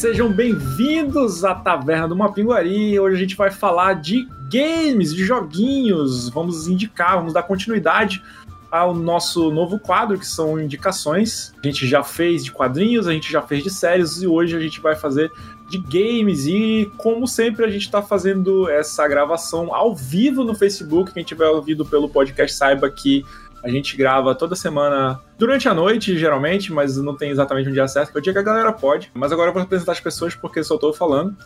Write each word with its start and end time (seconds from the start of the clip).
sejam 0.00 0.32
bem-vindos 0.32 1.44
à 1.44 1.54
Taverna 1.54 2.08
do 2.08 2.16
Mapinguari. 2.16 2.98
Hoje 2.98 3.16
a 3.16 3.18
gente 3.18 3.36
vai 3.36 3.50
falar 3.50 4.00
de 4.00 4.26
games, 4.50 5.14
de 5.14 5.26
joguinhos. 5.26 6.30
Vamos 6.30 6.66
indicar, 6.66 7.16
vamos 7.16 7.34
dar 7.34 7.42
continuidade 7.42 8.22
ao 8.70 8.94
nosso 8.94 9.50
novo 9.50 9.78
quadro, 9.78 10.18
que 10.18 10.26
são 10.26 10.58
indicações. 10.58 11.52
A 11.62 11.66
gente 11.66 11.86
já 11.86 12.02
fez 12.02 12.42
de 12.42 12.50
quadrinhos, 12.50 13.06
a 13.06 13.12
gente 13.12 13.30
já 13.30 13.42
fez 13.42 13.62
de 13.62 13.68
séries 13.68 14.22
e 14.22 14.26
hoje 14.26 14.56
a 14.56 14.60
gente 14.60 14.80
vai 14.80 14.96
fazer 14.96 15.30
de 15.68 15.76
games. 15.76 16.46
E 16.46 16.90
como 16.96 17.28
sempre, 17.28 17.66
a 17.66 17.68
gente 17.68 17.82
está 17.82 18.00
fazendo 18.00 18.70
essa 18.70 19.06
gravação 19.06 19.74
ao 19.74 19.94
vivo 19.94 20.44
no 20.44 20.54
Facebook. 20.54 21.12
Quem 21.12 21.24
tiver 21.24 21.46
ouvido 21.46 21.84
pelo 21.84 22.08
podcast 22.08 22.56
saiba 22.56 22.88
que 22.88 23.22
a 23.62 23.68
gente 23.68 23.96
grava 23.96 24.34
toda 24.34 24.56
semana 24.56 25.20
durante 25.38 25.68
a 25.68 25.74
noite, 25.74 26.18
geralmente, 26.18 26.72
mas 26.72 26.96
não 26.96 27.14
tem 27.14 27.30
exatamente 27.30 27.68
um 27.68 27.72
dia 27.72 27.86
certo, 27.86 28.10
que 28.10 28.18
é 28.18 28.20
o 28.20 28.22
dia 28.22 28.32
que 28.32 28.38
a 28.38 28.42
galera 28.42 28.72
pode. 28.72 29.10
Mas 29.14 29.32
agora 29.32 29.50
eu 29.50 29.54
vou 29.54 29.62
apresentar 29.62 29.92
as 29.92 30.00
pessoas 30.00 30.34
porque 30.34 30.62
só 30.64 30.76
estou 30.76 30.92
falando. 30.92 31.36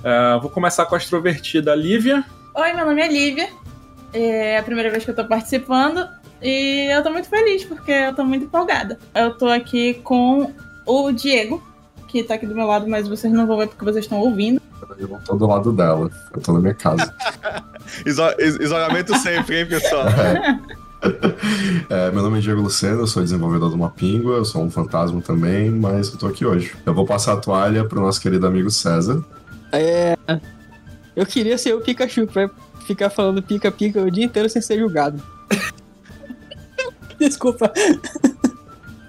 Uh, 0.00 0.40
vou 0.40 0.50
começar 0.50 0.84
com 0.86 0.94
a 0.94 0.98
extrovertida 0.98 1.74
Lívia. 1.74 2.24
Oi, 2.54 2.72
meu 2.74 2.86
nome 2.86 3.00
é 3.00 3.08
Lívia. 3.08 3.48
É 4.12 4.58
a 4.58 4.62
primeira 4.62 4.90
vez 4.90 5.04
que 5.04 5.10
eu 5.10 5.16
tô 5.16 5.24
participando. 5.24 6.06
E 6.42 6.88
eu 6.92 7.02
tô 7.02 7.10
muito 7.10 7.28
feliz 7.28 7.64
porque 7.64 7.90
eu 7.90 8.14
tô 8.14 8.24
muito 8.24 8.44
empolgada. 8.44 8.98
Eu 9.14 9.36
tô 9.36 9.48
aqui 9.48 9.94
com 9.94 10.52
o 10.84 11.10
Diego, 11.10 11.62
que 12.06 12.22
tá 12.22 12.34
aqui 12.34 12.46
do 12.46 12.54
meu 12.54 12.66
lado, 12.66 12.86
mas 12.86 13.08
vocês 13.08 13.32
não 13.32 13.46
vão 13.46 13.58
ver 13.58 13.68
porque 13.68 13.84
vocês 13.84 14.04
estão 14.04 14.18
ouvindo. 14.20 14.60
Eu 14.98 15.08
não 15.08 15.20
tô 15.20 15.34
do 15.34 15.46
lado 15.46 15.72
dela, 15.72 16.10
eu 16.34 16.40
tô 16.40 16.52
na 16.52 16.60
minha 16.60 16.74
casa. 16.74 17.14
Iso 18.04 18.22
isolamento 18.60 19.16
sempre, 19.18 19.60
hein, 19.60 19.66
pessoal? 19.66 20.06
É, 21.88 22.10
meu 22.10 22.22
nome 22.22 22.38
é 22.38 22.40
Diego 22.40 22.60
Luceno, 22.60 23.00
eu 23.00 23.06
sou 23.06 23.22
desenvolvedor 23.22 23.70
do 23.70 23.76
Mapingua, 23.76 24.36
eu 24.36 24.44
sou 24.44 24.62
um 24.62 24.70
fantasma 24.70 25.20
também, 25.20 25.70
mas 25.70 26.10
eu 26.10 26.18
tô 26.18 26.26
aqui 26.26 26.44
hoje. 26.44 26.74
Eu 26.84 26.94
vou 26.94 27.06
passar 27.06 27.34
a 27.34 27.36
toalha 27.36 27.84
pro 27.84 28.00
nosso 28.00 28.20
querido 28.20 28.46
amigo 28.46 28.70
César. 28.70 29.24
É. 29.72 30.16
Eu 31.14 31.24
queria 31.24 31.56
ser 31.56 31.74
o 31.74 31.80
Pikachu 31.80 32.26
pra 32.26 32.50
ficar 32.86 33.10
falando 33.10 33.42
pica-pica 33.42 34.02
o 34.02 34.10
dia 34.10 34.24
inteiro 34.24 34.48
sem 34.48 34.60
ser 34.60 34.78
julgado. 34.78 35.22
Desculpa. 37.18 37.72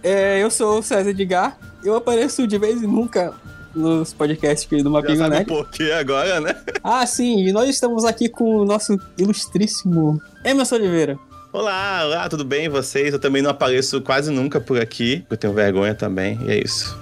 É, 0.03 0.41
eu 0.41 0.49
sou 0.49 0.79
o 0.79 0.83
César 0.83 1.09
Edgar. 1.09 1.57
Eu 1.83 1.95
apareço 1.95 2.47
de 2.47 2.57
vez 2.57 2.81
em 2.81 2.87
nunca 2.87 3.33
nos 3.75 4.13
podcasts 4.13 4.83
do 4.83 4.89
Mapinga 4.89 5.29
Net. 5.29 5.45
por 5.45 5.69
quê 5.69 5.91
agora, 5.91 6.41
né? 6.41 6.55
Ah, 6.83 7.05
sim. 7.05 7.45
E 7.45 7.51
nós 7.51 7.69
estamos 7.69 8.05
aqui 8.05 8.27
com 8.27 8.57
o 8.57 8.65
nosso 8.65 8.97
ilustríssimo 9.17 10.21
Emerson 10.43 10.75
Oliveira. 10.75 11.19
Olá, 11.53 12.01
olá, 12.03 12.27
tudo 12.27 12.43
bem? 12.43 12.67
Vocês? 12.67 13.13
Eu 13.13 13.19
também 13.19 13.41
não 13.41 13.49
apareço 13.49 14.01
quase 14.01 14.29
nunca 14.29 14.59
por 14.59 14.79
aqui. 14.81 15.25
Eu 15.29 15.37
tenho 15.37 15.53
vergonha 15.53 15.95
também, 15.95 16.37
e 16.45 16.51
é 16.51 16.59
isso. 16.59 16.97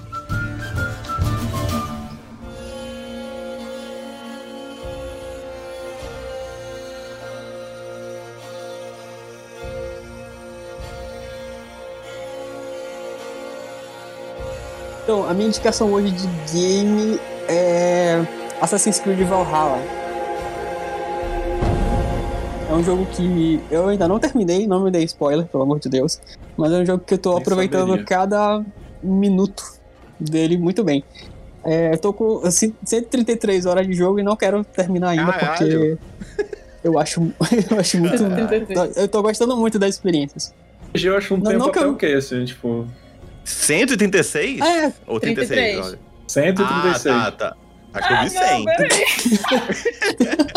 Então, 15.04 15.28
a 15.28 15.34
minha 15.34 15.48
indicação 15.48 15.92
hoje 15.92 16.12
de 16.12 16.28
game 16.54 17.20
é 17.48 18.24
Assassin's 18.62 19.00
Creed 19.00 19.28
Valhalla. 19.28 20.05
É 22.76 22.78
um 22.78 22.84
jogo 22.84 23.06
que 23.06 23.62
eu 23.72 23.88
ainda 23.88 24.06
não 24.06 24.20
terminei, 24.20 24.68
não 24.68 24.84
me 24.84 24.92
dei 24.92 25.06
spoiler, 25.06 25.46
pelo 25.46 25.64
amor 25.64 25.80
de 25.80 25.88
Deus. 25.88 26.20
Mas 26.58 26.74
é 26.74 26.80
um 26.80 26.86
jogo 26.86 27.06
que 27.06 27.14
eu 27.14 27.18
tô 27.18 27.30
Nem 27.30 27.42
aproveitando 27.42 27.88
saberia. 27.88 28.06
cada 28.06 28.66
minuto 29.02 29.64
dele 30.20 30.58
muito 30.58 30.84
bem. 30.84 31.02
É, 31.64 31.94
eu 31.94 31.98
tô 31.98 32.12
com 32.12 32.42
133 32.52 33.66
horas 33.66 33.88
de 33.88 33.94
jogo 33.94 34.20
e 34.20 34.24
não 34.24 34.36
quero 34.36 34.62
terminar 34.66 35.12
ainda 35.12 35.32
Caralho. 35.32 35.58
porque 35.58 35.98
eu 36.84 37.00
acho, 37.00 37.22
eu 37.72 37.80
acho 37.80 37.98
muito. 37.98 38.24
eu 38.98 39.08
tô 39.08 39.22
gostando 39.22 39.56
muito 39.56 39.80
das 39.80 39.92
experiências. 39.92 40.54
Eu 40.94 41.16
acho 41.16 41.34
um 41.34 41.38
não, 41.38 41.46
tempo 41.46 41.60
não 41.60 41.70
até 41.70 41.84
eu... 41.84 41.92
o 41.92 41.96
que, 41.96 42.08
assim, 42.08 42.44
tipo. 42.44 42.86
136? 43.46 44.60
É. 44.60 44.94
Ou 45.08 45.18
36, 45.18 45.48
33. 45.48 45.86
olha. 45.86 46.00
136. 46.28 47.06
Ah, 47.16 47.32
tá, 47.32 47.52
tá. 47.52 47.58
Acho 47.94 48.08
que 48.10 48.14
eu 48.14 48.22
vi 48.24 48.30
100. 48.30 48.66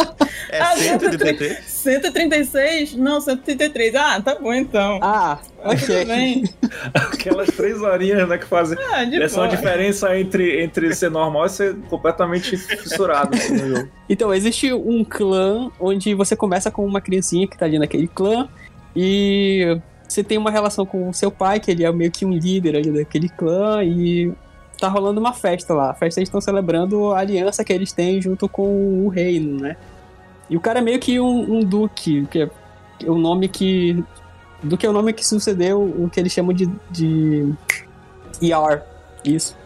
é 0.50 0.60
ah, 0.60 0.76
133? 0.76 1.65
136? 1.65 2.94
Não, 2.94 3.21
133. 3.21 3.94
Ah, 3.94 4.21
tá 4.21 4.37
bom 4.37 4.53
então. 4.53 4.99
Ah, 5.03 5.38
ok. 5.65 6.04
bem. 6.04 6.44
Aquelas 6.94 7.49
três 7.49 7.81
horinhas 7.81 8.28
né, 8.28 8.38
que 8.38 8.47
fazem 8.47 8.78
ah, 8.78 9.04
essa 9.22 9.47
diferença 9.47 10.19
entre, 10.19 10.62
entre 10.62 10.94
ser 10.94 11.10
normal 11.10 11.47
e 11.47 11.50
ser 11.50 11.76
completamente 11.88 12.56
fissurado 12.56 13.37
no 13.37 13.76
jogo. 13.76 13.88
Então, 14.09 14.32
existe 14.32 14.72
um 14.72 15.04
clã 15.04 15.71
onde 15.78 16.15
você 16.15 16.34
começa 16.34 16.70
com 16.70 16.84
uma 16.87 17.00
criancinha 17.00 17.47
que 17.47 17.59
tá 17.59 17.66
ali 17.66 17.78
naquele 17.78 18.09
clã 18.09 18.49
e 18.97 19.78
você 20.09 20.25
tem 20.25 20.38
uma 20.38 20.50
relação 20.50 20.87
com 20.87 21.10
o 21.10 21.15
seu 21.15 21.31
pai, 21.31 21.60
que 21.60 21.70
ele 21.70 21.84
é 21.84 21.93
meio 21.93 22.10
que 22.10 22.25
um 22.25 22.32
líder 22.32 22.76
ali 22.76 22.91
daquele 22.91 23.28
clã, 23.28 23.84
e 23.84 24.32
tá 24.78 24.88
rolando 24.88 25.20
uma 25.20 25.34
festa 25.34 25.75
lá. 25.75 25.91
A 25.91 25.94
festa 25.94 26.20
eles 26.20 26.28
estão 26.28 26.41
celebrando 26.41 27.12
a 27.12 27.19
aliança 27.19 27.62
que 27.62 27.72
eles 27.72 27.93
têm 27.93 28.22
junto 28.22 28.49
com 28.49 29.05
o 29.05 29.09
reino, 29.09 29.60
né? 29.60 29.76
E 30.48 30.56
o 30.56 30.60
cara 30.60 30.78
é 30.78 30.82
meio 30.82 30.98
que 30.98 31.20
um, 31.20 31.59
um 31.59 31.60
duque, 31.60 32.26
que 32.26 32.41
é 32.42 32.50
o 33.06 33.16
nome 33.16 33.48
que. 33.48 34.03
Duque 34.62 34.86
é 34.86 34.91
o 34.91 34.92
nome 34.92 35.12
que 35.12 35.25
sucedeu 35.25 35.82
o 35.82 36.09
que 36.10 36.19
eles 36.19 36.32
chamam 36.32 36.53
de. 36.53 36.66
de 36.91 37.54
ER. 38.41 38.82
Isso. 39.25 39.56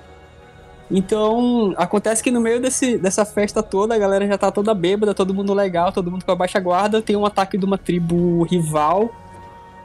Então, 0.90 1.72
acontece 1.76 2.22
que 2.22 2.30
no 2.30 2.40
meio 2.40 2.60
desse, 2.60 2.98
dessa 2.98 3.24
festa 3.24 3.62
toda, 3.62 3.94
a 3.94 3.98
galera 3.98 4.26
já 4.26 4.36
tá 4.36 4.50
toda 4.50 4.74
bêbada, 4.74 5.14
todo 5.14 5.32
mundo 5.32 5.54
legal, 5.54 5.90
todo 5.90 6.10
mundo 6.10 6.24
com 6.24 6.32
a 6.32 6.36
baixa 6.36 6.60
guarda. 6.60 7.00
Tem 7.00 7.16
um 7.16 7.24
ataque 7.24 7.56
de 7.56 7.64
uma 7.64 7.78
tribo 7.78 8.42
rival 8.44 9.10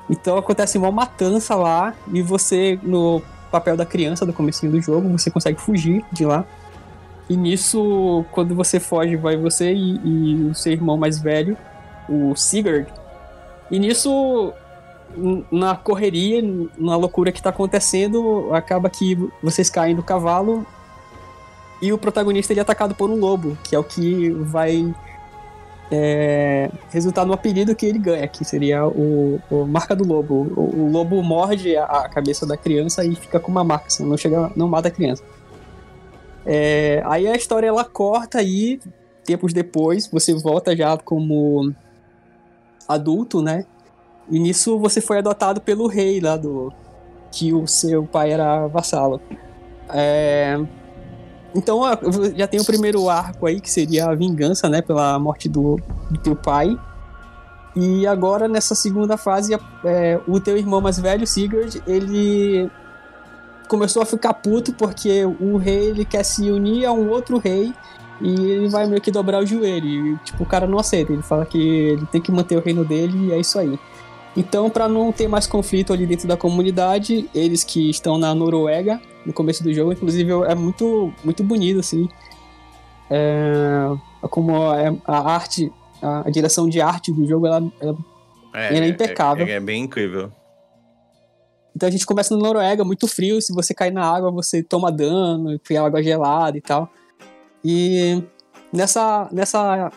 então 0.09 0.37
acontece 0.37 0.77
uma 0.77 0.91
matança 0.91 1.55
lá 1.55 1.93
e 2.13 2.21
você, 2.21 2.79
no 2.81 3.21
papel 3.51 3.75
da 3.75 3.85
criança 3.85 4.25
do 4.25 4.33
começo 4.33 4.67
do 4.67 4.81
jogo, 4.81 5.09
você 5.09 5.29
consegue 5.29 5.59
fugir 5.59 6.03
de 6.11 6.25
lá. 6.25 6.45
E 7.29 7.35
nisso, 7.35 8.23
quando 8.31 8.55
você 8.55 8.79
foge, 8.79 9.15
vai 9.15 9.35
você 9.35 9.73
e, 9.73 9.99
e 10.03 10.35
o 10.49 10.55
seu 10.55 10.71
irmão 10.71 10.97
mais 10.97 11.19
velho, 11.19 11.57
o 12.07 12.35
Sigurd. 12.35 12.87
E 13.69 13.77
nisso, 13.79 14.53
na 15.51 15.75
correria, 15.75 16.41
na 16.77 16.95
loucura 16.95 17.31
que 17.31 17.41
tá 17.41 17.49
acontecendo, 17.49 18.49
acaba 18.53 18.89
que 18.89 19.17
vocês 19.43 19.69
caem 19.69 19.95
do 19.95 20.03
cavalo 20.03 20.65
e 21.81 21.91
o 21.93 21.97
protagonista 21.97 22.53
ele 22.53 22.59
é 22.59 22.63
atacado 22.63 22.95
por 22.95 23.09
um 23.09 23.15
lobo, 23.15 23.57
que 23.63 23.75
é 23.75 23.79
o 23.79 23.83
que 23.83 24.29
vai 24.31 24.93
é, 25.91 26.69
resultar 26.89 27.25
no 27.25 27.33
apelido 27.33 27.75
que 27.75 27.85
ele 27.85 27.99
ganha, 27.99 28.27
que 28.27 28.43
seria 28.43 28.85
o, 28.87 29.39
o 29.49 29.65
marca 29.65 29.95
do 29.95 30.05
lobo. 30.05 30.51
O, 30.55 30.85
o, 30.85 30.91
lobo 30.91 31.21
morde 31.21 31.75
a, 31.77 31.85
a, 31.85 32.09
cabeça 32.09 32.45
da 32.45 32.57
criança 32.57 33.05
e 33.05 33.15
fica 33.15 33.39
com 33.39 33.51
uma 33.51 33.63
marca, 33.63 33.87
assim, 33.87 34.05
não 34.05 34.17
chega, 34.17 34.51
não 34.55 34.67
mata 34.67 34.87
a 34.87 34.91
criança. 34.91 35.23
É, 36.49 37.01
aí 37.05 37.27
a 37.27 37.35
história 37.35 37.67
ela 37.67 37.83
corta 37.83 38.39
aí, 38.39 38.79
tempos 39.25 39.51
depois, 39.51 40.07
você 40.07 40.33
volta 40.33 40.73
já 40.73 40.97
como 40.97 41.73
adulto, 42.87 43.41
né? 43.41 43.65
E 44.31 44.39
nisso 44.39 44.79
você 44.79 45.01
foi 45.01 45.17
adotado 45.17 45.59
pelo 45.59 45.87
rei 45.87 46.21
lá 46.21 46.37
do 46.37 46.71
que 47.33 47.53
o 47.53 47.67
seu 47.67 48.05
pai 48.05 48.31
era 48.31 48.65
vassalo. 48.67 49.19
É, 49.89 50.57
então 51.53 51.81
já 52.33 52.47
tem 52.47 52.61
o 52.61 52.65
primeiro 52.65 53.09
arco 53.09 53.45
aí, 53.45 53.59
que 53.59 53.69
seria 53.69 54.05
a 54.05 54.15
vingança, 54.15 54.69
né, 54.69 54.81
pela 54.81 55.19
morte 55.19 55.49
do, 55.49 55.77
do 56.09 56.17
teu 56.17 56.35
pai. 56.35 56.77
E 57.75 58.07
agora, 58.07 58.47
nessa 58.47 58.73
segunda 58.73 59.17
fase, 59.17 59.53
é, 59.83 60.17
o 60.25 60.39
teu 60.39 60.57
irmão 60.57 60.79
mais 60.79 60.97
velho, 60.97 61.27
Sigurd, 61.27 61.83
ele 61.85 62.71
começou 63.67 64.01
a 64.01 64.05
ficar 64.05 64.33
puto 64.33 64.73
porque 64.73 65.25
o 65.25 65.57
rei 65.57 65.89
ele 65.89 66.05
quer 66.05 66.23
se 66.23 66.49
unir 66.49 66.85
a 66.85 66.91
um 66.91 67.09
outro 67.09 67.37
rei 67.37 67.73
e 68.21 68.29
ele 68.29 68.69
vai 68.69 68.87
meio 68.87 69.01
que 69.01 69.11
dobrar 69.11 69.41
o 69.41 69.45
joelho. 69.45 69.87
E, 69.87 70.17
tipo, 70.17 70.43
o 70.43 70.45
cara 70.45 70.65
não 70.67 70.79
aceita. 70.79 71.13
Ele 71.13 71.21
fala 71.21 71.45
que 71.45 71.59
ele 71.59 72.05
tem 72.07 72.21
que 72.21 72.31
manter 72.31 72.57
o 72.57 72.61
reino 72.61 72.83
dele 72.83 73.27
e 73.27 73.31
é 73.31 73.39
isso 73.39 73.59
aí. 73.59 73.77
Então, 74.35 74.69
para 74.69 74.87
não 74.87 75.11
ter 75.11 75.27
mais 75.27 75.47
conflito 75.47 75.91
ali 75.91 76.05
dentro 76.05 76.27
da 76.27 76.37
comunidade, 76.37 77.27
eles 77.33 77.63
que 77.63 77.89
estão 77.89 78.17
na 78.19 78.35
Noruega, 78.35 79.01
no 79.25 79.33
começo 79.33 79.63
do 79.63 79.73
jogo, 79.73 79.93
inclusive 79.93 80.31
é 80.47 80.53
muito, 80.53 81.11
muito 81.23 81.43
bonito, 81.43 81.79
assim. 81.79 82.07
É, 83.09 83.89
como 84.29 84.55
é 84.73 84.95
a 85.05 85.33
arte, 85.33 85.71
a, 86.01 86.29
direção 86.29 86.69
de 86.69 86.79
arte 86.79 87.11
do 87.11 87.25
jogo, 87.27 87.47
ela, 87.47 87.63
ela 87.81 87.97
é, 88.53 88.77
é 88.77 88.87
impecável. 88.87 89.47
É, 89.47 89.53
é, 89.53 89.59
bem 89.59 89.83
incrível. 89.83 90.31
Então 91.77 91.87
a 91.87 91.91
gente 91.91 92.07
começa 92.07 92.35
na 92.35 92.41
Noruega, 92.41 92.83
muito 92.83 93.07
frio, 93.07 93.39
se 93.39 93.53
você 93.53 93.71
cair 93.71 93.93
na 93.93 94.03
água, 94.03 94.31
você 94.31 94.63
toma 94.63 94.91
dano, 94.91 95.59
cria 95.59 95.83
água 95.83 96.01
gelada 96.01 96.57
e 96.57 96.61
tal. 96.61 96.91
E 97.63 98.23
nessa, 98.73 99.29
nessa 99.31 99.91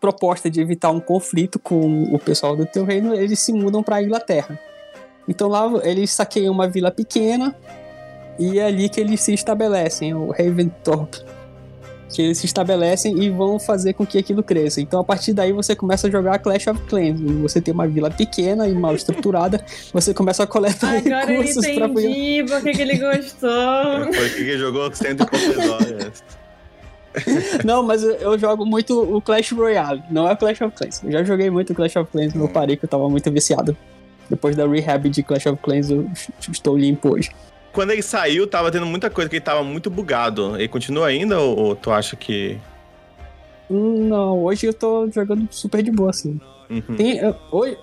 proposta 0.00 0.48
de 0.48 0.60
evitar 0.60 0.92
um 0.92 1.00
conflito 1.00 1.58
com 1.58 2.04
o 2.04 2.20
pessoal 2.20 2.54
do 2.54 2.64
teu 2.64 2.84
reino, 2.84 3.12
eles 3.12 3.40
se 3.40 3.52
mudam 3.52 3.82
para 3.82 3.96
a 3.96 4.02
Inglaterra. 4.04 4.56
Então 5.26 5.48
lá 5.48 5.68
eles 5.82 6.12
saqueiam 6.12 6.54
uma 6.54 6.68
vila 6.68 6.90
pequena 6.92 7.56
E 8.38 8.60
é 8.60 8.66
ali 8.66 8.88
que 8.88 9.00
eles 9.00 9.20
se 9.20 9.34
estabelecem, 9.34 10.14
o 10.14 10.30
Raventhorpe. 10.30 11.33
Que 12.12 12.22
eles 12.22 12.38
se 12.38 12.46
estabelecem 12.46 13.22
e 13.22 13.30
vão 13.30 13.58
fazer 13.58 13.94
com 13.94 14.06
que 14.06 14.18
aquilo 14.18 14.42
cresça. 14.42 14.80
Então 14.80 15.00
a 15.00 15.04
partir 15.04 15.32
daí 15.32 15.52
você 15.52 15.74
começa 15.74 16.06
a 16.06 16.10
jogar 16.10 16.38
Clash 16.38 16.66
of 16.68 16.80
Clans. 16.82 17.20
Você 17.42 17.60
tem 17.60 17.74
uma 17.74 17.88
vila 17.88 18.10
pequena 18.10 18.68
e 18.68 18.74
mal 18.74 18.94
estruturada, 18.94 19.64
você 19.92 20.14
começa 20.14 20.42
a 20.42 20.46
coletar 20.46 20.96
Agora 20.96 21.26
recursos 21.26 21.64
pra 21.64 21.86
entendi 21.86 22.44
por 22.48 22.62
que 22.62 22.72
que 22.72 22.82
ele 22.82 22.98
gostou. 22.98 24.12
Foi 24.14 24.30
que 24.30 24.40
ele 24.42 24.58
jogou 24.58 24.94
150 24.94 25.72
horas. 25.72 26.24
Não, 27.64 27.82
mas 27.82 28.02
eu, 28.02 28.14
eu 28.14 28.38
jogo 28.38 28.66
muito 28.66 29.16
o 29.16 29.20
Clash 29.20 29.52
Royale, 29.52 30.02
não 30.10 30.28
é 30.28 30.32
o 30.32 30.36
Clash 30.36 30.60
of 30.60 30.76
Clans. 30.76 31.02
Eu 31.04 31.12
já 31.12 31.24
joguei 31.24 31.50
muito 31.50 31.72
o 31.72 31.74
Clash 31.74 31.96
of 31.96 32.10
Clans, 32.10 32.34
mas 32.34 32.42
eu 32.42 32.48
parei 32.48 32.76
que 32.76 32.84
eu 32.84 32.88
tava 32.88 33.08
muito 33.08 33.30
viciado. 33.30 33.76
Depois 34.28 34.56
da 34.56 34.66
rehab 34.66 35.08
de 35.08 35.22
Clash 35.22 35.46
of 35.46 35.60
Clans, 35.62 35.90
eu 35.90 36.08
estou 36.50 36.76
limpo 36.76 37.14
hoje. 37.14 37.30
Quando 37.74 37.90
ele 37.90 38.00
saiu, 38.02 38.46
tava 38.46 38.70
tendo 38.70 38.86
muita 38.86 39.10
coisa 39.10 39.28
que 39.28 39.36
ele 39.36 39.44
tava 39.44 39.62
muito 39.62 39.90
bugado. 39.90 40.54
Ele 40.56 40.68
continua 40.68 41.08
ainda 41.08 41.38
ou, 41.40 41.58
ou 41.58 41.76
tu 41.76 41.90
acha 41.90 42.14
que. 42.16 42.56
Não, 43.68 44.44
hoje 44.44 44.66
eu 44.66 44.72
tô 44.74 45.10
jogando 45.10 45.48
super 45.50 45.82
de 45.82 45.90
boa, 45.90 46.10
assim. 46.10 46.40
Uhum. 46.70 46.96
Tem, 46.96 47.18
eu- 47.18 47.34
hoje, 47.50 47.76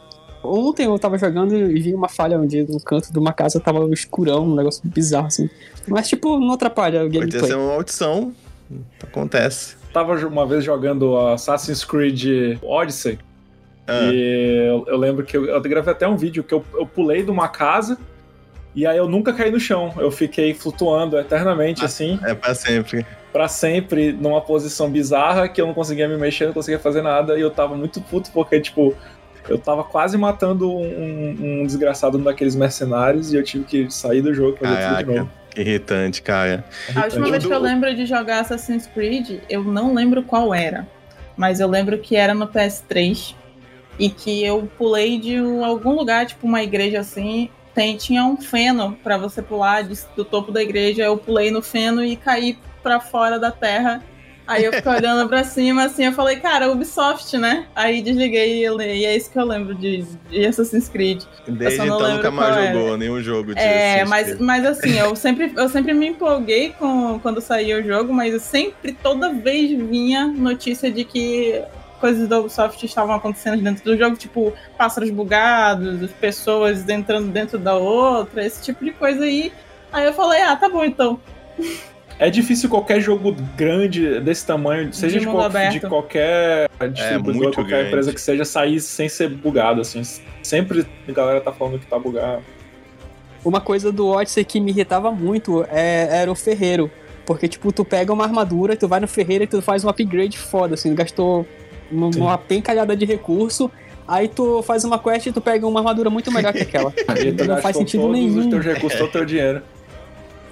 ontem 0.44 0.86
eu 0.86 0.98
tava 0.98 1.18
jogando 1.18 1.56
e 1.56 1.80
vi 1.80 1.94
uma 1.94 2.08
falha 2.08 2.40
onde 2.40 2.64
no 2.64 2.80
canto 2.80 3.12
de 3.12 3.20
uma 3.20 3.34
casa 3.34 3.60
tava 3.60 3.88
escurão, 3.94 4.46
um 4.48 4.56
negócio 4.56 4.82
bizarro, 4.86 5.28
assim. 5.28 5.50
Mas, 5.88 6.08
tipo, 6.08 6.40
não 6.40 6.54
atrapalha 6.54 7.02
o 7.02 7.04
Pode 7.04 7.14
ter 7.14 7.20
gameplay. 7.20 7.44
sido 7.52 7.60
uma 7.60 7.68
maldição. 7.74 8.34
Acontece. 9.04 9.76
Tava 9.92 10.16
uma 10.26 10.46
vez 10.46 10.64
jogando 10.64 11.18
Assassin's 11.18 11.84
Creed 11.84 12.58
Odyssey. 12.64 13.20
Ah, 13.86 14.10
E 14.14 14.68
eu, 14.70 14.86
eu 14.88 14.98
lembro 14.98 15.26
que 15.26 15.36
eu, 15.36 15.46
eu 15.46 15.62
gravei 15.62 15.92
até 15.92 16.08
um 16.08 16.16
vídeo 16.16 16.44
que 16.44 16.54
eu, 16.54 16.64
eu 16.76 16.86
pulei 16.86 17.24
de 17.24 17.32
uma 17.32 17.50
casa 17.50 17.98
e 18.76 18.86
aí 18.88 18.98
eu 18.98 19.08
nunca 19.08 19.34
caí 19.34 19.52
no 19.52 19.60
chão. 19.60 19.94
Eu 19.98 20.12
fiquei 20.12 20.54
flutuando 20.54 21.18
eternamente, 21.20 21.82
Ah. 21.82 21.86
assim, 21.86 22.20
É 22.24 22.34
pra 22.34 22.54
sempre. 22.56 23.06
pra 23.34 23.48
sempre, 23.48 24.12
numa 24.14 24.42
posição 24.42 24.90
bizarra 24.90 25.48
que 25.50 25.62
eu 25.62 25.68
não 25.68 25.74
conseguia 25.74 26.08
me 26.08 26.18
mexer, 26.18 26.46
não 26.48 26.54
conseguia 26.54 26.80
fazer 26.80 27.02
nada. 27.02 27.38
E 27.38 27.42
eu 27.42 27.50
tava 27.52 27.76
muito 27.76 28.00
puto 28.02 28.30
porque, 28.32 28.60
tipo, 28.60 28.96
eu 29.50 29.58
tava 29.58 29.84
quase 29.84 30.18
matando 30.18 30.72
um, 30.72 31.62
um 31.62 31.66
desgraçado 31.66 32.18
um 32.18 32.24
daqueles 32.24 32.56
mercenários 32.56 33.34
e 33.34 33.36
eu 33.38 33.44
tive 33.44 33.64
que 33.66 33.90
sair 33.92 34.22
do 34.22 34.34
jogo 34.34 34.58
e 34.58 34.60
fazer 34.60 34.74
tudo 34.76 34.80
de 34.80 34.90
Caraca. 35.06 35.12
novo. 35.20 35.30
Que 35.54 35.62
irritante, 35.62 36.22
cara. 36.22 36.64
A 36.96 37.04
última 37.04 37.04
Irritante. 37.06 37.32
vez 37.32 37.46
que 37.46 37.54
eu 37.54 37.60
lembro 37.60 37.94
de 37.96 38.06
jogar 38.06 38.40
Assassin's 38.40 38.88
Creed, 38.88 39.40
eu 39.50 39.62
não 39.64 39.94
lembro 39.94 40.24
qual 40.24 40.54
era. 40.54 40.88
Mas 41.36 41.60
eu 41.60 41.68
lembro 41.68 41.98
que 41.98 42.16
era 42.16 42.34
no 42.34 42.48
PS3. 42.48 43.36
E 44.00 44.10
que 44.10 44.44
eu 44.44 44.70
pulei 44.78 45.20
de 45.20 45.40
um- 45.42 45.64
algum 45.66 45.92
lugar, 45.96 46.26
tipo 46.26 46.48
uma 46.48 46.64
igreja 46.64 47.02
assim. 47.02 47.50
Tem, 47.74 47.96
tinha 47.98 48.26
um 48.26 48.38
feno 48.38 48.98
pra 49.04 49.18
você 49.18 49.42
pular 49.42 49.84
de- 49.84 50.00
do 50.16 50.26
topo 50.26 50.52
da 50.52 50.62
igreja. 50.62 51.04
Eu 51.04 51.18
pulei 51.18 51.52
no 51.52 51.62
feno 51.62 52.04
e 52.04 52.16
caí 52.16 52.58
pra 52.84 53.00
fora 53.00 53.40
da 53.40 53.52
terra. 53.52 54.04
Aí 54.48 54.66
eu 54.66 54.74
fiquei 54.74 54.92
olhando 54.92 55.30
pra 55.30 55.44
cima, 55.46 55.86
assim, 55.86 56.06
eu 56.06 56.12
falei, 56.12 56.38
cara, 56.38 56.70
Ubisoft, 56.70 57.38
né? 57.38 57.68
Aí 57.74 58.02
desliguei 58.02 58.66
e 58.66 58.68
e 58.68 59.06
é 59.06 59.16
isso 59.16 59.32
que 59.32 59.40
eu 59.40 59.46
lembro 59.46 59.74
de, 59.74 60.04
de 60.30 60.46
Assassin's 60.46 60.90
Creed. 60.90 61.24
Desde 61.48 61.82
então 61.82 62.16
nunca 62.16 62.32
mais 62.32 62.58
era. 62.58 62.74
jogou 62.74 62.98
nenhum 62.98 63.22
jogo 63.22 63.56
de 63.56 63.62
É, 63.62 64.04
mas, 64.04 64.38
mas 64.40 64.66
assim, 64.66 64.98
eu 64.98 65.16
sempre, 65.16 65.54
eu 65.56 65.70
sempre 65.70 65.94
me 65.94 66.08
empolguei 66.08 66.74
com, 66.78 67.18
quando 67.20 67.40
saía 67.40 67.80
o 67.80 67.84
jogo, 67.84 68.12
mas 68.12 68.34
eu 68.34 68.40
sempre, 68.42 68.92
toda 68.92 69.32
vez 69.32 69.70
vinha 69.88 70.28
notícia 70.28 70.92
de 70.92 71.06
que 71.06 71.62
coisas 72.02 72.28
da 72.28 72.40
Ubisoft 72.40 72.84
estavam 72.86 73.16
acontecendo 73.16 73.62
dentro 73.62 73.84
do 73.86 73.96
jogo, 73.98 74.18
tipo 74.18 74.52
pássaros 74.78 75.10
bugados, 75.12 76.12
pessoas 76.20 76.90
entrando 76.90 77.30
dentro 77.32 77.58
da 77.58 77.76
outra, 77.78 78.46
esse 78.46 78.62
tipo 78.62 78.84
de 78.84 78.92
coisa 78.92 79.24
aí. 79.24 79.54
Aí 79.94 80.06
eu 80.06 80.14
falei, 80.14 80.42
ah, 80.42 80.56
tá 80.56 80.68
bom 80.68 80.84
então. 80.84 81.20
É 82.20 82.30
difícil 82.30 82.70
qualquer 82.70 83.00
jogo 83.02 83.36
grande 83.56 84.20
desse 84.20 84.46
tamanho, 84.46 84.94
seja 84.94 85.20
de, 85.20 85.26
qual- 85.26 85.42
aberto. 85.42 85.74
de 85.74 85.80
qualquer 85.82 86.68
distribuidor, 86.92 87.36
muito 87.44 87.56
qualquer 87.56 87.70
grande. 87.72 87.88
empresa 87.88 88.14
que 88.14 88.22
seja, 88.22 88.46
sair 88.46 88.80
sem 88.80 89.08
ser 89.10 89.30
bugado, 89.30 89.82
assim. 89.82 90.02
Sempre 90.44 90.86
a 91.08 91.12
galera 91.12 91.42
tá 91.42 91.52
falando 91.52 91.80
que 91.80 91.86
tá 91.86 91.98
bugado. 91.98 92.44
Uma 93.44 93.60
coisa 93.60 93.92
do 93.92 94.08
Odyssey 94.08 94.46
que 94.46 94.60
me 94.60 94.72
irritava 94.72 95.12
muito 95.12 95.66
é- 95.72 96.10
era 96.22 96.32
o 96.32 96.36
ferreiro. 96.36 96.92
Porque, 97.26 97.48
tipo, 97.48 97.72
tu 97.72 97.84
pega 97.86 98.12
uma 98.14 98.24
armadura, 98.24 98.76
tu 98.76 98.88
vai 98.88 99.00
no 99.00 99.08
ferreiro 99.08 99.44
e 99.44 99.48
tu 99.48 99.62
faz 99.62 99.84
um 99.84 99.90
upgrade 99.90 100.38
foda, 100.38 100.74
assim, 100.76 100.94
gastou 100.94 101.46
uma, 101.92 102.38
pencalhada 102.38 102.96
de 102.96 103.06
recurso. 103.06 103.72
Aí 104.08 104.28
tu 104.28 104.62
faz 104.64 104.84
uma 104.84 105.00
quest 105.00 105.28
e 105.28 105.32
tu 105.32 105.40
pega 105.40 105.66
uma 105.66 105.80
armadura 105.80 106.10
muito 106.10 106.32
melhor 106.32 106.52
que 106.52 106.64
aquela. 106.64 106.94
Não 107.48 107.62
faz 107.62 107.78
sentido 107.78 108.02
todos 108.02 108.18
nenhum. 108.18 108.40
os 108.40 108.48
teus 108.48 108.66
recursos, 108.66 109.00
todo 109.00 109.10
o 109.10 109.12
teu 109.12 109.26
dinheiro. 109.26 109.62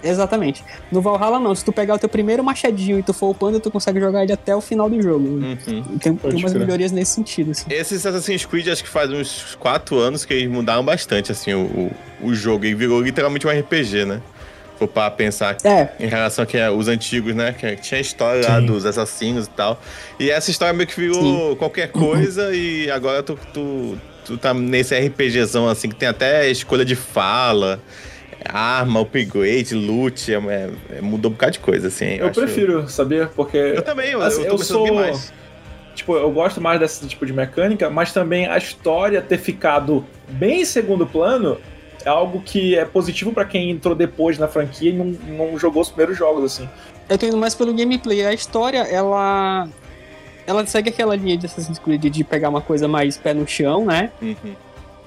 Exatamente. 0.04 0.64
No 0.92 1.02
Valhalla 1.02 1.40
não, 1.40 1.54
se 1.54 1.64
tu 1.64 1.74
pegar 1.74 1.96
o 1.96 2.00
teu 2.00 2.10
primeiro 2.10 2.44
machadinho 2.44 3.00
e 3.00 3.04
tu 3.04 3.14
for 3.14 3.32
upando, 3.32 3.60
tu 3.60 3.70
consegue 3.70 4.00
jogar 4.00 4.24
ele 4.24 4.32
até 4.32 4.56
o 4.56 4.62
final 4.62 4.90
do 4.90 5.02
jogo. 5.02 5.28
Uhum. 5.28 5.58
Tem, 5.58 5.84
tem 6.00 6.20
umas 6.34 6.52
crer. 6.52 6.60
melhorias 6.60 6.92
nesse 6.92 7.12
sentido, 7.12 7.52
assim. 7.52 7.66
Esses 7.70 8.06
Assassin's 8.06 8.46
Creed 8.46 8.68
acho 8.70 8.84
que 8.84 8.90
faz 8.90 9.12
uns 9.12 9.56
4 9.60 9.98
anos 9.98 10.26
que 10.26 10.34
eles 10.34 10.50
mudaram 10.50 10.84
bastante 10.84 11.32
assim 11.32 11.54
o, 11.54 11.92
o, 12.22 12.28
o 12.28 12.34
jogo. 12.34 12.66
E 12.66 12.74
virou 12.74 13.02
literalmente 13.02 13.46
um 13.46 13.50
RPG, 13.50 14.06
né? 14.06 14.22
For 14.80 14.88
pra 14.88 15.12
pensar 15.12 15.58
É, 15.66 15.90
em 16.00 16.08
relação 16.08 16.44
a 16.44 16.46
que 16.48 16.58
é 16.58 16.72
os 16.72 16.88
antigos, 16.88 17.36
né? 17.36 17.52
Que 17.54 17.76
tinha 17.76 17.98
a 17.98 18.02
história 18.02 18.42
lá 18.48 18.60
Sim. 18.62 18.66
dos 18.66 18.86
assassinos 18.86 19.46
e 19.46 19.50
tal. 19.50 19.80
E 20.18 20.32
essa 20.32 20.50
história 20.50 20.74
meio 20.74 20.88
que 20.88 20.98
virou 20.98 21.54
qualquer 21.58 21.90
coisa 21.92 22.56
e 22.56 22.90
agora 22.90 23.22
tu, 23.22 23.38
tu, 23.54 23.98
tu 24.24 24.38
tá 24.38 24.54
nesse 24.54 24.96
RPGzão 24.98 25.68
assim 25.68 25.90
que 25.90 25.96
tem 25.96 26.08
até 26.08 26.50
escolha 26.50 26.86
de 26.86 26.96
fala, 26.96 27.82
arma, 28.46 29.02
upgrade, 29.02 29.76
loot, 29.76 30.34
é, 30.34 30.38
é- 30.38 30.70
é- 30.98 31.02
mudou 31.02 31.30
um 31.30 31.34
bocado 31.34 31.52
de 31.52 31.60
coisa, 31.60 31.90
assim. 31.90 32.16
Eu 32.16 32.28
acho- 32.28 32.40
prefiro, 32.40 32.88
sabia? 32.88 33.30
Porque 33.36 33.58
Eu 33.58 33.82
também, 33.82 34.12
eu, 34.12 34.22
Assim, 34.22 34.44
eu 34.44 34.48
tô 34.48 34.54
eu 34.54 34.58
sou- 34.60 34.94
mais. 34.96 35.34
tipo, 35.94 36.16
eu 36.16 36.32
gosto 36.32 36.62
mais 36.62 36.80
desse 36.80 37.06
tipo 37.06 37.26
de 37.26 37.34
mecânica, 37.34 37.90
mas 37.90 38.14
também 38.14 38.48
a 38.48 38.58
história 38.58 39.22
ter 39.22 39.38
ficado 39.40 40.06
bem 40.30 40.62
em 40.62 40.66
segundo 40.66 41.06
plano 41.06 41.58
é 42.06 42.10
algo 42.10 42.42
que 42.42 42.76
é 42.78 42.86
positivo 42.86 43.32
pra 43.34 43.46
quem 43.46 43.70
entrou 43.72 43.94
depois 43.96 44.38
na 44.38 44.48
franquia 44.48 44.90
e 44.92 44.94
não, 44.94 45.06
não 45.06 45.58
jogou 45.60 45.82
os 45.82 45.90
primeiros 45.90 46.18
jogos, 46.18 46.44
assim. 46.46 46.68
eu 47.10 47.18
tô 47.18 47.26
indo 47.26 47.38
mais 47.38 47.54
pelo 47.56 47.74
gameplay. 47.74 48.26
A 48.26 48.34
história, 48.34 48.80
ela. 48.84 49.68
Ela 50.48 50.66
segue 50.66 50.90
aquela 50.90 51.16
linha 51.16 51.38
de 51.38 51.46
Assassin's 51.46 51.78
Creed 51.78 52.06
de 52.06 52.24
pegar 52.24 52.50
uma 52.50 52.62
coisa 52.62 52.88
mais 52.88 53.18
pé 53.18 53.34
no 53.36 53.48
chão, 53.48 53.86
né? 53.86 54.10
Uhum. 54.22 54.36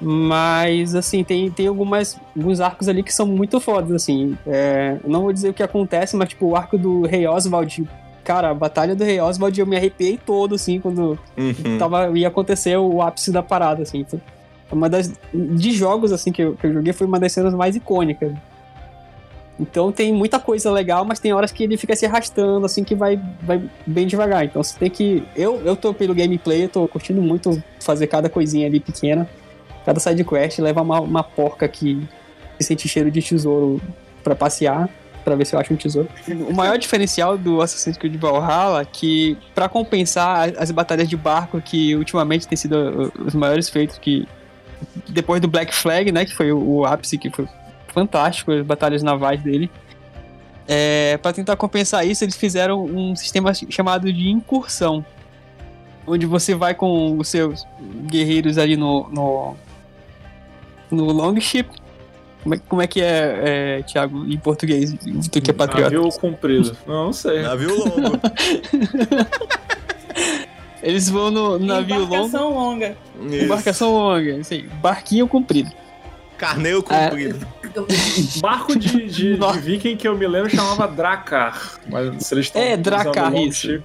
Mas, 0.00 0.94
assim, 0.94 1.22
tem, 1.22 1.50
tem 1.50 1.66
algumas, 1.68 2.18
alguns 2.36 2.60
arcos 2.60 2.88
ali 2.88 3.02
que 3.02 3.12
são 3.14 3.26
muito 3.26 3.60
fodas, 3.60 3.92
assim. 3.92 4.36
É, 4.46 4.96
não 5.06 5.22
vou 5.22 5.32
dizer 5.32 5.48
o 5.50 5.54
que 5.54 5.62
acontece, 5.62 6.16
mas, 6.16 6.28
tipo, 6.30 6.46
o 6.46 6.56
arco 6.56 6.76
do 6.76 7.02
Rei 7.02 7.26
Oswald. 7.26 7.88
Cara, 8.24 8.50
a 8.50 8.54
batalha 8.54 8.94
do 8.94 9.02
Rei 9.04 9.20
Oswald 9.20 9.58
eu 9.58 9.66
me 9.66 9.76
arrepiei 9.76 10.16
todo, 10.24 10.54
assim, 10.56 10.78
quando 10.80 11.18
Uhum. 11.36 11.78
tava, 11.78 12.10
ia 12.16 12.28
acontecer 12.28 12.76
o 12.76 13.00
ápice 13.02 13.30
da 13.32 13.42
parada, 13.42 13.82
assim. 13.82 14.04
Foi 14.04 14.20
uma 14.72 14.88
das. 14.88 15.12
De 15.32 15.72
jogos, 15.72 16.12
assim, 16.12 16.32
que 16.32 16.42
eu, 16.42 16.54
que 16.54 16.66
eu 16.66 16.72
joguei, 16.72 16.92
foi 16.92 17.06
uma 17.06 17.20
das 17.20 17.32
cenas 17.32 17.54
mais 17.54 17.76
icônicas. 17.76 18.32
Então 19.60 19.92
tem 19.92 20.12
muita 20.12 20.40
coisa 20.40 20.70
legal, 20.72 21.04
mas 21.04 21.20
tem 21.20 21.32
horas 21.32 21.52
que 21.52 21.62
ele 21.62 21.76
fica 21.76 21.94
se 21.94 22.06
arrastando, 22.06 22.64
assim, 22.64 22.82
que 22.82 22.94
vai, 22.94 23.20
vai 23.42 23.62
bem 23.86 24.06
devagar. 24.06 24.44
Então 24.44 24.62
você 24.62 24.76
tem 24.78 24.90
que. 24.90 25.22
Eu, 25.36 25.60
eu 25.64 25.76
tô 25.76 25.92
pelo 25.92 26.14
gameplay, 26.14 26.64
eu 26.64 26.68
tô 26.68 26.88
curtindo 26.88 27.20
muito 27.20 27.62
fazer 27.80 28.06
cada 28.06 28.28
coisinha 28.28 28.66
ali 28.66 28.80
pequena. 28.80 29.28
Cada 29.84 30.00
side 30.00 30.24
quest 30.24 30.58
leva 30.58 30.80
uma, 30.80 31.00
uma 31.00 31.22
porca 31.22 31.68
que, 31.68 32.08
que 32.56 32.64
sente 32.64 32.88
cheiro 32.88 33.10
de 33.10 33.20
tesouro 33.20 33.80
pra 34.22 34.34
passear, 34.34 34.88
pra 35.24 35.34
ver 35.34 35.44
se 35.44 35.54
eu 35.54 35.60
acho 35.60 35.74
um 35.74 35.76
tesouro. 35.76 36.08
O 36.48 36.54
maior 36.54 36.78
diferencial 36.78 37.36
do 37.36 37.60
Assassin's 37.60 37.96
Creed 37.96 38.16
Valhalla 38.16 38.82
é 38.82 38.84
que, 38.84 39.36
pra 39.54 39.68
compensar 39.68 40.52
as 40.56 40.70
batalhas 40.70 41.08
de 41.08 41.16
barco, 41.16 41.60
que 41.60 41.94
ultimamente 41.96 42.46
tem 42.46 42.56
sido 42.56 43.12
os 43.24 43.34
maiores 43.34 43.68
feitos 43.68 43.98
que. 43.98 44.26
Depois 45.08 45.40
do 45.40 45.48
Black 45.48 45.74
Flag, 45.74 46.10
né? 46.12 46.24
Que 46.24 46.34
foi 46.34 46.52
o, 46.52 46.58
o 46.58 46.84
ápice, 46.84 47.18
que 47.18 47.30
foi 47.30 47.48
fantástico, 47.88 48.52
as 48.52 48.64
batalhas 48.64 49.02
navais 49.02 49.42
dele. 49.42 49.70
É, 50.66 51.18
para 51.18 51.32
tentar 51.32 51.56
compensar 51.56 52.06
isso, 52.06 52.24
eles 52.24 52.36
fizeram 52.36 52.84
um 52.84 53.16
sistema 53.16 53.52
chamado 53.54 54.12
de 54.12 54.30
incursão. 54.30 55.04
Onde 56.06 56.26
você 56.26 56.54
vai 56.54 56.74
com 56.74 57.16
os 57.18 57.28
seus 57.28 57.66
guerreiros 58.06 58.58
ali 58.58 58.76
no. 58.76 59.08
no, 59.10 59.56
no 60.90 61.04
Longship. 61.12 61.66
Como 62.42 62.54
é, 62.56 62.58
como 62.68 62.82
é 62.82 62.86
que 62.88 63.00
é, 63.00 63.78
é, 63.78 63.82
Thiago, 63.82 64.24
em 64.26 64.36
português? 64.36 64.92
Tu 65.30 65.40
que 65.40 65.52
é 65.52 65.54
patriota. 65.54 65.94
Navio 65.94 66.08
comprido. 66.18 66.76
Não, 66.86 67.06
não 67.06 67.12
sei. 67.12 67.42
Navio 67.42 67.70
longo. 67.78 68.18
Eles 70.82 71.08
vão 71.08 71.30
no 71.30 71.58
navio 71.58 72.00
longo. 72.00 72.14
Embarcação 72.14 72.52
longa. 72.54 72.96
Isso. 73.30 73.44
Embarcação 73.44 73.92
longa, 73.92 74.30
isso 74.38 74.52
aí. 74.54 74.62
Barquinho 74.62 75.28
comprido. 75.28 75.70
Carneiro 76.36 76.84
É. 76.90 77.08
comprido. 77.08 77.46
Barco 78.40 78.76
de, 78.78 79.08
de, 79.08 79.36
de 79.36 79.38
viking 79.60 79.96
que 79.96 80.08
eu 80.08 80.16
me 80.16 80.26
lembro 80.26 80.50
chamava 80.50 80.88
Dracar. 80.88 81.78
Mas 81.88 82.26
se 82.26 82.34
eles 82.34 82.46
estão 82.46 82.60
É, 82.60 82.72
usando 82.72 82.82
Drakkar, 82.82 83.32
Longship, 83.32 83.82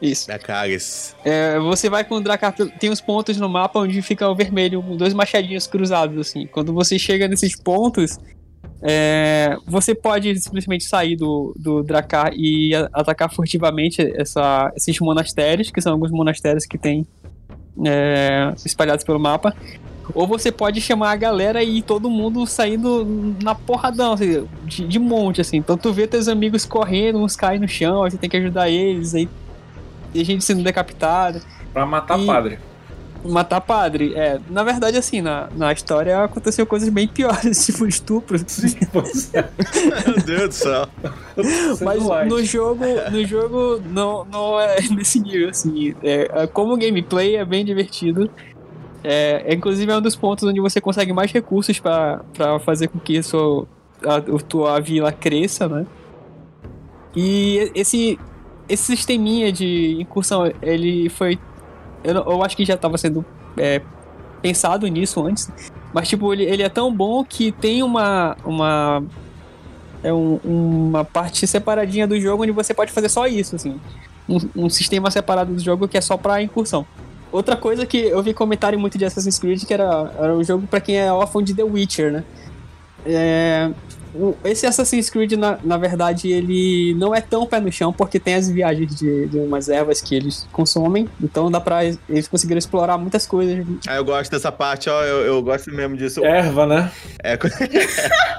Isso. 0.00 0.28
Da 0.28 0.38
Caris. 0.38 1.16
É, 1.24 1.58
você 1.58 1.90
vai 1.90 2.04
com 2.04 2.14
o 2.14 2.20
Dracar, 2.20 2.52
tem 2.52 2.88
uns 2.88 3.00
pontos 3.00 3.36
no 3.36 3.48
mapa 3.48 3.80
onde 3.80 4.00
fica 4.00 4.28
o 4.28 4.34
vermelho, 4.34 4.80
dois 4.96 5.12
machadinhos 5.12 5.66
cruzados, 5.66 6.18
assim. 6.28 6.46
Quando 6.46 6.72
você 6.72 6.98
chega 6.98 7.26
nesses 7.26 7.56
pontos, 7.56 8.16
É, 8.80 9.56
você 9.66 9.94
pode 9.94 10.38
simplesmente 10.38 10.84
sair 10.84 11.16
do, 11.16 11.52
do 11.58 11.82
Dracar 11.82 12.32
e 12.34 12.72
atacar 12.92 13.32
furtivamente 13.32 14.00
essa, 14.16 14.72
esses 14.76 14.98
monastérios, 15.00 15.70
que 15.70 15.80
são 15.80 15.92
alguns 15.92 16.10
monastérios 16.10 16.64
que 16.64 16.78
tem 16.78 17.06
é, 17.84 18.52
espalhados 18.64 19.04
pelo 19.04 19.18
mapa. 19.18 19.54
Ou 20.14 20.26
você 20.26 20.50
pode 20.50 20.80
chamar 20.80 21.10
a 21.12 21.16
galera 21.16 21.62
e 21.62 21.82
todo 21.82 22.08
mundo 22.08 22.46
saindo 22.46 23.04
na 23.42 23.54
porradão, 23.54 24.14
assim, 24.14 24.46
de, 24.64 24.86
de 24.86 24.98
monte, 24.98 25.40
assim. 25.40 25.58
Então 25.58 25.76
tu 25.76 25.92
vê 25.92 26.06
teus 26.06 26.28
amigos 26.28 26.64
correndo, 26.64 27.18
uns 27.18 27.36
caem 27.36 27.60
no 27.60 27.68
chão, 27.68 28.02
aí 28.04 28.10
você 28.10 28.16
tem 28.16 28.30
que 28.30 28.36
ajudar 28.36 28.70
eles, 28.70 29.14
aí 29.14 29.28
tem 30.12 30.24
gente 30.24 30.44
sendo 30.44 30.62
decapitada. 30.62 31.42
Pra 31.72 31.84
matar 31.84 32.18
E- 32.18 32.26
padre. 32.26 32.58
Matar 33.24 33.60
padre, 33.60 34.14
é. 34.14 34.40
Na 34.48 34.62
verdade, 34.62 34.96
assim, 34.96 35.20
na, 35.20 35.48
na 35.56 35.72
história 35.72 36.22
aconteceu 36.22 36.64
coisas 36.66 36.88
bem 36.88 37.08
piores, 37.08 37.64
tipo 37.66 37.86
estupro. 37.86 38.38
Sim, 38.46 38.76
é. 39.32 39.44
Meu 40.06 40.20
Deus 40.24 40.48
do 40.48 40.52
céu. 40.52 40.88
Mas 41.84 42.28
no 42.28 42.42
jogo, 42.44 42.84
no 43.10 43.24
jogo 43.24 43.82
não, 43.90 44.24
não 44.24 44.60
é 44.60 44.76
nesse 44.90 45.20
nível, 45.20 45.50
assim. 45.50 45.94
É, 46.02 46.42
é, 46.42 46.46
como 46.46 46.76
gameplay 46.76 47.36
é 47.36 47.44
bem 47.44 47.64
divertido. 47.64 48.30
É, 49.02 49.44
é, 49.46 49.54
inclusive 49.54 49.90
é 49.90 49.96
um 49.96 50.02
dos 50.02 50.16
pontos 50.16 50.44
onde 50.44 50.60
você 50.60 50.80
consegue 50.80 51.12
mais 51.12 51.30
recursos 51.30 51.78
pra 51.78 52.20
pra 52.34 52.58
fazer 52.58 52.88
com 52.88 52.98
que 52.98 53.22
sua, 53.22 53.66
a, 54.04 54.16
a 54.16 54.38
tua 54.40 54.80
vila 54.80 55.12
cresça, 55.12 55.68
né? 55.68 55.86
E 57.14 57.70
esse, 57.74 58.18
esse 58.68 58.84
sisteminha 58.84 59.50
de 59.50 59.96
incursão, 60.00 60.52
ele 60.62 61.08
foi. 61.08 61.38
Eu, 62.04 62.14
eu 62.14 62.44
acho 62.44 62.56
que 62.56 62.64
já 62.64 62.74
estava 62.74 62.96
sendo 62.98 63.24
é, 63.56 63.80
pensado 64.42 64.86
nisso 64.86 65.24
antes. 65.26 65.50
Mas, 65.92 66.08
tipo, 66.08 66.32
ele, 66.32 66.44
ele 66.44 66.62
é 66.62 66.68
tão 66.68 66.92
bom 66.94 67.24
que 67.24 67.50
tem 67.52 67.82
uma. 67.82 68.36
uma 68.44 69.02
é 70.02 70.12
um- 70.12 70.38
uma 70.44 71.04
parte 71.04 71.44
separadinha 71.46 72.06
do 72.06 72.20
jogo 72.20 72.42
onde 72.44 72.52
você 72.52 72.72
pode 72.72 72.92
fazer 72.92 73.08
só 73.08 73.26
isso, 73.26 73.56
assim. 73.56 73.80
Um, 74.28 74.38
um 74.64 74.70
sistema 74.70 75.10
separado 75.10 75.52
do 75.54 75.60
jogo 75.60 75.88
que 75.88 75.96
é 75.98 76.00
só 76.00 76.16
pra 76.16 76.40
incursão. 76.42 76.86
Outra 77.32 77.56
coisa 77.56 77.84
que 77.84 77.96
eu 77.98 78.22
vi 78.22 78.32
comentário 78.32 78.78
muito 78.78 78.96
de 78.96 79.04
Assassin's 79.04 79.38
Creed 79.38 79.64
que 79.64 79.74
era, 79.74 80.12
era 80.18 80.34
um 80.36 80.44
jogo 80.44 80.66
pra 80.68 80.80
quem 80.80 80.96
é 80.98 81.12
órfão 81.12 81.42
de 81.42 81.52
The 81.54 81.62
Witcher, 81.64 82.12
né? 82.12 82.24
É, 83.04 83.70
esse 84.44 84.66
Assassin's 84.66 85.10
Creed, 85.10 85.32
na, 85.32 85.58
na 85.62 85.76
verdade, 85.76 86.30
ele 86.32 86.94
não 86.94 87.14
é 87.14 87.20
tão 87.20 87.46
pé 87.46 87.60
no 87.60 87.70
chão, 87.72 87.92
porque 87.92 88.18
tem 88.18 88.34
as 88.34 88.48
viagens 88.48 88.94
de, 88.96 89.26
de 89.26 89.38
umas 89.38 89.68
ervas 89.68 90.00
que 90.00 90.14
eles 90.14 90.46
consomem, 90.52 91.08
então 91.22 91.50
dá 91.50 91.60
pra 91.60 91.84
eles 91.84 92.28
conseguirem 92.28 92.58
explorar 92.58 92.98
muitas 92.98 93.26
coisas. 93.26 93.64
Ah, 93.86 93.96
eu 93.96 94.04
gosto 94.04 94.30
dessa 94.30 94.50
parte, 94.52 94.88
ó. 94.90 95.02
Eu, 95.04 95.24
eu 95.26 95.42
gosto 95.42 95.70
mesmo 95.72 95.96
disso. 95.96 96.24
Erva, 96.24 96.66
né? 96.66 96.90
É, 97.22 97.38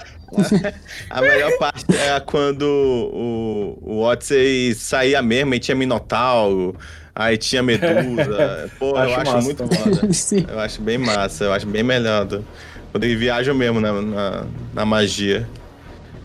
a 1.10 1.22
melhor 1.22 1.58
parte 1.58 1.86
é 1.96 2.20
quando 2.20 2.64
o, 2.64 3.78
o 3.82 4.00
Odyssey 4.02 4.74
saía 4.76 5.22
mesmo 5.22 5.54
e 5.56 5.60
tinha 5.60 5.76
Minotauro, 5.76 6.76
aí 7.16 7.38
tinha 7.38 7.64
Medusa. 7.64 8.70
Pô, 8.80 8.90
eu 8.92 8.98
Acho 8.98 9.14
acho 9.22 9.32
massa 9.32 9.42
muito 9.42 9.68
foda. 9.68 10.08
Sim. 10.14 10.46
Eu 10.48 10.60
acho 10.60 10.82
bem 10.82 10.98
massa, 10.98 11.46
eu 11.46 11.54
acho 11.54 11.66
bem 11.68 11.84
melhor. 11.84 12.26
do- 12.26 12.46
Quando 12.92 13.04
eles 13.04 13.20
viajam 13.20 13.56
mesmo 13.56 13.80
na, 13.80 14.02
na, 14.02 14.44
na 14.74 14.86
magia. 14.86 15.48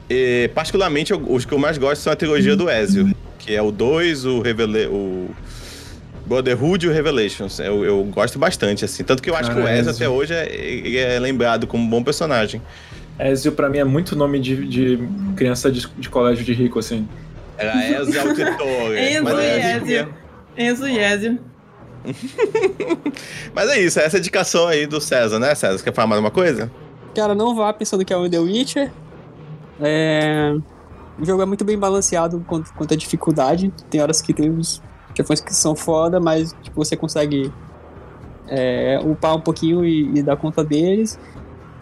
E, 0.08 0.50
particularmente, 0.54 1.12
eu- 1.12 1.24
os 1.32 1.44
que 1.44 1.52
eu 1.52 1.58
mais 1.58 1.78
gosto 1.78 2.02
são 2.02 2.12
a 2.12 2.16
trilogia 2.16 2.54
do 2.56 2.70
Ezio, 2.70 3.14
que 3.38 3.54
é 3.54 3.62
o 3.62 3.70
2, 3.70 4.24
o, 4.24 4.40
Revela 4.40 4.78
o 4.90 5.30
Brotherhood 6.26 6.86
e 6.86 6.88
o 6.88 6.92
Revelations. 6.92 7.58
Eu, 7.58 7.84
eu 7.84 8.02
gosto 8.04 8.38
bastante, 8.38 8.84
assim. 8.84 9.02
Tanto 9.02 9.22
que 9.22 9.30
eu 9.30 9.36
acho 9.36 9.50
que 9.50 9.58
o 9.58 9.62
Cara, 9.62 9.76
Ezio, 9.78 9.90
Ezio. 9.90 10.06
até 10.06 10.08
hoje 10.08 10.34
é, 10.34 11.14
é 11.16 11.18
lembrado 11.18 11.66
como 11.66 11.82
um 11.84 11.88
bom 11.88 12.02
personagem. 12.02 12.60
Ezio 13.18 13.52
pra 13.52 13.68
mim 13.68 13.78
é 13.78 13.84
muito 13.84 14.16
nome 14.16 14.40
de, 14.40 14.66
de 14.66 15.08
criança 15.36 15.70
de, 15.70 15.86
de 15.98 16.08
colégio 16.08 16.44
de 16.44 16.52
rico, 16.52 16.78
assim. 16.78 17.08
Era 17.56 18.00
Ezio 18.00 18.20
Auditore. 18.20 18.98
Enzo 18.98 19.22
mas, 19.24 19.38
e 19.38 19.42
é, 19.42 19.76
Ezio. 19.76 20.14
Enzo 20.56 20.88
e 20.88 20.98
Ezio. 20.98 21.38
mas 23.54 23.70
é 23.70 23.80
isso, 23.80 23.98
essa 23.98 24.16
é 24.16 24.18
a 24.18 24.20
indicação 24.20 24.66
aí 24.66 24.86
do 24.86 25.00
César, 25.00 25.38
né, 25.38 25.54
César? 25.54 25.82
Quer 25.82 25.92
falar 25.94 26.06
mais 26.08 26.20
uma 26.20 26.30
coisa? 26.30 26.70
Cara, 27.14 27.34
não 27.34 27.54
vá 27.54 27.72
pensando 27.72 28.04
que 28.04 28.12
é 28.12 28.16
um 28.16 28.28
The 28.28 28.38
Witcher. 28.40 28.90
É... 29.80 30.56
O 31.18 31.24
jogo 31.24 31.42
é 31.42 31.46
muito 31.46 31.64
bem 31.64 31.78
balanceado 31.78 32.44
quanto, 32.46 32.72
quanto 32.74 32.94
à 32.94 32.96
dificuldade. 32.96 33.72
Tem 33.88 34.00
horas 34.00 34.20
que 34.20 34.32
tem 34.32 34.50
uns 34.50 34.82
chefões 35.16 35.40
que 35.40 35.54
são 35.54 35.76
foda, 35.76 36.18
mas 36.18 36.54
tipo, 36.62 36.84
você 36.84 36.96
consegue 36.96 37.52
é, 38.48 39.00
upar 39.04 39.36
um 39.36 39.40
pouquinho 39.40 39.84
e, 39.84 40.18
e 40.18 40.22
dar 40.22 40.36
conta 40.36 40.64
deles. 40.64 41.18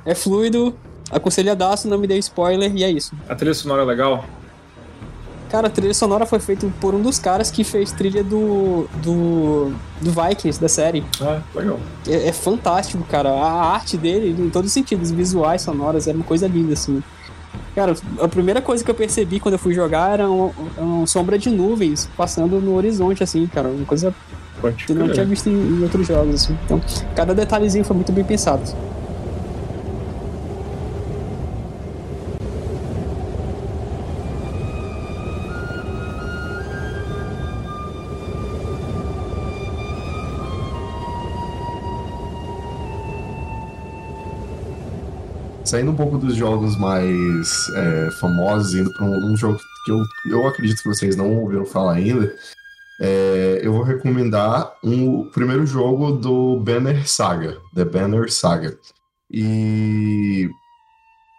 É 0.04 0.14
fluido, 0.14 0.74
aconselhadaço, 1.10 1.88
não 1.88 1.98
me 1.98 2.06
dê 2.06 2.18
spoiler 2.18 2.74
e 2.76 2.84
é 2.84 2.90
isso. 2.90 3.14
A 3.28 3.34
trilha 3.34 3.54
sonora 3.54 3.82
é 3.82 3.84
legal. 3.84 4.24
Cara, 5.52 5.66
a 5.66 5.70
trilha 5.70 5.92
sonora 5.92 6.24
foi 6.24 6.38
feita 6.38 6.66
por 6.80 6.94
um 6.94 7.02
dos 7.02 7.18
caras 7.18 7.50
que 7.50 7.62
fez 7.62 7.92
trilha 7.92 8.24
do, 8.24 8.88
do, 9.02 9.70
do 10.00 10.10
Vikings, 10.10 10.58
da 10.58 10.68
série. 10.68 11.04
Ah, 11.20 11.42
legal. 11.54 11.78
É, 12.08 12.28
é 12.28 12.32
fantástico, 12.32 13.04
cara. 13.04 13.28
A 13.30 13.74
arte 13.74 13.98
dele, 13.98 14.30
em 14.30 14.48
todos 14.48 14.68
os 14.68 14.72
sentidos, 14.72 15.10
visuais, 15.10 15.60
sonoras, 15.60 16.08
é 16.08 16.12
uma 16.12 16.24
coisa 16.24 16.48
linda, 16.48 16.72
assim. 16.72 17.02
Cara, 17.74 17.94
a 18.20 18.28
primeira 18.28 18.60
coisa 18.60 18.84
que 18.84 18.90
eu 18.90 18.94
percebi 18.94 19.40
quando 19.40 19.54
eu 19.54 19.58
fui 19.58 19.72
jogar 19.72 20.12
era 20.12 20.30
um- 20.30 20.50
uma 20.76 21.06
sombra 21.06 21.38
de 21.38 21.48
nuvens 21.48 22.08
passando 22.16 22.60
no 22.60 22.74
horizonte, 22.74 23.22
assim, 23.22 23.46
cara. 23.46 23.68
Uma 23.68 23.86
coisa 23.86 24.14
Pode 24.60 24.84
que 24.84 24.92
eu 24.92 24.96
não 24.96 25.08
tinha 25.08 25.24
visto 25.24 25.48
em, 25.48 25.52
em 25.52 25.82
outros 25.82 26.06
jogos, 26.06 26.34
assim. 26.34 26.56
Então, 26.64 26.80
cada 27.16 27.34
detalhezinho 27.34 27.84
foi 27.84 27.96
muito 27.96 28.12
bem 28.12 28.24
pensado. 28.24 28.62
Saindo 45.64 45.92
um 45.92 45.96
pouco 45.96 46.18
dos 46.18 46.34
jogos 46.34 46.76
mais 46.76 47.68
é, 47.74 48.10
famosos, 48.20 48.74
indo 48.74 48.92
para 48.92 49.04
um, 49.04 49.32
um 49.32 49.36
jogo 49.36 49.58
que 49.84 49.92
eu, 49.92 50.02
eu 50.28 50.46
acredito 50.46 50.82
que 50.82 50.88
vocês 50.88 51.16
não 51.16 51.38
ouviram 51.38 51.64
falar 51.64 51.94
ainda, 51.94 52.34
é, 53.00 53.60
eu 53.62 53.72
vou 53.72 53.82
recomendar 53.82 54.74
um, 54.84 55.20
o 55.20 55.30
primeiro 55.30 55.64
jogo 55.66 56.12
do 56.12 56.58
Banner 56.60 57.08
Saga, 57.08 57.58
The 57.74 57.84
Banner 57.84 58.30
Saga. 58.30 58.78
E. 59.30 60.48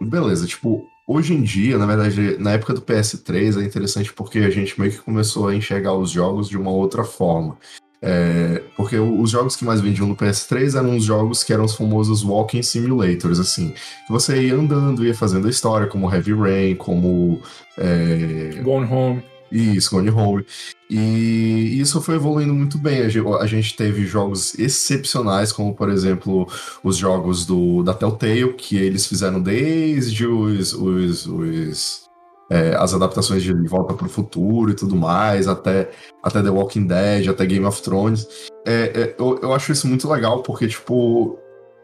Beleza, 0.02 0.48
tipo, 0.48 0.86
hoje 1.08 1.34
em 1.34 1.42
dia, 1.42 1.78
na 1.78 1.86
verdade, 1.86 2.38
na 2.38 2.52
época 2.52 2.74
do 2.74 2.82
PS3 2.82 3.62
é 3.62 3.66
interessante 3.66 4.12
porque 4.12 4.40
a 4.40 4.50
gente 4.50 4.80
meio 4.80 4.92
que 4.92 4.98
começou 5.00 5.48
a 5.48 5.56
enxergar 5.56 5.94
os 5.94 6.12
jogos 6.12 6.50
de 6.50 6.58
uma 6.58 6.72
outra 6.72 7.04
forma. 7.04 7.58
É, 8.06 8.62
porque 8.76 9.00
os 9.00 9.32
jogos 9.32 9.56
que 9.56 9.64
mais 9.64 9.80
vendiam 9.80 10.06
no 10.06 10.16
PS3 10.16 10.78
eram 10.78 10.98
os 10.98 11.06
jogos 11.06 11.42
que 11.42 11.54
eram 11.54 11.64
os 11.64 11.74
famosos 11.74 12.22
walking 12.22 12.62
simulators, 12.62 13.40
assim. 13.40 13.70
Que 14.06 14.12
você 14.12 14.48
ia 14.48 14.56
andando, 14.56 15.06
ia 15.06 15.16
fazendo 15.16 15.48
a 15.48 15.50
história, 15.50 15.88
como 15.88 16.14
Heavy 16.14 16.34
Rain, 16.34 16.76
como. 16.76 17.40
É, 17.78 18.60
Gone 18.62 18.92
Home. 18.92 19.24
isso, 19.50 19.90
Gone 19.96 20.10
Home. 20.10 20.46
E 20.90 21.80
isso 21.80 22.02
foi 22.02 22.16
evoluindo 22.16 22.54
muito 22.54 22.78
bem. 22.78 23.04
A 23.04 23.48
gente 23.48 23.76
teve 23.78 24.06
jogos 24.06 24.54
excepcionais, 24.60 25.54
como 25.54 25.74
por 25.74 25.90
exemplo 25.90 26.46
os 26.84 26.98
jogos 26.98 27.46
do, 27.46 27.84
da 27.84 27.94
Telltale, 27.94 28.54
que 28.54 28.76
eles 28.76 29.06
fizeram 29.08 29.42
desde 29.42 30.28
os, 30.28 30.74
os, 30.74 31.26
os, 31.26 32.10
é, 32.50 32.76
as 32.76 32.94
adaptações 32.94 33.42
de 33.44 33.54
Volta 33.68 33.94
para 33.94 34.06
o 34.06 34.10
Futuro 34.10 34.72
e 34.72 34.76
tudo 34.76 34.96
mais, 34.96 35.48
até, 35.48 35.90
até 36.22 36.42
The 36.42 36.50
Walking 36.50 36.88
Dead, 36.88 37.28
até 37.28 37.46
Game 37.46 37.66
of 37.66 37.82
Thrones. 37.82 38.28
É, 38.66 38.92
é, 38.94 39.16
eu, 39.18 39.40
eu 39.42 39.54
acho 39.54 39.72
isso 39.72 39.88
muito 39.88 40.10
legal, 40.10 40.44
porque, 40.44 40.68
tipo, 40.68 41.40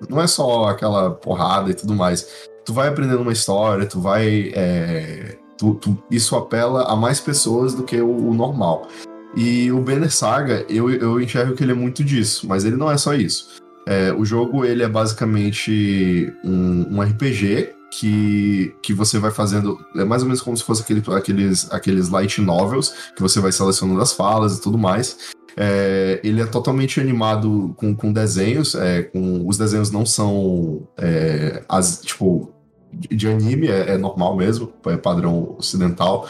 não 0.10 0.22
é 0.22 0.28
só 0.28 0.66
aquela 0.66 1.12
porrada 1.12 1.70
e 1.72 1.74
tudo 1.74 1.96
mais. 1.96 2.48
Tu 2.66 2.74
vai 2.74 2.88
aprendendo 2.88 3.22
uma 3.22 3.34
história, 3.34 3.86
tu 3.86 4.00
vai. 4.00 4.52
é, 4.54 5.38
tu- 5.58 5.76
tu- 5.76 5.98
isso 6.10 6.36
apela 6.36 6.84
a 6.84 6.96
mais 6.96 7.20
pessoas 7.20 7.74
do 7.74 7.84
que 7.84 8.00
o, 8.00 8.10
o 8.30 8.34
normal. 8.34 8.88
E 9.36 9.72
o 9.72 9.80
Banner 9.82 10.12
Saga, 10.12 10.66
eu, 10.70 10.90
eu 10.90 11.22
enxergo 11.22 11.56
que 11.56 11.64
ele 11.64 11.72
é 11.72 11.76
muito 11.76 12.04
disso, 12.04 12.48
mas 12.48 12.66
ele 12.66 12.76
não 12.76 12.90
é 12.92 12.98
só 12.98 13.14
isso. 13.14 13.60
É, 13.88 14.12
o 14.14 14.24
jogo 14.26 14.66
ele 14.66 14.84
é 14.84 14.88
basicamente 14.88 16.32
um, 16.44 16.96
um 16.98 17.02
RPG 17.02 17.70
que, 17.92 18.74
que 18.82 18.94
você 18.94 19.20
vai 19.20 19.32
fazendo. 19.32 19.80
É 19.96 20.04
mais 20.04 20.22
ou 20.22 20.28
menos 20.28 20.42
como 20.42 20.56
se 20.56 20.64
fosse 20.64 20.82
aquele, 20.82 21.04
aqueles, 21.16 21.72
aqueles 21.72 22.10
light 22.10 22.42
novels, 22.42 22.94
que 23.16 23.22
você 23.22 23.40
vai 23.40 23.52
selecionando 23.52 24.02
as 24.02 24.14
falas 24.14 24.58
e 24.58 24.62
tudo 24.62 24.78
mais. 24.78 25.18
É, 25.58 26.22
ele 26.24 26.42
é 26.42 26.46
totalmente 26.46 27.00
animado 27.02 27.74
com, 27.76 27.96
com 27.96 28.14
desenhos. 28.14 28.76
é, 28.76 29.04
com, 29.04 29.48
os 29.48 29.58
desenhos 29.58 29.92
não 29.92 30.06
são 30.06 30.88
é, 30.98 31.64
as, 31.68 32.02
tipo, 32.02 32.52
de 32.94 33.28
anime, 33.28 33.68
é, 33.68 33.92
é 33.92 33.98
normal 33.98 34.36
mesmo, 34.36 34.72
é 34.86 34.98
padrão 34.98 35.56
ocidental. 35.58 36.28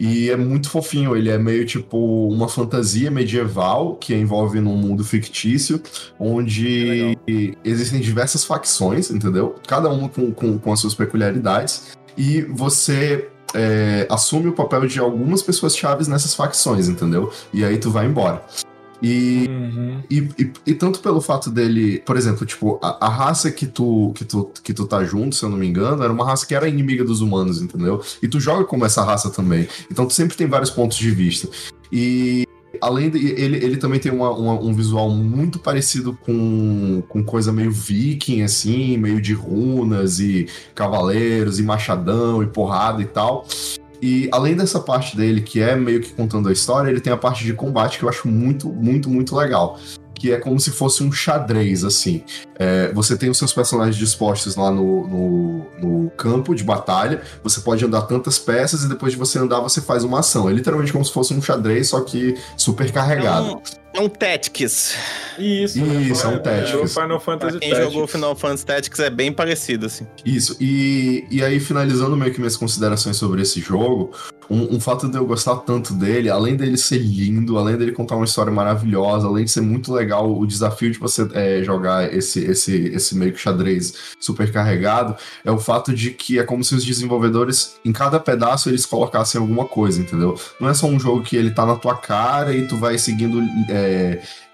E 0.00 0.30
é 0.30 0.36
muito 0.36 0.70
fofinho, 0.70 1.14
ele 1.14 1.28
é 1.28 1.36
meio 1.36 1.66
tipo 1.66 2.26
uma 2.28 2.48
fantasia 2.48 3.10
medieval 3.10 3.96
que 3.96 4.14
envolve 4.14 4.58
num 4.58 4.74
mundo 4.74 5.04
fictício, 5.04 5.78
onde 6.18 7.18
existem 7.62 8.00
diversas 8.00 8.42
facções, 8.42 9.10
entendeu? 9.10 9.56
Cada 9.68 9.90
uma 9.90 10.08
com, 10.08 10.32
com, 10.32 10.58
com 10.58 10.72
as 10.72 10.80
suas 10.80 10.94
peculiaridades. 10.94 11.98
e 12.16 12.40
você 12.42 13.28
é, 13.54 14.06
assume 14.10 14.48
o 14.48 14.52
papel 14.52 14.86
de 14.86 14.98
algumas 14.98 15.42
pessoas 15.42 15.76
chaves 15.76 16.08
nessas 16.08 16.34
facções, 16.34 16.88
entendeu? 16.88 17.30
E 17.52 17.62
aí 17.62 17.76
tu 17.76 17.90
vai 17.90 18.06
embora. 18.06 18.42
E, 19.02 19.46
Uhum. 19.48 20.02
e, 20.10 20.18
e, 20.38 20.52
e 20.66 20.74
tanto 20.74 21.00
pelo 21.00 21.20
fato 21.20 21.50
dele, 21.50 22.02
por 22.04 22.16
exemplo, 22.16 22.44
tipo, 22.44 22.78
a, 22.82 23.06
a 23.06 23.08
raça 23.08 23.50
que 23.50 23.66
tu, 23.66 24.12
que, 24.14 24.24
tu, 24.24 24.50
que 24.62 24.72
tu 24.74 24.86
tá 24.86 25.02
junto, 25.04 25.34
se 25.36 25.44
eu 25.44 25.48
não 25.48 25.56
me 25.56 25.66
engano, 25.66 26.02
era 26.02 26.12
uma 26.12 26.24
raça 26.24 26.46
que 26.46 26.54
era 26.54 26.68
inimiga 26.68 27.04
dos 27.04 27.20
humanos, 27.20 27.60
entendeu? 27.62 28.02
E 28.22 28.28
tu 28.28 28.38
joga 28.40 28.64
como 28.64 28.84
essa 28.84 29.02
raça 29.04 29.30
também. 29.30 29.66
Então 29.90 30.06
tu 30.06 30.12
sempre 30.12 30.36
tem 30.36 30.46
vários 30.46 30.70
pontos 30.70 30.96
de 30.98 31.10
vista. 31.10 31.48
E 31.92 32.46
além 32.80 33.10
de. 33.10 33.18
Ele, 33.32 33.56
ele 33.56 33.76
também 33.76 33.98
tem 33.98 34.12
uma, 34.12 34.30
uma- 34.30 34.60
um 34.60 34.72
visual 34.74 35.10
muito 35.10 35.58
parecido 35.58 36.16
com, 36.24 37.02
com 37.08 37.22
coisa 37.24 37.52
meio 37.52 37.70
viking, 37.72 38.42
assim, 38.42 38.96
meio 38.96 39.20
de 39.20 39.32
runas 39.32 40.20
e 40.20 40.46
cavaleiros 40.74 41.58
e 41.58 41.62
machadão 41.62 42.42
e 42.42 42.46
porrada 42.46 43.02
e 43.02 43.06
tal. 43.06 43.46
E 44.02 44.28
além 44.32 44.56
dessa 44.56 44.80
parte 44.80 45.16
dele, 45.16 45.42
que 45.42 45.60
é 45.60 45.76
meio 45.76 46.00
que 46.00 46.12
contando 46.12 46.48
a 46.48 46.52
história, 46.52 46.90
ele 46.90 47.00
tem 47.00 47.12
a 47.12 47.16
parte 47.16 47.44
de 47.44 47.52
combate 47.52 47.98
que 47.98 48.04
eu 48.04 48.08
acho 48.08 48.28
muito, 48.28 48.68
muito, 48.68 49.10
muito 49.10 49.36
legal. 49.36 49.78
Que 50.14 50.32
é 50.32 50.36
como 50.38 50.60
se 50.60 50.70
fosse 50.70 51.02
um 51.02 51.10
xadrez, 51.10 51.82
assim. 51.82 52.22
É, 52.58 52.92
você 52.92 53.16
tem 53.16 53.30
os 53.30 53.38
seus 53.38 53.54
personagens 53.54 53.96
dispostos 53.96 54.54
lá 54.54 54.70
no, 54.70 55.06
no, 55.06 55.66
no 55.80 56.10
campo 56.10 56.54
de 56.54 56.62
batalha. 56.62 57.22
Você 57.42 57.60
pode 57.60 57.84
andar 57.84 58.02
tantas 58.02 58.38
peças 58.38 58.84
e 58.84 58.88
depois 58.88 59.12
de 59.12 59.18
você 59.18 59.38
andar, 59.38 59.60
você 59.60 59.80
faz 59.80 60.04
uma 60.04 60.20
ação. 60.20 60.48
É 60.48 60.52
literalmente 60.52 60.92
como 60.92 61.04
se 61.04 61.12
fosse 61.12 61.32
um 61.32 61.40
xadrez, 61.40 61.88
só 61.88 62.00
que 62.00 62.36
super 62.56 62.92
carregado. 62.92 63.62
Um 63.89 63.89
Tactics. 64.08 64.96
Isso, 65.38 65.78
Isso, 65.78 66.26
é 66.26 66.28
um 66.28 66.36
o 66.36 66.40
Tactics. 66.40 66.94
Final 66.94 67.08
Pra 67.08 67.20
Fantasy 67.20 67.58
quem 67.58 67.70
Tactics. 67.70 67.92
jogou 67.92 68.06
Final 68.06 68.36
Fantasy 68.36 68.66
Tactics 68.66 69.00
é 69.00 69.10
bem 69.10 69.32
parecido, 69.32 69.86
assim. 69.86 70.06
Isso, 70.24 70.56
e, 70.60 71.24
e 71.30 71.42
aí 71.42 71.58
finalizando 71.60 72.16
meio 72.16 72.32
que 72.32 72.38
minhas 72.38 72.56
considerações 72.56 73.16
sobre 73.16 73.42
esse 73.42 73.60
jogo, 73.60 74.12
um, 74.48 74.76
um 74.76 74.80
fato 74.80 75.08
de 75.08 75.16
eu 75.16 75.24
gostar 75.24 75.56
tanto 75.58 75.94
dele, 75.94 76.28
além 76.28 76.56
dele 76.56 76.76
ser 76.76 76.98
lindo, 76.98 77.56
além 77.56 77.76
dele 77.76 77.92
contar 77.92 78.16
uma 78.16 78.24
história 78.24 78.52
maravilhosa, 78.52 79.26
além 79.26 79.44
de 79.44 79.50
ser 79.50 79.60
muito 79.60 79.92
legal 79.92 80.30
o 80.36 80.46
desafio 80.46 80.90
de 80.90 80.98
você 80.98 81.28
é, 81.32 81.62
jogar 81.62 82.12
esse, 82.12 82.44
esse, 82.44 82.88
esse 82.88 83.16
meio 83.16 83.32
que 83.32 83.38
xadrez 83.38 83.94
super 84.18 84.50
carregado, 84.52 85.16
é 85.44 85.50
o 85.50 85.58
fato 85.58 85.94
de 85.94 86.10
que 86.10 86.38
é 86.38 86.42
como 86.42 86.64
se 86.64 86.74
os 86.74 86.84
desenvolvedores, 86.84 87.76
em 87.84 87.92
cada 87.92 88.18
pedaço, 88.18 88.68
eles 88.68 88.84
colocassem 88.84 89.40
alguma 89.40 89.64
coisa, 89.66 90.00
entendeu? 90.00 90.38
Não 90.60 90.68
é 90.68 90.74
só 90.74 90.86
um 90.86 90.98
jogo 90.98 91.22
que 91.22 91.36
ele 91.36 91.50
tá 91.52 91.64
na 91.64 91.76
tua 91.76 91.96
cara 91.96 92.54
e 92.54 92.66
tu 92.66 92.76
vai 92.76 92.98
seguindo. 92.98 93.40
é, 93.68 93.79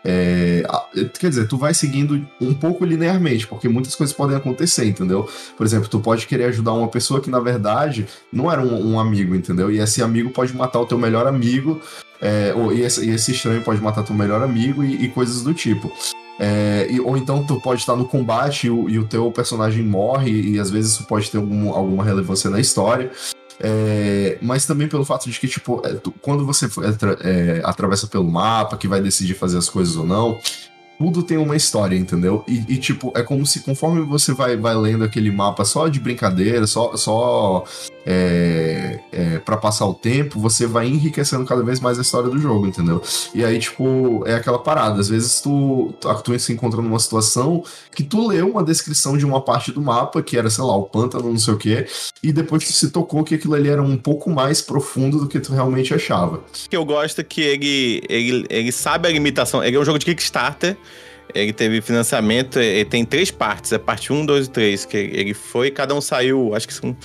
é, 0.04 0.64
a- 0.68 0.86
quer 1.18 1.28
dizer, 1.30 1.48
tu 1.48 1.56
vai 1.58 1.74
seguindo 1.74 2.24
um 2.40 2.54
pouco 2.54 2.84
linearmente, 2.84 3.46
porque 3.46 3.68
muitas 3.68 3.94
coisas 3.94 4.14
podem 4.14 4.36
acontecer, 4.36 4.84
entendeu? 4.86 5.28
Por 5.56 5.66
exemplo, 5.66 5.88
tu 5.88 5.98
pode 6.00 6.26
querer 6.26 6.44
ajudar 6.44 6.72
uma 6.72 6.88
pessoa 6.88 7.20
que, 7.20 7.30
na 7.30 7.40
verdade, 7.40 8.06
não 8.32 8.50
era 8.50 8.60
um, 8.62 8.92
um 8.92 9.00
amigo, 9.00 9.34
entendeu? 9.34 9.70
E 9.70 9.78
esse 9.78 10.02
amigo 10.02 10.30
pode 10.30 10.54
matar 10.54 10.80
o 10.80 10.86
teu 10.86 10.98
melhor 10.98 11.26
amigo, 11.26 11.80
é, 12.20 12.52
ou, 12.56 12.72
e, 12.72 12.82
esse, 12.82 13.04
e 13.04 13.10
esse 13.10 13.32
estranho 13.32 13.62
pode 13.62 13.80
matar 13.80 14.02
teu 14.02 14.14
melhor 14.14 14.42
amigo 14.42 14.82
e, 14.84 15.04
e 15.04 15.08
coisas 15.08 15.42
do 15.42 15.52
tipo. 15.52 15.92
É, 16.38 16.86
e- 16.90 17.00
ou 17.00 17.16
então 17.16 17.42
tu 17.44 17.60
pode 17.60 17.80
estar 17.80 17.96
no 17.96 18.04
combate 18.04 18.66
e 18.66 18.70
o, 18.70 18.88
e 18.88 18.98
o 18.98 19.04
teu 19.04 19.30
personagem 19.32 19.82
morre, 19.82 20.30
e 20.52 20.58
às 20.60 20.70
vezes 20.70 20.92
isso 20.92 21.04
pode 21.04 21.30
ter 21.30 21.38
algum- 21.38 21.70
alguma 21.72 22.04
relevância 22.04 22.48
na 22.50 22.60
história. 22.60 23.10
É, 23.60 24.38
mas 24.42 24.66
também 24.66 24.88
pelo 24.88 25.04
fato 25.04 25.30
de 25.30 25.38
que, 25.38 25.48
tipo, 25.48 25.82
é, 25.84 25.98
quando 26.20 26.44
você 26.44 26.66
é, 26.66 27.58
é, 27.58 27.60
atravessa 27.64 28.06
pelo 28.06 28.30
mapa, 28.30 28.76
que 28.76 28.88
vai 28.88 29.00
decidir 29.00 29.34
fazer 29.34 29.58
as 29.58 29.68
coisas 29.68 29.96
ou 29.96 30.06
não, 30.06 30.38
tudo 30.98 31.22
tem 31.22 31.36
uma 31.36 31.56
história, 31.56 31.96
entendeu? 31.96 32.44
E, 32.46 32.64
e, 32.68 32.78
tipo, 32.78 33.12
é 33.14 33.22
como 33.22 33.46
se 33.46 33.60
conforme 33.60 34.02
você 34.02 34.32
vai, 34.32 34.56
vai 34.56 34.74
lendo 34.74 35.04
aquele 35.04 35.30
mapa 35.30 35.64
só 35.64 35.88
de 35.88 36.00
brincadeira, 36.00 36.66
só, 36.66 36.96
só 36.96 37.64
é, 38.08 39.00
é, 39.10 39.38
para 39.40 39.56
passar 39.56 39.84
o 39.84 39.92
tempo, 39.92 40.38
você 40.38 40.64
vai 40.64 40.86
enriquecendo 40.86 41.44
cada 41.44 41.62
vez 41.62 41.80
mais 41.80 41.98
a 41.98 42.02
história 42.02 42.30
do 42.30 42.38
jogo, 42.38 42.68
entendeu? 42.68 43.02
E 43.34 43.44
aí, 43.44 43.58
tipo, 43.58 44.22
é 44.24 44.34
aquela 44.34 44.60
parada. 44.60 45.00
Às 45.00 45.08
vezes 45.08 45.40
tu, 45.40 45.92
tu, 46.00 46.22
tu 46.22 46.38
se 46.38 46.52
encontra 46.52 46.80
numa 46.80 47.00
situação 47.00 47.64
que 47.92 48.04
tu 48.04 48.28
leu 48.28 48.48
uma 48.48 48.62
descrição 48.62 49.18
de 49.18 49.26
uma 49.26 49.40
parte 49.40 49.72
do 49.72 49.82
mapa, 49.82 50.22
que 50.22 50.38
era, 50.38 50.48
sei 50.48 50.62
lá, 50.62 50.76
o 50.76 50.84
pântano, 50.84 51.30
não 51.30 51.38
sei 51.38 51.54
o 51.54 51.56
quê, 51.56 51.86
e 52.22 52.32
depois 52.32 52.64
tu 52.64 52.72
se 52.72 52.90
tocou 52.90 53.24
que 53.24 53.34
aquilo 53.34 53.54
ali 53.54 53.68
era 53.68 53.82
um 53.82 53.96
pouco 53.96 54.30
mais 54.30 54.62
profundo 54.62 55.18
do 55.18 55.26
que 55.26 55.40
tu 55.40 55.52
realmente 55.52 55.92
achava. 55.92 56.36
O 56.36 56.68
que 56.70 56.76
eu 56.76 56.84
gosto 56.84 57.20
é 57.20 57.24
que 57.24 57.40
ele, 57.40 58.02
ele, 58.08 58.46
ele 58.48 58.70
sabe 58.70 59.08
a 59.08 59.10
limitação. 59.10 59.64
Ele 59.64 59.76
é 59.76 59.80
um 59.80 59.84
jogo 59.84 59.98
de 59.98 60.06
Kickstarter. 60.06 60.76
Ele 61.34 61.52
teve 61.52 61.80
financiamento, 61.80 62.58
ele 62.58 62.84
tem 62.84 63.04
três 63.04 63.32
partes, 63.32 63.72
é 63.72 63.78
parte 63.78 64.12
1, 64.12 64.24
2 64.24 64.46
e 64.46 64.50
3, 64.50 64.84
que 64.84 64.96
ele 64.96 65.34
foi, 65.34 65.70
cada 65.70 65.92
um 65.92 66.00
saiu, 66.00 66.54
acho 66.54 66.68
que 66.68 66.72
são. 66.72 66.96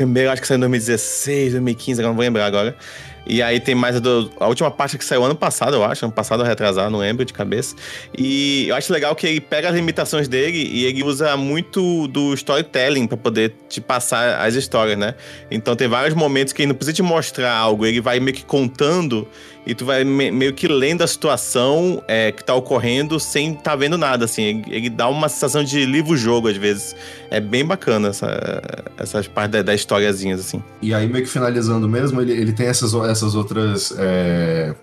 A 0.00 0.02
primeira 0.02 0.32
acho 0.32 0.40
que 0.40 0.48
saiu 0.48 0.56
em 0.56 0.60
2016, 0.60 1.52
2015, 1.52 2.00
agora 2.00 2.08
não 2.08 2.16
vou 2.16 2.24
lembrar 2.24 2.46
agora. 2.46 2.74
E 3.26 3.42
aí 3.42 3.60
tem 3.60 3.74
mais 3.74 3.96
a, 3.96 3.98
do- 3.98 4.32
a 4.40 4.48
última 4.48 4.70
parte 4.70 4.96
que 4.96 5.04
saiu 5.04 5.22
ano 5.22 5.34
passado, 5.34 5.76
eu 5.76 5.84
acho, 5.84 6.06
ano 6.06 6.12
passado 6.12 6.40
ou 6.40 6.46
retrasado, 6.46 6.90
não 6.90 7.00
lembro 7.00 7.22
de 7.22 7.34
cabeça. 7.34 7.76
E 8.16 8.66
eu 8.66 8.74
acho 8.76 8.90
legal 8.94 9.14
que 9.14 9.26
ele 9.26 9.42
pega 9.42 9.68
as 9.68 9.74
limitações 9.74 10.26
dele 10.26 10.56
e 10.72 10.86
ele 10.86 11.02
usa 11.04 11.36
muito 11.36 12.08
do 12.08 12.32
storytelling 12.32 13.06
pra 13.06 13.18
poder 13.18 13.52
te 13.68 13.78
passar 13.78 14.40
as 14.40 14.54
histórias, 14.54 14.96
né? 14.96 15.14
Então 15.50 15.76
tem 15.76 15.86
vários 15.86 16.14
momentos 16.14 16.54
que 16.54 16.62
ele 16.62 16.68
não 16.68 16.74
precisa 16.74 16.94
te 16.94 17.02
mostrar 17.02 17.52
algo, 17.52 17.84
ele 17.84 18.00
vai 18.00 18.18
meio 18.20 18.34
que 18.34 18.42
contando 18.44 19.28
e 19.66 19.74
tu 19.74 19.84
vai 19.84 20.04
me- 20.04 20.30
meio 20.30 20.52
que 20.54 20.66
lendo 20.66 21.02
a 21.02 21.06
situação 21.06 22.02
é, 22.08 22.32
que 22.32 22.42
tá 22.42 22.54
ocorrendo 22.54 23.20
sem 23.20 23.54
tá 23.54 23.76
vendo 23.76 23.96
nada, 23.98 24.24
assim. 24.24 24.62
Ele, 24.68 24.88
dá 24.90 25.08
uma 25.08 25.28
sensação 25.28 25.62
de 25.62 25.84
livro-jogo, 25.84 26.48
às 26.48 26.56
vezes. 26.56 26.96
É 27.30 27.40
bem 27.40 27.64
bacana 27.64 28.08
essa, 28.08 28.62
essas 28.96 29.26
partes 29.28 29.52
da, 29.52 29.62
da 29.62 29.74
historiazinhas, 29.74 30.40
assim. 30.40 30.62
E 30.80 30.92
aí, 30.94 31.06
meio 31.06 31.24
que 31.24 31.30
finalizando 31.30 31.88
mesmo, 31.88 32.20
ele, 32.20 32.32
ele 32.32 32.52
tem 32.52 32.66
essas, 32.66 32.94
essas 32.94 33.34
outras. 33.34 33.92
é, 33.98 34.74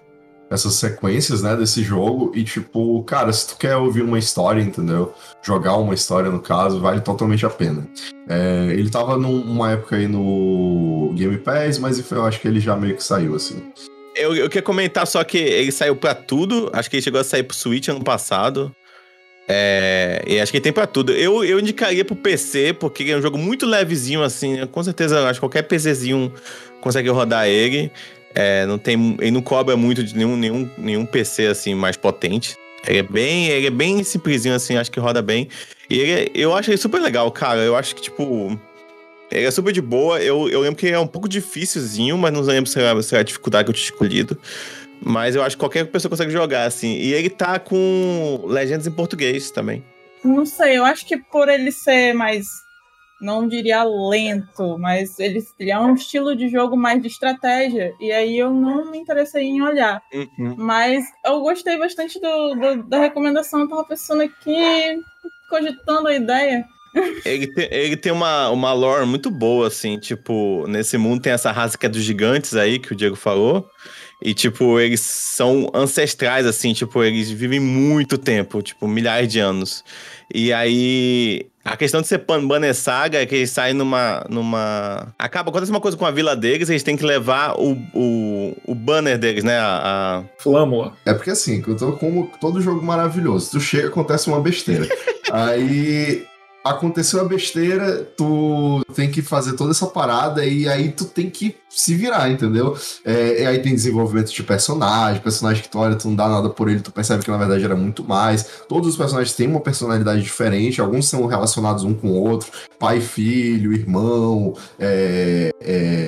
essas 0.50 0.76
sequências, 0.76 1.42
né, 1.42 1.58
desse 1.58 1.84
jogo. 1.84 2.32
E, 2.34 2.42
tipo, 2.44 3.04
cara, 3.04 3.34
se 3.34 3.50
tu 3.50 3.58
quer 3.58 3.76
ouvir 3.76 4.02
uma 4.02 4.18
história, 4.18 4.62
entendeu? 4.62 5.14
Jogar 5.44 5.76
uma 5.76 5.94
história, 5.94 6.30
no 6.32 6.40
caso, 6.40 6.80
vale 6.80 7.02
totalmente 7.02 7.46
a 7.46 7.50
pena. 7.50 7.86
É, 8.30 8.68
ele 8.72 8.90
tava 8.90 9.18
num- 9.18 9.44
numa 9.44 9.72
época 9.72 9.98
aí 9.98 10.08
no 10.08 11.12
Game 11.18 11.38
Pass, 11.40 11.78
mas 11.80 12.00
eu 12.12 12.26
acho 12.26 12.40
que 12.40 12.48
ele 12.48 12.62
já 12.62 12.78
meio 12.78 12.96
que 12.96 13.04
saiu, 13.04 13.36
assim. 13.36 13.62
Eu, 14.18 14.36
eu 14.36 14.48
queria 14.50 14.62
comentar 14.62 15.06
só 15.08 15.24
que 15.24 15.38
ele 15.38 15.72
saiu 15.72 15.96
pra 15.96 16.14
tudo. 16.16 16.70
Acho 16.74 16.90
que 16.90 16.98
ele 16.98 17.04
chegou 17.04 17.20
a 17.20 17.24
sair 17.24 17.44
pro 17.44 17.56
Switch 17.56 17.88
ano 17.88 18.04
passado. 18.04 18.74
É, 19.50 20.22
e 20.28 20.40
acho 20.40 20.52
que 20.52 20.60
tem 20.60 20.74
pra 20.74 20.86
tudo. 20.86 21.14
Eu, 21.14 21.44
eu 21.44 21.60
indicaria 21.60 22.04
pro 22.04 22.16
PC, 22.16 22.74
porque 22.74 23.04
é 23.06 23.16
um 23.18 23.22
jogo 23.22 23.38
muito 23.38 23.66
levezinho, 23.66 24.22
assim. 24.22 24.56
né? 24.56 24.68
Com 24.70 24.84
certeza, 24.84 25.22
acho 25.28 25.36
que 25.36 25.40
qualquer 25.40 25.64
PCzinho 25.64 26.34
consegue 26.82 27.10
rodar 27.10 27.48
ele. 27.48 27.92
É, 28.36 28.66
não 28.66 28.78
tem, 28.78 29.18
ele 29.20 29.32
não 29.32 29.42
cobra 29.42 29.76
muito 29.78 30.04
de 30.04 30.16
nenhum, 30.16 30.36
nenhum, 30.36 30.70
nenhum 30.78 31.06
PC 31.06 31.48
assim 31.48 31.74
mais 31.74 31.96
potente. 31.96 32.56
Ele 32.86 33.00
é 33.00 33.04
bem, 33.04 33.48
ele 33.48 33.68
é 33.68 33.72
bem 33.72 34.04
simplesinho 34.04 34.54
assim, 34.54 34.76
acho 34.78 34.92
que 34.92 35.00
roda 35.00 35.22
bem. 35.22 35.48
E 35.90 36.00
ele 36.00 36.12
é- 36.12 36.32
eu 36.36 36.54
acho 36.54 36.70
ele 36.70 36.78
super 36.78 37.02
legal, 37.02 37.32
cara. 37.32 37.62
Eu 37.62 37.76
acho 37.76 37.96
que 37.96 38.02
tipo 38.02 38.60
ele 39.32 39.46
é 39.46 39.52
super 39.52 39.72
de 39.74 39.82
boa. 39.82 40.22
Eu, 40.22 40.50
eu 40.50 40.62
lembro 40.62 40.78
que 40.78 40.86
ele 40.88 40.96
é 40.96 41.00
um 41.00 41.08
pouco 41.08 41.28
dificilzinho, 41.30 42.18
mas 42.18 42.32
não 42.34 42.42
lembro 42.42 42.70
se 42.70 42.80
era, 42.80 43.02
se 43.02 43.14
era 43.14 43.22
a 43.22 43.26
dificuldade 43.26 43.66
que 43.66 43.70
eu 43.72 43.76
tinha 43.76 43.86
escolhido. 43.90 44.38
Mas 45.02 45.36
eu 45.36 45.44
acho 45.44 45.56
que 45.56 45.60
qualquer 45.60 45.86
pessoa 45.86 46.10
consegue 46.10 46.32
jogar, 46.32 46.66
assim. 46.66 46.94
E 46.96 47.14
ele 47.14 47.30
tá 47.30 47.60
com 47.60 48.42
legendas 48.46 48.88
em 48.88 48.92
português 48.92 49.52
também. 49.52 49.84
Não 50.24 50.46
sei, 50.46 50.78
eu 50.78 50.84
acho 50.86 51.06
que 51.06 51.16
por 51.18 51.48
ele 51.48 51.72
ser 51.72 52.14
mais, 52.14 52.48
não 53.22 53.48
diria 53.48 53.84
lento, 53.84 54.78
mas 54.80 55.20
ele, 55.20 55.40
ele 55.60 55.70
é 55.72 55.80
um 55.80 55.94
estilo 55.94 56.36
de 56.36 56.50
jogo 56.50 56.76
mais 56.76 57.00
de 57.02 57.08
estratégia. 57.08 57.94
E 58.02 58.12
aí 58.12 58.38
eu 58.40 58.52
não 58.52 58.90
me 58.90 58.98
interessei 58.98 59.44
em 59.44 59.62
olhar. 59.62 60.02
Mas 60.58 61.06
eu 61.24 61.40
gostei 61.42 61.78
bastante 61.78 62.20
do, 62.20 62.56
do- 62.56 62.84
da 62.90 63.00
recomendação. 63.00 63.62
Eu 63.62 63.70
tava 63.70 63.84
pensando 63.86 64.24
aqui, 64.24 65.00
cogitando 65.50 66.08
a 66.08 66.16
ideia. 66.16 66.66
Ele 67.26 67.48
tem, 67.48 67.68
ele 67.72 67.98
tem 67.98 68.12
uma, 68.12 68.50
uma 68.50 68.74
lore 68.74 69.06
muito 69.06 69.30
boa, 69.30 69.68
assim. 69.68 69.98
Tipo, 70.00 70.66
nesse 70.68 70.98
mundo 70.98 71.22
tem 71.22 71.34
essa 71.34 71.52
raça 71.52 71.78
que 71.78 71.86
é 71.86 71.90
dos 71.90 72.04
gigantes 72.04 72.56
aí, 72.56 72.80
que 72.80 72.94
o 72.94 72.96
Diego 72.96 73.16
falou. 73.16 73.68
E, 74.22 74.34
tipo, 74.34 74.80
eles 74.80 75.02
são 75.02 75.70
ancestrais, 75.74 76.46
assim. 76.46 76.74
Tipo, 76.74 77.04
eles 77.04 77.30
vivem 77.30 77.60
muito 77.60 78.18
tempo, 78.18 78.62
tipo, 78.62 78.88
milhares 78.88 79.32
de 79.32 79.40
anos. 79.40 79.84
E 80.34 80.52
aí, 80.52 81.46
a 81.64 81.78
questão 81.78 82.02
de 82.02 82.08
ser 82.08 82.20
Pan- 82.20 82.46
Banner 82.46 82.74
Saga 82.74 83.20
é 83.22 83.26
que 83.26 83.36
eles 83.36 83.52
saem 83.52 83.74
numa, 83.76 84.26
numa... 84.30 85.14
Acaba, 85.20 85.50
acontece 85.52 85.70
uma 85.72 85.80
coisa 85.80 85.96
com 85.96 86.06
a 86.06 86.12
vila 86.12 86.36
deles, 86.36 86.70
eles 86.70 86.82
têm 86.84 86.98
que 86.98 87.06
levar 87.06 87.54
o, 87.60 87.74
o, 87.94 88.58
o 88.66 88.74
banner 88.76 89.18
deles, 89.20 89.44
né? 89.44 89.58
A, 89.60 89.82
a- 89.82 90.24
Flâmula. 90.42 90.94
É 91.06 91.14
porque 91.14 91.30
assim, 91.30 91.64
eu 91.66 91.76
tô 91.78 91.94
como 91.94 92.32
todo 92.42 92.60
jogo 92.62 92.84
maravilhoso. 92.84 93.52
Tu 93.52 93.60
chega, 93.60 93.88
acontece 93.90 94.28
uma 94.28 94.42
besteira. 94.42 94.88
aí. 95.32 96.26
Aconteceu 96.70 97.22
a 97.22 97.24
besteira, 97.24 98.04
tu 98.16 98.82
tem 98.94 99.10
que 99.10 99.22
fazer 99.22 99.54
toda 99.54 99.72
essa 99.72 99.88
parada 99.88 100.46
e 100.46 100.68
aí 100.68 100.92
tu 100.92 101.06
tem 101.06 101.30
que 101.30 101.56
se 101.70 101.96
virar, 101.96 102.30
entendeu? 102.30 102.78
É, 103.06 103.44
e 103.44 103.46
aí 103.46 103.60
tem 103.60 103.74
desenvolvimento 103.74 104.32
de 104.32 104.44
personagem, 104.44 105.22
personagem 105.22 105.64
que 105.64 105.70
tu 105.70 105.78
olha, 105.80 105.96
tu 105.96 106.08
não 106.08 106.16
dá 106.16 106.28
nada 106.28 106.50
por 106.50 106.70
ele, 106.70 106.80
tu 106.80 106.92
percebe 106.92 107.24
que 107.24 107.32
na 107.32 107.38
verdade 107.38 107.64
era 107.64 107.76
muito 107.76 108.04
mais. 108.04 108.62
Todos 108.68 108.90
os 108.90 108.98
personagens 108.98 109.36
têm 109.36 109.48
uma 109.48 109.62
personalidade 109.62 110.22
diferente, 110.22 110.82
alguns 110.82 111.08
são 111.08 111.26
relacionados 111.26 111.84
um 111.84 111.94
com 111.94 112.10
o 112.10 112.16
outro, 112.16 112.52
pai, 112.80 113.00
filho, 113.02 113.74
irmão, 113.74 114.56
é, 114.80 115.52
é, 115.62 116.08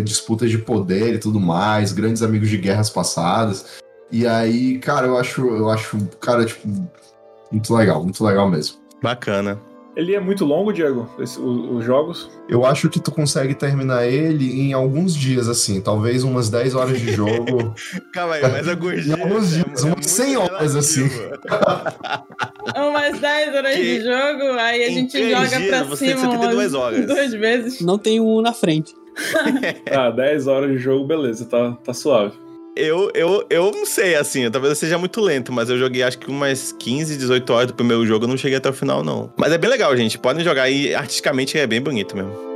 disputas 0.00 0.50
de 0.50 0.58
poder 0.58 1.14
e 1.14 1.18
tudo 1.18 1.40
mais, 1.40 1.92
grandes 1.92 2.22
amigos 2.22 2.48
de 2.48 2.56
guerras 2.56 2.90
passadas. 2.90 3.80
E 4.12 4.26
aí, 4.26 4.78
cara, 4.78 5.06
eu 5.06 5.16
acho, 5.16 5.46
eu 5.46 5.70
acho, 5.70 5.96
cara, 6.20 6.44
tipo, 6.44 6.68
muito 7.50 7.74
legal, 7.74 8.02
muito 8.02 8.24
legal 8.24 8.50
mesmo. 8.50 8.76
Bacana. 9.02 9.69
Ele 9.96 10.14
é 10.14 10.20
muito 10.20 10.44
longo, 10.44 10.72
Diego, 10.72 11.08
esse, 11.18 11.38
os, 11.38 11.78
os, 11.78 11.84
jogos? 11.84 12.30
Eu 12.48 12.64
acho 12.64 12.88
que 12.88 13.00
tu 13.00 13.10
consegue 13.10 13.54
terminar 13.54 14.06
ele 14.06 14.60
em 14.60 14.72
alguns 14.72 15.14
dias, 15.14 15.48
assim, 15.48 15.80
talvez 15.80 16.22
umas 16.22 16.48
10 16.48 16.74
horas 16.76 17.00
de 17.00 17.12
jogo. 17.12 17.74
Calma 18.14 18.34
aí, 18.34 18.42
mas 18.42 18.68
alguns 18.68 19.04
dias. 19.04 19.18
Em 19.18 19.22
alguns 19.22 19.50
dias, 19.50 19.84
é, 19.84 19.86
umas 19.86 20.06
100 20.06 20.36
horas, 20.36 20.76
assim. 20.76 21.10
umas 22.76 23.18
10 23.18 23.54
horas 23.54 23.74
que 23.74 23.82
de 23.82 24.00
jogo, 24.02 24.58
aí 24.58 24.84
a 24.84 24.90
gente 24.90 25.30
joga 25.30 25.58
dias, 25.58 25.68
pra 25.68 25.82
você 25.82 26.16
cima 26.16 26.30
umas 26.30 26.74
horas. 26.74 27.06
duas 27.06 27.32
vezes. 27.32 27.80
Não 27.80 27.98
tem 27.98 28.20
um 28.20 28.40
na 28.40 28.52
frente. 28.52 28.94
ah, 29.90 30.10
10 30.10 30.46
horas 30.46 30.70
de 30.70 30.78
jogo, 30.78 31.04
beleza, 31.04 31.44
tá, 31.46 31.72
tá 31.84 31.92
suave. 31.92 32.32
Eu, 32.76 33.10
eu, 33.14 33.44
eu 33.50 33.72
não 33.72 33.84
sei, 33.84 34.14
assim, 34.14 34.48
talvez 34.48 34.70
eu 34.70 34.76
seja 34.76 34.96
muito 34.96 35.20
lento, 35.20 35.52
mas 35.52 35.68
eu 35.68 35.76
joguei 35.76 36.04
acho 36.04 36.18
que 36.18 36.30
umas 36.30 36.72
15, 36.72 37.16
18 37.16 37.52
horas 37.52 37.66
do 37.66 37.74
primeiro 37.74 38.06
jogo, 38.06 38.24
eu 38.24 38.28
não 38.28 38.36
cheguei 38.36 38.58
até 38.58 38.70
o 38.70 38.72
final, 38.72 39.02
não. 39.02 39.32
Mas 39.36 39.52
é 39.52 39.58
bem 39.58 39.68
legal, 39.68 39.94
gente. 39.96 40.18
Podem 40.18 40.44
jogar 40.44 40.62
aí, 40.62 40.94
artisticamente 40.94 41.58
é 41.58 41.66
bem 41.66 41.80
bonito 41.80 42.16
mesmo. 42.16 42.50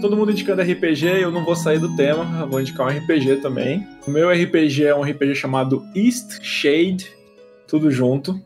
todo 0.00 0.18
mundo 0.18 0.32
indicando 0.32 0.60
RPG, 0.60 1.22
eu 1.22 1.30
não 1.30 1.46
vou 1.46 1.56
sair 1.56 1.78
do 1.78 1.96
tema, 1.96 2.42
eu 2.42 2.46
vou 2.46 2.60
indicar 2.60 2.86
um 2.86 2.90
RPG 2.90 3.36
também. 3.36 3.88
O 4.06 4.10
meu 4.10 4.30
RPG 4.30 4.84
é 4.84 4.94
um 4.94 5.00
RPG 5.00 5.34
chamado 5.34 5.82
East 5.94 6.42
Shade, 6.42 7.10
tudo 7.66 7.90
junto 7.90 8.38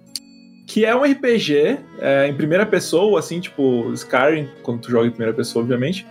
que 0.69 0.85
é 0.85 0.95
um 0.95 1.03
RPG 1.03 1.79
é, 1.99 2.29
em 2.29 2.35
primeira 2.35 2.67
pessoa, 2.67 3.19
assim, 3.19 3.41
tipo 3.41 3.91
Skyrim, 3.95 4.47
quando 4.63 4.83
tu 4.83 4.91
joga 4.91 5.07
em 5.07 5.11
primeira 5.11 5.33
pessoa, 5.33 5.63
obviamente. 5.63 6.07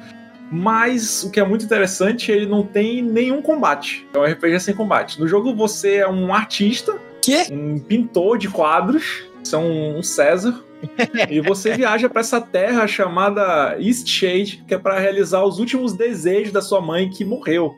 Mas 0.52 1.24
o 1.24 1.30
que 1.30 1.40
é 1.40 1.46
muito 1.46 1.64
interessante, 1.64 2.32
ele 2.32 2.48
não 2.48 2.64
tem 2.64 3.04
nenhum 3.04 3.40
combate. 3.40 4.08
É 4.16 4.18
um 4.18 4.24
RPG 4.24 4.60
sem 4.62 4.74
combate. 4.74 5.20
No 5.20 5.28
jogo 5.28 5.54
você 5.54 5.98
é 5.98 6.10
um 6.10 6.34
artista, 6.34 6.98
que? 7.22 7.54
um 7.54 7.78
pintor 7.78 8.40
de 8.40 8.50
quadros, 8.50 9.26
você 9.44 9.56
é 9.56 9.60
um, 9.60 10.02
César, 10.02 10.60
e 11.30 11.40
você 11.40 11.76
viaja 11.76 12.10
para 12.10 12.22
essa 12.22 12.42
terra 12.42 12.88
chamada 12.88 13.78
East 13.80 14.08
Shade, 14.08 14.64
que 14.68 14.74
é 14.74 14.78
para 14.80 14.98
realizar 14.98 15.44
os 15.44 15.60
últimos 15.60 15.94
desejos 15.94 16.52
da 16.52 16.64
sua 16.64 16.82
mãe 16.82 17.12
que 17.12 17.24
morreu. 17.24 17.76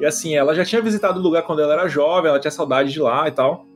E 0.00 0.06
assim, 0.06 0.34
ela 0.34 0.56
já 0.56 0.64
tinha 0.64 0.82
visitado 0.82 1.20
o 1.20 1.22
lugar 1.22 1.42
quando 1.42 1.62
ela 1.62 1.74
era 1.74 1.88
jovem, 1.88 2.30
ela 2.30 2.40
tinha 2.40 2.50
saudade 2.50 2.90
de 2.90 2.98
lá 2.98 3.28
e 3.28 3.30
tal. 3.30 3.69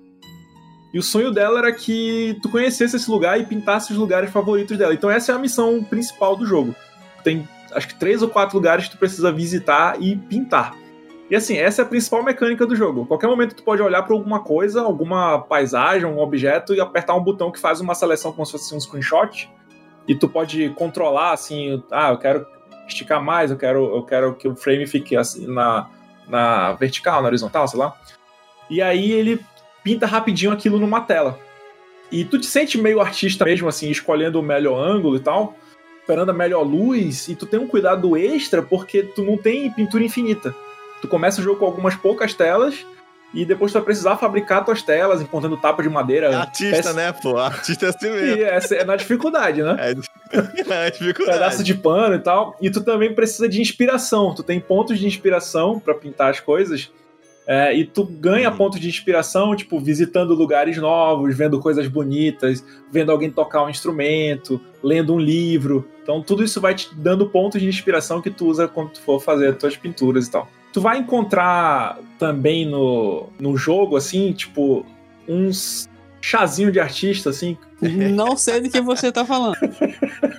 E 0.95 0.99
o 0.99 1.03
sonho 1.03 1.33
dela 1.33 1.59
era 1.59 1.73
que 1.73 2.39
tu 2.41 2.49
conhecesse 2.49 2.95
esse 2.95 3.11
lugar 3.11 3.41
e 3.41 3.45
pintasse 3.45 3.91
os 3.91 3.99
lugares 3.99 4.31
favoritos 4.31 4.79
dela. 4.79 4.95
Então 4.95 5.11
essa 5.11 5.33
é 5.33 5.35
a 5.35 5.39
missão 5.39 5.83
principal 5.83 6.37
do 6.37 6.47
jogo. 6.47 6.73
Tem 7.25 7.49
acho 7.73 7.89
que 7.89 7.97
três 7.97 8.23
ou 8.23 8.29
quatro 8.29 8.57
lugares 8.57 8.85
que 8.85 8.93
tu 8.93 8.99
precisa 8.99 9.33
visitar 9.33 10.01
e 10.01 10.15
pintar. 10.15 10.73
E 11.29 11.35
assim, 11.35 11.57
essa 11.57 11.83
é 11.83 11.85
a 11.85 11.89
principal 11.89 12.23
mecânica 12.23 12.65
do 12.65 12.77
jogo. 12.77 13.07
qualquer 13.07 13.27
momento 13.27 13.57
tu 13.57 13.65
pode 13.65 13.83
olhar 13.83 14.05
para 14.05 14.15
alguma 14.15 14.45
coisa, 14.45 14.83
alguma 14.83 15.41
paisagem, 15.41 16.07
um 16.07 16.21
objeto 16.21 16.73
e 16.73 16.81
apertar 16.81 17.17
um 17.17 17.25
botão 17.25 17.51
que 17.51 17.59
faz 17.59 17.81
uma 17.81 17.95
seleção 17.97 18.31
como 18.31 18.47
se 18.47 18.53
fosse 18.53 18.73
um 18.73 18.81
screenshot. 18.81 19.51
E 20.07 20.15
tu 20.15 20.29
pode 20.29 20.69
controlar 20.77 21.33
assim, 21.33 21.83
ah, 21.91 22.11
eu 22.11 22.19
quero 22.19 22.47
esticar 22.87 23.21
mais, 23.21 23.51
eu 23.51 23.57
quero, 23.57 23.97
eu 23.97 24.03
quero 24.05 24.35
que 24.35 24.47
o 24.47 24.55
frame 24.55 24.87
fique 24.87 25.17
assim 25.17 25.47
na, 25.49 25.89
na 26.29 26.75
vertical, 26.75 27.21
na 27.21 27.27
horizontal, 27.27 27.67
sei 27.67 27.81
lá. 27.81 27.97
E 28.71 28.81
aí 28.81 29.11
ele 29.11 29.45
pinta 29.85 30.07
rapidinho 30.07 30.51
aquilo 30.51 30.81
numa 30.81 31.03
tela. 31.03 31.39
E 32.11 32.25
tu 32.25 32.39
te 32.41 32.47
sente 32.47 32.79
meio 32.79 33.01
artista 33.01 33.45
mesmo, 33.45 33.69
assim, 33.69 33.91
escolhendo 33.91 34.41
o 34.41 34.43
melhor 34.43 34.79
ângulo 34.79 35.17
e 35.17 35.21
tal, 35.21 35.55
esperando 36.01 36.31
a 36.31 36.35
melhor 36.35 36.63
luz, 36.63 37.29
e 37.29 37.37
tu 37.37 37.47
tem 37.47 37.61
um 37.61 37.67
cuidado 37.67 38.17
extra 38.17 38.63
porque 38.63 39.03
tu 39.03 39.23
não 39.23 39.37
tem 39.37 39.71
pintura 39.71 40.03
infinita. 40.03 40.55
Tu 41.01 41.09
começa 41.09 41.41
o 41.41 41.45
jogo 41.45 41.59
com 41.61 41.67
algumas 41.67 41.95
poucas 41.95 42.33
telas, 42.33 42.87
e 43.35 43.45
depois 43.45 43.73
tu 43.73 43.75
vai 43.75 43.83
precisar 43.83 44.17
fabricar 44.17 44.65
tuas 44.65 44.81
telas, 44.81 45.21
encontrando 45.21 45.57
tapa 45.57 45.83
de 45.83 45.89
madeira. 45.89 46.29
É 46.29 46.35
artista, 46.35 46.77
peça... 46.77 46.93
né, 46.93 47.13
pô? 47.13 47.37
Artista 47.37 47.87
é 47.87 47.89
assim 47.89 48.11
mesmo. 48.11 48.37
E 48.37 48.45
é, 48.45 48.59
é 48.81 48.85
na 48.85 48.95
dificuldade, 48.95 49.61
né? 49.61 49.77
É, 49.81 49.91
é 50.87 50.91
dificuldade. 50.91 51.39
Pedaço 51.39 51.65
de 51.65 51.75
pano 51.75 52.15
e 52.15 52.21
tal. 52.21 52.57
E 52.61 52.71
tu 52.71 52.81
também 52.83 53.13
precisa 53.13 53.49
de 53.49 53.61
inspiração. 53.61 54.33
Tu 54.35 54.45
tem 54.45 54.61
pontos 54.61 55.01
de 55.01 55.07
inspiração 55.07 55.81
para 55.81 55.95
pintar 55.95 56.31
as 56.31 56.39
coisas 56.39 56.93
é, 57.47 57.75
e 57.75 57.85
tu 57.85 58.05
ganha 58.05 58.51
uhum. 58.51 58.57
pontos 58.57 58.81
de 58.81 58.89
inspiração, 58.89 59.55
tipo, 59.55 59.79
visitando 59.79 60.35
lugares 60.35 60.79
novos, 60.79 61.37
vendo 61.37 61.61
coisas 61.61 61.87
bonitas, 61.89 62.65
vendo 62.91 63.13
alguém 63.13 63.31
tocar 63.31 63.65
um 63.65 63.69
instrumento, 63.69 64.61
lendo 64.83 65.15
um 65.15 65.19
livro. 65.19 65.87
Então, 66.03 66.23
tudo 66.23 66.43
isso 66.43 66.61
vai 66.61 66.75
te 66.75 66.95
dando 66.95 67.29
pontos 67.29 67.61
de 67.61 67.69
inspiração 67.69 68.23
que 68.23 68.31
tu 68.31 68.47
usa 68.47 68.67
quando 68.67 68.91
tu 68.91 69.01
for 69.01 69.21
fazer 69.21 69.49
as 69.49 69.59
tuas 69.59 69.77
pinturas 69.77 70.27
e 70.27 70.31
tal. 70.31 70.49
Tu 70.73 70.81
vai 70.81 70.99
encontrar 70.99 71.99
também 72.19 72.67
no, 72.67 73.29
no 73.39 73.57
jogo, 73.57 73.97
assim, 73.97 74.33
tipo, 74.33 74.85
uns 75.29 75.89
chazinho 76.25 76.73
de 76.73 76.81
artista, 76.81 77.29
assim. 77.29 77.59
Não 77.83 78.35
sei 78.35 78.63
do 78.63 78.71
que 78.71 78.81
você 78.81 79.13
tá 79.13 79.27
falando. 79.27 79.59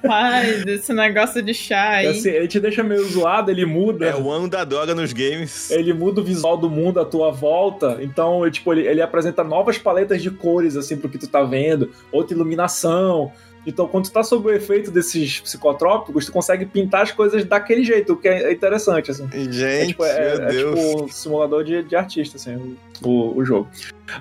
Mas 0.04 0.66
esse 0.66 0.92
negócio 0.92 1.44
de 1.44 1.54
chá 1.54 1.90
aí. 1.98 2.08
Assim, 2.08 2.30
ele 2.30 2.48
te 2.48 2.60
deixa 2.60 2.82
meio 2.82 3.08
zoado, 3.08 3.52
ele 3.52 3.68
muda. 3.68 4.08
É 4.08 4.16
o 4.16 4.32
ano 4.32 4.50
da 4.50 4.64
droga 4.64 4.96
nos 4.96 5.14
games. 5.14 5.70
Ele 5.70 5.94
muda 5.94 6.22
o 6.22 6.24
visual 6.24 6.58
do 6.58 6.68
mundo 6.68 7.00
à 7.00 7.06
tua 7.06 7.32
volta. 7.32 8.00
Então, 8.02 8.44
ele, 8.44 8.52
tipo, 8.52 8.74
ele, 8.74 8.88
ele 8.88 9.02
apresenta 9.02 9.44
novas 9.44 9.78
paletas 9.78 10.24
de 10.24 10.32
cores, 10.32 10.76
assim, 10.76 10.98
pro 10.98 11.08
que 11.08 11.20
tu 11.20 11.28
tá 11.28 11.44
vendo, 11.44 11.92
outra 12.12 12.34
iluminação. 12.34 13.32
Então, 13.66 13.88
quando 13.88 14.06
tu 14.06 14.12
tá 14.12 14.24
sob 14.24 14.48
o 14.48 14.54
efeito 14.54 14.92
desses 14.92 15.40
psicotrópicos, 15.40 16.26
tu 16.26 16.32
consegue 16.32 16.66
pintar 16.66 17.02
as 17.02 17.12
coisas 17.12 17.44
daquele 17.44 17.84
jeito, 17.84 18.14
o 18.14 18.18
que 18.18 18.28
é 18.28 18.52
interessante, 18.52 19.12
assim. 19.12 19.28
Gente, 19.32 19.64
é, 19.64 19.86
tipo, 19.88 20.06
é, 20.06 20.34
é 20.34 20.48
tipo 20.48 21.04
um 21.04 21.08
simulador 21.08 21.64
de, 21.64 21.84
de 21.84 21.96
artista, 21.96 22.38
assim, 22.38 22.78
o, 23.04 23.38
o 23.38 23.44
jogo. 23.44 23.68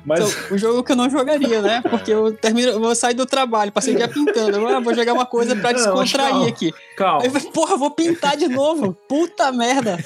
Mas... 0.05 0.21
Então, 0.21 0.57
o 0.57 0.59
jogo 0.59 0.83
que 0.83 0.93
eu 0.93 0.97
não 0.97 1.11
jogaria, 1.11 1.61
né? 1.61 1.83
Porque 1.83 2.11
eu 2.11 2.33
termino, 2.33 2.71
eu 2.71 2.81
vou 2.81 2.95
sair 2.95 3.15
do 3.15 3.27
trabalho, 3.27 3.71
passei 3.71 3.95
o 3.95 3.97
dia 3.97 4.09
pintando. 4.09 4.57
Eu, 4.57 4.69
ah, 4.69 4.81
vou 4.81 4.95
jogar 4.95 5.13
uma 5.13 5.27
coisa 5.27 5.55
pra 5.55 5.73
descontrair 5.73 6.31
não, 6.31 6.41
calma, 6.41 6.49
aqui. 6.49 6.75
Calma. 6.97 7.23
Aí, 7.23 7.53
porra, 7.53 7.77
vou 7.77 7.91
pintar 7.91 8.37
de 8.37 8.49
novo. 8.49 8.95
Puta 9.09 9.53
merda. 9.53 9.99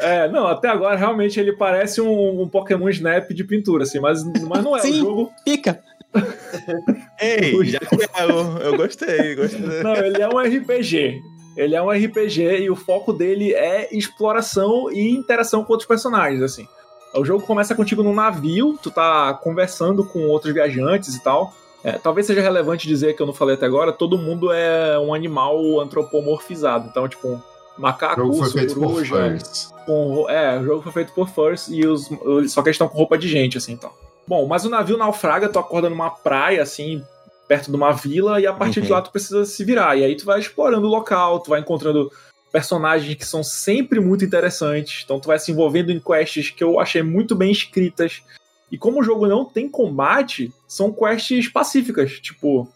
É, 0.00 0.28
não, 0.28 0.46
até 0.46 0.68
agora 0.68 0.96
realmente 0.96 1.40
ele 1.40 1.52
parece 1.54 2.00
um, 2.00 2.42
um 2.42 2.48
Pokémon 2.48 2.88
Snap 2.90 3.30
de 3.30 3.44
pintura, 3.44 3.84
assim, 3.84 4.00
mas, 4.00 4.22
mas 4.42 4.62
não 4.62 4.76
é 4.76 4.80
Sim, 4.80 5.00
o 5.00 5.04
jogo. 5.04 5.32
Pica. 5.44 5.82
Ei, 7.20 7.64
já 7.64 7.78
eu, 8.20 8.58
eu 8.58 8.76
gostei, 8.76 9.34
gostei. 9.34 9.82
Não, 9.82 9.94
ele 9.94 10.22
é 10.22 10.28
um 10.28 10.38
RPG. 10.38 11.20
Ele 11.56 11.74
é 11.74 11.82
um 11.82 11.90
RPG 11.90 12.62
e 12.62 12.70
o 12.70 12.76
foco 12.76 13.12
dele 13.12 13.52
é 13.52 13.88
exploração 13.96 14.90
e 14.90 15.10
interação 15.10 15.64
com 15.64 15.72
outros 15.72 15.86
personagens, 15.86 16.42
assim. 16.42 16.66
O 17.14 17.24
jogo 17.24 17.46
começa 17.46 17.74
contigo 17.74 18.02
num 18.02 18.14
navio, 18.14 18.76
tu 18.82 18.90
tá 18.90 19.34
conversando 19.34 20.04
com 20.04 20.26
outros 20.28 20.52
viajantes 20.52 21.14
e 21.14 21.22
tal. 21.22 21.54
É, 21.84 21.92
talvez 21.92 22.26
seja 22.26 22.40
relevante 22.40 22.88
dizer 22.88 23.14
que 23.14 23.22
eu 23.22 23.26
não 23.26 23.34
falei 23.34 23.54
até 23.54 23.66
agora, 23.66 23.92
todo 23.92 24.18
mundo 24.18 24.50
é 24.52 24.98
um 24.98 25.14
animal 25.14 25.80
antropomorfizado. 25.80 26.88
Então, 26.88 27.06
tipo, 27.06 27.40
macaco, 27.78 28.22
urso, 28.22 28.74
coruja. 28.74 29.38
Com, 29.86 30.28
é, 30.28 30.58
o 30.58 30.64
jogo 30.64 30.82
foi 30.82 30.92
feito 30.92 31.12
por 31.12 31.28
First 31.28 31.68
e 31.68 31.86
os, 31.86 32.06
só 32.48 32.62
que 32.62 32.68
eles 32.68 32.74
estão 32.74 32.88
com 32.88 32.96
roupa 32.96 33.18
de 33.18 33.28
gente, 33.28 33.58
assim, 33.58 33.72
então. 33.72 33.92
Bom, 34.26 34.46
mas 34.46 34.64
o 34.64 34.70
navio 34.70 34.96
naufraga, 34.96 35.48
tu 35.48 35.58
acorda 35.58 35.90
numa 35.90 36.10
praia, 36.10 36.62
assim, 36.62 37.04
perto 37.46 37.70
de 37.70 37.76
uma 37.76 37.92
vila, 37.92 38.40
e 38.40 38.46
a 38.46 38.52
partir 38.52 38.80
uhum. 38.80 38.86
de 38.86 38.92
lá 38.92 39.02
tu 39.02 39.10
precisa 39.10 39.44
se 39.44 39.64
virar. 39.64 39.96
E 39.96 40.04
aí 40.04 40.16
tu 40.16 40.24
vai 40.24 40.40
explorando 40.40 40.86
o 40.86 40.90
local, 40.90 41.40
tu 41.40 41.50
vai 41.50 41.60
encontrando 41.60 42.10
personagens 42.50 43.14
que 43.16 43.26
são 43.26 43.42
sempre 43.42 44.00
muito 44.00 44.24
interessantes. 44.24 45.02
Então 45.04 45.20
tu 45.20 45.26
vai 45.26 45.38
se 45.38 45.50
envolvendo 45.50 45.90
em 45.90 46.00
quests 46.00 46.50
que 46.50 46.62
eu 46.62 46.78
achei 46.80 47.02
muito 47.02 47.34
bem 47.34 47.50
escritas. 47.50 48.22
E 48.70 48.78
como 48.78 49.00
o 49.00 49.02
jogo 49.02 49.26
não 49.26 49.44
tem 49.44 49.68
combate, 49.68 50.52
são 50.66 50.92
quests 50.92 51.48
pacíficas. 51.48 52.12
Tipo, 52.20 52.68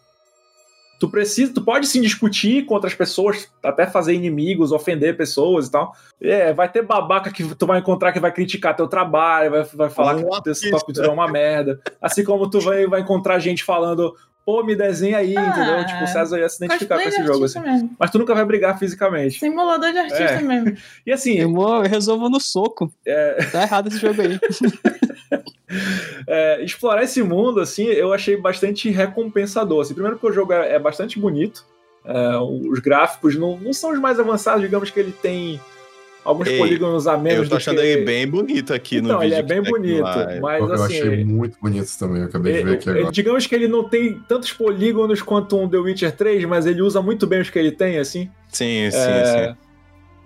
tu 0.99 1.09
precisa, 1.09 1.55
tu 1.55 1.63
pode 1.63 1.87
sim 1.87 2.01
discutir 2.01 2.65
com 2.67 2.75
outras 2.75 2.95
pessoas, 2.95 3.49
até 3.63 3.87
fazer 3.87 4.15
inimigos, 4.15 4.73
ofender 4.73 5.17
pessoas 5.17 5.69
e 5.69 5.71
tal. 5.71 5.95
É, 6.21 6.53
vai 6.53 6.69
ter 6.69 6.83
babaca 6.83 7.31
que 7.31 7.55
tu 7.55 7.67
vai 7.67 7.79
encontrar 7.79 8.13
que 8.13 8.19
vai 8.19 8.33
criticar 8.33 8.75
teu 8.75 8.89
trabalho, 8.89 9.51
vai, 9.51 9.63
vai 9.63 9.91
falar 9.91 10.17
que 10.17 10.71
tua 10.71 10.85
pintura 10.85 11.07
é 11.07 11.11
uma 11.11 11.31
merda. 11.31 11.81
Assim 12.03 12.25
como 12.25 12.51
tu 12.51 12.61
vai, 12.61 12.87
vai 12.87 13.01
encontrar 13.01 13.39
gente 13.39 13.63
falando, 13.63 14.15
pô, 14.49 14.65
me 14.65 14.75
desenha 14.75 15.19
aí, 15.19 15.37
Ah, 15.37 15.43
entendeu? 15.47 15.85
Tipo, 15.85 16.05
o 16.05 16.07
César 16.07 16.39
ia 16.39 16.49
se 16.49 16.65
identificar 16.65 16.95
com 16.97 17.07
esse 17.07 17.23
jogo, 17.23 17.45
assim. 17.45 17.61
mesmo. 17.61 17.91
Mas 17.99 18.11
tu 18.11 18.19
nunca 18.19 18.35
vai 18.35 18.47
brigar 18.47 18.79
fisicamente. 18.79 19.39
Simulador 19.39 19.93
de 19.93 19.99
artista 19.99 20.23
É. 20.25 20.41
mesmo. 20.41 20.75
E 21.07 21.13
assim, 21.13 21.35
Eu, 21.39 21.53
vou- 21.53 21.85
eu 21.85 21.91
resolvo 21.91 22.31
no 22.31 22.41
soco. 22.41 22.91
é, 23.07 23.35
Tá 23.53 23.63
errado 23.65 23.89
esse 23.89 23.99
jogo 23.99 24.23
aí. 24.23 24.41
é, 26.27 26.63
explorar 26.65 27.03
esse 27.03 27.23
mundo, 27.23 27.61
assim, 27.61 27.85
eu 27.85 28.11
achei 28.15 28.39
bastante 28.39 28.89
recompensador. 28.91 29.83
Assim, 29.83 29.93
primeiro 29.93 30.17
porque 30.19 30.33
o 30.33 30.35
jogo 30.35 30.53
é, 30.55 30.73
é 30.75 30.79
bastante 30.79 31.19
bonito. 31.19 31.67
É, 32.07 32.37
os 32.39 32.79
gráficos 32.79 33.37
não, 33.37 33.59
não 33.59 33.75
são 33.75 33.91
os 33.93 33.99
mais 34.01 34.19
avançados, 34.19 34.63
digamos 34.63 34.91
que 34.91 34.99
ele 34.99 35.13
tem 35.13 35.61
alguns 36.29 36.49
Ei, 36.49 36.59
polígonos 36.59 37.07
a 37.07 37.17
menos 37.17 37.39
Eu 37.39 37.45
tô 37.45 37.51
do 37.51 37.57
achando 37.57 37.81
que... 37.81 37.87
ele 37.87 38.05
bem 38.05 38.27
bonito 38.27 38.75
aqui 38.75 39.01
no 39.01 39.09
Então, 39.09 39.21
vídeo. 39.21 39.35
ele 39.35 39.41
é 39.41 39.43
bem 39.43 39.63
tá 39.63 39.71
bonito, 39.71 40.03
mas 40.43 40.61
eu 40.61 40.73
assim... 40.75 40.85
achei 41.01 41.25
muito 41.25 41.59
bonito 41.61 41.91
também, 41.99 42.23
eu 42.23 42.29
acabei 42.29 42.53
de 42.53 42.63
ver 42.63 42.75
aqui 42.75 42.89
ele- 42.91 42.99
agora. 43.01 43.13
digamos 43.13 43.47
que 43.47 43.55
ele 43.55 43.69
não 43.69 43.89
tem 43.89 44.21
tantos 44.29 44.53
polígonos 44.53 45.23
quanto 45.23 45.59
um 45.59 45.69
The 45.69 45.79
Witcher 45.79 46.13
3, 46.13 46.45
mas 46.45 46.67
ele 46.67 46.83
usa 46.83 47.01
muito 47.01 47.27
bem 47.27 47.41
os 47.41 47.51
que 47.51 47.59
ele 47.59 47.73
tem, 47.73 47.99
assim. 47.99 48.31
Sim, 48.53 48.91
sim, 48.91 48.97
É, 48.99 49.49
sim. 49.49 49.57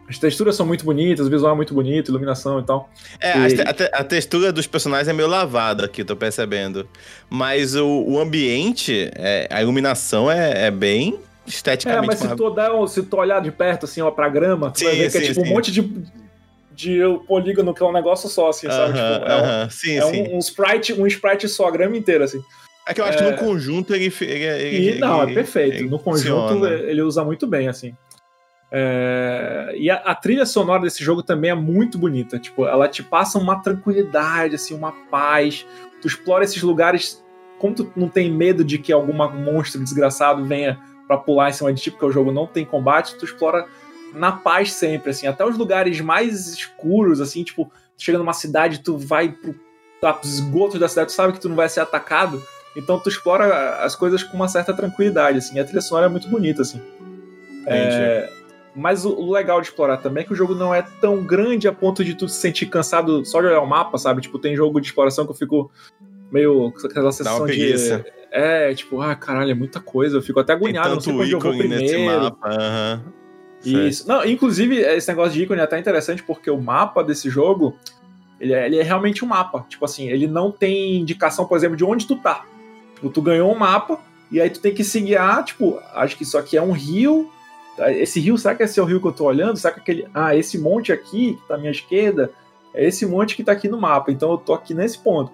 As 0.08 0.18
texturas 0.18 0.56
são 0.56 0.66
muito 0.66 0.84
bonitas, 0.84 1.26
o 1.26 1.30
visual 1.30 1.52
é 1.52 1.56
muito 1.56 1.72
bonito, 1.72 2.10
iluminação 2.10 2.58
e 2.60 2.64
tal. 2.64 2.90
É, 3.18 3.38
E- 3.48 3.60
a 3.62 3.72
te- 3.72 3.90
a 3.92 4.04
textura 4.04 4.52
dos 4.52 4.66
personagens 4.66 5.08
é 5.08 5.12
meio 5.12 5.28
lavada 5.28 5.84
aqui, 5.86 6.04
tô 6.04 6.14
percebendo. 6.16 6.86
Mas 7.30 7.74
o, 7.76 7.86
o 7.86 8.18
ambiente, 8.20 9.08
é, 9.14 9.48
a 9.50 9.62
iluminação 9.62 10.30
é, 10.30 10.66
é 10.66 10.70
bem 10.70 11.18
É, 11.44 11.48
esteticamente 11.50 12.06
mas 12.06 12.18
se 12.18 12.36
tu, 12.36 12.50
der 12.50 12.70
se 12.88 13.02
tu 13.02 13.16
olhar 13.16 13.40
de 13.40 13.50
perto, 13.50 13.84
assim, 13.84 14.00
ó, 14.00 14.10
pra 14.10 14.28
grama, 14.28 14.70
tu 14.70 14.84
vai 14.84 14.92
Sim, 14.92 14.98
ver 14.98 15.10
que 15.10 15.16
é 15.18 15.20
sim, 15.20 15.26
tipo 15.28 15.40
sim. 15.40 15.46
um 15.46 15.54
monte 15.54 15.72
de, 15.72 16.04
de 16.70 17.00
polígono 17.26 17.74
que 17.74 17.82
é 17.82 17.86
um 17.86 17.92
negócio 17.92 18.28
só, 18.28 18.50
assim, 18.50 18.68
sabe? 18.70 18.98
Aham, 18.98 19.14
Tipo, 19.18 19.30
é 19.30 19.36
um- 19.66 19.70
Sim, 19.70 19.96
é 19.96 20.02
sim. 20.02 20.22
um, 20.28 20.36
um 20.36 20.38
sprite, 20.38 20.92
um 20.92 21.06
sprite 21.06 21.48
só, 21.48 21.66
a 21.66 21.70
grama 21.70 21.96
inteira, 21.96 22.24
assim. 22.24 22.40
É 22.86 22.94
que 22.94 23.00
eu 23.00 23.04
acho 23.04 23.18
que 23.18 23.24
é- 23.24 23.30
no 23.30 23.36
conjunto 23.36 23.94
ele. 23.94 24.12
ele, 24.20 24.44
ele- 24.44 24.96
E, 24.96 25.00
não, 25.00 25.22
é 25.22 25.32
perfeito. 25.34 25.84
No 25.90 25.98
conjunto, 25.98 26.66
ele 26.66 27.02
usa 27.02 27.24
muito 27.24 27.46
bem, 27.46 27.68
assim. 27.68 27.94
É, 28.70 29.74
E 29.76 29.90
a, 29.90 29.96
a 29.96 30.14
trilha 30.14 30.46
sonora 30.46 30.82
desse 30.82 31.04
jogo 31.04 31.22
também 31.22 31.50
é 31.50 31.54
muito 31.54 31.98
bonita. 31.98 32.38
Tipo, 32.38 32.66
ela 32.66 32.88
te 32.88 33.02
passa 33.02 33.38
uma 33.38 33.60
tranquilidade, 33.62 34.54
assim, 34.54 34.74
uma 34.74 34.92
paz. 35.10 35.66
Tu 36.00 36.08
explora 36.08 36.44
esses 36.44 36.62
lugares. 36.62 37.22
Como 37.58 37.74
tu 37.74 37.92
não 37.94 38.08
tem 38.08 38.30
medo 38.32 38.64
de 38.64 38.78
que 38.78 38.92
algum 38.92 39.12
monstro 39.12 39.82
desgraçado 39.82 40.44
venha 40.44 40.78
pra 41.12 41.18
pular 41.18 41.50
em 41.50 41.52
cima 41.52 41.72
de 41.72 41.82
ti, 41.82 41.90
porque 41.90 42.06
o 42.06 42.12
jogo 42.12 42.32
não 42.32 42.46
tem 42.46 42.64
combate, 42.64 43.16
tu 43.16 43.24
explora 43.24 43.66
na 44.14 44.32
paz 44.32 44.72
sempre, 44.72 45.10
assim. 45.10 45.26
Até 45.26 45.44
os 45.44 45.58
lugares 45.58 46.00
mais 46.00 46.48
escuros, 46.48 47.20
assim, 47.20 47.44
tipo, 47.44 47.66
tu 47.66 48.02
chega 48.02 48.18
numa 48.18 48.32
cidade, 48.32 48.80
tu 48.80 48.96
vai 48.96 49.28
pro, 49.30 49.54
tá, 50.00 50.12
pros 50.12 50.34
esgotos 50.34 50.80
da 50.80 50.88
cidade, 50.88 51.08
tu 51.08 51.12
sabe 51.12 51.32
que 51.34 51.40
tu 51.40 51.48
não 51.48 51.56
vai 51.56 51.68
ser 51.68 51.80
atacado. 51.80 52.42
Então 52.74 52.98
tu 52.98 53.08
explora 53.10 53.84
as 53.84 53.94
coisas 53.94 54.22
com 54.22 54.34
uma 54.34 54.48
certa 54.48 54.72
tranquilidade, 54.72 55.38
assim. 55.38 55.58
A 55.58 55.64
trilha 55.64 55.82
sonora 55.82 56.06
é 56.06 56.08
muito 56.08 56.28
bonita, 56.28 56.62
assim. 56.62 56.80
É, 57.66 58.30
mas 58.74 59.04
o, 59.04 59.30
legal 59.30 59.60
de 59.60 59.68
explorar 59.68 59.98
também 59.98 60.22
é 60.22 60.26
que 60.26 60.32
o 60.32 60.36
jogo 60.36 60.54
não 60.54 60.74
é 60.74 60.82
tão 61.00 61.22
grande 61.22 61.68
a 61.68 61.72
ponto 61.72 62.02
de 62.02 62.14
tu 62.14 62.28
se 62.28 62.40
sentir 62.40 62.66
cansado 62.66 63.24
só 63.24 63.40
de 63.40 63.48
olhar 63.48 63.60
o 63.60 63.66
mapa, 63.66 63.98
sabe? 63.98 64.22
Tipo, 64.22 64.38
tem 64.38 64.56
jogo 64.56 64.80
de 64.80 64.86
exploração 64.86 65.26
que 65.26 65.30
eu 65.30 65.36
fico 65.36 65.70
meio 66.30 66.72
com 66.72 66.86
aquela 66.86 67.12
sensação 67.12 67.46
de... 67.46 67.52
preguiça. 67.52 68.04
É, 68.34 68.72
tipo, 68.74 69.02
ah, 69.02 69.14
caralho, 69.14 69.50
é 69.50 69.54
muita 69.54 69.78
coisa. 69.78 70.16
Eu 70.16 70.22
fico 70.22 70.40
até 70.40 70.54
Tem 70.54 70.56
agoniado, 70.56 70.94
não 70.94 71.00
sei 71.00 71.12
tanto 71.12 71.24
eu 71.30 71.38
vou 71.38 71.52
ícone 71.52 71.68
nesse 71.68 71.92
primeiro. 71.94 72.22
mapa. 72.22 72.48
aham. 72.48 73.02
Isso. 73.64 74.08
Não, 74.08 74.24
inclusive, 74.24 74.78
esse 74.78 75.06
negócio 75.08 75.32
de 75.34 75.42
ícone 75.42 75.60
é 75.60 75.64
até 75.64 75.78
interessante 75.78 76.22
porque 76.22 76.50
o 76.50 76.60
mapa 76.60 77.04
desse 77.04 77.30
jogo, 77.30 77.76
ele 78.40 78.52
é, 78.52 78.66
ele 78.66 78.78
é 78.78 78.82
realmente 78.82 79.24
um 79.24 79.28
mapa. 79.28 79.64
Tipo 79.68 79.84
assim, 79.84 80.08
ele 80.08 80.26
não 80.26 80.50
tem 80.50 80.96
indicação, 80.96 81.44
por 81.44 81.56
exemplo, 81.56 81.76
de 81.76 81.84
onde 81.84 82.06
tu 82.06 82.16
tá. 82.16 82.44
Tipo, 82.94 83.10
tu 83.10 83.22
ganhou 83.22 83.52
um 83.52 83.58
mapa 83.58 84.00
e 84.30 84.40
aí 84.40 84.50
tu 84.50 84.60
tem 84.60 84.74
que 84.74 84.82
se 84.82 85.00
guiar, 85.00 85.44
tipo, 85.44 85.78
acho 85.94 86.16
que 86.16 86.22
isso 86.22 86.38
aqui 86.38 86.56
é 86.56 86.62
um 86.62 86.72
rio. 86.72 87.30
Esse 87.78 88.18
rio, 88.18 88.36
será 88.36 88.54
que 88.54 88.62
esse 88.62 88.80
é 88.80 88.82
o 88.82 88.86
rio 88.86 89.00
que 89.00 89.06
eu 89.06 89.12
tô 89.12 89.24
olhando? 89.24 89.56
Será 89.58 89.72
que 89.74 89.80
aquele. 89.80 90.08
Ah, 90.12 90.34
esse 90.34 90.58
monte 90.58 90.90
aqui, 90.90 91.34
que 91.34 91.48
tá 91.48 91.54
à 91.54 91.58
minha 91.58 91.70
esquerda, 91.70 92.32
é 92.74 92.86
esse 92.86 93.06
monte 93.06 93.36
que 93.36 93.44
tá 93.44 93.52
aqui 93.52 93.68
no 93.68 93.80
mapa. 93.80 94.10
Então 94.10 94.30
eu 94.32 94.38
tô 94.38 94.54
aqui 94.54 94.74
nesse 94.74 94.98
ponto. 94.98 95.30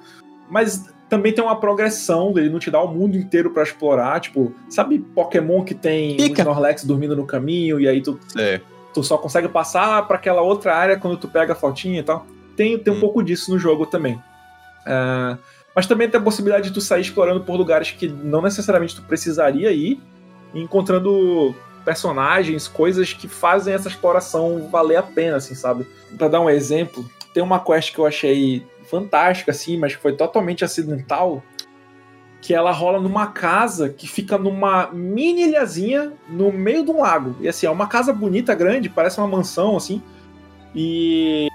Mas 0.51 0.89
também 1.09 1.33
tem 1.33 1.43
uma 1.43 1.59
progressão, 1.59 2.33
ele 2.37 2.49
não 2.51 2.59
te 2.59 2.71
dá 2.71 2.81
o 2.83 2.89
mundo 2.89 3.17
inteiro 3.17 3.51
pra 3.51 3.63
explorar. 3.63 4.21
Tipo, 4.21 4.53
sabe 4.69 4.99
Pokémon 4.99 5.65
que 5.65 5.75
tem 5.75 6.15
um 6.15 6.17
Pica. 6.17 6.43
Snorlax 6.43 6.85
dormindo 6.85 7.17
no 7.17 7.27
caminho 7.27 7.81
e 7.81 7.89
aí 7.89 8.03
tu 8.03 8.19
É. 8.37 8.61
tu 8.93 9.03
só 9.03 9.17
consegue 9.19 9.49
passar 9.49 10.07
para 10.07 10.17
aquela 10.17 10.43
outra 10.43 10.75
área 10.77 10.99
quando 10.99 11.17
tu 11.17 11.29
pega 11.29 11.53
a 11.53 11.57
fotinha 11.57 12.01
e 12.01 12.03
tal. 12.03 12.27
Tem, 12.57 12.79
tem 12.79 12.93
um 12.93 12.97
Hum. 12.97 13.01
pouco 13.01 13.23
disso 13.23 13.51
no 13.51 13.59
jogo 13.59 13.87
também. 13.87 14.21
É, 14.87 15.37
mas 15.75 15.87
também 15.87 16.09
tem 16.09 16.21
a 16.21 16.23
possibilidade 16.25 16.69
de 16.69 16.75
tu 16.75 16.81
sair 16.81 17.03
explorando 17.03 17.41
por 17.43 17.57
lugares 17.57 17.91
que 17.91 18.09
não 18.09 18.43
necessariamente 18.43 18.97
tu 18.97 19.03
precisaria 19.03 19.71
ir, 19.71 20.01
e 20.55 20.61
encontrando 20.61 21.55
personagens, 21.85 22.67
coisas 22.69 23.13
que 23.13 23.29
fazem 23.29 23.73
essa 23.75 23.89
exploração 23.89 24.69
valer 24.71 24.97
a 24.97 25.03
pena, 25.03 25.37
assim, 25.37 25.55
sabe? 25.55 25.87
Pra 26.19 26.29
dar 26.29 26.41
um 26.41 26.51
exemplo, 26.51 27.05
tem 27.33 27.43
uma 27.43 27.61
quest 27.61 27.95
que 27.95 27.99
eu 27.99 28.07
achei 28.07 28.63
fantástica, 28.89 29.51
assim, 29.51 29.77
mas 29.77 29.95
que 29.95 30.03
foi 30.03 30.15
totalmente 30.15 30.65
acidental, 30.65 31.43
que 32.41 32.55
ela 32.55 32.71
rola 32.71 33.01
numa 33.01 33.29
casa 33.29 33.89
que 33.89 34.09
fica 34.09 34.39
numa 34.39 34.91
mini 34.93 35.49
ilhazinha 35.49 36.13
no 36.29 36.53
meio 36.53 36.85
de 36.85 36.91
um 36.91 37.01
lago. 37.01 37.37
E 37.41 37.49
assim, 37.49 37.67
é 37.67 37.71
uma 37.71 37.87
casa 37.87 38.13
bonita, 38.13 38.55
grande, 38.55 38.89
parece 38.89 39.19
uma 39.19 39.27
mansão, 39.27 39.77
assim. 39.77 40.03
E 40.75 41.49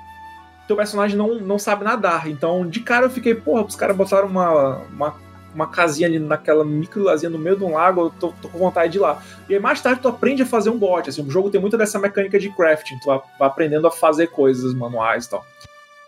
teu 0.67 0.75
personagem 0.75 1.17
não, 1.17 1.35
não 1.35 1.57
sabe 1.57 1.83
nadar. 1.83 2.29
Então, 2.29 2.67
de 2.67 2.79
cara 2.79 3.05
eu 3.05 3.09
fiquei, 3.09 3.33
porra, 3.33 3.63
os 3.63 3.75
caras 3.75 3.95
botaram 3.95 4.27
uma, 4.27 4.77
uma, 4.87 5.15
uma 5.55 5.67
casinha 5.67 6.07
ali 6.07 6.19
naquela 6.19 6.65
micro 6.65 7.03
ilhazinha 7.03 7.29
no 7.29 7.39
meio 7.39 7.55
de 7.55 7.63
um 7.63 7.73
lago, 7.73 8.01
eu 8.01 8.09
tô, 8.09 8.33
tô 8.41 8.49
com 8.49 8.57
vontade 8.57 8.91
de 8.91 8.97
ir 8.97 9.01
lá. 9.01 9.21
E 9.47 9.53
aí 9.53 9.59
mais 9.59 9.81
tarde 9.81 10.01
tu 10.01 10.07
aprende 10.07 10.43
a 10.43 10.45
fazer 10.45 10.69
um 10.69 10.77
bote. 10.77 11.09
Assim, 11.09 11.25
o 11.25 11.31
jogo 11.31 11.49
tem 11.49 11.61
muito 11.61 11.77
dessa 11.77 11.97
mecânica 11.97 12.39
de 12.39 12.49
crafting, 12.49 12.99
tu 12.99 13.05
vai 13.05 13.21
aprendendo 13.39 13.87
a 13.87 13.91
fazer 13.91 14.27
coisas 14.27 14.73
manuais 14.73 15.25
e 15.25 15.29
tal. 15.29 15.45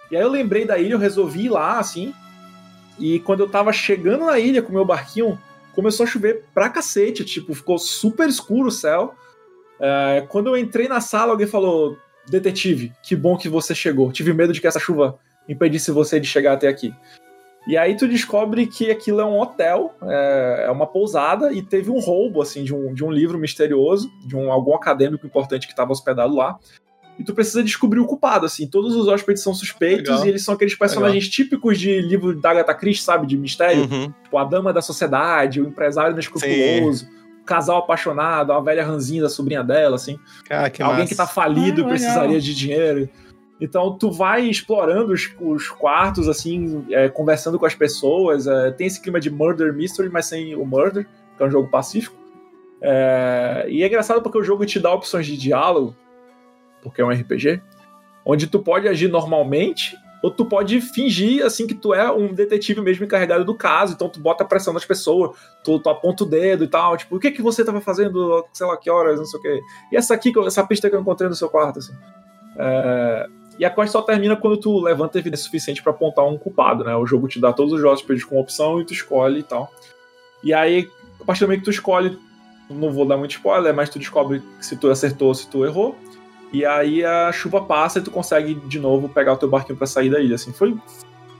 E 0.10 0.16
aí 0.16 0.22
eu 0.22 0.30
lembrei 0.30 0.66
da 0.66 0.78
ilha, 0.78 0.94
eu 0.94 1.00
resolvi 1.00 1.46
ir 1.46 1.50
lá, 1.50 1.80
assim. 1.80 2.14
E 3.00 3.20
quando 3.20 3.42
eu 3.42 3.50
tava 3.50 3.74
chegando 3.74 4.26
na 4.26 4.40
ilha 4.40 4.62
com 4.62 4.72
meu 4.72 4.86
barquinho, 4.86 5.40
começou 5.74 6.06
a 6.06 6.08
chover 6.08 6.46
pra 6.54 6.70
cacete. 6.70 7.26
Tipo, 7.26 7.54
ficou 7.54 7.78
super 7.78 8.28
escuro 8.28 8.70
o 8.70 8.72
céu. 8.72 9.14
É, 9.80 10.26
quando 10.30 10.48
eu 10.48 10.58
entrei 10.58 10.88
na 10.88 11.02
sala, 11.02 11.32
alguém 11.32 11.48
falou: 11.48 11.98
Detetive, 12.28 12.94
que 13.04 13.16
bom 13.16 13.38
que 13.38 13.50
você 13.50 13.76
chegou. 13.76 14.12
Tive 14.12 14.34
medo 14.34 14.54
de 14.54 14.62
que 14.62 14.68
essa 14.68 14.80
chuva 14.80 15.20
impedisse 15.48 15.92
você 15.92 16.20
de 16.20 16.28
chegar 16.28 16.54
até 16.54 16.68
aqui. 16.68 16.94
E 17.68 17.76
aí 17.76 17.98
tu 17.98 18.08
descobre 18.08 18.68
que 18.68 18.92
aquilo 18.92 19.20
é 19.20 19.26
um 19.26 19.40
hotel, 19.40 19.96
é, 20.04 20.66
é 20.68 20.72
uma 20.72 20.86
pousada, 20.86 21.52
e 21.52 21.64
teve 21.64 21.90
um 21.90 22.00
roubo, 22.00 22.42
assim, 22.42 22.64
de 22.64 22.74
um, 22.74 22.94
de 22.94 23.04
um 23.04 23.12
livro 23.12 23.40
misterioso, 23.40 24.08
de 24.28 24.36
um, 24.36 24.52
algum 24.52 24.76
acadêmico 24.76 25.26
importante 25.26 25.66
que 25.66 25.74
estava 25.74 25.92
hospedado 25.92 26.36
lá. 26.36 26.60
E 27.18 27.24
tu 27.24 27.34
precisa 27.34 27.64
descobrir 27.64 28.00
o 28.00 28.06
culpado, 28.06 28.46
assim. 28.46 28.68
Todos 28.68 28.96
os 28.96 29.08
hóspedes 29.08 29.42
são 29.42 29.54
suspeitos 29.54 30.10
Legal. 30.10 30.26
e 30.26 30.30
eles 30.30 30.44
são 30.44 30.54
aqueles 30.54 30.76
personagens 30.76 31.30
típicos 31.30 31.80
de 31.80 32.02
livro 32.02 32.36
da 32.40 32.52
Agatha 32.52 32.74
Christie, 32.74 33.04
sabe? 33.06 33.26
De 33.26 33.38
mistério. 33.38 33.84
Uhum. 33.84 34.14
Tipo, 34.24 34.38
a 34.38 34.44
dama 34.44 34.74
da 34.74 34.82
sociedade, 34.82 35.62
o 35.62 35.68
empresário 35.68 36.12
inescrupuloso, 36.14 37.08
o 37.42 37.46
casal 37.46 37.78
apaixonado, 37.78 38.52
a 38.52 38.60
velha 38.60 38.84
ranzinha 38.86 39.22
da 39.24 39.30
sobrinha 39.30 39.64
dela, 39.64 39.96
assim. 39.96 40.20
Cara, 40.46 40.70
que 40.70 40.84
Alguém 40.84 41.00
massa. 41.00 41.10
que 41.10 41.16
tá 41.16 41.26
falido 41.26 41.84
Ah, 41.84 41.86
e 41.86 41.88
precisaria 41.90 42.42
de 42.42 42.54
dinheiro. 42.54 43.10
Então 43.62 43.98
tu 43.98 44.12
vai 44.12 44.46
explorando 44.50 45.14
os, 45.14 45.30
os 45.40 45.70
quartos, 45.70 46.28
assim, 46.28 46.86
é, 46.92 47.08
conversando 47.08 47.58
com 47.58 47.66
as 47.66 47.74
pessoas. 47.74 48.46
é, 48.48 48.72
tem 48.72 48.88
esse 48.88 49.02
clima 49.02 49.22
de 49.22 49.30
murder 49.30 49.74
mystery, 49.74 50.10
mas 50.10 50.26
sem 50.26 50.54
o 50.56 50.66
murder, 50.66 51.08
que 51.38 51.44
é 51.44 51.46
um 51.46 51.50
jogo 51.52 51.70
pacífico. 51.70 52.16
É, 52.82 53.66
e 53.70 53.82
é 53.84 53.88
engraçado 53.88 54.22
porque 54.22 54.38
o 54.38 54.44
jogo 54.44 54.66
te 54.66 54.80
dá 54.80 54.94
opções 54.94 55.26
de 55.26 55.38
diálogo, 55.38 55.96
porque 56.86 57.02
é 57.02 57.06
um 57.06 57.10
RPG, 57.10 57.62
onde 58.24 58.48
tu 58.48 58.60
pode 58.60 58.88
agir 58.88 59.08
normalmente, 59.08 59.98
ou 60.22 60.32
tu 60.32 60.46
pode 60.46 60.82
fingir, 60.82 61.46
assim, 61.46 61.68
que 61.68 61.76
tu 61.76 61.94
é 61.94 62.12
um 62.12 62.34
detetive 62.34 62.82
mesmo 62.82 63.06
encarregado 63.06 63.44
do 63.44 63.54
caso, 63.54 63.94
então 63.94 64.10
tu 64.10 64.20
bota 64.20 64.46
pressão 64.46 64.74
nas 64.74 64.86
pessoas, 64.86 65.38
tu, 65.64 65.80
tu 65.80 65.90
aponta 65.90 66.24
o 66.24 66.28
dedo 66.28 66.64
e 66.64 66.68
tal, 66.68 66.98
tipo, 66.98 67.16
o 67.16 67.20
que 67.20 67.32
que 67.32 67.42
você 67.42 67.64
tava 67.64 67.82
fazendo, 67.82 68.46
sei 68.54 68.66
lá 68.66 68.78
que 68.78 68.90
horas, 68.90 69.20
não 69.20 69.26
sei 69.26 69.40
o 69.40 69.44
quê. 69.44 69.62
E 69.92 69.98
essa 69.98 70.14
aqui, 70.14 70.32
essa 70.46 70.66
pista 70.66 70.90
que 70.90 70.96
eu 70.96 71.02
encontrei 71.02 71.30
no 71.30 71.36
seu 71.36 71.50
quarto, 71.50 71.80
assim. 71.80 71.94
É, 72.58 73.28
E 73.60 73.66
a 73.66 73.70
quest 73.70 73.92
só 73.92 74.02
termina 74.02 74.36
quando 74.36 74.58
tu 74.58 74.80
levanta 74.80 75.20
evidência 75.20 75.46
suficiente 75.46 75.82
pra 75.82 75.92
apontar 75.92 76.26
um 76.26 76.38
culpado, 76.38 76.84
né? 76.84 76.96
O 76.96 77.06
jogo 77.06 77.28
te 77.28 77.40
dá 77.40 77.54
todos 77.54 77.74
os 77.74 77.84
hóspedes 77.84 78.24
com 78.24 78.40
opção 78.40 78.82
e 78.82 78.86
tu 78.86 78.94
escolhe 78.94 79.40
e 79.40 79.44
tal. 79.44 79.72
E 80.44 80.54
aí, 80.54 80.90
a 81.22 81.24
partir 81.24 81.42
do 81.42 81.48
momento 81.48 81.60
que 81.60 81.66
tu 81.66 81.72
escolhe, 81.72 82.18
não 82.70 82.92
vou 82.92 83.06
dar 83.06 83.18
muito 83.18 83.32
spoiler, 83.32 83.74
mas 83.74 83.90
tu 83.90 84.00
descobre 84.00 84.42
se 84.60 84.76
tu 84.76 84.90
acertou 84.90 85.30
ou 85.30 85.36
se 85.36 85.48
tu 85.48 85.64
errou. 85.66 85.96
E 86.56 86.66
aí 86.66 87.04
a 87.04 87.34
chuva 87.34 87.62
passa 87.62 88.00
e 88.00 88.02
tu 88.02 88.10
consegue 88.10 88.54
de 88.54 88.80
novo 88.80 89.10
pegar 89.10 89.34
o 89.34 89.36
teu 89.36 89.50
barquinho 89.50 89.78
pra 89.78 89.86
sair 89.86 90.10
da 90.10 90.22
ilha, 90.22 90.36
assim. 90.36 90.54
Foi, 90.54 90.74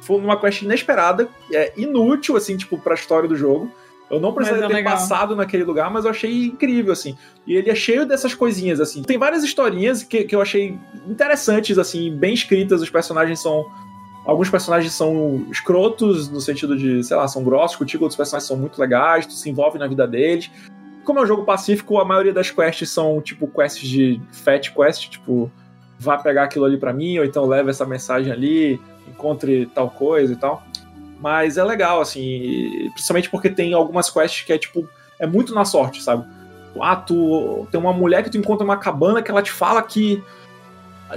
foi 0.02 0.18
uma 0.18 0.38
quest 0.38 0.64
inesperada, 0.64 1.30
é 1.54 1.72
inútil, 1.78 2.36
assim, 2.36 2.58
tipo, 2.58 2.78
pra 2.78 2.96
história 2.96 3.30
do 3.30 3.36
jogo. 3.36 3.72
Eu 4.12 4.20
não 4.20 4.34
precisaria 4.34 4.66
é 4.66 4.68
ter 4.68 4.74
legal. 4.74 4.94
passado 4.94 5.34
naquele 5.34 5.64
lugar, 5.64 5.90
mas 5.90 6.04
eu 6.04 6.12
achei 6.12 6.48
incrível, 6.48 6.92
assim. 6.92 7.18
E 7.48 7.56
ele 7.56 7.70
é 7.70 7.76
cheio 7.76 8.06
dessas 8.06 8.34
coisinhas, 8.34 8.82
assim. 8.82 9.04
Tem 9.04 9.18
várias 9.18 9.42
historinhas 9.42 10.04
que, 10.04 10.26
que 10.26 10.36
eu 10.36 10.42
achei 10.42 10.78
interessantes, 11.08 11.78
assim, 11.78 12.14
bem 12.14 12.34
escritas. 12.34 12.82
Os 12.82 12.90
personagens 12.90 13.40
são 13.40 13.66
Alguns 14.26 14.50
personagens 14.50 14.92
são 14.92 15.46
escrotos, 15.52 16.30
no 16.30 16.42
sentido 16.42 16.76
de, 16.76 17.04
sei 17.04 17.16
lá, 17.16 17.28
são 17.28 17.44
grossos 17.44 17.78
contigo, 17.78 18.04
outros 18.04 18.18
personagens 18.18 18.48
são 18.48 18.58
muito 18.58 18.82
legais, 18.82 19.28
tu 19.28 19.34
se 19.34 19.48
envolve 19.48 19.78
na 19.78 19.86
vida 19.86 20.08
deles. 20.08 20.50
Como 21.06 21.20
é 21.20 21.22
um 21.22 21.26
jogo 21.26 21.46
pacífico, 21.46 22.00
a 22.00 22.06
maioria 22.06 22.34
das 22.34 22.52
quests 22.52 22.90
são, 22.90 23.22
tipo, 23.22 23.48
quests 23.48 23.88
de 23.88 24.20
fat 24.32 24.72
quest, 24.72 25.10
tipo, 25.10 25.52
vá 26.00 26.18
pegar 26.18 26.44
aquilo 26.44 26.66
ali 26.66 26.78
para 26.78 26.92
mim, 26.92 27.20
ou 27.20 27.26
então 27.26 27.46
leve 27.46 27.70
essa 27.70 27.86
mensagem 27.86 28.32
ali, 28.32 28.82
encontre 29.08 29.68
tal 29.68 29.90
coisa 29.90 30.34
e 30.34 30.36
tal. 30.36 30.64
Mas 31.22 31.58
é 31.58 31.64
legal, 31.64 32.02
assim, 32.02 32.90
principalmente 32.94 33.30
porque 33.30 33.50
tem 33.50 33.74
algumas 33.74 34.10
quests 34.10 34.44
que 34.44 34.52
é, 34.52 34.58
tipo, 34.58 34.88
é 35.20 35.26
muito 35.26 35.54
na 35.54 35.64
sorte, 35.64 36.02
sabe? 36.02 36.26
Ah, 36.82 36.96
tu 36.96 37.68
tem 37.72 37.80
uma 37.80 37.94
mulher 37.94 38.24
que 38.24 38.30
tu 38.30 38.38
encontra 38.38 38.66
numa 38.66 38.78
cabana 38.78 39.22
que 39.22 39.32
ela 39.32 39.42
te 39.42 39.52
fala 39.52 39.82
que 39.82 40.22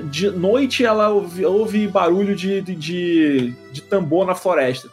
de 0.04 0.30
noite 0.30 0.84
ela 0.84 1.08
ouve, 1.08 1.44
ouve 1.44 1.88
barulho 1.88 2.36
de, 2.36 2.60
de, 2.60 2.74
de, 2.74 3.50
de 3.72 3.82
tambor 3.82 4.26
na 4.26 4.34
floresta. 4.34 4.88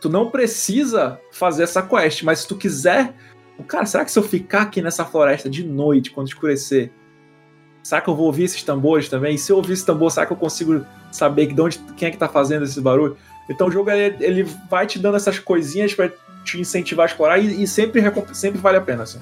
Tu 0.00 0.08
não 0.08 0.30
precisa 0.30 1.20
fazer 1.32 1.64
essa 1.64 1.82
quest, 1.82 2.22
mas 2.22 2.40
se 2.40 2.48
tu 2.48 2.56
quiser. 2.56 3.14
Cara, 3.62 3.86
será 3.86 4.04
que 4.04 4.10
se 4.10 4.18
eu 4.18 4.22
ficar 4.22 4.62
aqui 4.62 4.82
nessa 4.82 5.04
floresta 5.04 5.48
de 5.48 5.64
noite, 5.64 6.10
quando 6.10 6.26
escurecer, 6.26 6.90
será 7.82 8.00
que 8.00 8.08
eu 8.08 8.16
vou 8.16 8.26
ouvir 8.26 8.44
esses 8.44 8.62
tambores 8.62 9.08
também? 9.08 9.36
E 9.36 9.38
se 9.38 9.52
eu 9.52 9.56
ouvir 9.56 9.74
esse 9.74 9.86
tambor, 9.86 10.10
será 10.10 10.26
que 10.26 10.32
eu 10.32 10.36
consigo 10.36 10.84
saber 11.12 11.52
de 11.52 11.60
onde, 11.60 11.78
quem 11.96 12.08
é 12.08 12.10
que 12.10 12.16
tá 12.16 12.28
fazendo 12.28 12.64
esse 12.64 12.80
barulho? 12.80 13.16
Então 13.48 13.68
o 13.68 13.70
jogo 13.70 13.90
ele, 13.90 14.16
ele 14.24 14.42
vai 14.68 14.86
te 14.86 14.98
dando 14.98 15.16
essas 15.16 15.38
coisinhas 15.38 15.94
para 15.94 16.10
te 16.44 16.60
incentivar 16.60 17.04
a 17.04 17.06
explorar 17.06 17.38
e, 17.38 17.62
e, 17.62 17.66
sempre, 17.66 18.02
sempre 18.32 18.60
vale 18.60 18.78
a 18.78 18.80
pena, 18.80 19.04
assim. 19.04 19.18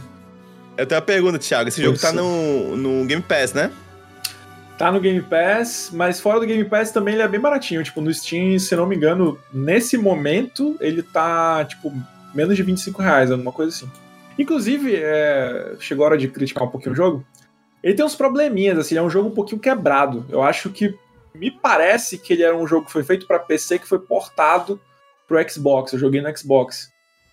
Eu 0.76 0.86
tenho 0.86 1.00
uma 1.00 1.06
pergunta, 1.06 1.38
Thiago. 1.38 1.68
Esse 1.68 1.82
jogo 1.82 1.98
tá 1.98 2.12
no, 2.12 2.76
no 2.76 3.04
Game 3.04 3.22
Pass, 3.22 3.52
né? 3.52 3.70
Tá 4.78 4.90
no 4.90 5.00
Game 5.00 5.20
Pass, 5.20 5.90
mas 5.92 6.18
fora 6.18 6.40
do 6.40 6.46
Game 6.46 6.64
Pass 6.64 6.90
também 6.90 7.14
ele 7.14 7.22
é 7.22 7.28
bem 7.28 7.38
baratinho. 7.40 7.84
Tipo, 7.84 8.00
no 8.00 8.12
Steam, 8.12 8.58
se 8.58 8.74
não 8.74 8.86
me 8.86 8.96
engano, 8.96 9.38
nesse 9.52 9.98
momento 9.98 10.76
ele 10.80 11.02
tá, 11.02 11.64
tipo, 11.64 11.92
menos 12.34 12.56
de 12.56 12.62
25 12.62 13.02
reais, 13.02 13.30
alguma 13.30 13.52
coisa 13.52 13.70
assim. 13.70 13.90
Inclusive, 14.38 14.94
é... 14.96 15.76
chegou 15.80 16.04
a 16.04 16.08
hora 16.08 16.18
de 16.18 16.28
criticar 16.28 16.64
um 16.64 16.70
pouquinho 16.70 16.92
o 16.92 16.96
jogo. 16.96 17.26
Ele 17.82 17.94
tem 17.94 18.04
uns 18.04 18.14
probleminhas, 18.14 18.78
assim, 18.78 18.96
é 18.96 19.02
um 19.02 19.10
jogo 19.10 19.28
um 19.28 19.34
pouquinho 19.34 19.60
quebrado. 19.60 20.24
Eu 20.28 20.42
acho 20.42 20.70
que 20.70 20.96
me 21.34 21.50
parece 21.50 22.18
que 22.18 22.32
ele 22.32 22.42
era 22.42 22.56
um 22.56 22.66
jogo 22.66 22.86
que 22.86 22.92
foi 22.92 23.02
feito 23.02 23.26
para 23.26 23.38
PC 23.38 23.78
que 23.78 23.88
foi 23.88 23.98
portado 23.98 24.80
pro 25.26 25.50
Xbox. 25.50 25.92
Eu 25.92 25.98
joguei 25.98 26.20
no 26.20 26.36
Xbox. 26.36 26.91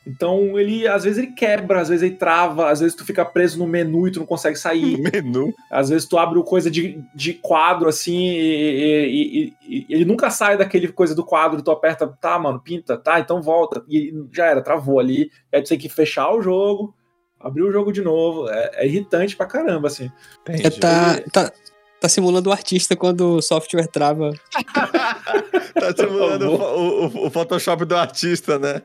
Então 0.10 0.60
ele, 0.60 0.88
às 0.88 1.04
vezes 1.04 1.20
ele 1.20 1.34
quebra, 1.34 1.82
às 1.82 1.90
vezes 1.90 2.02
ele 2.02 2.16
trava, 2.16 2.72
às 2.72 2.80
vezes 2.80 2.96
tu 2.96 3.06
fica 3.06 3.24
preso 3.24 3.60
no 3.60 3.68
menu 3.68 4.08
e 4.08 4.12
tu 4.12 4.20
não 4.20 4.26
consegue 4.26 4.58
sair. 4.58 4.98
Menu? 5.14 5.54
Às 5.70 5.90
vezes 5.90 6.08
tu 6.08 6.18
abre 6.18 6.42
coisa 6.44 6.72
de, 6.72 7.04
de 7.14 7.34
quadro 7.34 7.88
assim 7.88 8.32
e, 8.32 9.06
e, 9.06 9.54
e, 9.68 9.86
e, 9.86 9.86
ele 9.88 10.06
nunca 10.06 10.32
sai 10.32 10.58
daquele 10.58 10.88
coisa 10.88 11.14
do 11.14 11.24
quadro, 11.24 11.62
tu 11.62 11.70
aperta, 11.70 12.08
tá, 12.08 12.40
mano, 12.40 12.60
pinta, 12.60 12.98
tá, 12.98 13.20
então 13.20 13.42
volta. 13.42 13.84
E 13.88 14.12
já 14.34 14.48
era, 14.48 14.64
travou 14.64 15.00
ali. 15.00 15.30
Aí 15.54 15.62
tu 15.62 15.70
tem 15.70 15.78
que 15.78 15.90
fechar 15.90 16.32
o 16.34 16.42
jogo, 16.42 16.96
abrir 17.40 17.62
o 17.62 17.72
jogo 17.72 17.92
de 17.92 18.02
novo. 18.02 18.50
É, 18.50 18.72
é 18.74 18.88
irritante 18.88 19.36
pra 19.36 19.46
caramba, 19.46 19.88
assim. 19.88 20.10
É, 20.48 20.70
tá, 20.72 21.22
tá, 21.32 21.54
tá 22.00 22.08
simulando 22.08 22.50
o 22.50 22.54
artista 22.54 22.96
quando 22.96 23.36
o 23.36 23.42
software 23.42 23.88
trava. 23.88 24.32
tá 25.74 25.96
simulando 25.96 26.52
o, 26.52 27.06
o, 27.06 27.28
o, 27.28 27.30
Photoshop 27.30 27.86
do 27.86 27.96
artista, 27.96 28.58
né? 28.58 28.82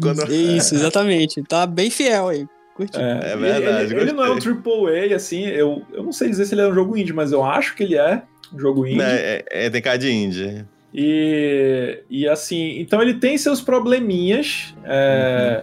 Quando... 0.00 0.30
Isso, 0.30 0.74
exatamente. 0.74 1.42
Tá 1.42 1.66
bem 1.66 1.90
fiel 1.90 2.28
aí. 2.28 2.46
É, 2.94 3.32
é 3.32 3.36
verdade. 3.36 3.94
Ele, 3.94 4.02
ele, 4.02 4.12
não 4.12 4.24
é 4.24 4.30
um 4.30 4.38
AAA, 4.38 5.14
assim, 5.14 5.44
eu, 5.46 5.82
eu 5.92 6.02
não 6.02 6.12
sei 6.12 6.30
dizer 6.30 6.46
se 6.46 6.54
ele 6.54 6.62
é 6.62 6.68
um 6.68 6.74
jogo 6.74 6.96
indie, 6.96 7.12
mas 7.12 7.30
eu 7.30 7.44
acho 7.44 7.74
que 7.74 7.82
ele 7.82 7.96
é 7.96 8.22
um 8.54 8.58
jogo 8.58 8.86
indie. 8.86 9.02
É, 9.02 9.44
é, 9.50 9.66
é 9.66 9.70
tem 9.70 9.82
cara 9.82 9.98
de 9.98 10.10
indie. 10.10 10.64
E, 10.92 12.02
e 12.08 12.26
assim, 12.26 12.80
então 12.80 13.02
ele 13.02 13.14
tem 13.14 13.36
seus 13.36 13.60
probleminhas. 13.60 14.74
É, 14.84 15.62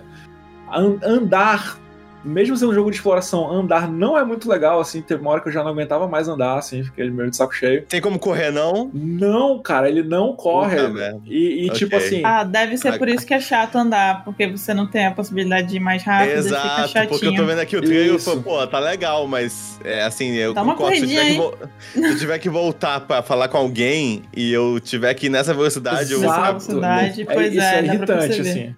uhum. 0.75 0.99
Andar 1.03 1.79
mesmo 2.27 2.57
sendo 2.57 2.71
um 2.71 2.75
jogo 2.75 2.91
de 2.91 2.97
exploração, 2.97 3.49
andar 3.51 3.89
não 3.89 4.17
é 4.17 4.23
muito 4.23 4.49
legal, 4.49 4.79
assim. 4.79 5.01
Teve 5.01 5.21
uma 5.21 5.31
hora 5.31 5.41
que 5.41 5.47
eu 5.47 5.53
já 5.53 5.63
não 5.63 5.71
aguentava 5.71 6.07
mais 6.07 6.27
andar, 6.27 6.57
assim, 6.57 6.83
fiquei 6.83 7.09
meio 7.09 7.29
de 7.29 7.37
saco 7.37 7.55
cheio. 7.55 7.83
Tem 7.83 8.01
como 8.01 8.19
correr, 8.19 8.51
não? 8.51 8.91
Não, 8.93 9.59
cara, 9.59 9.89
ele 9.89 10.03
não 10.03 10.35
corre. 10.35 10.77
e, 11.25 11.63
e 11.63 11.65
okay. 11.67 11.79
tipo 11.79 11.95
assim. 11.95 12.21
Ah, 12.23 12.43
deve 12.43 12.77
ser 12.77 12.97
por 12.97 13.07
isso 13.07 13.25
que 13.25 13.33
é 13.33 13.39
chato 13.39 13.77
andar, 13.77 14.23
porque 14.23 14.47
você 14.47 14.73
não 14.73 14.85
tem 14.87 15.05
a 15.05 15.11
possibilidade 15.11 15.67
de 15.67 15.77
ir 15.77 15.79
mais 15.79 16.03
rápido 16.03 16.37
Exato, 16.37 16.67
e 16.67 16.69
fica 16.69 16.87
chatinho. 16.87 17.09
Porque 17.09 17.27
eu 17.27 17.35
tô 17.35 17.45
vendo 17.45 17.59
aqui 17.59 17.77
o 17.77 17.81
trailer 17.81 18.15
e 18.15 18.19
falo, 18.19 18.43
pô, 18.43 18.67
tá 18.67 18.79
legal, 18.79 19.27
mas 19.27 19.79
é 19.83 20.03
assim, 20.03 20.33
eu 20.33 20.53
Dá 20.53 20.63
concordo. 20.63 20.95
Se 20.97 21.03
eu, 21.03 21.07
tiver 21.07 21.25
que, 21.33 21.91
se 21.93 22.11
eu 22.11 22.17
tiver 22.17 22.39
que 22.39 22.49
voltar 22.49 22.99
pra 23.01 23.21
falar 23.21 23.47
com 23.47 23.57
alguém 23.57 24.23
e 24.35 24.51
eu 24.51 24.79
tiver 24.79 25.13
que 25.13 25.27
ir 25.27 25.29
nessa 25.29 25.53
velocidade, 25.53 26.13
Exato. 26.13 26.13
eu 26.13 26.29
vou. 26.29 26.47
velocidade, 26.47 27.21
é, 27.21 27.25
pois 27.25 27.53
isso 27.53 27.61
é, 27.61 27.79
é 27.79 27.85
irritante, 27.85 28.41
assim. 28.41 28.75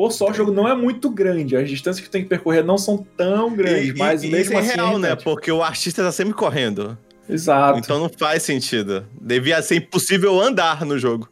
Por 0.00 0.12
sorte, 0.12 0.32
o 0.32 0.36
jogo 0.46 0.50
não 0.50 0.66
é 0.66 0.74
muito 0.74 1.10
grande. 1.10 1.54
As 1.54 1.68
distâncias 1.68 2.02
que 2.02 2.10
tem 2.10 2.22
que 2.22 2.28
percorrer 2.30 2.64
não 2.64 2.78
são 2.78 3.04
tão 3.18 3.54
grandes, 3.54 3.90
e, 3.90 3.98
mas 3.98 4.24
e, 4.24 4.28
mesmo 4.28 4.44
isso 4.44 4.52
é 4.54 4.58
assim. 4.60 4.70
É 4.70 4.74
real, 4.76 4.98
né? 4.98 5.14
Porque 5.14 5.52
o 5.52 5.62
artista 5.62 6.02
tá 6.02 6.10
sempre 6.10 6.32
correndo. 6.32 6.96
Exato. 7.28 7.78
Então 7.78 8.00
não 8.00 8.08
faz 8.08 8.42
sentido. 8.42 9.04
Devia 9.20 9.60
ser 9.60 9.74
impossível 9.74 10.40
andar 10.40 10.86
no 10.86 10.98
jogo. 10.98 11.28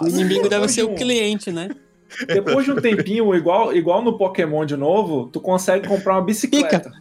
O 0.00 0.06
inimigo 0.06 0.48
deve 0.48 0.68
ser 0.68 0.84
o 0.84 0.94
cliente, 0.94 1.50
né? 1.50 1.70
Depois 2.28 2.64
de 2.64 2.70
um 2.70 2.76
tempinho, 2.76 3.34
igual, 3.34 3.74
igual 3.74 4.00
no 4.00 4.16
Pokémon 4.16 4.64
de 4.64 4.76
novo, 4.76 5.26
tu 5.26 5.40
consegue 5.40 5.88
comprar 5.88 6.14
uma 6.14 6.22
bicicleta. 6.22 6.78
Pica. 6.78 6.92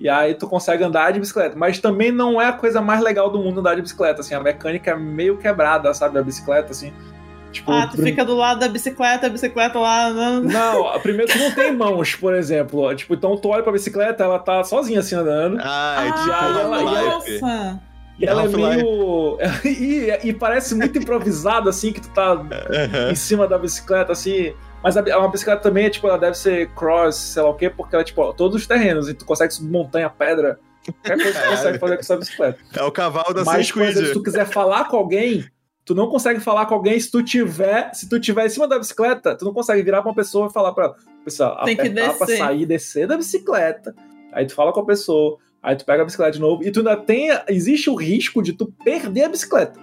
E 0.00 0.08
aí 0.08 0.34
tu 0.34 0.48
consegue 0.48 0.82
andar 0.82 1.12
de 1.12 1.20
bicicleta. 1.20 1.54
Mas 1.54 1.78
também 1.78 2.10
não 2.10 2.42
é 2.42 2.46
a 2.46 2.52
coisa 2.52 2.80
mais 2.80 3.00
legal 3.00 3.30
do 3.30 3.38
mundo 3.38 3.60
andar 3.60 3.76
de 3.76 3.82
bicicleta, 3.82 4.22
assim. 4.22 4.34
A 4.34 4.40
mecânica 4.40 4.90
é 4.90 4.96
meio 4.96 5.36
quebrada, 5.36 5.94
sabe? 5.94 6.18
A 6.18 6.22
bicicleta, 6.22 6.72
assim. 6.72 6.92
Tipo, 7.52 7.72
ah, 7.72 7.86
tu 7.86 7.96
prim... 7.96 8.06
fica 8.06 8.24
do 8.24 8.34
lado 8.34 8.60
da 8.60 8.68
bicicleta, 8.68 9.26
a 9.26 9.30
bicicleta 9.30 9.78
lá. 9.78 10.10
Não, 10.10 10.98
primeiro 11.00 11.32
tu 11.32 11.38
não 11.38 11.50
tem 11.52 11.74
mãos, 11.74 12.14
por 12.14 12.34
exemplo. 12.34 12.94
Tipo, 12.94 13.14
então 13.14 13.36
tu 13.36 13.48
olha 13.48 13.62
pra 13.62 13.72
bicicleta, 13.72 14.24
ela 14.24 14.38
tá 14.38 14.62
sozinha 14.64 15.00
assim 15.00 15.14
andando. 15.14 15.58
Ah, 15.60 16.04
é 16.06 16.12
tipo 16.12 16.30
ah, 16.30 16.60
ela, 16.60 16.82
nossa. 16.82 17.80
E 18.18 18.26
ela 18.26 18.44
é 18.44 18.48
meio. 18.48 19.38
e, 19.64 20.28
e, 20.28 20.32
parece 20.32 20.74
muito 20.74 20.98
improvisado, 20.98 21.68
assim, 21.68 21.92
que 21.92 22.00
tu 22.00 22.08
tá 22.10 22.34
uhum. 22.34 23.10
em 23.10 23.14
cima 23.14 23.46
da 23.46 23.56
bicicleta, 23.56 24.12
assim. 24.12 24.52
Mas 24.82 24.96
a, 24.96 25.18
uma 25.18 25.30
bicicleta 25.30 25.62
também 25.62 25.86
é, 25.86 25.90
tipo, 25.90 26.06
ela 26.06 26.18
deve 26.18 26.36
ser 26.36 26.68
cross, 26.70 27.16
sei 27.16 27.42
lá 27.42 27.50
o 27.50 27.54
quê, 27.54 27.70
porque 27.70 27.94
ela 27.94 28.02
é, 28.02 28.04
tipo, 28.04 28.20
ó, 28.20 28.32
todos 28.32 28.60
os 28.60 28.66
terrenos, 28.66 29.08
e 29.08 29.14
tu 29.14 29.24
consegue 29.24 29.54
subir 29.54 29.70
montanha, 29.70 30.10
pedra. 30.10 30.58
Qualquer 30.84 31.22
coisa 31.22 31.38
que 31.38 31.44
tu 31.44 31.50
consegue 31.50 31.78
fazer 31.78 31.94
com 31.94 32.00
essa 32.00 32.16
bicicleta. 32.16 32.58
É 32.76 32.82
o 32.82 32.90
cavalo 32.90 33.34
da 33.34 33.44
Mas, 33.44 33.70
por 33.70 33.82
exemplo, 33.82 34.08
se 34.08 34.12
tu 34.14 34.22
quiser 34.22 34.46
falar 34.46 34.84
com 34.86 34.96
alguém, 34.96 35.44
tu 35.88 35.94
não 35.94 36.06
consegue 36.06 36.38
falar 36.38 36.66
com 36.66 36.74
alguém 36.74 37.00
se 37.00 37.10
tu 37.10 37.22
tiver, 37.22 37.90
se 37.94 38.06
tu 38.10 38.20
tiver 38.20 38.44
em 38.44 38.50
cima 38.50 38.68
da 38.68 38.78
bicicleta, 38.78 39.34
tu 39.34 39.46
não 39.46 39.54
consegue 39.54 39.82
virar 39.82 40.02
pra 40.02 40.10
uma 40.10 40.14
pessoa 40.14 40.48
e 40.48 40.52
falar 40.52 40.74
pra 40.74 40.94
pessoa, 41.24 41.62
Tem 41.64 41.74
que 41.74 41.88
descer. 41.88 42.18
pra 42.18 42.26
sair, 42.26 42.66
descer 42.66 43.06
da 43.06 43.16
bicicleta. 43.16 43.94
Aí 44.30 44.44
tu 44.44 44.54
fala 44.54 44.70
com 44.70 44.80
a 44.80 44.84
pessoa, 44.84 45.38
aí 45.62 45.74
tu 45.74 45.86
pega 45.86 46.02
a 46.02 46.04
bicicleta 46.04 46.32
de 46.32 46.40
novo 46.40 46.62
e 46.62 46.70
tu 46.70 46.80
ainda 46.80 46.94
tem, 46.94 47.30
existe 47.48 47.88
o 47.88 47.94
risco 47.94 48.42
de 48.42 48.52
tu 48.52 48.66
perder 48.84 49.24
a 49.24 49.28
bicicleta. 49.30 49.80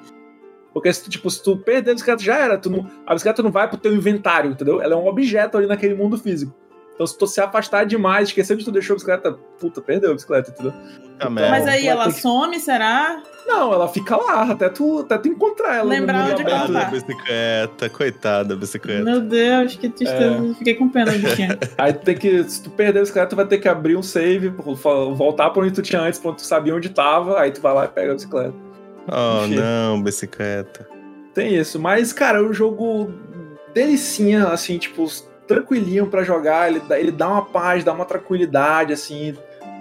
Porque 0.71 0.93
se 0.93 1.03
tu, 1.03 1.09
tipo, 1.09 1.27
se 1.27 1.41
tu 1.41 1.57
perder 1.57 1.89
a 1.89 1.93
bicicleta 1.95 2.21
já 2.21 2.37
era, 2.37 2.55
tu 2.59 2.69
não, 2.69 2.87
a 3.03 3.13
bicicleta 3.13 3.41
não 3.41 3.49
vai 3.51 3.67
pro 3.67 3.75
teu 3.79 3.91
inventário, 3.95 4.51
entendeu? 4.51 4.79
Ela 4.79 4.93
é 4.93 4.97
um 4.97 5.07
objeto 5.07 5.57
ali 5.57 5.65
naquele 5.65 5.95
mundo 5.95 6.19
físico. 6.19 6.53
Então, 6.95 7.05
se 7.05 7.17
tu 7.17 7.27
se 7.27 7.41
afastar 7.41 7.85
demais, 7.85 8.29
esquecer 8.29 8.55
de 8.55 8.63
tu 8.63 8.71
deixou 8.71 8.93
a 8.93 8.95
bicicleta, 8.95 9.37
puta, 9.59 9.81
perdeu 9.81 10.11
a 10.11 10.13
bicicleta, 10.13 10.49
entendeu? 10.49 10.73
Então, 11.15 11.29
Mas 11.29 11.67
aí 11.67 11.87
ela 11.87 12.05
que... 12.05 12.13
some, 12.13 12.57
será? 12.59 13.21
Não, 13.45 13.71
ela 13.73 13.87
fica 13.87 14.15
lá 14.15 14.43
até 14.51 14.69
tu, 14.69 14.99
até 14.99 15.17
tu 15.17 15.27
encontrar 15.27 15.75
ela. 15.75 15.89
Lembrar 15.89 16.31
onde 16.31 16.41
ela 16.41 16.67
tá. 16.67 16.85
bicicleta, 16.85 17.89
coitada 17.89 18.49
da 18.49 18.55
bicicleta. 18.55 19.03
Meu 19.03 19.21
Deus, 19.21 19.75
que 19.75 19.89
tristeza. 19.89 20.51
É. 20.51 20.53
Fiquei 20.55 20.73
com 20.75 20.89
pena 20.89 21.11
do. 21.11 21.27
Aí 21.77 21.93
tu 21.93 21.99
tem 21.99 22.17
que, 22.17 22.43
se 22.45 22.63
tu 22.63 22.69
perder 22.69 22.99
a 22.99 23.01
bicicleta, 23.01 23.29
tu 23.29 23.35
vai 23.35 23.45
ter 23.45 23.57
que 23.57 23.67
abrir 23.67 23.95
um 23.95 24.03
save, 24.03 24.49
voltar 25.15 25.49
pra 25.49 25.61
onde 25.61 25.73
tu 25.73 25.81
tinha 25.81 26.01
antes, 26.01 26.19
quando 26.19 26.37
tu 26.37 26.43
sabia 26.43 26.75
onde 26.75 26.89
tava, 26.89 27.39
aí 27.39 27.51
tu 27.51 27.61
vai 27.61 27.73
lá 27.73 27.85
e 27.85 27.87
pega 27.89 28.11
a 28.11 28.15
bicicleta. 28.15 28.53
Oh, 29.07 29.45
Enfim. 29.45 29.55
não, 29.55 30.01
bicicleta. 30.01 30.87
Tem 31.33 31.55
isso, 31.55 31.79
mas, 31.79 32.13
cara, 32.13 32.43
o 32.43 32.53
jogo 32.53 33.13
delicinha, 33.73 34.47
assim, 34.47 34.77
tipo, 34.77 35.05
tranquilinho 35.47 36.07
para 36.07 36.23
jogar, 36.23 36.69
ele, 36.69 36.81
ele 36.91 37.11
dá 37.11 37.27
uma 37.27 37.45
paz, 37.45 37.83
dá 37.83 37.93
uma 37.93 38.05
tranquilidade, 38.05 38.93
assim, 38.93 39.35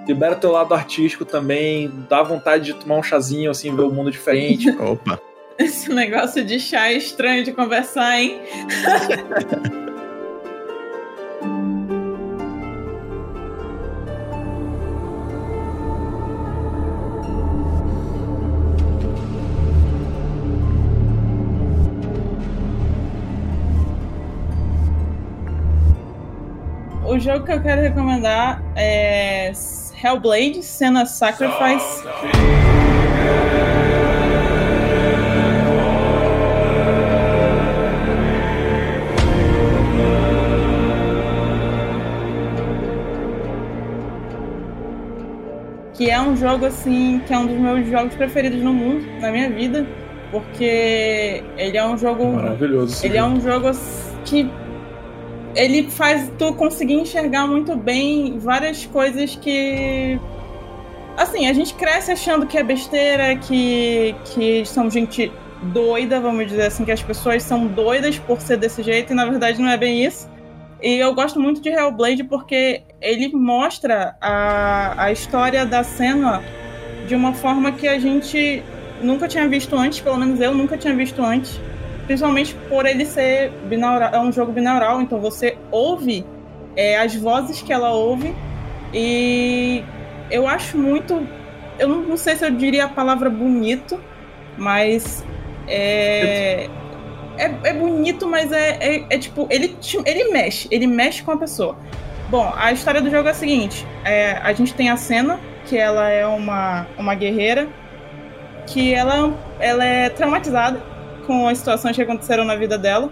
libera 0.07 0.37
teu 0.37 0.53
lado 0.53 0.75
artístico 0.75 1.25
também, 1.25 1.91
dá 2.09 2.23
vontade 2.23 2.65
de 2.65 2.75
tomar 2.75 2.97
um 2.97 3.03
chazinho, 3.03 3.51
assim, 3.51 3.75
ver 3.75 3.83
o 3.83 3.91
mundo 3.91 4.11
diferente. 4.11 4.71
Opa! 4.79 5.21
Esse 5.59 5.93
negócio 5.93 6.45
de 6.45 6.59
chá 6.59 6.89
é 6.89 6.95
estranho 6.95 7.45
de 7.45 7.53
conversar, 7.53 8.19
hein? 8.21 8.41
jogo 27.25 27.47
que 27.47 27.53
eu 27.53 27.63
quero 27.63 27.81
recomendar 27.81 28.63
é 28.77 29.51
Hellblade, 30.03 30.63
Senna 30.63 31.07
Sacrifice. 31.07 32.05
Que 45.95 46.11
é 46.11 46.21
um 46.21 46.37
jogo 46.37 46.67
assim, 46.67 47.23
que 47.27 47.33
é 47.33 47.39
um 47.39 47.47
dos 47.47 47.57
meus 47.57 47.89
jogos 47.89 48.15
preferidos 48.17 48.61
no 48.61 48.75
mundo, 48.75 49.03
na 49.23 49.31
minha 49.31 49.49
vida, 49.49 49.87
porque 50.31 51.43
ele 51.57 51.79
é 51.79 51.87
um 51.87 51.97
jogo 51.97 52.35
maravilhoso. 52.35 53.07
Ele 53.07 53.17
é 53.17 53.25
um 53.25 53.41
jogo 53.41 53.71
que 54.27 54.51
ele 55.55 55.91
faz 55.91 56.31
tu 56.39 56.53
conseguir 56.55 56.95
enxergar 56.95 57.47
muito 57.47 57.77
bem 57.77 58.39
várias 58.39 58.87
coisas 58.87 59.37
que 59.37 60.19
assim, 61.17 61.47
a 61.47 61.53
gente 61.53 61.75
cresce 61.75 62.13
achando 62.13 62.47
que 62.47 62.59
é 62.59 62.63
besteira, 62.63 63.37
que 63.37 64.15
que 64.25 64.65
são 64.65 64.91
gente 64.91 65.31
doida, 65.73 66.21
vamos 66.21 66.47
dizer 66.47 66.67
assim, 66.67 66.85
que 66.85 66.93
as 66.93 67.03
pessoas 67.03 67.43
são 67.43 67.67
doidas 67.67 68.19
por 68.19 68.41
ser 68.41 68.57
desse 68.57 68.83
jeito 68.83 69.13
e 69.13 69.17
na 69.17 69.25
verdade 69.25 69.61
não 69.61 69.71
é 69.71 69.77
bem 69.77 70.05
isso. 70.05 70.29
E 70.83 70.99
eu 70.99 71.15
gosto 71.15 71.41
muito 71.41 71.63
de 71.63 71.71
Hellblade 71.71 72.25
porque 72.25 72.83
ele 73.01 73.35
mostra 73.35 74.17
a, 74.21 75.05
a 75.05 75.13
história 75.13 75.65
da 75.65 75.83
cena 75.83 76.43
de 77.07 77.15
uma 77.15 77.33
forma 77.33 77.73
que 77.73 77.89
a 77.89 77.99
gente 77.99 78.63
nunca 79.01 79.29
tinha 79.29 79.49
visto 79.49 79.75
antes, 79.77 80.01
pelo 80.01 80.19
menos 80.19 80.41
eu 80.41 80.55
nunca 80.55 80.77
tinha 80.77 80.95
visto 80.95 81.23
antes. 81.23 81.59
Principalmente 82.07 82.55
por 82.69 82.85
ele 82.85 83.07
ser 83.07 83.51
binaural, 83.69 84.11
é 84.13 84.21
um 84.21 84.31
jogo 84.31 84.53
binaural, 84.53 85.01
então 85.01 85.19
você 85.21 85.57
ouve 85.71 86.25
é, 86.77 86.99
as 86.99 87.15
vozes 87.15 87.63
que 87.63 87.73
ela 87.73 87.91
ouve 87.93 88.35
e 88.93 89.83
eu 90.31 90.47
acho 90.47 90.77
muito. 90.77 91.27
Eu 91.79 91.89
não, 91.89 92.03
não 92.03 92.17
sei 92.17 92.37
se 92.37 92.45
eu 92.45 92.51
diria 92.51 92.85
a 92.85 92.89
palavra 92.89 93.31
bonito, 93.31 94.01
mas 94.57 95.25
é, 95.67 96.69
é, 97.37 97.55
é 97.65 97.73
bonito, 97.73 98.27
mas 98.27 98.53
é, 98.53 98.79
é, 98.81 99.07
é 99.11 99.19
tipo, 99.19 99.47
ele, 99.51 99.77
ele 100.05 100.31
mexe, 100.31 100.69
ele 100.71 100.87
mexe 100.87 101.23
com 101.23 101.33
a 101.33 101.37
pessoa. 101.37 101.77
Bom, 102.31 102.53
a 102.57 102.73
história 102.73 103.01
do 103.01 103.11
jogo 103.11 103.29
é 103.29 103.31
a 103.33 103.35
seguinte: 103.35 103.87
é, 104.05 104.33
a 104.43 104.53
gente 104.53 104.75
tem 104.75 104.91
a 104.91 104.97
cena, 104.97 105.41
que 105.67 105.77
ela 105.77 106.09
é 106.09 106.27
uma, 106.27 106.87
uma 106.99 107.15
guerreira, 107.15 107.67
que 108.67 108.95
ela, 108.95 109.35
ela 109.59 109.85
é 109.85 110.09
traumatizada 110.11 110.94
com 111.27 111.49
as 111.49 111.59
situações 111.59 111.97
que 111.97 112.03
aconteceram 112.03 112.45
na 112.45 112.57
vida 112.57 112.79
dela, 112.79 113.11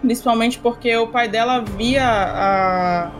principalmente 0.00 0.58
porque 0.58 0.96
o 0.96 1.06
pai 1.08 1.28
dela 1.28 1.60
via 1.60 2.04
a, 2.06 3.10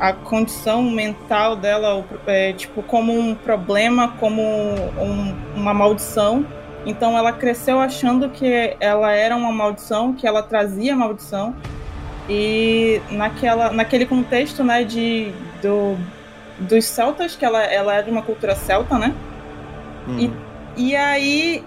a 0.00 0.12
condição 0.12 0.82
mental 0.82 1.56
dela 1.56 2.04
é, 2.26 2.52
tipo 2.52 2.82
como 2.82 3.12
um 3.12 3.34
problema, 3.34 4.08
como 4.18 4.42
um, 4.42 5.34
uma 5.54 5.72
maldição. 5.72 6.44
Então 6.84 7.16
ela 7.16 7.32
cresceu 7.32 7.80
achando 7.80 8.28
que 8.28 8.76
ela 8.80 9.12
era 9.12 9.36
uma 9.36 9.52
maldição, 9.52 10.12
que 10.12 10.26
ela 10.26 10.42
trazia 10.42 10.96
maldição. 10.96 11.54
E 12.28 13.00
naquela, 13.10 13.72
naquele 13.72 14.06
contexto, 14.06 14.64
né, 14.64 14.84
de 14.84 15.32
do, 15.60 15.96
dos 16.58 16.84
celtas, 16.84 17.36
que 17.36 17.44
ela, 17.44 17.62
ela 17.62 17.94
é 17.94 18.02
de 18.02 18.10
uma 18.10 18.22
cultura 18.22 18.54
celta, 18.54 18.98
né? 18.98 19.14
Hum. 20.08 20.18
E, 20.76 20.88
e 20.88 20.96
aí 20.96 21.64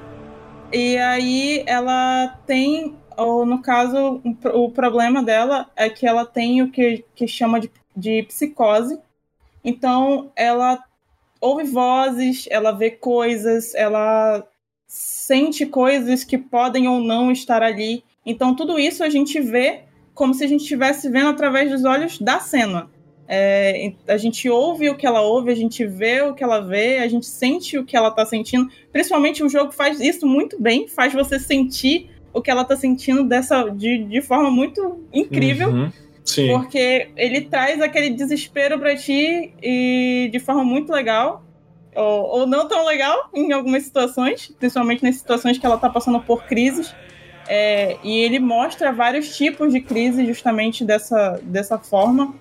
e 0.76 0.98
aí 0.98 1.64
ela 1.66 2.28
tem, 2.46 2.98
ou 3.16 3.46
no 3.46 3.62
caso, 3.62 4.22
o 4.54 4.70
problema 4.70 5.24
dela 5.24 5.70
é 5.76 5.90
que 5.90 6.06
ela 6.06 6.26
tem 6.26 6.62
o 6.62 6.70
que, 6.70 7.06
que 7.16 7.28
chama 7.28 7.62
de, 7.62 7.72
de 7.96 8.24
psicose. 8.24 9.00
Então 9.64 10.32
ela 10.36 10.84
ouve 11.40 11.64
vozes, 11.64 12.46
ela 12.52 12.72
vê 12.72 12.92
coisas, 12.92 13.74
ela 13.74 14.46
sente 14.86 15.66
coisas 15.66 16.24
que 16.24 16.38
podem 16.38 16.88
ou 16.90 17.00
não 17.00 17.32
estar 17.32 17.64
ali. 17.64 18.04
Então, 18.26 18.56
tudo 18.56 18.78
isso 18.78 19.04
a 19.04 19.10
gente 19.10 19.40
vê 19.40 19.84
como 20.14 20.34
se 20.34 20.44
a 20.44 20.48
gente 20.48 20.62
estivesse 20.62 21.10
vendo 21.10 21.30
através 21.30 21.72
dos 21.72 21.84
olhos 21.86 22.20
da 22.20 22.40
cena. 22.40 22.90
É, 23.28 23.94
a 24.08 24.18
gente 24.18 24.48
ouve 24.50 24.90
o 24.90 24.96
que 24.96 25.06
ela 25.06 25.22
ouve, 25.22 25.52
a 25.52 25.56
gente 25.56 25.86
vê 25.86 26.22
o 26.22 26.34
que 26.34 26.44
ela 26.44 26.60
vê, 26.60 27.00
a 27.00 27.08
gente 27.08 27.26
sente 27.26 27.78
o 27.78 27.86
que 27.86 27.98
ela 27.98 28.10
está 28.10 28.26
sentindo. 28.26 28.70
Principalmente 28.92 29.44
o 29.44 29.50
jogo 29.50 29.72
faz 29.72 30.00
isso 30.00 30.28
muito 30.28 30.62
bem, 30.62 30.88
faz 30.88 31.14
você 31.14 31.40
sentir 31.40 32.10
o 32.32 32.42
que 32.42 32.52
ela 32.52 32.62
está 32.62 32.76
sentindo 32.76 33.24
dessa 33.24 33.70
de, 33.70 34.04
de 34.04 34.22
forma 34.22 34.52
muito 34.52 35.04
incrível. 35.12 35.70
Uhum. 35.70 35.92
Sim. 36.24 36.50
Porque 36.50 37.10
ele 37.16 37.42
traz 37.42 37.82
aquele 37.82 38.10
desespero 38.10 38.80
para 38.80 38.96
ti 38.96 39.54
e 39.62 40.30
de 40.32 40.40
forma 40.40 40.64
muito 40.64 40.92
legal 40.92 41.44
ou, 41.96 42.40
ou 42.40 42.48
não 42.48 42.68
tão 42.68 42.86
legal 42.86 43.30
em 43.34 43.52
algumas 43.52 43.84
situações, 43.84 44.54
principalmente 44.60 45.04
nas 45.04 45.16
situações 45.16 45.58
que 45.58 45.66
ela 45.66 45.76
está 45.76 45.90
passando 45.90 46.20
por 46.20 46.44
crises. 46.44 46.94
É, 47.48 47.98
e 48.04 48.18
ele 48.20 48.40
mostra 48.40 48.92
vários 48.92 49.38
tipos 49.38 49.72
de 49.72 49.80
crise 49.80 50.26
justamente 50.26 50.84
dessa, 50.84 51.40
dessa 51.44 51.78
forma. 51.78 52.34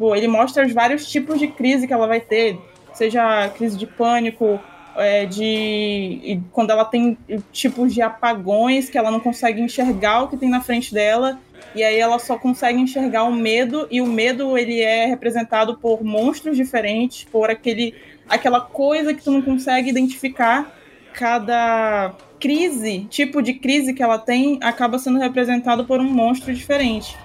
Ele 0.00 0.26
mostra 0.26 0.66
os 0.66 0.72
vários 0.72 1.10
tipos 1.10 1.38
de 1.38 1.48
crise 1.48 1.86
que 1.86 1.92
ela 1.92 2.06
vai 2.06 2.20
ter, 2.20 2.58
seja 2.92 3.48
crise 3.50 3.76
de 3.76 3.86
pânico, 3.86 4.60
é, 4.96 5.24
de 5.24 6.40
quando 6.50 6.70
ela 6.70 6.84
tem 6.84 7.16
tipos 7.50 7.94
de 7.94 8.02
apagões 8.02 8.90
que 8.90 8.98
ela 8.98 9.10
não 9.10 9.20
consegue 9.20 9.60
enxergar 9.60 10.22
o 10.22 10.28
que 10.28 10.36
tem 10.36 10.50
na 10.50 10.60
frente 10.60 10.92
dela 10.92 11.38
e 11.74 11.82
aí 11.82 11.98
ela 11.98 12.18
só 12.18 12.36
consegue 12.36 12.78
enxergar 12.78 13.24
o 13.24 13.32
medo 13.32 13.86
e 13.90 14.00
o 14.00 14.06
medo 14.06 14.58
ele 14.58 14.80
é 14.80 15.06
representado 15.06 15.78
por 15.78 16.04
monstros 16.04 16.56
diferentes, 16.56 17.24
por 17.24 17.48
aquele 17.48 17.94
aquela 18.28 18.60
coisa 18.60 19.14
que 19.14 19.22
tu 19.22 19.30
não 19.30 19.42
consegue 19.42 19.90
identificar. 19.90 20.78
Cada 21.14 22.14
crise, 22.40 23.06
tipo 23.10 23.42
de 23.42 23.54
crise 23.54 23.92
que 23.92 24.02
ela 24.02 24.18
tem, 24.18 24.58
acaba 24.62 24.98
sendo 24.98 25.18
representado 25.18 25.84
por 25.84 26.00
um 26.00 26.10
monstro 26.10 26.54
diferente. 26.54 27.16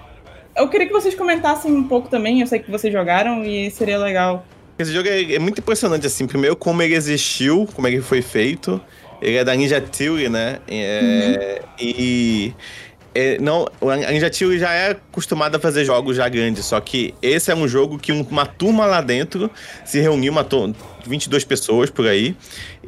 Eu 0.58 0.68
queria 0.68 0.86
que 0.86 0.92
vocês 0.92 1.14
comentassem 1.14 1.72
um 1.72 1.84
pouco 1.84 2.08
também, 2.08 2.40
eu 2.40 2.46
sei 2.46 2.58
que 2.58 2.70
vocês 2.70 2.92
jogaram 2.92 3.44
e 3.44 3.70
seria 3.70 3.98
legal. 3.98 4.44
Esse 4.78 4.92
jogo 4.92 5.08
é, 5.08 5.34
é 5.34 5.38
muito 5.38 5.60
impressionante, 5.60 6.06
assim. 6.06 6.26
Primeiro, 6.26 6.54
como 6.54 6.82
ele 6.82 6.94
existiu, 6.94 7.68
como 7.74 7.86
ele 7.88 8.00
foi 8.00 8.22
feito. 8.22 8.80
Ele 9.20 9.36
é 9.36 9.44
da 9.44 9.54
Ninja 9.54 9.80
Theory, 9.80 10.28
né? 10.28 10.58
É, 10.68 11.60
uhum. 11.62 11.76
E 11.80 12.54
é, 13.20 13.36
não, 13.40 13.66
a 13.82 14.30
Theory 14.30 14.60
já 14.60 14.72
é 14.72 14.92
acostumada 14.92 15.56
a 15.56 15.60
fazer 15.60 15.84
jogos 15.84 16.16
já 16.16 16.28
grandes, 16.28 16.64
só 16.66 16.78
que 16.78 17.12
esse 17.20 17.50
é 17.50 17.54
um 17.54 17.66
jogo 17.66 17.98
que 17.98 18.12
uma 18.12 18.46
turma 18.46 18.86
lá 18.86 19.00
dentro 19.00 19.50
se 19.84 19.98
reuniu, 19.98 20.32
matou 20.32 20.72
22 21.04 21.42
pessoas 21.42 21.90
por 21.90 22.06
aí, 22.06 22.36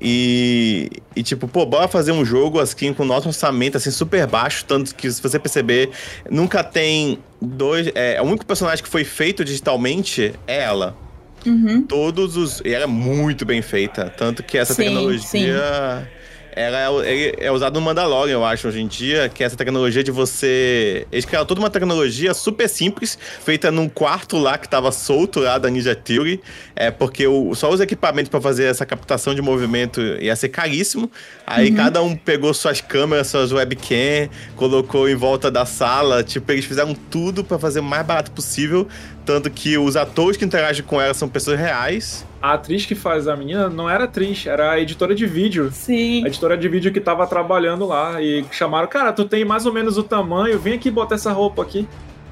e, 0.01 0.89
e 1.17 1.25
tipo, 1.25 1.49
pô, 1.49 1.67
bora 1.67 1.89
fazer 1.89 2.13
um 2.13 2.25
jogo 2.25 2.61
assim 2.61 2.95
com 2.95 3.05
nosso 3.05 3.27
orçamento 3.27 3.77
assim 3.77 3.91
super 3.91 4.25
baixo, 4.25 4.65
tanto 4.65 4.95
que 4.95 5.11
se 5.11 5.21
você 5.21 5.37
perceber, 5.37 5.91
nunca 6.31 6.63
tem 6.63 7.19
dois, 7.43 7.91
é, 7.97 8.23
o 8.23 8.25
único 8.25 8.47
personagem 8.47 8.85
que 8.85 8.91
foi 8.91 9.03
feito 9.03 9.45
digitalmente 9.45 10.33
é 10.47 10.61
ela. 10.61 10.97
Uhum. 11.45 11.83
Todos 11.83 12.37
os. 12.37 12.61
E 12.63 12.69
ela 12.69 12.85
é 12.85 12.87
muito 12.87 13.47
bem 13.47 13.63
feita. 13.63 14.13
Tanto 14.15 14.43
que 14.43 14.59
essa 14.59 14.75
sim, 14.75 14.83
tecnologia. 14.83 16.03
Sim 16.05 16.20
ela 16.55 17.07
é, 17.07 17.47
é 17.47 17.53
usada 17.53 17.79
no 17.79 17.85
Mandalorian, 17.85 18.33
eu 18.33 18.45
acho, 18.45 18.69
hoje 18.69 18.81
em 18.81 18.87
dia, 18.87 19.29
que 19.29 19.43
é 19.43 19.47
essa 19.47 19.57
tecnologia 19.57 20.03
de 20.03 20.11
você. 20.11 21.07
Eles 21.11 21.25
criaram 21.25 21.47
toda 21.47 21.61
uma 21.61 21.71
tecnologia 21.71 22.35
super 22.35 22.69
simples, 22.69 23.19
feita 23.45 23.71
num 23.71 23.89
quarto 23.89 24.39
lá 24.39 24.59
que 24.59 24.67
estava 24.67 24.91
solto 24.93 25.41
lá 25.41 25.59
da 25.59 25.71
Ninja 25.71 25.95
Theory, 25.95 26.41
é, 26.75 26.91
porque 26.91 27.27
o, 27.27 27.55
só 27.55 27.71
os 27.71 27.81
equipamentos 27.81 28.29
para 28.29 28.41
fazer 28.41 28.65
essa 28.65 28.85
captação 28.85 29.35
de 29.35 29.43
movimento 29.43 30.01
ia 30.01 30.35
ser 30.37 30.49
caríssimo. 30.49 31.11
Aí 31.47 31.71
uhum. 31.71 31.77
cada 31.77 32.03
um 32.03 32.17
pegou 32.17 32.53
suas 32.53 32.81
câmeras, 32.81 33.29
suas 33.29 33.53
webcam, 33.53 34.29
colocou 34.57 35.09
em 35.09 35.15
volta 35.15 35.51
da 35.51 35.65
sala, 35.65 36.23
tipo, 36.23 36.51
eles 36.53 36.65
fizeram 36.65 36.95
tudo 36.95 37.45
para 37.45 37.59
fazer 37.59 37.81
o 37.81 37.85
mais 37.85 38.05
barato 38.07 38.31
possível, 38.31 38.87
tanto 39.25 39.51
que 39.51 39.79
os 39.79 39.97
atores 39.97 40.37
que 40.37 40.45
interagem 40.45 40.85
com 40.85 41.01
ela 41.01 41.15
são 41.15 41.29
pessoas 41.29 41.59
reais 41.59 42.25
a 42.43 42.55
atriz 42.55 42.87
que 42.87 42.95
faz 42.95 43.29
a 43.29 43.37
menina 43.37 43.69
não 43.69 43.89
era 43.89 44.05
atriz, 44.05 44.47
era 44.47 44.73
a 44.73 44.81
editora 44.81 45.15
de 45.15 45.27
vídeo. 45.27 45.71
Sim. 45.73 46.25
A 46.25 46.29
editora 46.29 46.57
de 46.57 46.69
vídeo 46.69 46.93
que 46.93 47.01
tava 47.01 47.27
trabalhando 47.27 47.87
lá. 47.87 48.21
E 48.21 48.45
chamaram, 48.51 48.89
cara, 48.89 49.13
tu 49.13 49.25
tem 49.25 49.45
mais 49.45 49.67
ou 49.67 49.73
menos 49.73 49.99
o 49.99 50.03
tamanho, 50.03 50.59
vem 50.59 50.75
aqui 50.75 50.91
botar 50.91 51.17
essa 51.17 51.33
roupa 51.33 51.63
aqui. 51.63 51.87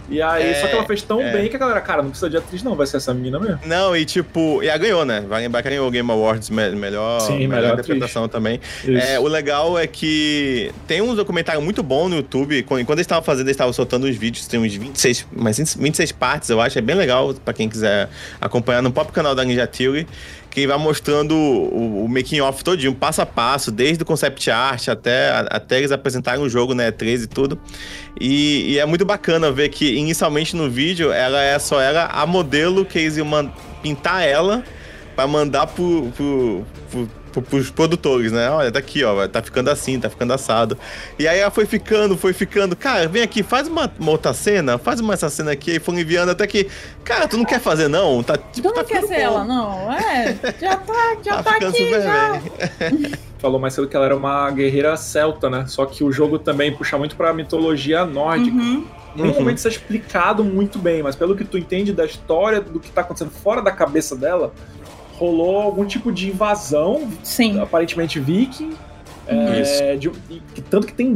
E 0.09 0.23
aí, 0.23 0.51
é, 0.51 0.55
só 0.61 0.67
que 0.67 0.75
ela 0.75 0.87
fez 0.87 1.03
tão 1.03 1.21
é. 1.21 1.33
bem 1.33 1.49
que 1.49 1.57
a 1.57 1.59
galera, 1.59 1.81
cara, 1.81 2.03
não 2.03 2.11
precisa 2.11 2.31
de 2.31 2.37
atriz, 2.37 2.63
não, 2.63 2.75
vai 2.75 2.87
ser 2.87 2.97
essa 2.97 3.13
menina 3.13 3.39
mesmo. 3.39 3.61
Não, 3.67 3.95
e 3.97 4.05
tipo, 4.05 4.63
e 4.63 4.69
ela 4.69 4.79
ganhou, 4.79 5.05
né? 5.05 5.25
Vai 5.29 5.43
lembrar 5.43 5.63
que 5.63 5.69
ganhou 5.69 5.87
o 5.87 5.91
Game 5.91 6.11
Awards 6.11 6.49
me 6.51 6.71
melhor, 6.71 7.21
Sim, 7.21 7.47
melhor, 7.47 7.57
melhor 7.57 7.73
interpretação 7.75 8.29
também. 8.29 8.61
É, 8.87 9.19
o 9.19 9.27
legal 9.27 9.79
é 9.79 9.87
que 9.87 10.73
tem 10.87 11.03
um 11.03 11.15
documentário 11.15 11.61
muito 11.61 11.83
bom 11.83 12.09
no 12.09 12.17
YouTube. 12.17 12.63
Quando, 12.63 12.85
quando 12.87 12.99
eles 12.99 13.05
estavam 13.05 13.23
fazendo, 13.23 13.47
eles 13.47 13.55
estavam 13.55 13.73
soltando 13.73 14.05
os 14.05 14.17
vídeos, 14.17 14.47
tem 14.47 14.59
uns 14.59 14.75
26, 14.75 15.27
mais 15.33 15.59
26 15.59 16.13
partes, 16.13 16.49
eu 16.49 16.61
acho. 16.61 16.79
É 16.79 16.83
bem 16.83 16.97
legal 16.97 17.35
pra 17.35 17.53
quem 17.53 17.69
quiser 17.69 18.09
acompanhar 18.41 18.83
no 18.83 18.91
próprio 18.91 19.15
canal 19.15 19.35
da 19.35 19.45
Ninja 19.45 19.67
Theory 19.67 20.07
que 20.59 20.67
vai 20.67 20.77
mostrando 20.77 21.35
o, 21.35 22.05
o 22.05 22.09
making 22.09 22.41
off 22.41 22.65
todinho, 22.65 22.95
passo 22.95 23.23
a 23.23 23.27
passo, 23.27 23.71
desde 23.71 24.03
o 24.03 24.07
concept 24.07 24.51
art 24.51 24.89
até, 24.89 25.31
até 25.51 25.79
eles 25.79 25.93
apresentarem 25.93 26.43
o 26.43 26.49
jogo, 26.49 26.75
né, 26.75 26.91
13 26.91 27.25
e 27.25 27.27
tudo. 27.29 27.61
E, 28.21 28.73
e, 28.73 28.79
é 28.79 28.85
muito 28.85 29.05
bacana 29.05 29.53
ver 29.53 29.69
que 29.69 29.95
inicialmente 29.95 30.57
no 30.57 30.69
vídeo 30.69 31.13
ela 31.13 31.41
é 31.41 31.59
só 31.59 31.81
era 31.81 32.07
a 32.07 32.27
modelo 32.27 32.85
que 32.85 32.99
eles 32.99 33.17
iam 33.17 33.53
pintar 33.83 34.27
ela 34.27 34.65
para 35.15 35.27
mandar 35.27 35.67
pro, 35.69 36.13
pro, 36.17 36.67
pro 36.91 37.09
pros 37.43 37.71
produtores, 37.71 38.33
né? 38.33 38.51
Olha, 38.51 38.71
tá 38.71 38.79
aqui, 38.79 39.03
ó, 39.05 39.27
tá 39.29 39.43
ficando 39.43 39.71
assim, 39.71 39.99
tá 39.99 40.09
ficando 40.11 40.33
assado. 40.33 40.77
E 41.19 41.27
aí 41.29 41.39
ela 41.39 41.51
foi 41.51 41.67
ficando, 41.67 42.17
foi 42.17 42.33
ficando. 42.33 42.75
Cara, 42.77 43.09
vem 43.09 43.23
aqui, 43.23 43.43
faz 43.43 43.69
uma, 43.69 43.91
uma 43.99 44.11
outra 44.13 44.33
cena, 44.33 44.79
faz 44.79 45.01
uma 45.01 45.15
essa 45.15 45.29
cena 45.31 45.53
aqui. 45.53 45.73
E 45.77 45.79
foram 45.81 45.99
enviando 45.99 46.31
até 46.31 46.47
que, 46.47 46.69
cara, 47.05 47.27
tu 47.29 47.37
não 47.37 47.45
quer 47.45 47.61
fazer 47.61 47.89
não? 47.89 48.23
Tá, 48.23 48.37
tipo, 48.37 48.63
Tu 48.63 48.63
não 48.63 48.75
tá 48.75 48.85
quer 48.85 49.03
ser 49.03 49.09
bom. 49.09 49.15
ela, 49.15 49.45
não? 49.45 49.93
É, 49.93 50.37
já 50.61 50.77
tá, 50.77 51.17
já 51.23 51.43
tá, 51.43 51.53
ficando 51.55 51.71
aqui, 51.71 51.85
super 51.85 52.03
já. 52.03 52.41
bem. 52.91 53.13
Falou 53.39 53.61
mais 53.61 53.73
cedo 53.75 53.87
que 53.87 53.95
ela 53.95 54.05
era 54.07 54.17
uma 54.17 54.51
guerreira 54.51 54.97
celta, 54.97 55.49
né? 55.49 55.65
Só 55.69 55.87
que 55.87 56.03
o 56.03 56.11
jogo 56.11 56.39
também 56.41 56.75
puxa 56.75 56.99
muito 56.99 57.15
pra 57.15 57.33
mitologia 57.33 58.05
nórdica. 58.05 58.57
Uhum. 58.57 58.85
Nenhum 59.15 59.31
Uhum. 59.31 59.35
momento 59.39 59.59
isso 59.59 59.67
é 59.69 59.71
explicado 59.71 60.45
muito 60.45 60.79
bem, 60.79 61.03
mas 61.03 61.17
pelo 61.17 61.35
que 61.37 61.45
tu 61.45 61.57
entende 61.57 61.93
da 61.93 62.05
história, 62.05 62.61
do 62.61 62.79
que 62.79 62.91
tá 62.91 63.01
acontecendo 63.01 63.31
fora 63.31 63.63
da 63.63 63.71
cabeça 63.73 64.15
dela, 64.15 64.53
rolou 65.19 65.61
algum 65.61 65.85
tipo 65.85 66.13
de 66.13 66.29
invasão, 66.31 67.09
Sim. 67.23 67.61
aparentemente 67.61 68.19
viking. 68.21 68.75
é, 69.31 69.95
de- 69.97 70.11
e 70.31 70.41
que 70.55 70.63
tanto 70.63 70.87
que 70.87 70.93
tem, 70.95 71.15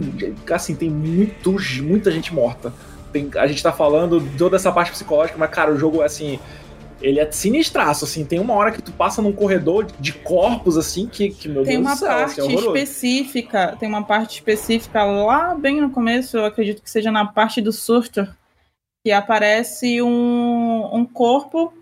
assim, 0.52 0.74
tem 0.74 0.90
muito, 0.90 1.56
muita 1.82 2.10
gente 2.10 2.34
morta. 2.34 2.70
Tem- 3.10 3.30
a 3.36 3.46
gente 3.46 3.62
tá 3.62 3.72
falando 3.72 4.22
toda 4.36 4.56
essa 4.56 4.70
parte 4.70 4.90
psicológica, 4.90 5.38
mas, 5.38 5.48
cara, 5.48 5.72
o 5.72 5.78
jogo, 5.78 6.02
assim, 6.02 6.38
ele 7.00 7.18
é 7.18 7.32
sinistraço, 7.32 8.04
assim. 8.04 8.22
Tem 8.22 8.38
uma 8.38 8.52
hora 8.52 8.70
que 8.70 8.82
tu 8.82 8.92
passa 8.92 9.22
num 9.22 9.32
corredor 9.32 9.86
de 9.98 10.12
corpos, 10.12 10.76
assim, 10.76 11.06
que, 11.06 11.30
que 11.30 11.48
meu 11.48 11.62
Tem 11.64 11.76
Deus 11.76 11.86
uma 11.86 11.94
do 11.94 11.98
céu, 12.00 12.08
parte 12.08 12.40
assim, 12.42 12.52
é 12.52 12.54
específica, 12.54 13.76
tem 13.80 13.88
uma 13.88 14.02
parte 14.04 14.34
específica 14.34 15.04
lá 15.04 15.54
bem 15.54 15.80
no 15.80 15.88
começo, 15.88 16.36
eu 16.36 16.44
acredito 16.44 16.82
que 16.82 16.90
seja 16.90 17.10
na 17.10 17.24
parte 17.24 17.62
do 17.62 17.72
Surtur, 17.72 18.28
que 19.06 19.10
aparece 19.10 20.02
um, 20.02 20.90
um 20.94 21.04
corpo 21.06 21.72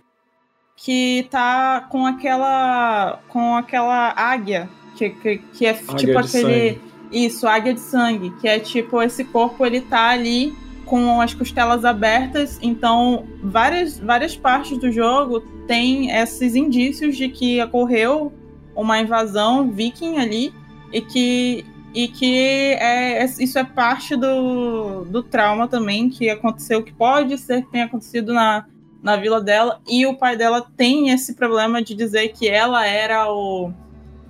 que 0.82 1.28
tá 1.30 1.86
com 1.90 2.06
aquela 2.06 3.20
com 3.28 3.54
aquela 3.54 4.14
águia, 4.16 4.68
que, 4.96 5.10
que, 5.10 5.38
que 5.38 5.66
é 5.66 5.74
tipo 5.74 5.96
de 5.96 6.16
aquele 6.16 6.70
sangue. 6.72 6.80
isso, 7.12 7.46
águia 7.46 7.74
de 7.74 7.80
sangue, 7.80 8.30
que 8.40 8.48
é 8.48 8.58
tipo 8.58 9.00
esse 9.02 9.24
corpo 9.24 9.64
ele 9.64 9.82
tá 9.82 10.08
ali 10.08 10.54
com 10.86 11.20
as 11.20 11.34
costelas 11.34 11.84
abertas, 11.84 12.58
então 12.62 13.26
várias 13.42 13.98
várias 13.98 14.36
partes 14.36 14.78
do 14.78 14.90
jogo 14.90 15.40
tem 15.66 16.10
esses 16.10 16.56
indícios 16.56 17.16
de 17.16 17.28
que 17.28 17.62
ocorreu 17.62 18.32
uma 18.74 18.98
invasão 18.98 19.70
viking 19.70 20.16
ali 20.16 20.52
e 20.92 21.00
que 21.02 21.64
e 21.92 22.08
que 22.08 22.74
é, 22.78 23.24
isso 23.24 23.58
é 23.58 23.64
parte 23.64 24.16
do, 24.16 25.04
do 25.04 25.22
trauma 25.24 25.66
também 25.66 26.08
que 26.08 26.30
aconteceu, 26.30 26.82
que 26.82 26.92
pode 26.92 27.36
ser 27.36 27.62
que 27.62 27.70
tenha 27.70 27.84
acontecido 27.84 28.32
na, 28.32 28.64
na 29.02 29.16
vila 29.16 29.40
dela, 29.40 29.80
e 29.88 30.06
o 30.06 30.14
pai 30.14 30.36
dela 30.36 30.66
tem 30.76 31.10
esse 31.10 31.34
problema 31.34 31.82
de 31.82 31.94
dizer 31.94 32.28
que 32.28 32.48
ela 32.48 32.86
era 32.86 33.32
o, 33.32 33.72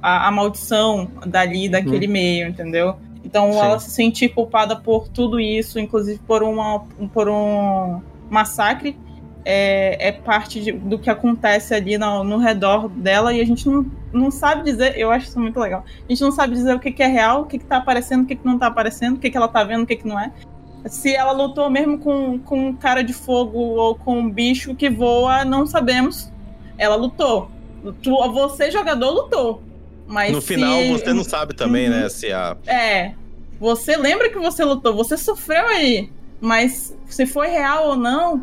a, 0.00 0.28
a 0.28 0.30
maldição 0.30 1.10
dali, 1.26 1.68
daquele 1.68 2.06
meio, 2.06 2.48
entendeu? 2.48 2.96
Então 3.24 3.52
Sim. 3.52 3.58
ela 3.58 3.78
se 3.78 3.90
sentir 3.90 4.30
culpada 4.30 4.76
por 4.76 5.08
tudo 5.08 5.38
isso, 5.40 5.78
inclusive 5.78 6.20
por, 6.26 6.42
uma, 6.42 6.84
por 7.12 7.28
um 7.28 8.00
massacre, 8.30 8.96
é, 9.44 10.08
é 10.08 10.12
parte 10.12 10.60
de- 10.60 10.72
do 10.72 10.98
que 10.98 11.10
acontece 11.10 11.74
ali 11.74 11.98
no, 11.98 12.22
no 12.22 12.38
redor 12.38 12.88
dela, 12.88 13.32
e 13.32 13.40
a 13.40 13.44
gente 13.44 13.68
não, 13.68 13.84
não 14.12 14.30
sabe 14.30 14.62
dizer, 14.62 14.96
eu 14.96 15.10
acho 15.10 15.28
isso 15.28 15.40
muito 15.40 15.58
legal, 15.58 15.84
a 15.86 16.12
gente 16.12 16.22
não 16.22 16.30
sabe 16.30 16.54
dizer 16.54 16.74
o 16.74 16.78
que, 16.78 16.92
que 16.92 17.02
é 17.02 17.06
real, 17.06 17.42
o 17.42 17.46
que, 17.46 17.58
que 17.58 17.64
tá 17.64 17.78
aparecendo, 17.78 18.22
o 18.22 18.26
que, 18.26 18.36
que 18.36 18.46
não 18.46 18.58
tá 18.58 18.66
aparecendo, 18.68 19.16
o 19.16 19.18
que, 19.18 19.30
que 19.30 19.36
ela 19.36 19.48
tá 19.48 19.64
vendo, 19.64 19.82
o 19.82 19.86
que, 19.86 19.96
que 19.96 20.06
não 20.06 20.18
é. 20.18 20.32
Se 20.86 21.14
ela 21.14 21.32
lutou 21.32 21.68
mesmo 21.70 21.98
com, 21.98 22.38
com 22.38 22.68
um 22.68 22.76
cara 22.76 23.02
de 23.04 23.12
fogo 23.12 23.58
ou 23.58 23.94
com 23.94 24.18
um 24.18 24.30
bicho 24.30 24.74
que 24.74 24.88
voa, 24.88 25.44
não 25.44 25.66
sabemos. 25.66 26.32
Ela 26.78 26.96
lutou. 26.96 27.50
Tu, 28.02 28.10
você, 28.32 28.70
jogador, 28.70 29.10
lutou. 29.10 29.62
Mas 30.06 30.32
No 30.32 30.40
se- 30.40 30.48
final, 30.54 30.82
você 30.88 31.12
não 31.12 31.22
sabe 31.24 31.54
também, 31.54 31.88
Uhum. 31.88 32.00
né? 32.00 32.08
Se 32.08 32.32
a. 32.32 32.56
É. 32.66 33.12
Você 33.60 33.96
lembra 33.96 34.30
que 34.30 34.38
você 34.38 34.64
lutou, 34.64 34.94
você 34.94 35.16
sofreu 35.16 35.66
aí. 35.66 36.10
Mas 36.40 36.96
se 37.08 37.26
foi 37.26 37.48
real 37.48 37.88
ou 37.88 37.96
não, 37.96 38.42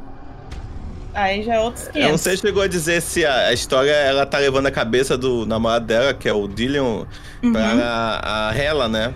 aí 1.14 1.42
já 1.42 1.56
é 1.56 1.60
outros 1.60 1.88
500. 1.88 2.06
Eu 2.06 2.12
não 2.12 2.18
sei 2.18 2.36
se 2.38 2.42
chegou 2.44 2.62
a 2.62 2.68
dizer 2.68 3.02
se 3.02 3.26
a, 3.26 3.48
a 3.48 3.54
história 3.54 3.92
ela 3.92 4.26
tá 4.26 4.38
levando 4.38 4.68
a 4.68 4.72
cabeça 4.72 5.18
do 5.18 5.46
namorado 5.48 5.86
dela, 5.86 6.14
que 6.14 6.30
é 6.30 6.34
o 6.34 6.48
Dillion, 6.48 7.06
Uhum. 7.44 7.52
pra 7.52 7.64
a, 7.64 8.50
a 8.50 8.56
Hela, 8.58 8.88
né? 8.88 9.14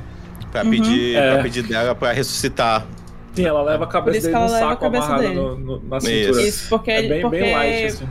Pra, 0.52 0.64
Uhum. 0.64 0.72
pedir, 0.72 1.16
É. 1.16 1.34
pra 1.34 1.44
pedir 1.44 1.64
dela 1.64 1.94
pra 1.96 2.12
ressuscitar. 2.12 2.86
Sim, 3.34 3.46
ela 3.46 3.62
leva 3.62 3.86
a 3.86 3.88
cabeça 3.88 4.28
dele 4.28 4.36
a 4.38 4.48
saco 4.48 4.82
cabeça 4.82 5.06
amarrada 5.06 5.24
dele. 5.30 5.36
no- 5.36 5.58
no- 5.58 5.82
na 5.88 5.98
Isso. 5.98 6.08
cintura. 6.08 6.42
Isso, 6.48 6.70
porque, 6.70 6.92
É 6.92 7.02
bem, 7.04 7.22
porque 7.22 7.40
bem 7.40 7.54
light, 7.54 7.86
assim. 7.86 8.08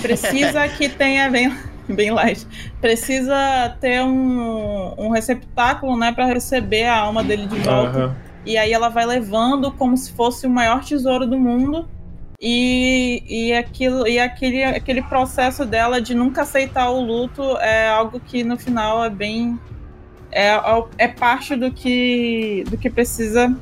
precisa 0.00 0.68
que 0.68 0.88
tenha 0.88 1.28
bem, 1.30 1.54
bem 1.88 2.10
light. 2.10 2.46
Precisa 2.80 3.76
ter 3.80 4.02
um, 4.02 4.94
um 4.98 5.10
receptáculo, 5.10 5.96
né, 5.98 6.12
para 6.12 6.26
receber 6.26 6.84
a 6.84 6.96
alma 6.98 7.22
dele 7.22 7.46
de 7.46 7.56
volta. 7.58 7.98
Aham. 7.98 8.16
E 8.46 8.56
aí 8.56 8.72
ela 8.72 8.88
vai 8.88 9.04
levando 9.04 9.72
como 9.72 9.96
se 9.96 10.12
fosse 10.12 10.46
o 10.46 10.50
maior 10.50 10.84
tesouro 10.84 11.26
do 11.26 11.38
mundo. 11.38 11.88
E, 12.40 13.22
e, 13.26 13.52
aquilo, 13.54 14.06
e 14.06 14.18
aquele, 14.18 14.62
aquele 14.62 15.02
processo 15.02 15.64
dela 15.64 16.00
de 16.00 16.14
nunca 16.14 16.42
aceitar 16.42 16.90
o 16.90 17.00
luto 17.00 17.42
é 17.58 17.88
algo 17.88 18.20
que 18.20 18.44
no 18.44 18.56
final 18.58 19.02
é 19.04 19.10
bem. 19.10 19.58
É, 20.30 20.50
é 20.98 21.08
parte 21.08 21.56
do 21.56 21.70
que, 21.72 22.62
do 22.68 22.76
que 22.76 22.90
precisa 22.90 23.52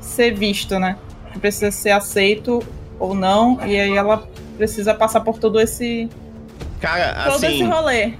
ser 0.00 0.32
visto, 0.34 0.78
né? 0.78 0.96
Que 1.32 1.38
precisa 1.38 1.70
ser 1.70 1.90
aceito 1.90 2.62
ou 2.98 3.14
não. 3.14 3.58
E 3.66 3.78
aí 3.78 3.96
ela 3.96 4.26
precisa 4.56 4.92
passar 4.94 5.20
por 5.20 5.38
todo 5.38 5.60
esse, 5.60 6.08
Cara, 6.80 7.24
todo 7.24 7.36
esse 7.36 7.46
assim, 7.46 7.64
rolê. 7.68 8.12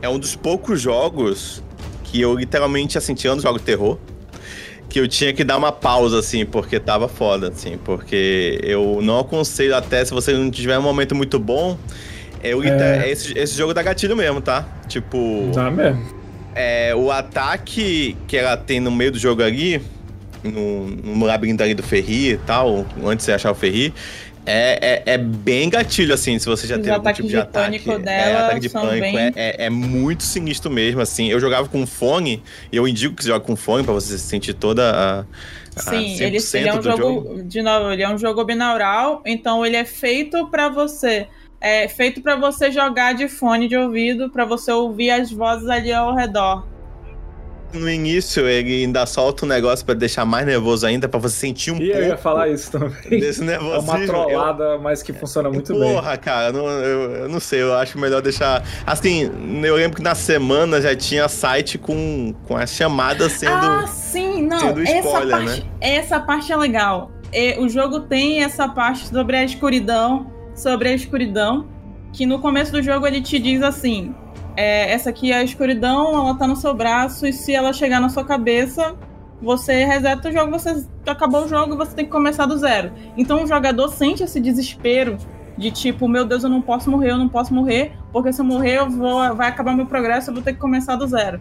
é 0.00 0.08
um 0.08 0.18
dos 0.18 0.36
poucos 0.36 0.80
jogos 0.80 1.62
que 2.04 2.20
eu 2.20 2.34
literalmente, 2.36 2.98
assim, 2.98 3.14
tirando 3.14 3.40
jogo 3.42 3.58
de 3.58 3.64
terror, 3.64 3.98
que 4.88 5.00
eu 5.00 5.08
tinha 5.08 5.32
que 5.32 5.42
dar 5.42 5.56
uma 5.56 5.72
pausa, 5.72 6.18
assim, 6.18 6.44
porque 6.44 6.78
tava 6.78 7.08
foda, 7.08 7.48
assim, 7.48 7.78
porque 7.82 8.60
eu 8.62 9.00
não 9.02 9.20
aconselho 9.20 9.74
até 9.74 10.04
se 10.04 10.12
você 10.12 10.32
não 10.34 10.50
tiver 10.50 10.78
um 10.78 10.82
momento 10.82 11.14
muito 11.14 11.38
bom. 11.38 11.78
Eu, 12.42 12.62
É. 12.62 13.08
esse, 13.08 13.36
esse 13.38 13.56
jogo 13.56 13.72
dá 13.72 13.82
gatilho 13.82 14.16
mesmo, 14.16 14.40
tá? 14.40 14.66
Tipo. 14.88 15.50
Tá 15.54 15.70
mesmo. 15.70 16.04
É, 16.54 16.92
o 16.94 17.10
ataque 17.10 18.14
que 18.28 18.36
ela 18.36 18.56
tem 18.56 18.78
no 18.80 18.90
meio 18.90 19.12
do 19.12 19.18
jogo 19.18 19.42
ali, 19.42 19.80
no, 20.42 20.86
no 20.88 21.24
labirinto 21.26 21.62
ali 21.62 21.74
do 21.74 21.82
Ferri 21.82 22.32
e 22.32 22.36
tal, 22.38 22.86
antes 23.04 23.24
de 23.26 23.30
você 23.30 23.32
achar 23.32 23.50
o 23.50 23.54
Ferri, 23.54 23.92
é, 24.44 25.02
é, 25.06 25.14
é 25.14 25.18
bem 25.18 25.70
gatilho, 25.70 26.12
assim, 26.12 26.36
se 26.38 26.46
você 26.46 26.66
já 26.66 26.74
Os 26.74 26.80
teve 26.82 26.90
algum 26.90 27.12
tipo 27.12 27.28
de, 27.28 27.34
de 27.34 27.36
ataque. 27.36 27.78
pânico 27.78 27.92
é, 27.92 27.98
dela 27.98 28.40
ataque 28.40 28.60
de 28.60 28.68
pânico 28.70 29.00
bem- 29.00 29.16
é, 29.18 29.32
é, 29.36 29.66
é 29.66 29.70
muito 29.70 30.24
sinistro 30.24 30.70
mesmo, 30.70 31.00
assim. 31.00 31.28
Eu 31.28 31.38
jogava 31.38 31.68
com 31.68 31.86
fone, 31.86 32.42
e 32.72 32.76
eu 32.76 32.88
indico 32.88 33.14
que 33.14 33.22
você 33.22 33.28
jogue 33.28 33.46
com 33.46 33.54
fone 33.54 33.84
pra 33.84 33.92
você 33.92 34.18
sentir 34.18 34.54
toda 34.54 34.90
a. 34.90 35.20
a 35.76 35.80
Sim, 35.80 36.20
ele, 36.20 36.38
100% 36.38 36.54
ele 36.58 36.68
é 36.68 36.74
um 36.74 36.78
do 36.78 36.82
jogo, 36.82 37.42
de 37.44 37.62
novo, 37.62 37.92
ele 37.92 38.02
é 38.02 38.08
um 38.08 38.18
jogo 38.18 38.44
binaural, 38.44 39.22
então 39.24 39.64
ele 39.64 39.76
é 39.76 39.84
feito 39.84 40.48
pra 40.48 40.68
você, 40.68 41.28
é 41.60 41.86
feito 41.86 42.20
para 42.20 42.34
você 42.34 42.72
jogar 42.72 43.14
de 43.14 43.28
fone 43.28 43.68
de 43.68 43.76
ouvido, 43.76 44.28
pra 44.28 44.44
você 44.44 44.72
ouvir 44.72 45.10
as 45.10 45.30
vozes 45.30 45.68
ali 45.68 45.92
ao 45.92 46.16
redor. 46.16 46.66
No 47.72 47.88
início, 47.88 48.46
ele 48.46 48.82
ainda 48.84 49.06
solta 49.06 49.46
um 49.46 49.48
negócio 49.48 49.84
pra 49.84 49.94
deixar 49.94 50.24
mais 50.26 50.44
nervoso 50.44 50.86
ainda, 50.86 51.08
pra 51.08 51.18
você 51.18 51.34
sentir 51.36 51.70
um 51.70 51.78
E 51.78 51.90
eu 51.90 52.00
ia 52.00 52.06
pouco 52.08 52.22
falar 52.22 52.48
isso 52.48 52.70
também. 52.70 52.90
desse 53.20 53.40
É 53.42 53.44
nervosismo. 53.46 53.90
uma 53.90 53.98
Eu- 54.00 54.06
trollada, 54.06 54.78
mas 54.78 55.02
que 55.02 55.12
funciona 55.12 55.48
muito 55.50 55.72
bem. 55.78 55.94
Porra, 55.94 56.16
cara, 56.18 56.52
não, 56.52 56.66
eu, 56.68 57.10
eu 57.12 57.28
não 57.28 57.40
sei, 57.40 57.62
eu 57.62 57.72
acho 57.74 57.98
melhor 57.98 58.20
deixar. 58.20 58.62
Assim, 58.86 59.30
eu 59.64 59.74
lembro 59.76 59.96
que 59.96 60.02
na 60.02 60.14
semana 60.14 60.80
já 60.82 60.94
tinha 60.94 61.28
site 61.28 61.78
com, 61.78 62.34
com 62.46 62.56
a 62.56 62.66
chamada 62.66 63.28
sendo. 63.30 63.52
Ah, 63.52 63.86
sim, 63.86 64.42
não, 64.42 64.58
sendo 64.60 64.82
essa 64.82 64.98
spoiler, 64.98 65.30
parte, 65.46 65.60
né? 65.60 65.66
essa 65.80 66.20
parte 66.20 66.52
é 66.52 66.56
legal. 66.56 67.10
E 67.32 67.58
o 67.58 67.68
jogo 67.68 68.00
tem 68.00 68.42
essa 68.44 68.68
parte 68.68 69.08
sobre 69.08 69.36
a 69.36 69.44
escuridão, 69.44 70.30
sobre 70.54 70.90
a 70.90 70.92
escuridão, 70.94 71.66
que 72.12 72.26
no 72.26 72.38
começo 72.40 72.70
do 72.70 72.82
jogo 72.82 73.06
ele 73.06 73.22
te 73.22 73.38
diz 73.38 73.62
assim: 73.62 74.14
é, 74.56 74.92
essa 74.92 75.10
aqui 75.10 75.32
é 75.32 75.36
a 75.36 75.44
escuridão, 75.44 76.14
ela 76.14 76.34
tá 76.34 76.46
no 76.46 76.56
seu 76.56 76.74
braço, 76.74 77.26
e 77.26 77.32
se 77.32 77.54
ela 77.54 77.72
chegar 77.72 78.00
na 78.00 78.08
sua 78.08 78.24
cabeça, 78.24 78.94
você 79.40 79.84
reseta 79.84 80.28
o 80.28 80.32
jogo, 80.32 80.52
você 80.52 80.84
acabou 81.06 81.44
o 81.44 81.48
jogo, 81.48 81.76
você 81.76 81.94
tem 81.94 82.04
que 82.04 82.10
começar 82.10 82.46
do 82.46 82.56
zero. 82.56 82.92
Então 83.16 83.42
o 83.42 83.46
jogador 83.46 83.88
sente 83.88 84.22
esse 84.22 84.40
desespero 84.40 85.16
de 85.56 85.70
tipo, 85.70 86.08
meu 86.08 86.24
Deus, 86.24 86.44
eu 86.44 86.50
não 86.50 86.62
posso 86.62 86.90
morrer, 86.90 87.10
eu 87.10 87.18
não 87.18 87.28
posso 87.28 87.52
morrer, 87.52 87.92
porque 88.12 88.32
se 88.32 88.40
eu 88.40 88.44
morrer, 88.44 88.78
eu 88.78 88.88
vou, 88.88 89.34
vai 89.34 89.48
acabar 89.48 89.74
meu 89.74 89.86
progresso, 89.86 90.30
eu 90.30 90.34
vou 90.34 90.42
ter 90.42 90.54
que 90.54 90.58
começar 90.58 90.96
do 90.96 91.06
zero. 91.06 91.40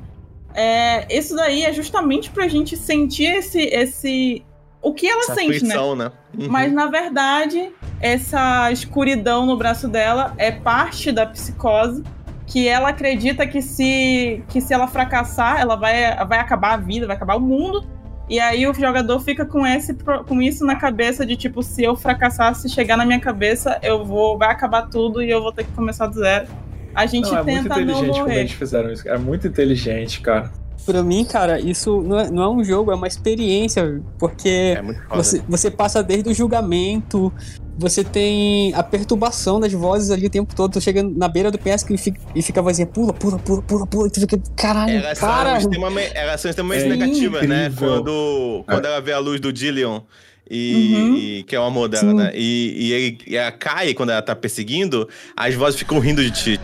É, 0.53 1.07
isso 1.15 1.35
daí 1.35 1.63
é 1.63 1.71
justamente 1.71 2.29
pra 2.29 2.47
gente 2.47 2.75
sentir 2.75 3.25
esse, 3.25 3.61
esse 3.61 4.43
o 4.81 4.93
que 4.93 5.07
ela 5.07 5.21
essa 5.21 5.35
sente, 5.35 5.63
né? 5.63 5.75
né? 5.95 6.11
Uhum. 6.37 6.47
Mas 6.49 6.73
na 6.73 6.87
verdade, 6.87 7.71
essa 8.01 8.71
escuridão 8.71 9.45
no 9.45 9.55
braço 9.55 9.87
dela 9.87 10.33
é 10.37 10.51
parte 10.51 11.11
da 11.11 11.25
psicose 11.25 12.03
que 12.51 12.67
ela 12.67 12.89
acredita 12.89 13.47
que 13.47 13.61
se 13.61 14.43
que 14.49 14.59
se 14.59 14.73
ela 14.73 14.85
fracassar, 14.85 15.61
ela 15.61 15.75
vai 15.77 16.13
vai 16.25 16.37
acabar 16.39 16.73
a 16.73 16.77
vida, 16.77 17.07
vai 17.07 17.15
acabar 17.15 17.35
o 17.37 17.39
mundo. 17.39 17.85
E 18.29 18.39
aí 18.39 18.67
o 18.67 18.73
jogador 18.73 19.19
fica 19.21 19.45
com 19.45 19.65
esse 19.65 19.93
com 20.27 20.41
isso 20.41 20.65
na 20.65 20.75
cabeça 20.75 21.25
de 21.25 21.37
tipo, 21.37 21.63
se 21.63 21.81
eu 21.83 21.95
fracassar, 21.95 22.53
se 22.55 22.67
chegar 22.67 22.97
na 22.97 23.05
minha 23.05 23.19
cabeça, 23.21 23.79
eu 23.81 24.03
vou 24.03 24.37
vai 24.37 24.49
acabar 24.51 24.83
tudo 24.89 25.23
e 25.23 25.29
eu 25.29 25.41
vou 25.41 25.53
ter 25.53 25.63
que 25.63 25.71
começar 25.71 26.07
do 26.07 26.15
zero. 26.15 26.47
A 26.93 27.05
gente 27.05 27.31
Não, 27.31 27.37
é 27.37 27.43
muito 27.43 27.69
tenta 27.69 27.75
não 27.75 27.81
inteligente 27.83 28.19
como 28.19 28.19
morrer. 28.25 28.39
eles 28.41 28.51
fizeram 28.51 28.91
isso. 28.91 29.07
É 29.07 29.17
muito 29.17 29.47
inteligente, 29.47 30.19
cara. 30.19 30.51
Pra 30.85 31.03
mim, 31.03 31.23
cara, 31.23 31.59
isso 31.59 32.01
não 32.01 32.19
é, 32.19 32.29
não 32.31 32.43
é 32.43 32.49
um 32.49 32.63
jogo, 32.63 32.91
é 32.91 32.95
uma 32.95 33.07
experiência, 33.07 34.01
porque 34.17 34.49
É 34.77 34.81
você, 35.15 35.41
você 35.47 35.69
passa 35.69 36.01
desde 36.01 36.29
o 36.29 36.33
julgamento, 36.33 37.31
você 37.77 38.03
tem 38.03 38.73
a 38.73 38.81
perturbação 38.81 39.59
das 39.59 39.71
vozes 39.71 40.09
ali 40.09 40.25
o 40.25 40.29
tempo 40.29 40.55
todo, 40.55 40.73
tu 40.73 40.81
chega 40.81 41.03
na 41.03 41.27
beira 41.27 41.51
do 41.51 41.59
pesca 41.59 41.93
e 41.93 41.97
fica, 41.97 42.19
e 42.35 42.41
fica 42.41 42.59
a 42.59 42.63
vozinha, 42.63 42.87
pula, 42.87 43.13
pula, 43.13 43.37
pula, 43.37 43.61
pula, 43.61 43.85
pula, 43.87 44.07
e 44.07 44.11
tu 44.11 44.19
fica, 44.21 44.39
caralho, 44.55 45.01
são, 45.15 45.29
para! 45.29 45.57
extremamente, 45.59 46.11
elas 46.15 46.41
são 46.41 46.49
extremamente 46.49 46.85
É 46.85 46.89
negativas, 46.89 47.47
né? 47.47 47.71
Quando, 47.77 48.63
quando 48.67 48.85
ela 48.85 48.99
vê 48.99 49.13
a 49.13 49.19
luz 49.19 49.39
do 49.39 49.53
Dillion, 49.53 50.01
e, 50.49 50.95
Uhum. 50.95 51.15
e- 51.15 51.43
que 51.43 51.55
é 51.55 51.59
o 51.59 51.63
amor 51.63 51.87
dela, 51.87 52.09
Sim. 52.09 52.17
né? 52.17 52.31
E, 52.33 52.87
e, 52.87 52.91
ele, 52.91 53.17
e 53.27 53.37
ela 53.37 53.51
cai 53.51 53.93
quando 53.93 54.09
ela 54.09 54.21
tá 54.21 54.35
perseguindo, 54.35 55.07
as 55.37 55.53
vozes 55.55 55.79
ficam 55.79 55.99
rindo 55.99 56.21
de 56.23 56.31
ti. 56.31 56.59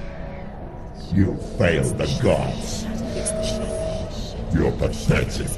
You 1.13 1.37
failed 1.57 1.93
the 1.95 2.05
gods. 2.21 2.85
You're 4.53 4.71
pathetic. 4.71 5.49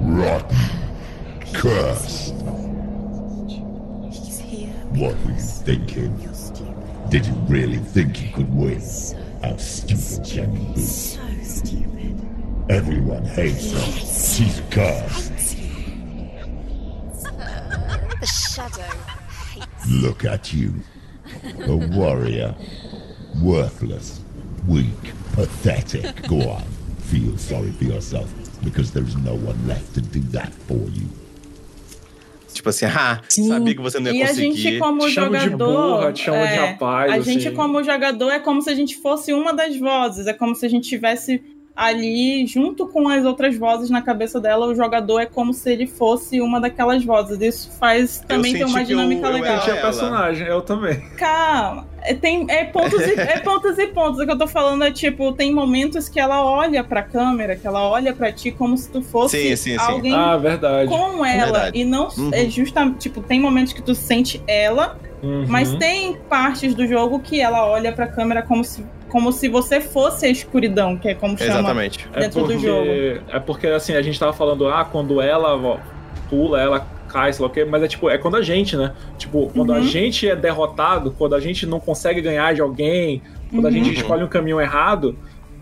Rotten. 0.00 0.56
Cursed. 1.52 2.34
What 4.94 5.16
were 5.24 5.32
you 5.32 5.40
thinking? 5.40 6.16
Did 7.10 7.26
you 7.26 7.34
really 7.48 7.78
think 7.78 8.22
you 8.22 8.32
could 8.32 8.54
win? 8.54 8.80
How 9.42 9.56
stupid 9.56 10.24
can 10.26 10.52
you 10.52 10.74
be? 10.74 12.72
Everyone 12.72 13.24
hates 13.24 13.72
her. 13.72 13.80
She's 13.80 14.62
cursed. 14.70 15.56
The 18.20 18.26
shadow 18.26 18.82
hates. 19.52 19.90
Look 19.90 20.24
at 20.24 20.52
you. 20.52 20.74
A 21.66 21.74
warrior. 21.76 22.54
Worthless. 23.42 24.20
Weak. 24.68 25.12
Pathetic. 25.32 26.28
Go 26.28 26.48
on. 26.50 26.64
Feel 27.10 27.36
sorry 27.38 27.72
for 27.72 27.84
yourself 27.84 28.28
because 28.62 28.92
there's 28.92 29.14
no 29.16 29.32
one 29.32 29.56
left 29.66 29.94
to 29.94 30.00
do 30.00 30.20
that 30.32 30.50
for 30.68 30.76
you. 30.76 31.08
Tipo 32.52 32.68
assim, 32.68 32.84
ah, 32.86 33.20
Sim. 33.28 33.48
sabia 33.48 33.74
que 33.74 33.80
você 33.80 33.98
não 34.00 34.12
ia 34.12 34.18
E 34.18 34.22
a 34.22 34.28
conseguir. 34.28 34.52
gente, 34.56 34.78
como 34.78 35.00
Te 35.06 35.10
chamo 35.12 35.36
de 35.36 35.44
jogador. 35.44 35.96
burra, 35.96 36.12
te 36.12 36.22
chamo 36.24 36.36
de 36.38 36.42
é, 36.52 36.56
rapaz, 36.72 37.12
A 37.12 37.16
assim. 37.16 37.32
gente, 37.40 37.50
como 37.54 37.82
jogador, 37.82 38.30
é 38.30 38.38
como 38.40 38.60
se 38.60 38.70
a 38.70 38.74
gente 38.74 38.96
fosse 38.96 39.32
uma 39.32 39.52
das 39.52 39.76
vozes. 39.76 40.26
É 40.26 40.32
como 40.32 40.54
se 40.54 40.66
a 40.66 40.68
gente 40.68 40.88
tivesse 40.88 41.42
ali, 41.76 42.44
junto 42.46 42.86
com 42.88 43.08
as 43.08 43.24
outras 43.24 43.56
vozes 43.56 43.88
na 43.88 44.02
cabeça 44.02 44.40
dela, 44.40 44.66
o 44.66 44.74
jogador 44.74 45.20
é 45.20 45.26
como 45.26 45.54
se 45.54 45.70
ele 45.70 45.86
fosse 45.86 46.40
uma 46.40 46.60
daquelas 46.60 47.04
vozes. 47.04 47.40
Isso 47.40 47.70
faz 47.78 48.18
também 48.26 48.52
ter 48.52 48.64
uma 48.64 48.74
que 48.74 48.92
eu- 48.92 48.96
dinâmica 48.98 49.26
eu 49.28 49.32
legal. 49.32 49.60
Tinha 49.62 49.76
ela. 49.76 49.82
personagem, 49.82 50.46
eu 50.46 50.60
também. 50.60 51.00
Calma. 51.16 51.86
É, 52.02 52.14
tem, 52.14 52.46
é, 52.48 52.64
pontos 52.64 53.00
e, 53.00 53.12
é 53.20 53.38
pontos 53.44 53.78
e 53.78 53.86
pontos. 53.88 54.20
O 54.20 54.24
que 54.26 54.32
eu 54.32 54.38
tô 54.38 54.46
falando 54.46 54.84
é 54.84 54.90
tipo, 54.90 55.32
tem 55.32 55.52
momentos 55.52 56.08
que 56.08 56.18
ela 56.18 56.44
olha 56.44 56.82
pra 56.82 57.02
câmera, 57.02 57.56
que 57.56 57.66
ela 57.66 57.88
olha 57.88 58.12
pra 58.14 58.32
ti 58.32 58.50
como 58.50 58.76
se 58.76 58.90
tu 58.90 59.02
fosse 59.02 59.36
Sim, 59.40 59.56
sim, 59.56 59.78
sim. 59.78 59.84
alguém 59.92 60.14
Ah, 60.14 60.36
verdade. 60.36 60.88
com 60.88 61.24
ela. 61.24 61.44
Verdade. 61.52 61.78
E 61.78 61.84
não 61.84 62.08
Uhum. 62.16 62.30
é 62.32 62.44
justamente, 62.48 62.98
tipo, 62.98 63.20
tem 63.20 63.38
momentos 63.40 63.72
que 63.72 63.82
tu 63.82 63.94
sente 63.94 64.42
ela, 64.46 64.96
Uhum. 65.22 65.44
mas 65.48 65.74
tem 65.74 66.16
partes 66.28 66.74
do 66.74 66.86
jogo 66.86 67.20
que 67.20 67.40
ela 67.40 67.66
olha 67.66 67.92
pra 67.92 68.06
câmera 68.06 68.42
como 68.42 68.64
se, 68.64 68.84
como 69.08 69.30
se 69.32 69.48
você 69.48 69.80
fosse 69.80 70.24
a 70.24 70.28
escuridão, 70.30 70.96
que 70.96 71.08
é 71.08 71.14
como 71.14 71.36
chama. 71.36 71.50
Exatamente. 71.50 72.08
É 72.14 72.20
dentro 72.20 72.40
do 72.40 72.46
porque, 72.46 72.58
jogo. 72.66 72.88
É 73.30 73.38
porque, 73.40 73.66
assim, 73.66 73.94
a 73.94 74.00
gente 74.02 74.18
tava 74.18 74.32
falando, 74.32 74.66
ah, 74.68 74.84
quando 74.84 75.20
ela 75.20 75.56
ó, 75.56 75.76
pula, 76.30 76.60
ela 76.60 76.86
cai, 77.10 77.32
sei 77.32 77.42
lá 77.42 77.48
o 77.48 77.52
quê, 77.52 77.64
mas 77.64 77.82
é 77.82 77.88
tipo, 77.88 78.08
é 78.08 78.16
quando 78.18 78.36
a 78.36 78.42
gente, 78.42 78.76
né? 78.76 78.92
Tipo, 79.18 79.50
quando 79.54 79.72
a 79.72 79.76
Uhum. 79.76 79.82
gente 79.82 80.28
é 80.28 80.36
derrotado, 80.36 81.10
quando 81.18 81.34
a 81.34 81.40
gente 81.40 81.66
não 81.66 81.80
consegue 81.80 82.20
ganhar 82.20 82.54
de 82.54 82.60
alguém, 82.60 83.20
quando 83.50 83.66
a 83.66 83.68
Uhum. 83.68 83.74
gente 83.74 83.94
escolhe 83.96 84.22
um 84.22 84.28
caminho 84.28 84.60
errado, 84.60 85.16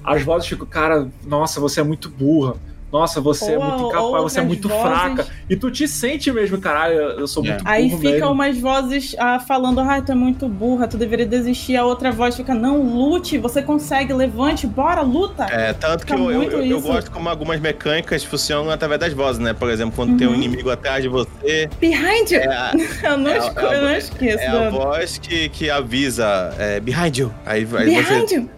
as 0.04 0.22
vozes 0.22 0.48
ficam, 0.48 0.66
cara, 0.66 1.08
nossa, 1.26 1.60
você 1.60 1.80
é 1.80 1.82
muito 1.82 2.08
burra. 2.08 2.54
Nossa, 2.92 3.20
você 3.20 3.52
é 3.52 3.58
Ou- 3.58 3.64
muito 3.64 3.82
ou 3.84 3.88
incapaz, 3.90 4.22
você 4.22 4.40
é 4.40 4.42
muito 4.42 4.68
vozes- 4.68 4.82
fraca. 4.82 5.26
E 5.50 5.56
tu 5.56 5.70
te 5.70 5.86
sente 5.86 6.32
mesmo, 6.32 6.58
caralho, 6.58 6.94
eu 6.94 7.26
sou 7.28 7.44
É. 7.44 7.48
muito 7.50 7.64
burro 7.64 7.74
Aí 7.74 7.90
fica 7.90 8.10
mesmo. 8.12 8.30
umas 8.32 8.58
vozes 8.58 9.14
ah, 9.18 9.38
falando, 9.38 9.80
ah, 9.80 10.00
tu 10.00 10.12
é 10.12 10.14
muito 10.14 10.48
burra, 10.48 10.88
tu 10.88 10.96
deveria 10.96 11.26
desistir. 11.26 11.76
A 11.76 11.84
outra 11.84 12.10
voz 12.10 12.34
fica, 12.36 12.54
não, 12.54 12.80
lute, 12.82 13.36
você 13.36 13.60
consegue, 13.60 14.12
levante, 14.14 14.66
bora, 14.66 15.02
luta. 15.02 15.44
É, 15.50 15.72
tanto 15.74 16.06
que 16.06 16.12
Fica 16.12 16.22
eu, 16.24 16.30
eu, 16.30 16.38
muito 16.38 16.56
eu, 16.56 16.64
eu 16.64 16.80
gosto 16.80 17.10
como 17.10 17.28
algumas 17.28 17.60
mecânicas 17.60 18.24
funcionam 18.24 18.70
através 18.70 19.00
das 19.00 19.12
vozes, 19.12 19.38
né? 19.38 19.52
Por 19.52 19.68
exemplo, 19.70 19.92
quando 19.94 20.16
tem 20.16 20.26
um 20.26 20.30
Uhum. 20.30 20.36
inimigo 20.36 20.70
atrás 20.70 21.02
de 21.02 21.08
você, 21.08 21.68
Behind 21.80 22.30
you! 22.30 22.38
é 22.40 22.46
a, 22.46 22.72
Eu 23.04 23.18
não, 23.18 23.30
é- 23.30 23.38
esco- 23.38 23.60
é- 23.60 23.76
eu 23.76 23.82
não 23.82 23.94
esqueço. 23.96 24.38
é 24.38 24.46
a 24.66 24.70
voz 24.70 25.18
que, 25.18 25.48
que 25.50 25.68
avisa 25.70 26.54
é, 26.58 26.80
behind 26.80 27.16
you. 27.18 27.32
Aí, 27.44 27.66
aí 27.76 27.84
Behind 27.86 28.06
você. 28.28 28.34
you! 28.36 28.50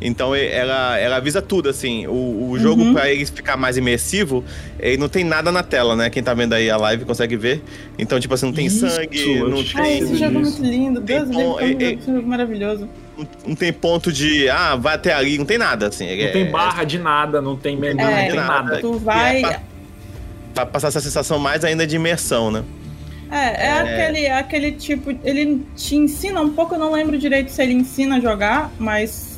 Então 0.00 0.34
ela, 0.34 0.96
ela 0.98 1.16
avisa 1.16 1.42
tudo, 1.42 1.68
assim. 1.68 2.06
O, 2.06 2.50
o 2.52 2.58
jogo, 2.58 2.82
Uhum. 2.82 2.94
pra 2.94 3.10
ele 3.10 3.26
ficar 3.26 3.56
mais 3.56 3.76
imersivo, 3.76 4.42
ele 4.78 4.96
não 4.96 5.08
tem 5.08 5.22
nada 5.24 5.52
na 5.52 5.62
tela, 5.62 5.94
né? 5.94 6.08
Quem 6.08 6.22
tá 6.22 6.32
vendo 6.32 6.54
aí 6.54 6.70
a 6.70 6.76
live 6.76 7.04
consegue 7.04 7.36
ver. 7.36 7.62
Então, 7.98 8.18
tipo 8.18 8.32
assim, 8.32 8.46
não 8.46 8.52
tem 8.52 8.66
Isso, 8.66 8.88
sangue, 8.88 9.40
não 9.40 9.62
tinha 9.62 9.82
Ai, 9.82 9.88
tem, 9.90 9.98
esse 10.02 10.14
jogo 10.16 10.24
é 10.38 10.40
muito 10.40 10.62
lindo. 10.62 11.00
Tem 11.02 11.16
Deus 11.18 11.28
bom- 11.28 11.58
livre, 11.60 11.74
como 11.74 11.82
e- 11.82 11.94
esse 11.94 12.06
jogo 12.12 12.26
maravilhoso. 12.28 12.88
não 13.46 13.54
tem 13.54 13.70
ponto 13.72 14.10
de, 14.10 14.48
ah, 14.48 14.74
vai 14.76 14.94
até 14.94 15.12
ali, 15.12 15.36
não 15.36 15.44
tem 15.44 15.58
nada, 15.58 15.88
assim. 15.88 16.06
Não 16.06 16.24
é- 16.24 16.28
tem 16.28 16.50
barra 16.50 16.84
de 16.84 16.98
nada, 16.98 17.42
não 17.42 17.54
tem 17.56 17.76
menu, 17.76 18.00
É, 18.00 18.04
não 18.24 18.30
tem 18.30 18.36
nada. 18.40 18.78
Tu 18.80 18.94
E 18.94 18.98
vai. 18.98 19.36
é 19.36 19.40
pra, 19.42 19.60
pra 20.54 20.66
passar 20.66 20.88
essa 20.88 21.00
sensação 21.00 21.38
mais 21.38 21.62
ainda 21.62 21.86
de 21.86 21.96
imersão, 21.96 22.50
né? 22.50 22.64
É, 23.30 23.66
é, 23.66 23.80
Aquele, 23.80 24.24
é 24.24 24.38
aquele 24.38 24.72
tipo. 24.72 25.14
Ele 25.22 25.62
te 25.76 25.94
ensina 25.94 26.40
um 26.40 26.50
pouco, 26.50 26.74
eu 26.74 26.78
não 26.80 26.90
lembro 26.90 27.16
direito 27.18 27.50
se 27.50 27.62
ele 27.62 27.74
ensina 27.74 28.16
a 28.16 28.20
jogar, 28.20 28.72
mas 28.78 29.29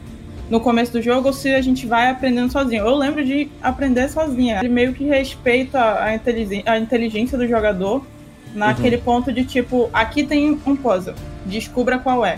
no 0.53 0.61
começo 0.61 0.93
do 0.93 1.01
jogo 1.01 1.29
ou 1.29 1.33
se 1.33 1.49
a 1.55 1.63
gente 1.63 1.87
vai 1.87 2.11
aprendendo 2.11 2.53
sozinho. 2.53 2.85
Eu 2.85 2.95
lembro 2.95 3.25
de 3.25 3.49
aprender 3.63 4.07
sozinha. 4.11 4.59
Ele 4.59 4.69
meio 4.69 4.93
que 4.93 5.03
respeita 5.05 5.79
a, 5.81 6.05
a 6.67 6.79
inteligência 6.79 7.39
do 7.39 7.49
jogador 7.49 8.05
naquele 8.55 8.97
Uhum. 8.97 9.03
ponto 9.03 9.33
de 9.33 9.45
tipo, 9.47 9.89
aqui 9.95 10.23
tem 10.25 10.61
um 10.67 10.77
puzzle, 10.77 11.15
descubra 11.47 11.99
qual 11.99 12.25
é. 12.27 12.37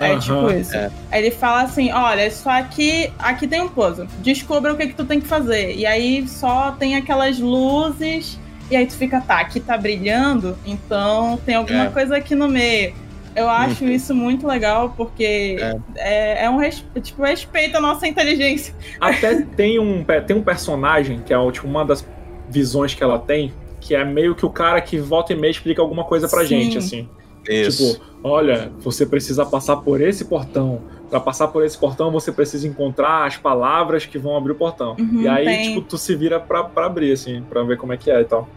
É 0.00 0.12
Aham, 0.12 0.18
tipo 0.18 0.50
isso. 0.52 0.74
é. 0.74 0.90
Aí 1.12 1.20
ele 1.22 1.30
fala 1.30 1.62
assim: 1.62 1.92
olha, 1.92 2.28
só 2.30 2.48
aqui, 2.50 3.12
aqui 3.18 3.46
tem 3.46 3.60
um 3.60 3.68
puzzle. 3.68 4.06
Descubra 4.22 4.72
o 4.72 4.76
que, 4.76 4.86
que 4.88 4.94
tu 4.94 5.04
tem 5.04 5.20
que 5.20 5.26
fazer. 5.28 5.76
E 5.76 5.84
aí 5.86 6.26
só 6.26 6.72
tem 6.72 6.96
aquelas 6.96 7.38
luzes. 7.38 8.40
E 8.70 8.74
aí 8.76 8.86
tu 8.86 8.94
fica, 8.96 9.20
tá, 9.20 9.38
aqui 9.40 9.60
tá 9.60 9.76
brilhando, 9.76 10.56
então 10.64 11.38
tem 11.44 11.54
alguma 11.54 11.84
É. 11.84 11.90
coisa 11.90 12.16
aqui 12.16 12.34
no 12.34 12.48
meio. 12.48 12.94
Eu 13.34 13.48
acho 13.48 13.84
isso 13.84 14.14
muito 14.14 14.46
legal, 14.46 14.94
porque 14.96 15.56
é, 15.96 16.44
é 16.44 16.50
um 16.50 16.56
res- 16.56 16.84
tipo, 17.02 17.22
respeito 17.22 17.76
a 17.76 17.80
nossa 17.80 18.06
inteligência. 18.06 18.74
Até 19.00 19.42
tem 19.56 19.78
um, 19.78 20.04
tem 20.26 20.36
um 20.36 20.42
personagem 20.42 21.20
que 21.20 21.32
é 21.34 21.50
tipo, 21.50 21.66
uma 21.66 21.84
das 21.84 22.06
visões 22.48 22.94
que 22.94 23.02
ela 23.02 23.18
tem, 23.18 23.52
que 23.80 23.94
é 23.94 24.04
meio 24.04 24.34
que 24.34 24.46
o 24.46 24.50
cara 24.50 24.80
que 24.80 24.98
volta 24.98 25.32
e 25.32 25.36
meia 25.36 25.50
explica 25.50 25.82
alguma 25.82 26.04
coisa 26.04 26.28
pra 26.28 26.40
Sim. 26.42 26.46
gente, 26.46 26.78
assim. 26.78 27.08
Isso. 27.48 27.94
Tipo, 27.94 28.04
olha, 28.22 28.72
você 28.78 29.04
precisa 29.04 29.44
passar 29.44 29.76
por 29.76 30.00
esse 30.00 30.24
portão. 30.24 30.80
Pra 31.10 31.20
passar 31.20 31.48
por 31.48 31.64
esse 31.64 31.76
portão, 31.78 32.10
você 32.10 32.32
precisa 32.32 32.66
encontrar 32.66 33.26
as 33.26 33.36
palavras 33.36 34.06
que 34.06 34.18
vão 34.18 34.36
abrir 34.36 34.52
o 34.52 34.54
portão. 34.56 34.96
Uhum, 34.98 35.22
e 35.22 35.28
aí, 35.28 35.44
tem. 35.44 35.68
tipo, 35.68 35.82
tu 35.82 35.98
se 35.98 36.14
vira 36.16 36.40
pra, 36.40 36.64
pra 36.64 36.86
abrir, 36.86 37.12
assim, 37.12 37.42
pra 37.48 37.62
ver 37.62 37.76
como 37.76 37.92
é 37.92 37.96
que 37.96 38.10
é 38.10 38.20
e 38.20 38.24
tal. 38.24 38.48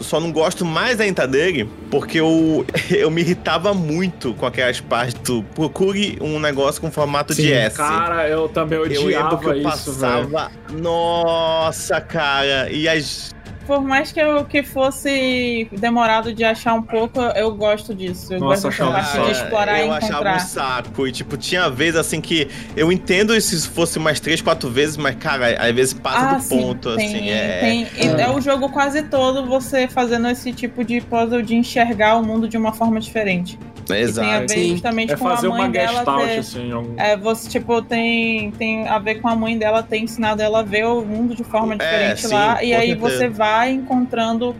Só 0.00 0.18
não 0.18 0.32
gosto 0.32 0.64
mais 0.64 1.00
ainda 1.00 1.26
dele 1.26 1.68
porque 1.90 2.18
eu, 2.18 2.64
eu 2.90 3.10
me 3.10 3.20
irritava 3.20 3.74
muito 3.74 4.34
com 4.34 4.46
aquelas 4.46 4.80
partes 4.80 5.14
do 5.14 5.42
procure 5.42 6.18
um 6.20 6.38
negócio 6.40 6.80
com 6.80 6.90
formato 6.90 7.34
de 7.34 7.52
S. 7.52 7.76
Cara, 7.76 8.28
eu 8.28 8.48
também 8.48 8.78
eu 8.78 8.84
lembro 8.84 9.04
odiava 9.04 9.38
que 9.38 9.46
eu 9.46 9.56
isso, 9.56 9.92
velho. 9.92 10.28
passava. 10.30 10.52
Nossa, 10.72 12.00
cara. 12.00 12.70
E 12.70 12.88
as. 12.88 13.32
Por 13.66 13.82
mais 13.82 14.10
que 14.12 14.20
eu 14.20 14.44
que 14.44 14.62
fosse 14.62 15.68
demorado 15.72 16.32
de 16.34 16.44
achar 16.44 16.74
um 16.74 16.82
pouco, 16.82 17.20
eu 17.20 17.54
gosto 17.54 17.94
disso. 17.94 18.34
Eu 18.34 18.40
Nossa, 18.40 18.68
gosto 18.68 18.82
achava 18.82 19.20
um 19.20 19.24
de 19.26 19.30
explorar 19.32 19.78
e 19.78 19.86
eu 19.86 19.92
achava 19.92 20.12
encontrar. 20.12 20.36
um 20.36 20.40
saco. 20.40 21.06
E, 21.06 21.12
tipo, 21.12 21.36
tinha 21.36 21.68
vezes 21.70 21.96
assim 21.96 22.20
que 22.20 22.48
eu 22.76 22.90
entendo 22.92 23.38
se 23.40 23.68
fosse 23.68 23.98
umas 23.98 24.20
três, 24.20 24.40
quatro 24.40 24.68
vezes, 24.70 24.96
mas, 24.96 25.14
cara, 25.16 25.56
às 25.58 25.74
vezes 25.74 25.94
passa 25.94 26.30
Ah, 26.30 26.34
do 26.34 26.42
sim, 26.42 26.58
ponto, 26.60 26.96
tem, 26.96 27.06
assim. 27.06 27.30
É, 27.30 27.60
tem- 27.60 27.86
e 27.96 28.06
É. 28.20 28.22
é 28.22 28.30
o 28.30 28.40
jogo 28.40 28.68
quase 28.70 29.02
todo 29.04 29.46
você 29.46 29.86
fazendo 29.88 30.28
esse 30.28 30.52
tipo 30.52 30.84
de 30.84 31.00
puzzle 31.00 31.42
de 31.42 31.54
enxergar 31.54 32.16
o 32.16 32.22
mundo 32.24 32.48
de 32.48 32.56
uma 32.56 32.72
forma 32.72 32.98
diferente. 33.00 33.58
Que 33.74 33.82
tem 33.88 33.96
a 33.96 34.00
Exato. 34.00 34.40
ver 34.42 34.48
Sim. 34.48 34.68
justamente 34.70 35.12
É 35.12 35.16
com 35.16 35.26
a 35.26 35.34
fazer 35.34 35.48
mãe 35.48 35.58
uma 35.62 35.68
dela 35.68 35.92
gestalt, 35.96 36.24
ter, 36.28 36.38
assim. 36.38 36.70
algum- 36.72 36.94
é, 37.00 37.16
você, 37.16 37.48
tipo, 37.48 37.82
tem, 37.82 38.50
tem 38.52 38.86
a 38.86 38.98
ver 39.00 39.16
com 39.16 39.28
a 39.28 39.34
mãe 39.34 39.58
dela 39.58 39.82
ter 39.82 39.98
ensinado 39.98 40.40
ela 40.40 40.60
a 40.60 40.62
ver 40.62 40.86
o 40.86 41.04
mundo 41.04 41.34
de 41.34 41.42
forma 41.42 41.74
É, 41.74 41.78
diferente 41.78 42.28
sim, 42.28 42.32
lá. 42.34 42.62
E 42.62 42.72
aí 42.72 42.90
certeza. 42.90 43.18
você 43.18 43.28
vai 43.28 43.51
encontrando 43.68 44.54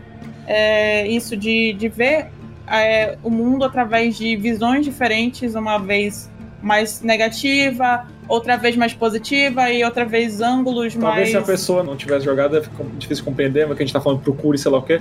é, 0.47 1.07
isso 1.07 1.37
de, 1.37 1.73
de 1.75 1.89
ver 1.89 2.29
é, 2.67 3.17
o 3.23 3.31
mundo 3.31 3.65
através 3.65 4.17
de 4.17 4.37
visões 4.37 4.85
diferentes, 4.85 5.55
uma 5.55 5.79
vez 5.79 6.31
mais 6.63 7.03
negativa, 7.03 8.07
outra 8.29 8.57
vez 8.57 8.77
mais 8.77 8.95
positiva 8.95 9.71
e 9.71 9.83
outra 9.85 10.05
vez 10.05 10.41
ângulos 10.41 10.95
Talvez 10.95 11.17
mais. 11.17 11.31
se 11.31 11.37
a 11.37 11.43
pessoa 11.43 11.83
não 11.83 11.97
tivesse 11.97 12.25
jogado, 12.25 12.57
é 12.57 12.63
difícil 12.97 13.25
compreender, 13.25 13.67
mas 13.67 13.77
que 13.77 13.83
a 13.83 13.87
gente 13.87 13.93
tá 13.93 14.01
falando 14.01 14.21
procure, 14.21 14.57
sei 14.57 14.71
lá 14.71 14.79
o 14.79 14.83
quê. 14.83 15.01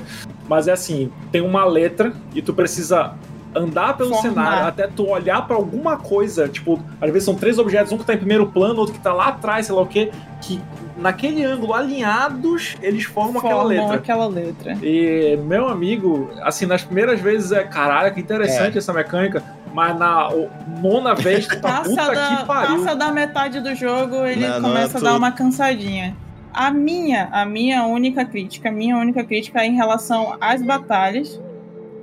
Mas 0.49 0.67
é 0.67 0.71
assim, 0.71 1.11
tem 1.31 1.41
uma 1.41 1.63
letra 1.63 2.13
e 2.33 2.41
tu 2.41 2.53
precisa 2.53 3.13
andar 3.55 3.97
pelo 3.97 4.11
Formar. 4.13 4.29
cenário 4.29 4.67
até 4.67 4.87
tu 4.87 5.07
olhar 5.09 5.45
pra 5.45 5.55
alguma 5.55 5.97
coisa, 5.97 6.47
tipo, 6.47 6.79
às 7.01 7.09
vezes 7.09 7.23
são 7.25 7.35
três 7.35 7.57
objetos, 7.59 7.91
um 7.91 7.97
que 7.97 8.05
tá 8.05 8.13
em 8.13 8.17
primeiro 8.17 8.45
plano, 8.47 8.79
outro 8.79 8.93
que 8.93 8.99
tá 9.01 9.13
lá 9.13 9.27
atrás, 9.27 9.65
sei 9.65 9.75
lá 9.75 9.81
o 9.81 9.85
quê, 9.87 10.11
que 10.41 10.59
naquele 10.97 11.43
ângulo 11.43 11.73
alinhados 11.73 12.75
eles 12.81 13.03
formam, 13.03 13.37
aquela 13.39 13.61
Formam 13.63 13.67
letra. 13.83 13.95
aquela 13.95 14.27
letra. 14.27 14.77
E 14.81 15.37
meu 15.45 15.67
amigo, 15.67 16.29
assim, 16.41 16.65
nas 16.65 16.83
primeiras 16.83 17.19
vezes 17.19 17.51
é 17.51 17.63
caralho, 17.63 18.13
que 18.13 18.19
interessante 18.21 18.75
É. 18.75 18.77
essa 18.77 18.93
mecânica, 18.93 19.43
mas 19.73 19.97
na 19.97 20.29
o- 20.29 20.49
nona 20.81 21.13
vez 21.15 21.47
tu 21.47 21.59
tá 21.59 21.77
Passa 21.79 21.89
puta 21.89 22.11
da, 22.15 22.27
que 22.37 22.45
pariu. 22.45 22.83
passa 22.83 22.95
da 22.95 23.11
metade 23.11 23.59
do 23.59 23.73
jogo, 23.75 24.25
ele 24.25 24.47
Não, 24.47 24.59
não 24.59 24.69
começa 24.69 24.97
é 24.97 25.01
a 25.01 25.03
dar 25.03 25.15
uma 25.15 25.31
cansadinha. 25.31 26.15
A 26.53 26.69
minha, 26.71 27.29
a 27.31 27.45
minha 27.45 27.85
única 27.85 28.25
crítica, 28.25 28.67
a 28.69 28.71
minha 28.71 28.97
única 28.97 29.23
crítica 29.23 29.61
é 29.61 29.67
em 29.67 29.75
relação 29.75 30.35
às 30.41 30.61
batalhas, 30.61 31.39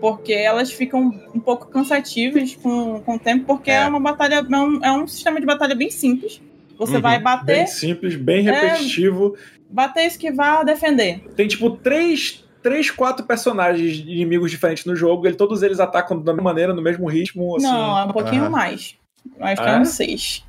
porque 0.01 0.33
elas 0.33 0.71
ficam 0.73 1.13
um 1.35 1.41
pouco 1.41 1.67
cansativas 1.67 2.55
com, 2.57 3.01
com 3.01 3.15
o 3.17 3.19
tempo, 3.19 3.45
porque 3.47 3.71
é, 3.71 3.75
É. 3.83 3.87
uma 3.87 4.01
batalha, 4.01 4.37
é 4.51 4.57
um, 4.57 4.85
é 4.85 4.93
um 4.93 5.07
sistema 5.07 5.41
de 5.41 5.47
batalha 5.47 5.75
bem 5.75 5.91
simples. 5.91 6.41
Você 6.79 6.97
Uhum. 6.97 7.01
vai 7.03 7.19
bater, 7.21 7.57
Bem 7.57 7.67
simples, 7.67 8.15
bem 8.15 8.47
É. 8.49 8.51
repetitivo. 8.53 9.37
bater, 9.71 10.07
esquivar, 10.07 10.65
defender. 10.65 11.21
Tem 11.37 11.47
tipo 11.49 11.71
três, 11.71 12.43
três, 12.63 12.91
quatro 12.91 13.27
personagens 13.27 13.99
inimigos 13.99 14.51
diferentes 14.51 14.85
no 14.87 14.97
jogo, 14.97 15.27
ele, 15.27 15.37
todos 15.37 15.63
eles 15.63 15.79
atacam 15.81 16.19
da 16.23 16.33
mesma 16.33 16.51
maneira, 16.51 16.73
no 16.73 16.81
mesmo 16.81 17.07
ritmo, 17.09 17.55
assim. 17.57 17.67
Não, 17.67 17.99
é 17.99 18.05
um 18.05 18.13
pouquinho 18.13 18.43
Aham. 18.45 18.51
mais. 18.51 18.97
Acho 19.41 19.63
que 19.63 19.69
Ah, 19.69 19.73
é 19.73 19.77
é? 19.77 19.81
um 19.81 19.85
6. 19.85 20.45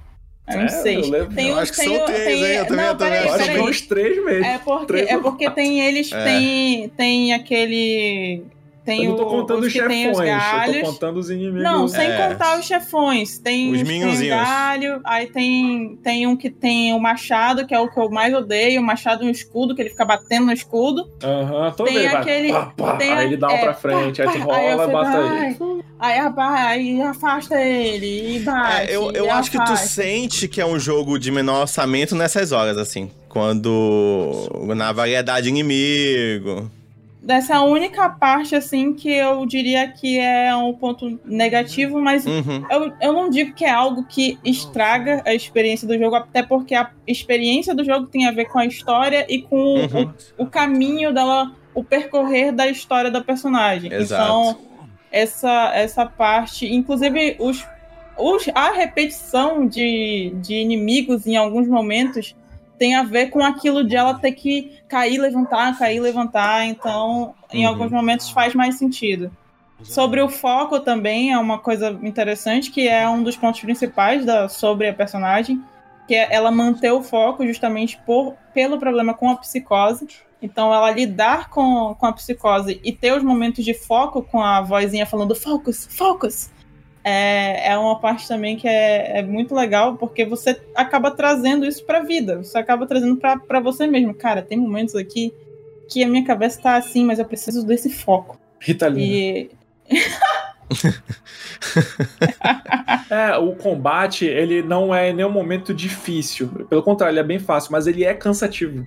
É 0.47 0.57
um 0.57 0.61
É, 0.61 0.67
6. 0.69 1.11
eu. 1.11 1.27
Tem 1.29 1.47
Eu 1.49 1.53
uns- 1.55 1.59
acho 1.59 1.71
que 1.73 1.77
tem 1.79 1.87
são 1.95 1.97
o- 2.01 2.05
três, 2.05 2.23
tem- 2.23 2.43
hein? 2.43 2.51
Eu 2.55 2.65
também- 2.65 2.77
Não, 2.85 2.91
eu 2.91 2.97
também 2.97 3.13
peraí, 3.13 3.27
Eu 3.27 3.33
acho 3.33 3.43
que 3.43 3.57
é 3.57 3.61
uns 3.61 3.81
três 3.81 4.25
mesmo. 4.25 4.45
É 4.45 4.57
porque, 4.57 4.85
Três 4.85 5.07
é 5.09 5.17
porque 5.17 5.49
tem 5.51 5.81
eles, 5.81 6.11
É. 6.11 6.23
tem, 6.23 6.89
tem 6.89 7.33
aquele. 7.33 8.43
Tem 8.89 9.03
eu 9.05 9.11
não 9.11 9.17
tô 9.17 9.25
contando 9.27 9.59
os 9.59 9.67
os 9.67 9.71
chefões, 9.73 10.05
eu 10.17 10.25
galhos. 10.25 10.79
tô 10.81 10.85
contando 10.93 11.17
os 11.17 11.29
inimigos. 11.29 11.61
Não, 11.63 11.87
sem 11.87 12.09
É. 12.09 12.27
contar 12.29 12.57
os 12.59 12.65
chefões. 12.65 13.37
Tem 13.37 13.71
Os 13.71 14.21
galho, 14.21 14.99
aí 15.03 15.27
tem, 15.27 15.95
tem 16.03 16.25
um 16.25 16.35
que 16.35 16.49
tem 16.49 16.91
o 16.93 16.99
machado, 16.99 17.67
que 17.67 17.73
é 17.75 17.79
o 17.79 17.87
que 17.87 17.99
eu 17.99 18.09
mais 18.09 18.33
odeio, 18.33 18.81
o 18.81 18.83
machado 18.83 19.23
e 19.23 19.27
um 19.27 19.29
escudo, 19.29 19.75
que 19.75 19.81
ele 19.81 19.89
fica 19.91 20.03
batendo 20.05 20.47
no 20.47 20.51
escudo. 20.53 21.09
Aham, 21.23 21.71
todo 21.77 21.87
Tem 21.87 22.07
aquele- 22.07 22.51
pá, 22.51 22.73
pá, 22.75 22.95
tem 22.97 23.11
aí 23.13 23.25
ele 23.27 23.37
dá 23.37 23.47
um 23.47 23.51
é, 23.51 23.57
pra 23.59 23.73
frente, 23.75 24.23
pá, 24.23 24.31
aí 24.31 24.37
tu 24.37 24.41
eu 24.41 24.43
rola 24.45 24.83
e 24.83 24.91
bata 24.91 25.17
ele. 25.17 25.83
Aí, 25.99 26.17
rapaz, 26.17 26.65
aí 26.67 27.01
afasta 27.01 27.61
ele 27.61 28.37
e 28.37 28.39
bate. 28.39 28.89
É, 28.91 28.95
eu, 28.95 29.11
eu 29.11 29.25
e 29.25 29.29
acho 29.29 29.51
que 29.51 29.57
tu 29.57 29.63
afasta. 29.63 29.85
sente 29.87 30.47
que 30.47 30.59
é 30.61 30.65
um 30.65 30.79
jogo 30.79 31.19
de 31.19 31.29
menor 31.29 31.61
orçamento 31.61 32.15
nessas 32.15 32.51
horas, 32.51 32.77
assim. 32.77 33.11
Quando. 33.27 34.49
Na 34.75 34.91
variedade 34.91 35.43
de 35.43 35.49
inimigo. 35.49 36.71
Dessa 37.29 37.61
única 37.61 38.09
parte, 38.09 38.55
assim, 38.55 38.91
que 38.91 39.07
eu 39.07 39.45
diria 39.45 39.87
que 39.87 40.17
é 40.17 40.55
um 40.55 40.73
ponto 40.73 41.19
negativo, 41.23 42.01
mas 42.01 42.25
Uhum. 42.25 42.65
Eu, 42.71 42.91
eu 42.99 43.13
não 43.13 43.29
digo 43.29 43.53
que 43.53 43.63
é 43.63 43.69
algo 43.69 44.03
que 44.03 44.39
estraga 44.43 45.21
a 45.23 45.31
experiência 45.31 45.87
do 45.87 45.95
jogo, 45.95 46.15
até 46.15 46.41
porque 46.41 46.73
a 46.73 46.89
experiência 47.05 47.75
do 47.75 47.85
jogo 47.85 48.07
tem 48.07 48.25
a 48.25 48.31
ver 48.31 48.45
com 48.45 48.57
a 48.57 48.65
história 48.65 49.27
e 49.29 49.43
com 49.43 49.55
Uhum. 49.55 50.11
o, 50.39 50.43
o 50.43 50.47
caminho 50.47 51.13
dela, 51.13 51.51
o 51.75 51.83
percorrer 51.83 52.51
da 52.51 52.67
história 52.67 53.11
da 53.11 53.21
personagem. 53.21 53.93
Exato. 53.93 54.23
Então, 54.23 54.57
essa, 55.11 55.71
essa 55.75 56.07
parte, 56.07 56.65
inclusive 56.65 57.35
os, 57.37 57.63
os, 58.17 58.49
a 58.55 58.71
repetição 58.71 59.67
de, 59.67 60.33
de 60.41 60.55
inimigos 60.55 61.27
em 61.27 61.37
alguns 61.37 61.67
momentos 61.67 62.35
tem 62.79 62.95
a 62.95 63.03
ver 63.03 63.27
com 63.29 63.43
aquilo 63.43 63.83
de 63.83 63.95
ela 63.95 64.13
ter 64.15 64.31
que 64.31 64.71
cair, 64.87 65.19
levantar, 65.19 65.77
cair, 65.77 65.99
levantar. 65.99 66.65
Então, 66.65 67.35
em 67.51 67.63
Uhum. 67.65 67.69
alguns 67.69 67.91
momentos 67.91 68.29
faz 68.29 68.55
mais 68.55 68.75
sentido. 68.79 69.29
Sobre 69.83 70.21
o 70.21 70.27
foco 70.29 70.79
também 70.79 71.31
é 71.31 71.37
uma 71.37 71.59
coisa 71.59 71.97
interessante, 72.01 72.71
que 72.71 72.87
é 72.87 73.07
um 73.07 73.21
dos 73.21 73.37
pontos 73.37 73.61
principais 73.61 74.25
da, 74.25 74.49
sobre 74.49 74.87
a 74.87 74.93
personagem, 74.93 75.61
que 76.07 76.15
é 76.15 76.27
ela 76.31 76.49
manter 76.51 76.91
o 76.91 77.03
foco 77.03 77.45
justamente 77.45 77.97
por, 78.05 78.35
pelo 78.53 78.79
problema 78.79 79.13
com 79.13 79.29
a 79.29 79.35
psicose. 79.37 80.07
Então, 80.41 80.73
ela 80.73 80.89
lidar 80.91 81.49
com, 81.49 81.95
com 81.99 82.05
a 82.05 82.13
psicose 82.13 82.79
e 82.83 82.91
ter 82.91 83.13
os 83.13 83.23
momentos 83.23 83.63
de 83.63 83.73
foco 83.73 84.21
com 84.21 84.41
a 84.41 84.61
vozinha 84.61 85.05
falando 85.05 85.35
focus, 85.35 85.87
focus, 85.91 86.49
é, 87.03 87.71
é 87.71 87.77
uma 87.77 87.99
parte 87.99 88.27
também 88.27 88.57
que 88.57 88.67
é, 88.67 89.19
é 89.19 89.21
muito 89.21 89.55
legal, 89.55 89.95
porque 89.95 90.25
você 90.25 90.59
acaba 90.75 91.11
trazendo 91.11 91.65
isso 91.65 91.83
pra 91.85 92.01
vida, 92.01 92.37
você 92.43 92.57
acaba 92.57 92.85
trazendo 92.85 93.17
pra 93.17 93.37
pra 93.37 93.59
você 93.59 93.87
mesmo. 93.87 94.13
Cara, 94.13 94.41
tem 94.41 94.57
momentos 94.57 94.95
aqui 94.95 95.33
que 95.87 96.03
a 96.03 96.07
minha 96.07 96.23
cabeça 96.23 96.61
tá 96.61 96.75
assim, 96.75 97.05
mas 97.05 97.19
eu 97.19 97.25
preciso 97.25 97.65
desse 97.65 97.89
foco. 97.89 98.39
Ritalina. 98.59 99.01
E 99.01 99.49
É, 103.09 103.35
o 103.37 103.55
combate, 103.55 104.25
ele 104.25 104.61
não 104.61 104.93
é 104.93 105.09
em 105.09 105.13
nenhum 105.13 105.31
momento 105.31 105.73
difícil. 105.73 106.47
Pelo 106.69 106.83
contrário, 106.83 107.13
ele 107.13 107.19
é 107.19 107.23
bem 107.23 107.39
fácil, 107.39 107.71
mas 107.71 107.87
ele 107.87 108.03
é 108.03 108.13
cansativo. 108.13 108.85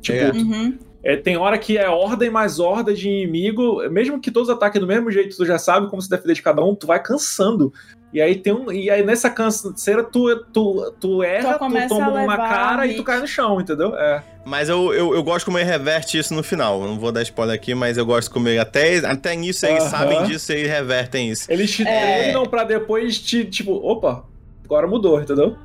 Tipo, 0.00 0.18
É. 0.18 0.30
Uhum. 0.30 0.78
É, 1.06 1.16
tem 1.16 1.36
hora 1.36 1.56
que 1.56 1.78
é 1.78 1.88
ordem 1.88 2.28
mais 2.28 2.58
horda 2.58 2.92
de 2.92 3.08
inimigo, 3.08 3.88
mesmo 3.88 4.20
que 4.20 4.28
todos 4.28 4.50
ataquem 4.50 4.80
do 4.80 4.88
mesmo 4.88 5.08
jeito, 5.08 5.36
tu 5.36 5.46
já 5.46 5.56
sabe 5.56 5.88
como 5.88 6.02
se 6.02 6.10
defender 6.10 6.34
de 6.34 6.42
cada 6.42 6.64
um, 6.64 6.74
tu 6.74 6.84
vai 6.84 7.00
cansando. 7.00 7.72
E 8.12 8.20
aí 8.20 8.34
tem 8.34 8.52
um. 8.52 8.72
E 8.72 8.90
aí 8.90 9.04
nessa 9.04 9.30
canseira, 9.30 10.02
tu, 10.02 10.34
tu, 10.52 10.92
tu 10.98 11.22
erra, 11.22 11.52
tu, 11.52 11.58
começa 11.60 11.94
toma 11.94 12.06
a 12.06 12.10
um 12.10 12.14
na 12.14 12.20
levar 12.22 12.36
cara 12.48 12.86
e 12.88 12.96
tu 12.96 13.04
cai 13.04 13.20
no 13.20 13.26
chão, 13.28 13.60
entendeu? 13.60 13.94
É. 13.94 14.20
Mas 14.44 14.68
eu, 14.68 14.92
eu, 14.92 15.14
eu 15.14 15.22
gosto 15.22 15.44
como 15.44 15.58
ele 15.58 15.70
reverte 15.70 16.18
isso 16.18 16.34
no 16.34 16.42
final. 16.42 16.82
Eu 16.82 16.88
Não 16.88 16.98
vou 16.98 17.12
dar 17.12 17.22
spoiler 17.22 17.54
aqui, 17.54 17.72
mas 17.72 17.96
eu 17.96 18.04
gosto 18.04 18.28
como 18.28 18.48
ele. 18.48 18.58
Até, 18.58 18.96
até 18.98 19.36
nisso 19.36 19.64
eles 19.64 19.84
Aham. 19.84 19.90
sabem 19.90 20.24
disso 20.24 20.52
e 20.52 20.66
revertem 20.66 21.30
isso. 21.30 21.46
Eles 21.48 21.70
te 21.70 21.86
É. 21.86 22.22
treinam 22.22 22.46
pra 22.46 22.64
depois 22.64 23.16
te, 23.16 23.44
tipo, 23.44 23.74
opa, 23.74 24.24
agora 24.64 24.88
mudou, 24.88 25.20
entendeu? 25.20 25.56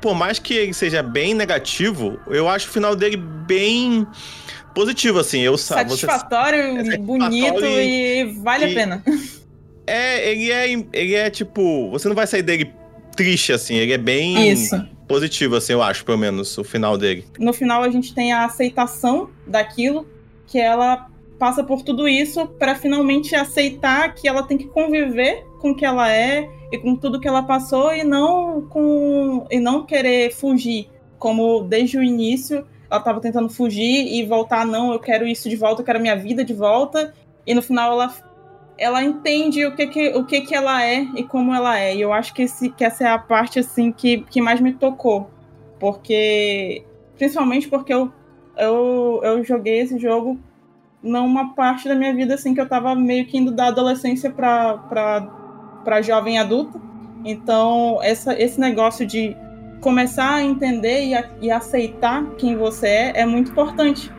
Por 0.00 0.14
mais 0.14 0.38
que 0.38 0.54
ele 0.54 0.72
seja 0.72 1.02
bem 1.02 1.34
negativo, 1.34 2.18
eu 2.26 2.48
acho 2.48 2.66
o 2.66 2.70
final 2.72 2.96
dele 2.96 3.18
bem 3.18 4.06
positivo, 4.74 5.18
assim. 5.18 5.40
Eu 5.40 5.56
sa- 5.58 5.82
você 5.84 6.06
satisfatório, 6.06 6.76
satisfatório 6.76 7.02
bonito 7.04 7.64
e, 7.64 8.24
vale 8.42 8.66
e- 8.66 8.70
a 8.72 8.74
pena. 8.74 9.04
É, 9.86 10.30
ele 10.30 10.52
é, 10.52 10.72
ele 10.92 11.14
é 11.14 11.28
tipo, 11.30 11.90
você 11.90 12.06
não 12.06 12.14
vai 12.14 12.24
sair 12.24 12.42
dele 12.42 12.70
triste 13.16 13.52
assim, 13.52 13.74
ele 13.74 13.92
é 13.92 13.98
bem 13.98 14.48
Isso. 14.52 14.80
positivo 15.08 15.56
assim, 15.56 15.72
eu 15.72 15.82
acho, 15.82 16.04
pelo 16.04 16.16
menos 16.18 16.56
o 16.56 16.62
final 16.62 16.96
dele. 16.96 17.24
No 17.40 17.52
final 17.52 17.82
a 17.82 17.90
gente 17.90 18.14
tem 18.14 18.32
a 18.32 18.44
aceitação 18.44 19.30
daquilo, 19.44 20.06
que 20.46 20.60
ela 20.60 21.08
passa 21.40 21.64
por 21.64 21.82
tudo 21.82 22.06
isso 22.06 22.46
pra 22.46 22.76
finalmente 22.76 23.34
aceitar 23.34 24.14
que 24.14 24.28
ela 24.28 24.44
tem 24.44 24.56
que 24.56 24.66
conviver 24.68 25.44
com 25.60 25.70
o 25.72 25.74
que 25.74 25.84
ela 25.84 26.08
é 26.12 26.48
e 26.70 26.78
com 26.78 26.94
tudo 26.94 27.18
que 27.18 27.26
ela 27.26 27.42
passou 27.42 27.92
e 27.92 28.04
não 28.04 28.62
com 28.68 29.44
e 29.50 29.58
não 29.58 29.84
querer 29.84 30.30
fugir, 30.32 30.88
como 31.18 31.62
desde 31.62 31.98
o 31.98 32.02
início 32.02 32.64
ela 32.90 33.00
tava 33.00 33.20
tentando 33.20 33.48
fugir 33.48 34.06
e 34.12 34.24
voltar, 34.24 34.66
não, 34.66 34.92
eu 34.92 34.98
quero 34.98 35.26
isso 35.26 35.48
de 35.48 35.56
volta, 35.56 35.82
eu 35.82 35.86
quero 35.86 36.00
minha 36.00 36.16
vida 36.16 36.44
de 36.44 36.52
volta. 36.52 37.14
E 37.46 37.54
no 37.54 37.62
final 37.62 37.92
ela 37.92 38.12
ela 38.76 39.04
entende 39.04 39.66
o 39.66 39.76
que 39.76 39.86
que, 39.86 40.08
o 40.16 40.24
que 40.24 40.40
que 40.40 40.54
ela 40.54 40.82
é 40.82 41.02
e 41.14 41.22
como 41.22 41.54
ela 41.54 41.78
é. 41.78 41.94
E 41.94 42.00
eu 42.00 42.12
acho 42.14 42.32
que, 42.32 42.42
esse, 42.42 42.70
que 42.70 42.82
essa 42.82 43.04
é 43.04 43.08
a 43.08 43.18
parte 43.18 43.58
assim 43.58 43.92
que, 43.92 44.22
que 44.22 44.40
mais 44.40 44.58
me 44.58 44.72
tocou. 44.72 45.30
Porque 45.78 46.82
principalmente 47.16 47.68
porque 47.68 47.92
eu, 47.92 48.10
eu, 48.56 49.20
eu 49.22 49.44
joguei 49.44 49.80
esse 49.80 49.98
jogo 49.98 50.40
numa 51.02 51.54
parte 51.54 51.88
da 51.88 51.94
minha 51.94 52.14
vida 52.14 52.34
assim 52.34 52.54
que 52.54 52.60
eu 52.60 52.68
tava 52.68 52.94
meio 52.94 53.26
que 53.26 53.36
indo 53.36 53.52
da 53.52 53.66
adolescência 53.66 54.30
pra, 54.30 54.78
pra, 54.78 55.20
pra 55.84 56.02
jovem 56.02 56.38
adulta. 56.38 56.80
Então, 57.22 57.98
essa, 58.02 58.32
esse 58.40 58.58
negócio 58.58 59.06
de 59.06 59.36
começar 59.80 60.34
a 60.34 60.42
entender 60.42 61.06
e, 61.06 61.14
a- 61.14 61.30
e 61.40 61.50
aceitar 61.50 62.34
quem 62.36 62.56
você 62.56 62.86
é 62.86 63.20
é 63.22 63.26
muito 63.26 63.50
importante. 63.50 64.12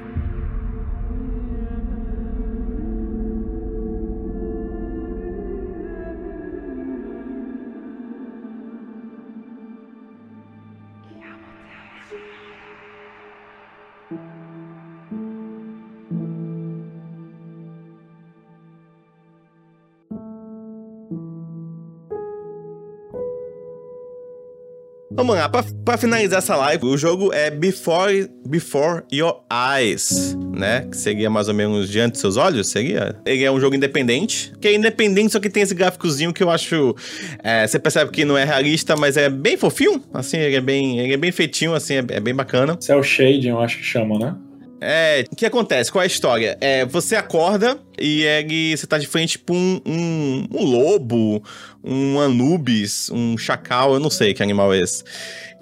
Lá, 25.39 25.49
pra, 25.49 25.63
pra 25.85 25.97
finalizar 25.97 26.39
essa 26.39 26.55
live, 26.55 26.85
o 26.85 26.97
jogo 26.97 27.33
é 27.33 27.49
Before, 27.49 28.29
Before 28.47 29.03
Your 29.11 29.43
Eyes, 29.51 30.35
né? 30.53 30.87
Que 30.89 30.97
seria 30.97 31.29
mais 31.29 31.47
ou 31.47 31.53
menos 31.53 31.89
diante 31.89 32.13
dos 32.13 32.21
seus 32.21 32.37
olhos, 32.37 32.69
seria? 32.69 33.15
Ele 33.25 33.43
é 33.43 33.51
um 33.51 33.59
jogo 33.59 33.75
independente, 33.75 34.53
que 34.59 34.67
é 34.67 34.75
independente, 34.75 35.33
só 35.33 35.39
que 35.39 35.49
tem 35.49 35.63
esse 35.63 35.73
gráficozinho 35.73 36.33
que 36.33 36.43
eu 36.43 36.49
acho... 36.49 36.95
é, 37.43 37.65
você 37.65 37.79
percebe 37.79 38.11
que 38.11 38.25
não 38.25 38.37
é 38.37 38.43
realista, 38.43 38.95
mas 38.95 39.17
é 39.17 39.29
bem 39.29 39.57
fofinho, 39.57 40.03
assim, 40.13 40.37
ele 40.37 40.55
é 40.55 40.61
bem, 40.61 40.99
ele 40.99 41.13
é 41.13 41.17
bem 41.17 41.31
feitinho, 41.31 41.73
assim, 41.73 41.95
é, 41.95 42.05
é 42.09 42.19
bem 42.19 42.33
bacana. 42.35 42.77
Cell 42.79 43.03
Shading, 43.03 43.49
eu 43.49 43.59
acho 43.59 43.77
que 43.77 43.83
chama, 43.83 44.19
né? 44.19 44.35
É, 44.83 45.23
o 45.31 45.35
que 45.35 45.45
acontece? 45.45 45.91
Qual 45.91 46.01
é 46.01 46.05
a 46.05 46.07
história? 46.07 46.57
É, 46.59 46.83
você 46.85 47.15
acorda 47.15 47.77
e 47.99 48.23
ele, 48.23 48.75
você 48.75 48.87
tá 48.87 48.97
de 48.97 49.05
frente 49.05 49.37
pra 49.37 49.53
um, 49.53 49.79
um, 49.85 50.47
um 50.51 50.65
lobo, 50.65 51.43
um 51.83 52.19
Anubis, 52.19 53.11
um 53.11 53.37
chacal, 53.37 53.93
eu 53.93 53.99
não 53.99 54.09
sei 54.09 54.33
que 54.33 54.41
animal 54.41 54.73
é 54.73 54.79
esse. 54.79 55.03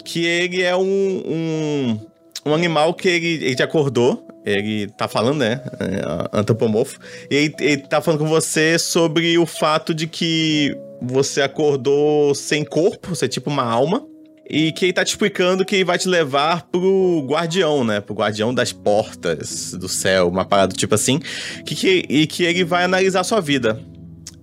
Que 0.06 0.24
ele 0.24 0.62
é 0.62 0.74
um, 0.74 0.80
um, 0.82 2.00
um 2.46 2.54
animal 2.54 2.94
que 2.94 3.08
ele, 3.08 3.44
ele 3.44 3.54
te 3.54 3.62
acordou, 3.62 4.26
ele 4.46 4.88
tá 4.88 5.06
falando, 5.06 5.40
né? 5.40 5.60
É, 5.78 6.38
antropomorfo. 6.38 6.98
E 7.30 7.36
ele, 7.36 7.54
ele 7.60 7.82
tá 7.82 8.00
falando 8.00 8.20
com 8.20 8.28
você 8.28 8.78
sobre 8.78 9.36
o 9.36 9.44
fato 9.44 9.92
de 9.92 10.06
que 10.06 10.74
você 11.02 11.42
acordou 11.42 12.34
sem 12.34 12.64
corpo, 12.64 13.10
você 13.10 13.26
é 13.26 13.28
tipo 13.28 13.50
uma 13.50 13.64
alma. 13.64 14.06
E 14.52 14.72
que 14.72 14.86
ele 14.86 14.92
tá 14.92 15.04
te 15.04 15.10
explicando 15.10 15.64
que 15.64 15.84
vai 15.84 15.96
te 15.96 16.08
levar 16.08 16.64
pro 16.64 17.24
guardião, 17.24 17.84
né? 17.84 18.00
Pro 18.00 18.16
guardião 18.16 18.52
das 18.52 18.72
portas 18.72 19.72
do 19.74 19.88
céu, 19.88 20.26
uma 20.26 20.44
parada 20.44 20.74
tipo 20.74 20.92
assim. 20.92 21.20
Que, 21.64 21.76
que, 21.76 22.04
e 22.08 22.26
que 22.26 22.42
ele 22.42 22.64
vai 22.64 22.82
analisar 22.82 23.20
a 23.20 23.24
sua 23.24 23.40
vida. 23.40 23.80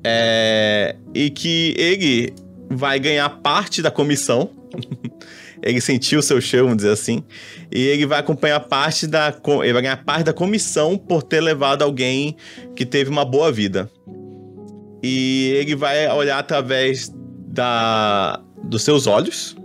É, 0.01 0.95
e 1.13 1.29
que 1.29 1.75
ele 1.77 2.33
vai 2.69 2.97
ganhar 3.01 3.27
parte 3.41 3.81
da 3.81 3.91
comissão. 3.91 4.49
ele 5.61 5.81
sentiu 5.81 6.19
o 6.19 6.23
seu 6.23 6.39
show, 6.39 6.61
vamos 6.61 6.77
dizer 6.77 6.91
assim. 6.91 7.21
E 7.69 7.81
ele 7.87 8.05
vai 8.05 8.19
acompanhar 8.19 8.61
parte 8.61 9.07
da. 9.07 9.35
Ele 9.61 9.73
vai 9.73 9.81
ganhar 9.81 10.05
parte 10.05 10.23
da 10.23 10.33
comissão 10.33 10.97
por 10.97 11.21
ter 11.21 11.41
levado 11.41 11.81
alguém 11.81 12.37
que 12.77 12.85
teve 12.85 13.09
uma 13.09 13.25
boa 13.25 13.51
vida. 13.51 13.91
E 15.03 15.51
ele 15.57 15.75
vai 15.75 16.07
olhar 16.13 16.39
através 16.39 17.11
da, 17.49 18.41
dos 18.63 18.83
seus 18.83 19.05
olhos 19.05 19.57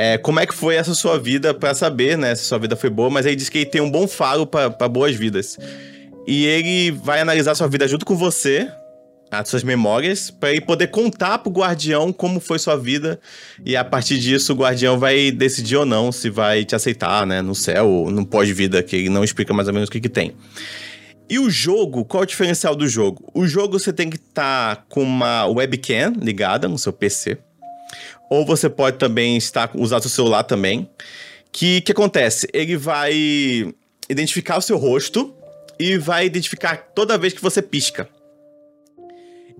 é, 0.00 0.16
como 0.16 0.38
é 0.38 0.46
que 0.46 0.54
foi 0.54 0.76
essa 0.76 0.94
sua 0.94 1.18
vida 1.18 1.52
para 1.52 1.74
saber, 1.74 2.16
né, 2.16 2.32
se 2.32 2.44
sua 2.44 2.56
vida 2.56 2.76
foi 2.76 2.88
boa, 2.88 3.10
mas 3.10 3.26
ele 3.26 3.34
diz 3.34 3.48
que 3.48 3.58
ele 3.58 3.66
tem 3.66 3.80
um 3.80 3.90
bom 3.90 4.06
faro 4.06 4.46
para 4.46 4.88
boas 4.88 5.16
vidas. 5.16 5.58
E 6.24 6.46
ele 6.46 6.92
vai 6.92 7.20
analisar 7.20 7.56
sua 7.56 7.66
vida 7.66 7.88
junto 7.88 8.06
com 8.06 8.14
você, 8.14 8.70
as 9.28 9.48
suas 9.48 9.64
memórias, 9.64 10.30
para 10.30 10.52
ele 10.52 10.60
poder 10.60 10.86
contar 10.86 11.38
pro 11.38 11.50
guardião 11.50 12.12
como 12.12 12.38
foi 12.38 12.60
sua 12.60 12.76
vida. 12.76 13.18
E 13.66 13.76
a 13.76 13.84
partir 13.84 14.20
disso, 14.20 14.52
o 14.52 14.56
guardião 14.56 15.00
vai 15.00 15.32
decidir 15.32 15.74
ou 15.74 15.84
não 15.84 16.12
se 16.12 16.30
vai 16.30 16.64
te 16.64 16.76
aceitar, 16.76 17.26
né, 17.26 17.42
no 17.42 17.56
céu 17.56 17.88
ou 17.88 18.08
no 18.08 18.24
pós-vida, 18.24 18.80
que 18.84 18.94
ele 18.94 19.08
não 19.08 19.24
explica 19.24 19.52
mais 19.52 19.66
ou 19.66 19.74
menos 19.74 19.88
o 19.88 19.92
que, 19.92 20.00
que 20.00 20.08
tem. 20.08 20.32
E 21.28 21.40
o 21.40 21.50
jogo, 21.50 22.04
qual 22.04 22.22
é 22.22 22.24
o 22.24 22.28
diferencial 22.28 22.76
do 22.76 22.86
jogo? 22.86 23.28
O 23.34 23.48
jogo 23.48 23.76
você 23.76 23.92
tem 23.92 24.08
que 24.08 24.16
estar 24.16 24.76
tá 24.76 24.84
com 24.88 25.02
uma 25.02 25.44
webcam 25.46 26.12
ligada 26.20 26.68
no 26.68 26.78
seu 26.78 26.92
PC 26.92 27.38
ou 28.30 28.44
você 28.44 28.68
pode 28.68 28.98
também 28.98 29.36
estar 29.36 29.70
usar 29.74 30.00
seu 30.00 30.10
celular 30.10 30.44
também. 30.44 30.88
Que 31.52 31.80
que 31.80 31.92
acontece? 31.92 32.46
Ele 32.52 32.76
vai 32.76 33.72
identificar 34.08 34.58
o 34.58 34.62
seu 34.62 34.76
rosto 34.76 35.34
e 35.78 35.96
vai 35.96 36.26
identificar 36.26 36.76
toda 36.94 37.18
vez 37.18 37.32
que 37.32 37.42
você 37.42 37.62
pisca. 37.62 38.08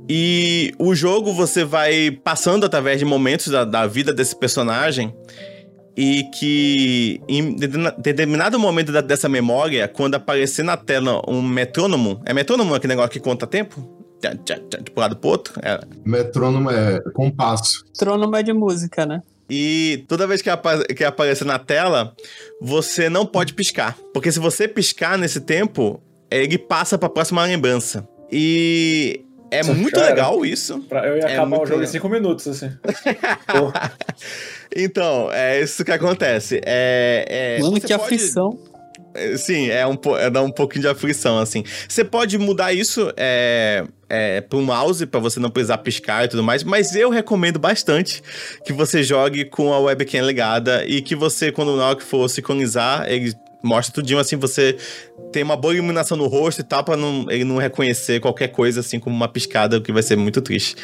E 0.09 0.73
o 0.79 0.95
jogo 0.95 1.33
você 1.33 1.65
vai 1.65 2.11
passando 2.11 2.65
através 2.65 2.99
de 2.99 3.05
momentos 3.05 3.49
da, 3.49 3.65
da 3.65 3.87
vida 3.87 4.13
desse 4.13 4.37
personagem 4.37 5.13
e 5.97 6.25
que 6.39 7.21
em 7.29 7.57
determinado 7.99 8.59
momento 8.59 8.93
da, 8.93 9.01
dessa 9.01 9.29
memória, 9.29 9.89
quando 9.89 10.15
aparecer 10.15 10.63
na 10.63 10.77
tela 10.77 11.21
um 11.27 11.43
metrônomo, 11.43 12.23
é 12.25 12.33
metrônomo 12.33 12.75
aquele 12.75 12.93
negócio 12.93 13.11
que 13.11 13.21
conta 13.21 13.47
tempo? 13.47 14.08
De 14.21 14.93
um 14.97 15.01
lado 15.01 15.17
pro 15.17 15.31
outro. 15.31 15.55
É. 15.63 15.81
Metrônomo 16.05 16.71
é 16.71 17.01
compasso. 17.13 17.85
Metrônomo 17.87 18.37
é 18.37 18.43
de 18.43 18.53
música, 18.53 19.07
né? 19.07 19.23
E 19.51 20.05
toda 20.09 20.27
vez 20.27 20.43
que, 20.43 20.51
apa 20.51 20.85
que 20.85 21.03
aparece 21.03 21.45
na 21.45 21.59
tela, 21.59 22.15
você 22.61 23.09
não 23.09 23.25
pode 23.25 23.55
piscar. 23.55 23.97
Porque 24.13 24.31
se 24.31 24.39
você 24.39 24.69
piscar 24.69 25.17
nesse 25.17 25.41
tempo, 25.41 26.03
ele 26.31 26.59
passa 26.59 26.99
pra 26.99 27.09
próxima 27.09 27.45
lembrança. 27.45 28.07
E 28.31 29.25
é 29.51 29.59
Nossa, 29.59 29.75
muito 29.75 29.95
cara, 29.95 30.09
legal 30.09 30.45
isso. 30.45 30.81
Pra 30.81 31.07
eu 31.07 31.17
ia 31.17 31.23
é 31.23 31.33
acabar 31.33 31.57
o 31.57 31.67
jogo 31.67 31.81
legal. 31.81 31.85
em 31.85 31.87
5 31.87 32.09
minutos, 32.11 32.49
assim. 32.49 32.71
então, 34.77 35.33
é 35.33 35.63
isso 35.63 35.83
que 35.83 35.93
acontece. 35.93 36.61
É, 36.65 37.57
é, 37.57 37.61
Mano, 37.61 37.75
que 37.75 37.81
pode... 37.81 37.93
aflição. 37.95 38.59
Sim, 39.37 39.69
é 39.69 39.87
um, 39.87 39.99
é, 40.19 40.31
dá 40.31 40.43
um 40.43 40.51
pouquinho 40.51 40.83
de 40.83 40.89
aflição, 40.89 41.39
assim. 41.39 41.65
Você 41.89 42.05
pode 42.05 42.37
mudar 42.39 42.73
isso 42.73 43.13
é, 43.17 43.85
é, 44.09 44.41
pro 44.41 44.61
mouse, 44.61 45.05
para 45.07 45.21
você 45.21 45.39
não 45.39 45.51
precisar 45.51 45.79
piscar 45.79 46.25
e 46.25 46.29
tudo 46.29 46.43
mais, 46.43 46.65
mas 46.65 46.95
eu 46.95 47.11
recomendo 47.11 47.59
bastante 47.59 48.23
que 48.65 48.73
você 48.73 49.03
jogue 49.03 49.45
com 49.45 49.73
a 49.73 49.79
webcam 49.79 50.23
ligada 50.23 50.85
e 50.87 51.03
que 51.03 51.15
você, 51.15 51.53
quando 51.53 51.77
hora 51.77 51.97
que 51.97 52.05
for 52.05 52.29
sincronizar, 52.29 53.07
ele 53.09 53.35
mostra 53.63 53.93
tudinho, 53.93 54.19
assim, 54.19 54.37
você 54.37 54.77
tem 55.33 55.43
uma 55.43 55.57
boa 55.57 55.75
iluminação 55.75 56.17
no 56.17 56.27
rosto 56.27 56.61
e 56.61 56.65
tal, 56.65 56.85
pra 56.85 56.97
não, 56.97 57.27
ele 57.31 57.45
não 57.45 57.59
reconhecer 57.59 58.21
qualquer 58.21 58.49
coisa, 58.49 58.81
assim, 58.81 58.99
como 58.99 59.15
uma 59.15 59.29
piscada, 59.29 59.77
o 59.77 59.81
que 59.81 59.93
vai 59.93 60.03
ser 60.03 60.17
muito 60.17 60.41
triste. 60.41 60.77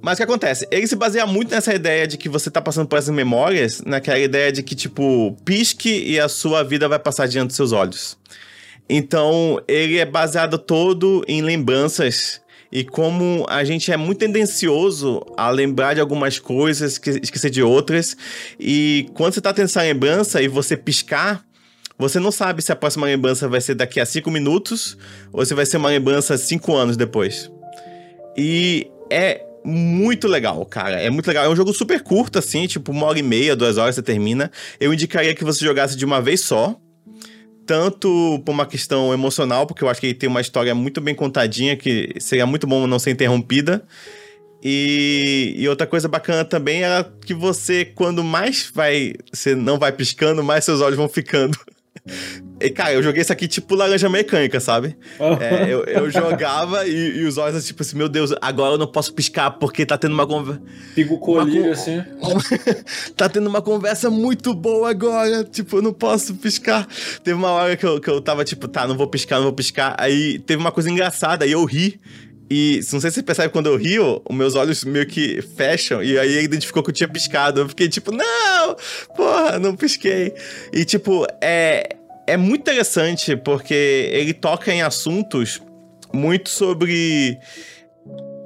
Mas 0.00 0.14
o 0.14 0.16
que 0.18 0.22
acontece? 0.22 0.66
Ele 0.70 0.86
se 0.86 0.94
baseia 0.94 1.26
muito 1.26 1.50
nessa 1.50 1.74
ideia 1.74 2.06
de 2.06 2.16
que 2.16 2.28
você 2.28 2.50
tá 2.50 2.60
passando 2.60 2.86
por 2.86 2.98
essas 2.98 3.14
memórias, 3.14 3.80
naquela 3.84 4.18
ideia 4.18 4.52
de 4.52 4.62
que, 4.62 4.74
tipo, 4.74 5.36
pisque 5.44 6.04
e 6.06 6.20
a 6.20 6.28
sua 6.28 6.62
vida 6.62 6.88
vai 6.88 6.98
passar 6.98 7.26
diante 7.26 7.48
dos 7.48 7.56
seus 7.56 7.72
olhos. 7.72 8.16
Então, 8.88 9.60
ele 9.66 9.98
é 9.98 10.04
baseado 10.04 10.58
todo 10.58 11.24
em 11.26 11.42
lembranças 11.42 12.40
e 12.70 12.84
como 12.84 13.46
a 13.48 13.64
gente 13.64 13.90
é 13.90 13.96
muito 13.96 14.18
tendencioso 14.18 15.24
a 15.36 15.50
lembrar 15.50 15.94
de 15.94 16.00
algumas 16.00 16.38
coisas, 16.38 17.00
esquecer 17.22 17.50
de 17.50 17.62
outras. 17.62 18.16
E 18.58 19.08
quando 19.14 19.34
você 19.34 19.40
tá 19.40 19.52
tendo 19.52 19.66
essa 19.66 19.82
lembrança 19.82 20.42
e 20.42 20.48
você 20.48 20.76
piscar, 20.76 21.44
você 21.98 22.18
não 22.18 22.30
sabe 22.30 22.62
se 22.62 22.70
a 22.70 22.76
próxima 22.76 23.06
lembrança 23.06 23.48
vai 23.48 23.60
ser 23.60 23.74
daqui 23.74 24.00
a 24.00 24.06
cinco 24.06 24.30
minutos 24.30 24.96
ou 25.32 25.44
se 25.44 25.54
vai 25.54 25.64
ser 25.64 25.78
uma 25.78 25.88
lembrança 25.88 26.36
cinco 26.36 26.74
anos 26.74 26.96
depois. 26.96 27.50
E 28.36 28.90
é 29.10 29.45
muito 29.66 30.28
legal, 30.28 30.64
cara. 30.64 31.00
É 31.00 31.10
muito 31.10 31.26
legal. 31.26 31.44
É 31.44 31.48
um 31.48 31.56
jogo 31.56 31.72
super 31.72 32.00
curto, 32.02 32.38
assim, 32.38 32.66
tipo 32.66 32.92
uma 32.92 33.06
hora 33.06 33.18
e 33.18 33.22
meia, 33.22 33.56
duas 33.56 33.76
horas 33.76 33.96
você 33.96 34.02
termina. 34.02 34.50
Eu 34.78 34.92
indicaria 34.94 35.34
que 35.34 35.44
você 35.44 35.64
jogasse 35.64 35.96
de 35.96 36.04
uma 36.04 36.22
vez 36.22 36.40
só. 36.40 36.78
Tanto 37.66 38.40
por 38.44 38.52
uma 38.52 38.64
questão 38.64 39.12
emocional, 39.12 39.66
porque 39.66 39.82
eu 39.82 39.88
acho 39.88 40.00
que 40.00 40.06
ele 40.06 40.14
tem 40.14 40.28
uma 40.28 40.40
história 40.40 40.72
muito 40.72 41.00
bem 41.00 41.16
contadinha, 41.16 41.76
que 41.76 42.14
seria 42.20 42.46
muito 42.46 42.64
bom 42.64 42.86
não 42.86 42.98
ser 43.00 43.10
interrompida. 43.10 43.84
E, 44.62 45.54
e, 45.58 45.68
outra 45.68 45.86
coisa 45.86 46.08
bacana 46.08 46.44
também 46.44 46.84
é 46.84 47.04
que 47.24 47.34
você, 47.34 47.84
quando 47.84 48.22
mais 48.22 48.70
vai. 48.72 49.14
Você 49.32 49.54
não 49.54 49.78
vai 49.78 49.92
piscando, 49.92 50.42
mais 50.42 50.64
seus 50.64 50.80
olhos 50.80 50.96
vão 50.96 51.08
ficando. 51.08 51.58
E, 52.58 52.70
cara, 52.70 52.94
eu 52.94 53.02
joguei 53.02 53.20
isso 53.20 53.32
aqui 53.32 53.46
tipo 53.46 53.74
laranja 53.74 54.08
mecânica, 54.08 54.58
sabe? 54.60 54.96
é, 55.40 55.64
eu, 55.68 55.84
eu, 55.84 56.08
jogava 56.10 56.86
e, 56.86 57.18
e, 57.18 57.24
os 57.24 57.36
olhos, 57.36 57.66
tipo 57.66 57.82
assim, 57.82 57.98
meu 57.98 58.08
Deus, 58.08 58.32
agora 58.40 58.74
eu 58.74 58.78
não 58.78 58.86
posso 58.86 59.12
piscar 59.12 59.50
porque 59.50 59.84
tá 59.84 59.98
tendo 59.98 60.14
uma 60.14 60.26
conversa. 60.26 60.62
Pico 60.94 61.18
colírio, 61.18 61.70
assim. 61.72 62.02
tá 63.14 63.28
tendo 63.28 63.46
uma 63.46 63.60
conversa 63.60 64.08
muito 64.08 64.54
boa 64.54 64.88
agora. 64.88 65.44
Tipo, 65.44 65.76
eu 65.76 65.82
não 65.82 65.92
posso 65.92 66.34
piscar. 66.36 66.88
Teve 67.22 67.36
uma 67.36 67.50
hora 67.50 67.76
que 67.76 67.84
eu, 67.84 68.00
que 68.00 68.08
eu 68.08 68.22
tava, 68.22 68.42
tipo, 68.42 68.66
tá, 68.66 68.86
não 68.86 68.96
vou 68.96 69.06
piscar, 69.06 69.36
não 69.36 69.44
vou 69.44 69.52
piscar. 69.52 69.94
Aí 69.98 70.38
teve 70.38 70.58
uma 70.58 70.72
coisa 70.72 70.90
engraçada, 70.90 71.44
aí 71.44 71.52
eu 71.52 71.62
ri. 71.62 72.00
E 72.48 72.80
não 72.92 73.00
sei 73.00 73.10
se 73.10 73.16
você 73.16 73.22
percebe 73.22 73.52
quando 73.52 73.66
eu 73.66 73.76
rio, 73.76 74.22
os 74.28 74.36
meus 74.36 74.54
olhos 74.54 74.84
meio 74.84 75.06
que 75.06 75.42
fecham. 75.42 76.02
E 76.02 76.18
aí 76.18 76.44
identificou 76.44 76.82
que 76.82 76.90
eu 76.90 76.94
tinha 76.94 77.08
piscado. 77.08 77.60
Eu 77.60 77.68
fiquei 77.68 77.88
tipo, 77.88 78.12
não, 78.12 78.76
porra, 79.16 79.58
não 79.58 79.74
pisquei. 79.74 80.32
E 80.72 80.84
tipo, 80.84 81.26
é, 81.40 81.96
é 82.26 82.36
muito 82.36 82.60
interessante 82.62 83.36
porque 83.36 84.10
ele 84.12 84.32
toca 84.32 84.72
em 84.72 84.82
assuntos 84.82 85.60
muito 86.12 86.48
sobre 86.48 87.38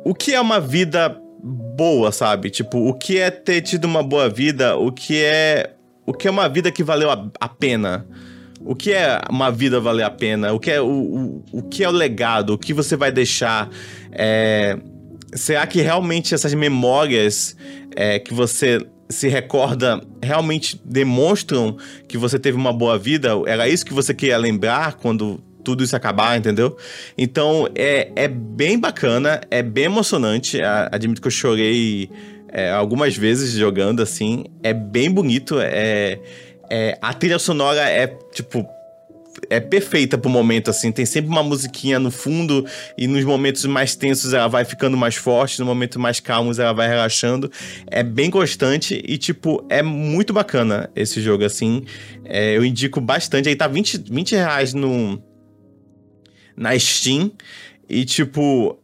o 0.04 0.14
que 0.14 0.34
é 0.34 0.40
uma 0.40 0.60
vida 0.60 1.16
boa, 1.42 2.10
sabe? 2.12 2.50
Tipo, 2.50 2.88
o 2.88 2.94
que 2.94 3.18
é 3.18 3.30
ter 3.30 3.60
tido 3.62 3.84
uma 3.84 4.02
boa 4.02 4.28
vida, 4.28 4.76
o 4.76 4.90
que 4.90 5.22
é 5.22 5.74
o 6.06 6.12
que 6.12 6.26
é 6.26 6.30
uma 6.30 6.48
vida 6.48 6.72
que 6.72 6.82
valeu 6.82 7.10
a, 7.10 7.30
a 7.38 7.48
pena. 7.48 8.06
O 8.62 8.74
que 8.74 8.92
é 8.92 9.20
uma 9.30 9.50
vida 9.50 9.80
valer 9.80 10.04
a 10.04 10.10
pena? 10.10 10.52
O 10.52 10.60
que 10.60 10.70
é 10.70 10.80
o, 10.80 10.86
o, 10.86 11.44
o 11.52 11.62
que 11.62 11.82
é 11.82 11.88
o 11.88 11.92
legado? 11.92 12.54
O 12.54 12.58
que 12.58 12.74
você 12.74 12.94
vai 12.94 13.10
deixar? 13.10 13.70
É, 14.12 14.78
será 15.32 15.66
que 15.66 15.80
realmente 15.80 16.34
essas 16.34 16.52
memórias 16.52 17.56
é, 17.96 18.18
que 18.18 18.34
você 18.34 18.86
se 19.08 19.28
recorda 19.28 20.00
realmente 20.22 20.80
demonstram 20.84 21.76
que 22.06 22.18
você 22.18 22.38
teve 22.38 22.56
uma 22.56 22.72
boa 22.72 22.98
vida? 22.98 23.30
Era 23.46 23.68
isso 23.68 23.84
que 23.84 23.94
você 23.94 24.12
queria 24.12 24.36
lembrar 24.36 24.94
quando 24.94 25.42
tudo 25.64 25.82
isso 25.82 25.96
acabar, 25.96 26.36
entendeu? 26.36 26.76
Então 27.16 27.68
é, 27.74 28.10
é 28.14 28.28
bem 28.28 28.78
bacana, 28.78 29.40
é 29.50 29.62
bem 29.62 29.84
emocionante. 29.84 30.60
Admito 30.90 31.20
que 31.20 31.26
eu 31.26 31.32
chorei 31.32 32.10
é, 32.52 32.70
algumas 32.70 33.16
vezes 33.16 33.52
jogando 33.52 34.02
assim. 34.02 34.44
É 34.62 34.72
bem 34.72 35.10
bonito, 35.10 35.58
é 35.58 36.18
é, 36.70 36.96
a 37.02 37.12
trilha 37.12 37.38
sonora 37.38 37.80
é, 37.80 38.06
tipo. 38.32 38.64
é 39.50 39.58
perfeita 39.58 40.16
pro 40.16 40.30
momento, 40.30 40.70
assim. 40.70 40.92
Tem 40.92 41.04
sempre 41.04 41.28
uma 41.28 41.42
musiquinha 41.42 41.98
no 41.98 42.10
fundo 42.10 42.64
e 42.96 43.08
nos 43.08 43.24
momentos 43.24 43.64
mais 43.64 43.96
tensos 43.96 44.32
ela 44.32 44.46
vai 44.46 44.64
ficando 44.64 44.96
mais 44.96 45.16
forte, 45.16 45.58
no 45.58 45.66
momento 45.66 45.98
mais 45.98 46.20
calmos 46.20 46.60
ela 46.60 46.72
vai 46.72 46.88
relaxando. 46.88 47.50
É 47.88 48.04
bem 48.04 48.30
constante 48.30 49.02
e, 49.04 49.18
tipo, 49.18 49.66
é 49.68 49.82
muito 49.82 50.32
bacana 50.32 50.88
esse 50.94 51.20
jogo, 51.20 51.44
assim. 51.44 51.84
É, 52.24 52.56
eu 52.56 52.64
indico 52.64 53.00
bastante. 53.00 53.48
Aí 53.48 53.56
tá 53.56 53.66
20, 53.66 54.04
20 54.08 54.36
reais 54.36 54.72
no, 54.72 55.20
na 56.56 56.78
Steam 56.78 57.32
e, 57.88 58.04
tipo... 58.04 58.78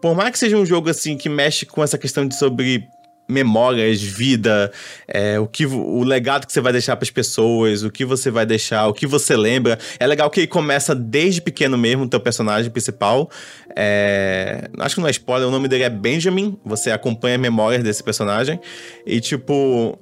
Por 0.00 0.14
mais 0.14 0.32
que 0.32 0.38
seja 0.38 0.58
um 0.58 0.66
jogo, 0.66 0.90
assim, 0.90 1.16
que 1.16 1.30
mexe 1.30 1.64
com 1.64 1.82
essa 1.82 1.96
questão 1.96 2.28
de 2.28 2.36
sobre 2.36 2.86
memórias, 3.28 4.02
vida, 4.02 4.70
é, 5.08 5.38
o 5.38 5.46
que 5.46 5.66
o 5.66 6.02
legado 6.02 6.46
que 6.46 6.52
você 6.52 6.60
vai 6.60 6.72
deixar 6.72 6.96
para 6.96 7.04
as 7.04 7.10
pessoas, 7.10 7.82
o 7.82 7.90
que 7.90 8.04
você 8.04 8.30
vai 8.30 8.44
deixar, 8.44 8.86
o 8.86 8.92
que 8.92 9.06
você 9.06 9.36
lembra. 9.36 9.78
É 9.98 10.06
legal 10.06 10.28
que 10.30 10.40
ele 10.40 10.46
começa 10.46 10.94
desde 10.94 11.40
pequeno 11.40 11.78
mesmo, 11.78 12.04
o 12.04 12.08
teu 12.08 12.20
personagem 12.20 12.70
principal. 12.70 13.30
É, 13.76 14.68
acho 14.78 14.94
que 14.94 15.00
não 15.00 15.08
é 15.08 15.10
spoiler, 15.10 15.48
o 15.48 15.50
nome 15.50 15.68
dele 15.68 15.84
é 15.84 15.90
Benjamin. 15.90 16.58
Você 16.64 16.90
acompanha 16.90 17.38
memórias 17.38 17.82
desse 17.82 18.02
personagem 18.02 18.60
e 19.06 19.20
tipo 19.20 19.98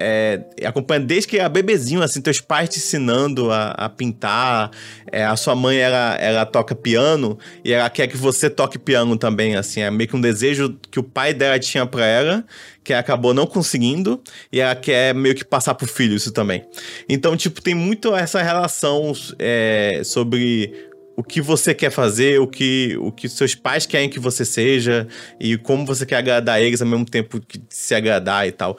é, 0.00 0.40
acompanha 0.64 1.00
desde 1.00 1.28
que 1.28 1.38
era 1.38 1.48
bebezinho, 1.48 2.02
assim, 2.02 2.20
teus 2.20 2.40
pais 2.40 2.68
te 2.68 2.78
ensinando 2.78 3.50
a, 3.50 3.70
a 3.70 3.88
pintar, 3.88 4.70
é, 5.10 5.24
a 5.24 5.36
sua 5.36 5.54
mãe, 5.54 5.78
ela, 5.78 6.16
ela 6.16 6.46
toca 6.46 6.74
piano, 6.74 7.38
e 7.64 7.72
ela 7.72 7.88
quer 7.88 8.06
que 8.06 8.16
você 8.16 8.50
toque 8.50 8.78
piano 8.78 9.16
também, 9.16 9.56
assim, 9.56 9.80
é 9.80 9.90
meio 9.90 10.08
que 10.08 10.16
um 10.16 10.20
desejo 10.20 10.76
que 10.90 10.98
o 10.98 11.02
pai 11.02 11.32
dela 11.32 11.58
tinha 11.58 11.86
pra 11.86 12.04
ela, 12.04 12.44
que 12.82 12.92
ela 12.92 13.00
acabou 13.00 13.32
não 13.32 13.46
conseguindo, 13.46 14.20
e 14.52 14.60
ela 14.60 14.74
quer 14.74 15.14
meio 15.14 15.34
que 15.34 15.44
passar 15.44 15.74
pro 15.74 15.86
filho 15.86 16.16
isso 16.16 16.32
também. 16.32 16.64
Então, 17.08 17.36
tipo, 17.36 17.62
tem 17.62 17.74
muito 17.74 18.14
essa 18.14 18.42
relação 18.42 19.12
é, 19.38 20.02
sobre 20.04 20.92
o 21.16 21.22
que 21.22 21.40
você 21.40 21.74
quer 21.74 21.90
fazer, 21.90 22.40
o 22.40 22.46
que, 22.46 22.96
o 22.98 23.12
que 23.12 23.28
seus 23.28 23.54
pais 23.54 23.86
querem 23.86 24.08
que 24.08 24.18
você 24.18 24.44
seja 24.44 25.06
e 25.38 25.56
como 25.56 25.86
você 25.86 26.04
quer 26.04 26.16
agradar 26.16 26.60
eles 26.60 26.82
ao 26.82 26.88
mesmo 26.88 27.04
tempo 27.04 27.40
que 27.40 27.62
se 27.68 27.94
agradar 27.94 28.46
e 28.46 28.52
tal. 28.52 28.76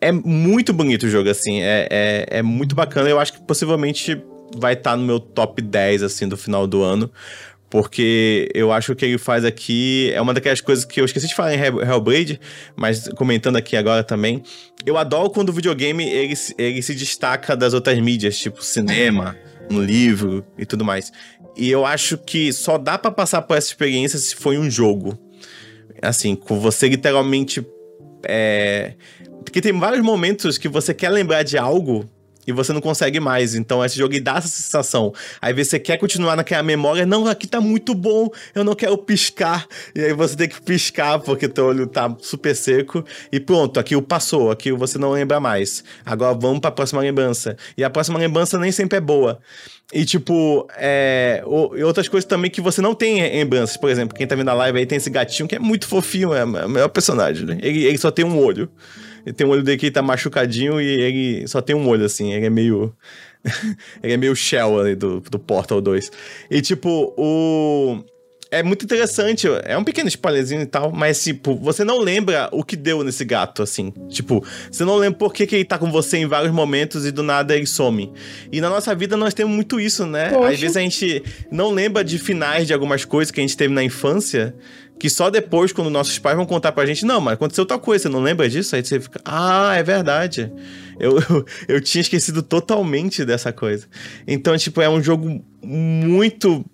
É 0.00 0.12
muito 0.12 0.72
bonito 0.72 1.06
o 1.06 1.08
jogo, 1.08 1.28
assim. 1.28 1.60
É, 1.60 1.88
é, 1.90 2.38
é 2.38 2.42
muito 2.42 2.74
bacana. 2.74 3.08
Eu 3.08 3.18
acho 3.18 3.32
que 3.32 3.40
possivelmente 3.40 4.20
vai 4.56 4.74
estar 4.74 4.92
tá 4.92 4.96
no 4.96 5.04
meu 5.04 5.18
top 5.18 5.60
10, 5.60 6.02
assim, 6.02 6.28
do 6.28 6.36
final 6.36 6.66
do 6.66 6.82
ano. 6.82 7.10
Porque 7.70 8.48
eu 8.54 8.72
acho 8.72 8.86
que 8.86 8.92
o 8.92 8.96
que 8.96 9.04
ele 9.04 9.18
faz 9.18 9.44
aqui 9.44 10.10
é 10.14 10.20
uma 10.20 10.32
daquelas 10.32 10.60
coisas 10.60 10.84
que 10.86 11.00
eu 11.00 11.04
esqueci 11.04 11.28
de 11.28 11.34
falar 11.34 11.54
em 11.54 11.60
Hellblade, 11.60 12.40
mas 12.74 13.08
comentando 13.08 13.56
aqui 13.56 13.76
agora 13.76 14.02
também. 14.02 14.42
Eu 14.86 14.96
adoro 14.96 15.28
quando 15.28 15.50
o 15.50 15.52
videogame 15.52 16.08
ele, 16.08 16.34
ele 16.56 16.80
se 16.80 16.94
destaca 16.94 17.54
das 17.54 17.74
outras 17.74 17.98
mídias, 17.98 18.38
tipo 18.38 18.64
cinema, 18.64 19.36
no 19.70 19.82
livro 19.82 20.42
e 20.56 20.64
tudo 20.64 20.82
mais. 20.82 21.12
E 21.58 21.70
eu 21.70 21.84
acho 21.84 22.16
que 22.16 22.52
só 22.54 22.78
dá 22.78 22.96
para 22.96 23.10
passar 23.10 23.42
por 23.42 23.56
essa 23.56 23.66
experiência 23.66 24.18
se 24.18 24.34
foi 24.34 24.56
um 24.56 24.70
jogo. 24.70 25.18
Assim, 26.00 26.34
com 26.34 26.58
você 26.58 26.88
literalmente 26.88 27.66
é, 28.26 28.94
porque 29.48 29.62
tem 29.62 29.72
vários 29.78 30.02
momentos 30.02 30.58
que 30.58 30.68
você 30.68 30.92
quer 30.92 31.08
lembrar 31.08 31.42
de 31.42 31.56
algo 31.56 32.04
e 32.46 32.52
você 32.52 32.70
não 32.72 32.82
consegue 32.82 33.18
mais. 33.18 33.54
Então 33.54 33.84
esse 33.84 33.96
jogo 33.96 34.18
dá 34.20 34.36
essa 34.36 34.48
sensação. 34.48 35.12
Aí 35.40 35.52
você 35.52 35.78
quer 35.78 35.96
continuar 35.96 36.36
naquela 36.36 36.62
memória, 36.62 37.06
não, 37.06 37.26
aqui 37.26 37.46
tá 37.46 37.60
muito 37.60 37.94
bom, 37.94 38.28
eu 38.54 38.62
não 38.62 38.74
quero 38.74 38.96
piscar. 38.98 39.66
E 39.94 40.00
aí 40.00 40.12
você 40.12 40.36
tem 40.36 40.48
que 40.48 40.60
piscar 40.60 41.18
porque 41.18 41.48
teu 41.48 41.66
olho 41.66 41.86
tá 41.86 42.14
super 42.20 42.54
seco 42.54 43.02
e 43.32 43.40
pronto, 43.40 43.80
aquilo 43.80 44.02
passou, 44.02 44.50
aquilo 44.50 44.76
você 44.76 44.98
não 44.98 45.12
lembra 45.12 45.40
mais. 45.40 45.82
Agora 46.04 46.36
vamos 46.38 46.60
para 46.60 46.68
a 46.68 46.72
próxima 46.72 47.00
lembrança. 47.00 47.56
E 47.76 47.82
a 47.82 47.88
próxima 47.88 48.18
lembrança 48.18 48.58
nem 48.58 48.70
sempre 48.70 48.98
é 48.98 49.00
boa. 49.00 49.40
E, 49.92 50.04
tipo, 50.04 50.68
é, 50.76 51.42
outras 51.46 52.08
coisas 52.08 52.28
também 52.28 52.50
que 52.50 52.60
você 52.60 52.82
não 52.82 52.94
tem 52.94 53.22
lembranças. 53.22 53.78
Por 53.78 53.88
exemplo, 53.88 54.14
quem 54.14 54.26
tá 54.26 54.34
vendo 54.36 54.50
a 54.50 54.54
live 54.54 54.78
aí 54.78 54.84
tem 54.84 54.96
esse 54.96 55.08
gatinho 55.08 55.48
que 55.48 55.54
é 55.54 55.58
muito 55.58 55.88
fofinho, 55.88 56.34
é 56.34 56.44
o 56.44 56.68
melhor 56.68 56.88
personagem, 56.88 57.46
né? 57.46 57.58
Ele, 57.62 57.84
ele 57.86 57.96
só 57.96 58.10
tem 58.10 58.22
um 58.22 58.38
olho. 58.38 58.70
Tem 59.36 59.46
um 59.46 59.50
olho 59.50 59.62
dele 59.62 59.78
que 59.78 59.90
tá 59.90 60.02
machucadinho 60.02 60.80
e 60.80 60.86
ele 60.86 61.48
só 61.48 61.60
tem 61.60 61.74
um 61.74 61.88
olho, 61.88 62.04
assim. 62.04 62.32
Ele 62.32 62.46
é 62.46 62.50
meio. 62.50 62.94
ele 64.02 64.12
é 64.12 64.16
meio 64.16 64.34
shell 64.34 64.80
ali 64.80 64.94
do, 64.94 65.20
do 65.20 65.38
Portal 65.38 65.80
2. 65.80 66.10
E, 66.50 66.60
tipo, 66.60 67.14
o 67.16 68.02
é 68.50 68.62
muito 68.62 68.84
interessante. 68.84 69.46
É 69.64 69.76
um 69.76 69.84
pequeno 69.84 70.08
spoilerzinho 70.08 70.62
e 70.62 70.66
tal, 70.66 70.90
mas, 70.92 71.22
tipo, 71.22 71.54
você 71.56 71.84
não 71.84 71.98
lembra 71.98 72.48
o 72.52 72.64
que 72.64 72.76
deu 72.76 73.04
nesse 73.04 73.24
gato, 73.24 73.62
assim. 73.62 73.92
Tipo, 74.08 74.44
você 74.70 74.84
não 74.84 74.96
lembra 74.96 75.18
por 75.18 75.32
que, 75.32 75.46
que 75.46 75.56
ele 75.56 75.64
tá 75.64 75.78
com 75.78 75.90
você 75.90 76.18
em 76.18 76.26
vários 76.26 76.52
momentos 76.52 77.06
e 77.06 77.10
do 77.10 77.22
nada 77.22 77.54
ele 77.54 77.66
some. 77.66 78.12
E 78.50 78.60
na 78.60 78.70
nossa 78.70 78.94
vida 78.94 79.16
nós 79.16 79.34
temos 79.34 79.54
muito 79.54 79.78
isso, 79.78 80.06
né? 80.06 80.30
Poxa. 80.30 80.48
Às 80.50 80.60
vezes 80.60 80.76
a 80.76 80.80
gente 80.80 81.22
não 81.50 81.70
lembra 81.70 82.02
de 82.02 82.18
finais 82.18 82.66
de 82.66 82.72
algumas 82.72 83.04
coisas 83.04 83.30
que 83.30 83.40
a 83.40 83.42
gente 83.42 83.56
teve 83.56 83.72
na 83.72 83.84
infância 83.84 84.54
que 84.98 85.08
só 85.08 85.30
depois, 85.30 85.72
quando 85.72 85.90
nossos 85.90 86.18
pais 86.18 86.36
vão 86.36 86.44
contar 86.44 86.72
pra 86.72 86.84
gente, 86.84 87.04
não, 87.04 87.20
mas 87.20 87.34
aconteceu 87.34 87.64
tal 87.64 87.78
coisa, 87.78 88.02
você 88.02 88.08
não 88.08 88.20
lembra 88.20 88.48
disso? 88.48 88.74
Aí 88.74 88.84
você 88.84 89.00
fica, 89.00 89.20
ah, 89.24 89.74
é 89.76 89.82
verdade. 89.82 90.52
Eu, 90.98 91.18
eu, 91.30 91.46
eu 91.68 91.80
tinha 91.80 92.02
esquecido 92.02 92.42
totalmente 92.42 93.24
dessa 93.24 93.52
coisa. 93.52 93.86
Então, 94.26 94.56
tipo, 94.56 94.80
é 94.80 94.88
um 94.88 95.02
jogo 95.02 95.44
muito 95.62 96.64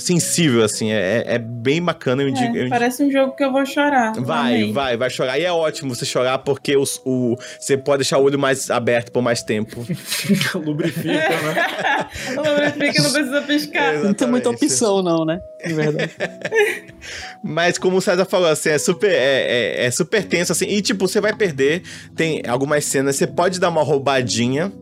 sensível, 0.00 0.64
assim. 0.64 0.90
É, 0.90 1.24
é 1.26 1.38
bem 1.38 1.82
bacana. 1.82 2.22
Eu 2.22 2.28
é, 2.28 2.30
indico, 2.30 2.56
eu 2.56 2.68
parece 2.68 3.02
um 3.02 3.10
jogo 3.10 3.36
que 3.36 3.44
eu 3.44 3.52
vou 3.52 3.64
chorar. 3.64 4.12
Vai, 4.14 4.72
vai, 4.72 4.96
vai 4.96 5.10
chorar. 5.10 5.38
E 5.38 5.44
é 5.44 5.52
ótimo 5.52 5.94
você 5.94 6.04
chorar 6.04 6.38
porque 6.38 6.76
os, 6.76 7.00
o, 7.04 7.36
você 7.58 7.76
pode 7.76 7.98
deixar 7.98 8.18
o 8.18 8.24
olho 8.24 8.38
mais 8.38 8.70
aberto 8.70 9.12
por 9.12 9.22
mais 9.22 9.42
tempo. 9.42 9.86
Lubrifica, 10.54 11.12
né? 11.12 12.08
Lubrifica, 12.36 13.02
não 13.02 13.12
precisa 13.12 13.42
piscar. 13.42 13.94
Exatamente. 13.94 14.04
Não 14.04 14.14
tem 14.14 14.28
muita 14.28 14.50
opção, 14.50 15.02
não, 15.02 15.24
né? 15.24 15.38
De 15.64 15.74
verdade. 15.74 16.12
Mas 17.42 17.78
como 17.78 17.98
o 17.98 18.00
César 18.00 18.24
falou, 18.24 18.48
assim, 18.48 18.70
é 18.70 18.78
super, 18.78 19.10
é, 19.10 19.82
é, 19.82 19.84
é 19.86 19.90
super 19.90 20.24
tenso, 20.24 20.52
assim. 20.52 20.66
E, 20.66 20.80
tipo, 20.82 21.06
você 21.06 21.20
vai 21.20 21.34
perder. 21.34 21.82
Tem 22.16 22.42
algumas 22.46 22.84
cenas, 22.84 23.16
você 23.16 23.26
pode 23.26 23.60
dar 23.60 23.68
uma 23.68 23.82
roubadinha. 23.82 24.72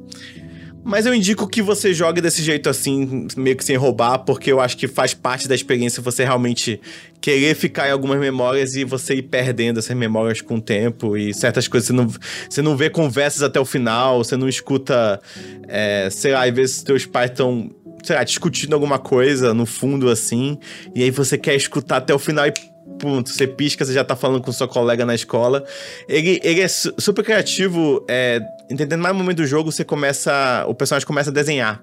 Mas 0.89 1.05
eu 1.05 1.13
indico 1.13 1.47
que 1.47 1.61
você 1.61 1.93
jogue 1.93 2.19
desse 2.23 2.43
jeito 2.43 2.67
assim, 2.67 3.29
meio 3.37 3.55
que 3.55 3.63
sem 3.63 3.77
roubar, 3.77 4.21
porque 4.21 4.51
eu 4.51 4.59
acho 4.59 4.75
que 4.75 4.89
faz 4.89 5.13
parte 5.13 5.47
da 5.47 5.55
experiência 5.55 6.03
você 6.03 6.25
realmente 6.25 6.81
querer 7.21 7.55
ficar 7.55 7.89
em 7.89 7.91
algumas 7.91 8.19
memórias 8.19 8.75
e 8.75 8.85
você 8.85 9.17
ir 9.17 9.25
perdendo 9.25 9.81
essas 9.81 9.95
memórias 9.95 10.41
com 10.41 10.55
o 10.55 10.61
tempo 10.63 11.15
e 11.15 11.35
certas 11.35 11.69
coisas 11.69 11.89
você 11.89 11.93
não, 11.93 12.09
você 12.49 12.63
não 12.63 12.75
vê 12.75 12.89
conversas 12.89 13.43
até 13.43 13.61
o 13.61 13.67
final, 13.67 14.25
você 14.25 14.35
não 14.35 14.49
escuta, 14.49 15.21
é, 15.69 16.09
sei 16.11 16.33
lá, 16.33 16.47
às 16.47 16.55
vezes 16.55 16.83
teus 16.83 17.05
pais 17.05 17.33
estão, 17.33 17.71
sei 18.03 18.17
lá, 18.17 18.25
discutindo 18.25 18.73
alguma 18.73 18.99
coisa 18.99 19.53
no 19.53 19.67
fundo 19.67 20.09
assim, 20.09 20.57
e 20.95 21.03
aí 21.03 21.11
você 21.11 21.37
quer 21.37 21.55
escutar 21.55 21.99
até 21.99 22.15
o 22.15 22.19
final 22.19 22.47
e 22.47 22.53
ponto, 22.99 23.31
você 23.31 23.47
pisca, 23.47 23.85
você 23.85 23.93
já 23.93 24.05
tá 24.05 24.17
falando 24.17 24.43
com 24.43 24.53
sua 24.53 24.69
colega 24.69 25.07
na 25.07 25.15
escola. 25.15 25.65
Ele, 26.09 26.41
ele 26.43 26.61
é 26.61 26.69
super 26.69 27.25
criativo, 27.25 28.05
é, 28.09 28.41
entendendo 28.71 29.01
mais 29.01 29.15
o 29.15 29.19
momento 29.19 29.39
do 29.39 29.47
jogo, 29.47 29.71
você 29.73 29.85
começa. 29.85 30.65
O 30.69 30.75
personagem 30.75 31.07
começa 31.07 31.31
a 31.31 31.33
desenhar. 31.33 31.83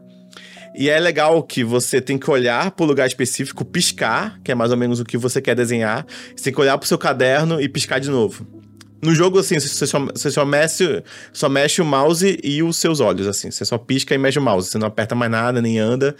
E 0.78 0.90
é 0.90 1.00
legal 1.00 1.42
que 1.42 1.64
você 1.64 2.02
tem 2.02 2.18
que 2.18 2.30
olhar 2.30 2.72
para 2.72 2.84
o 2.84 2.88
lugar 2.88 3.08
específico, 3.08 3.64
piscar, 3.64 4.38
que 4.44 4.52
é 4.52 4.56
mais 4.56 4.72
ou 4.72 4.78
menos 4.78 5.00
o 5.00 5.06
que 5.06 5.18
você 5.18 5.42
quer 5.42 5.56
desenhar. 5.56 6.06
Você 6.36 6.44
tem 6.44 6.54
que 6.54 6.60
olhar 6.60 6.78
para 6.78 6.84
o 6.84 6.88
seu 6.88 6.98
caderno 6.98 7.62
e 7.62 7.70
piscar 7.70 8.00
de 8.00 8.10
novo. 8.10 8.46
No 9.02 9.16
jogo, 9.16 9.40
assim, 9.40 9.58
você 9.58 9.88
só, 9.88 10.00
você 10.00 10.32
só, 10.32 10.44
mexe, 10.44 11.04
só 11.32 11.48
mexe 11.48 11.82
o 11.82 11.86
mouse 11.86 12.40
e 12.44 12.62
os 12.62 12.76
seus 12.76 13.00
olhos, 13.00 13.28
assim. 13.28 13.52
Você 13.52 13.64
só 13.64 13.78
pisca 13.78 14.14
e 14.14 14.18
mexe 14.18 14.38
o 14.38 14.42
mouse. 14.42 14.70
Você 14.70 14.78
não 14.78 14.88
aperta 14.88 15.16
mais 15.16 15.32
nada, 15.32 15.62
nem 15.62 15.80
anda. 15.80 16.16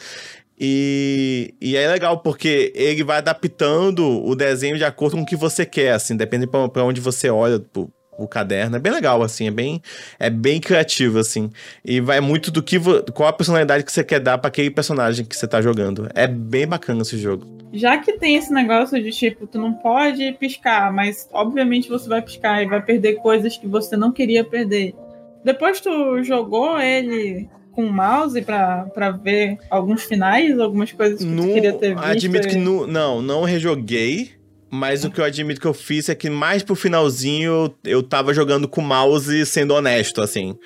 E, 0.60 1.54
e 1.62 1.76
é 1.76 1.88
legal 1.88 2.20
porque 2.20 2.72
ele 2.76 3.04
vai 3.04 3.18
adaptando 3.18 4.24
o 4.26 4.36
desenho 4.36 4.78
de 4.78 4.86
acordo 4.86 5.18
com 5.18 5.24
o 5.24 5.26
que 5.26 5.36
você 5.36 5.66
quer, 5.66 5.92
assim, 5.94 6.16
depende 6.16 6.48
para 6.48 6.84
onde 6.84 7.02
você 7.02 7.30
olha 7.30 7.60
pro, 7.60 7.92
o 8.18 8.28
caderno. 8.28 8.76
É 8.76 8.80
bem 8.80 8.92
legal, 8.92 9.22
assim, 9.22 9.48
é 9.48 9.52
bem, 9.52 9.82
é 10.20 10.30
bem 10.30 10.60
criativo, 10.60 11.20
assim. 11.20 11.50
E 11.84 12.00
vai 12.00 12.20
muito 12.22 12.52
do 12.52 12.64
que 12.64 12.80
qual 13.14 13.30
a 13.30 13.34
personalidade 13.34 13.84
que 13.84 13.92
você 13.92 14.04
quer 14.04 14.20
dar 14.20 14.38
para 14.38 14.48
aquele 14.48 14.72
personagem 14.72 15.26
que 15.26 15.36
você 15.36 15.48
tá 15.48 15.62
jogando. 15.62 16.10
É 16.16 16.28
bem 16.28 16.68
bacana 16.68 17.02
esse 17.02 17.18
jogo. 17.18 17.46
Já 17.74 17.98
que 17.98 18.14
tem 18.14 18.36
esse 18.36 18.54
negócio 18.54 19.02
de 19.02 19.12
tipo, 19.12 19.46
tu 19.46 19.60
não 19.60 19.74
pode 19.74 20.32
piscar, 20.34 20.94
mas 20.94 21.28
obviamente 21.34 21.90
você 21.90 22.08
vai 22.08 22.22
piscar 22.22 22.64
e 22.64 22.68
vai 22.68 22.82
perder 22.82 23.16
coisas 23.16 23.58
que 23.58 23.68
você 23.68 23.98
não 23.98 24.12
queria 24.12 24.44
perder. 24.44 24.94
Depois 25.44 25.82
tu 25.82 26.24
jogou 26.24 26.80
ele 26.80 27.50
com 27.76 27.86
o 27.86 27.92
mouse 27.92 28.42
para 28.42 29.12
ver 29.22 29.58
alguns 29.70 30.04
finais, 30.04 30.58
algumas 30.60 30.92
coisas 30.92 31.20
que 31.20 31.26
no, 31.26 31.54
queria 31.54 31.74
ter 31.74 31.90
visto? 31.94 32.06
Admito 32.06 32.48
que 32.48 32.56
no, 32.56 32.88
não, 32.88 33.22
não 33.22 33.44
rejoguei. 33.44 34.34
Mas 34.72 35.06
o 35.06 35.12
que 35.12 35.22
eu 35.22 35.24
admito 35.24 35.62
que 35.62 35.68
eu 35.68 35.74
fiz 35.74 36.10
é 36.10 36.16
que 36.16 36.30
mais 36.30 36.64
pro 36.64 36.76
finalzinho 36.76 37.74
eu 37.84 38.04
tava 38.04 38.34
jogando 38.34 38.68
com 38.68 38.82
o 38.82 38.84
mouse 38.84 39.46
sendo 39.46 39.74
honesto, 39.74 40.22
assim. 40.22 40.58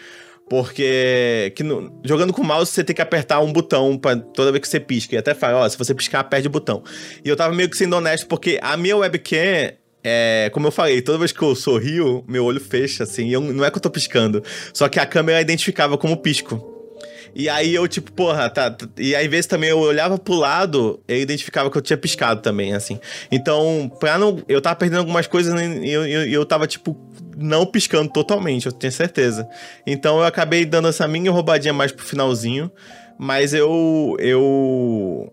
Porque 0.50 1.54
que 1.56 1.62
no, 1.62 2.02
jogando 2.04 2.34
com 2.34 2.42
o 2.42 2.46
mouse 2.46 2.72
você 2.72 2.84
tem 2.84 2.96
que 2.96 3.02
apertar 3.02 3.40
um 3.40 3.54
botão 3.54 3.98
para 3.98 4.18
toda 4.18 4.52
vez 4.52 4.62
que 4.62 4.68
você 4.68 4.80
pisca. 4.80 5.14
E 5.14 5.18
até 5.18 5.36
fala, 5.36 5.60
ó, 5.60 5.70
se 5.70 5.78
você 5.78 5.94
piscar, 5.94 6.24
perde 6.24 6.48
o 6.48 6.52
botão. 6.52 6.82
E 7.24 7.30
eu 7.30 7.36
tava 7.36 7.54
meio 7.54 7.70
que 7.70 7.78
sendo 7.78 7.96
honesto, 7.96 8.26
porque 8.26 8.58
a 8.64 8.76
minha 8.76 8.98
webcam 8.98 9.74
é, 10.04 10.50
como 10.54 10.68
eu 10.68 10.72
falei, 10.72 11.02
toda 11.02 11.18
vez 11.18 11.32
que 11.32 11.42
eu 11.42 11.54
sorrio, 11.56 12.24
meu 12.28 12.46
olho 12.46 12.60
fecha, 12.60 13.04
assim, 13.04 13.30
eu, 13.30 13.42
não 13.42 13.66
é 13.66 13.70
que 13.70 13.78
eu 13.78 13.82
tô 13.82 13.90
piscando. 13.90 14.42
Só 14.74 14.88
que 14.88 15.00
a 15.00 15.06
câmera 15.06 15.42
identificava 15.42 15.98
como 15.98 16.18
pisco. 16.18 16.79
E 17.36 17.48
aí 17.50 17.74
eu, 17.74 17.88
tipo, 17.88 18.12
porra, 18.12 18.50
tá. 18.50 18.70
tá- 18.72 18.88
E 18.98 19.16
aí, 19.16 19.26
às 19.26 19.32
vezes 19.32 19.46
também 19.46 19.70
eu 19.70 19.80
olhava 19.80 20.18
pro 20.18 20.34
lado, 20.36 21.00
eu 21.08 21.18
identificava 21.18 21.70
que 21.70 21.78
eu 21.78 21.82
tinha 21.82 21.98
piscado 21.98 22.42
também, 22.42 22.74
assim. 22.74 23.00
Então, 23.32 23.92
pra 24.00 24.18
não. 24.18 24.42
Eu 24.48 24.62
tava 24.62 24.76
perdendo 24.76 25.00
algumas 25.00 25.28
coisas 25.28 25.54
né, 25.54 25.80
e 25.86 25.92
eu, 25.92 26.06
eu, 26.08 26.24
eu 26.30 26.46
tava, 26.46 26.68
tipo, 26.68 26.98
não 27.38 27.66
piscando 27.66 28.10
totalmente, 28.12 28.66
eu 28.66 28.72
tenho 28.72 28.92
certeza. 28.92 29.48
Então 29.86 30.18
eu 30.20 30.26
acabei 30.26 30.66
dando 30.66 30.88
essa 30.88 31.08
minha 31.08 31.32
roubadinha 31.32 31.74
mais 31.74 31.92
pro 31.92 32.06
finalzinho. 32.06 32.72
Mas 33.18 33.54
eu. 33.54 34.16
Eu. 34.20 35.32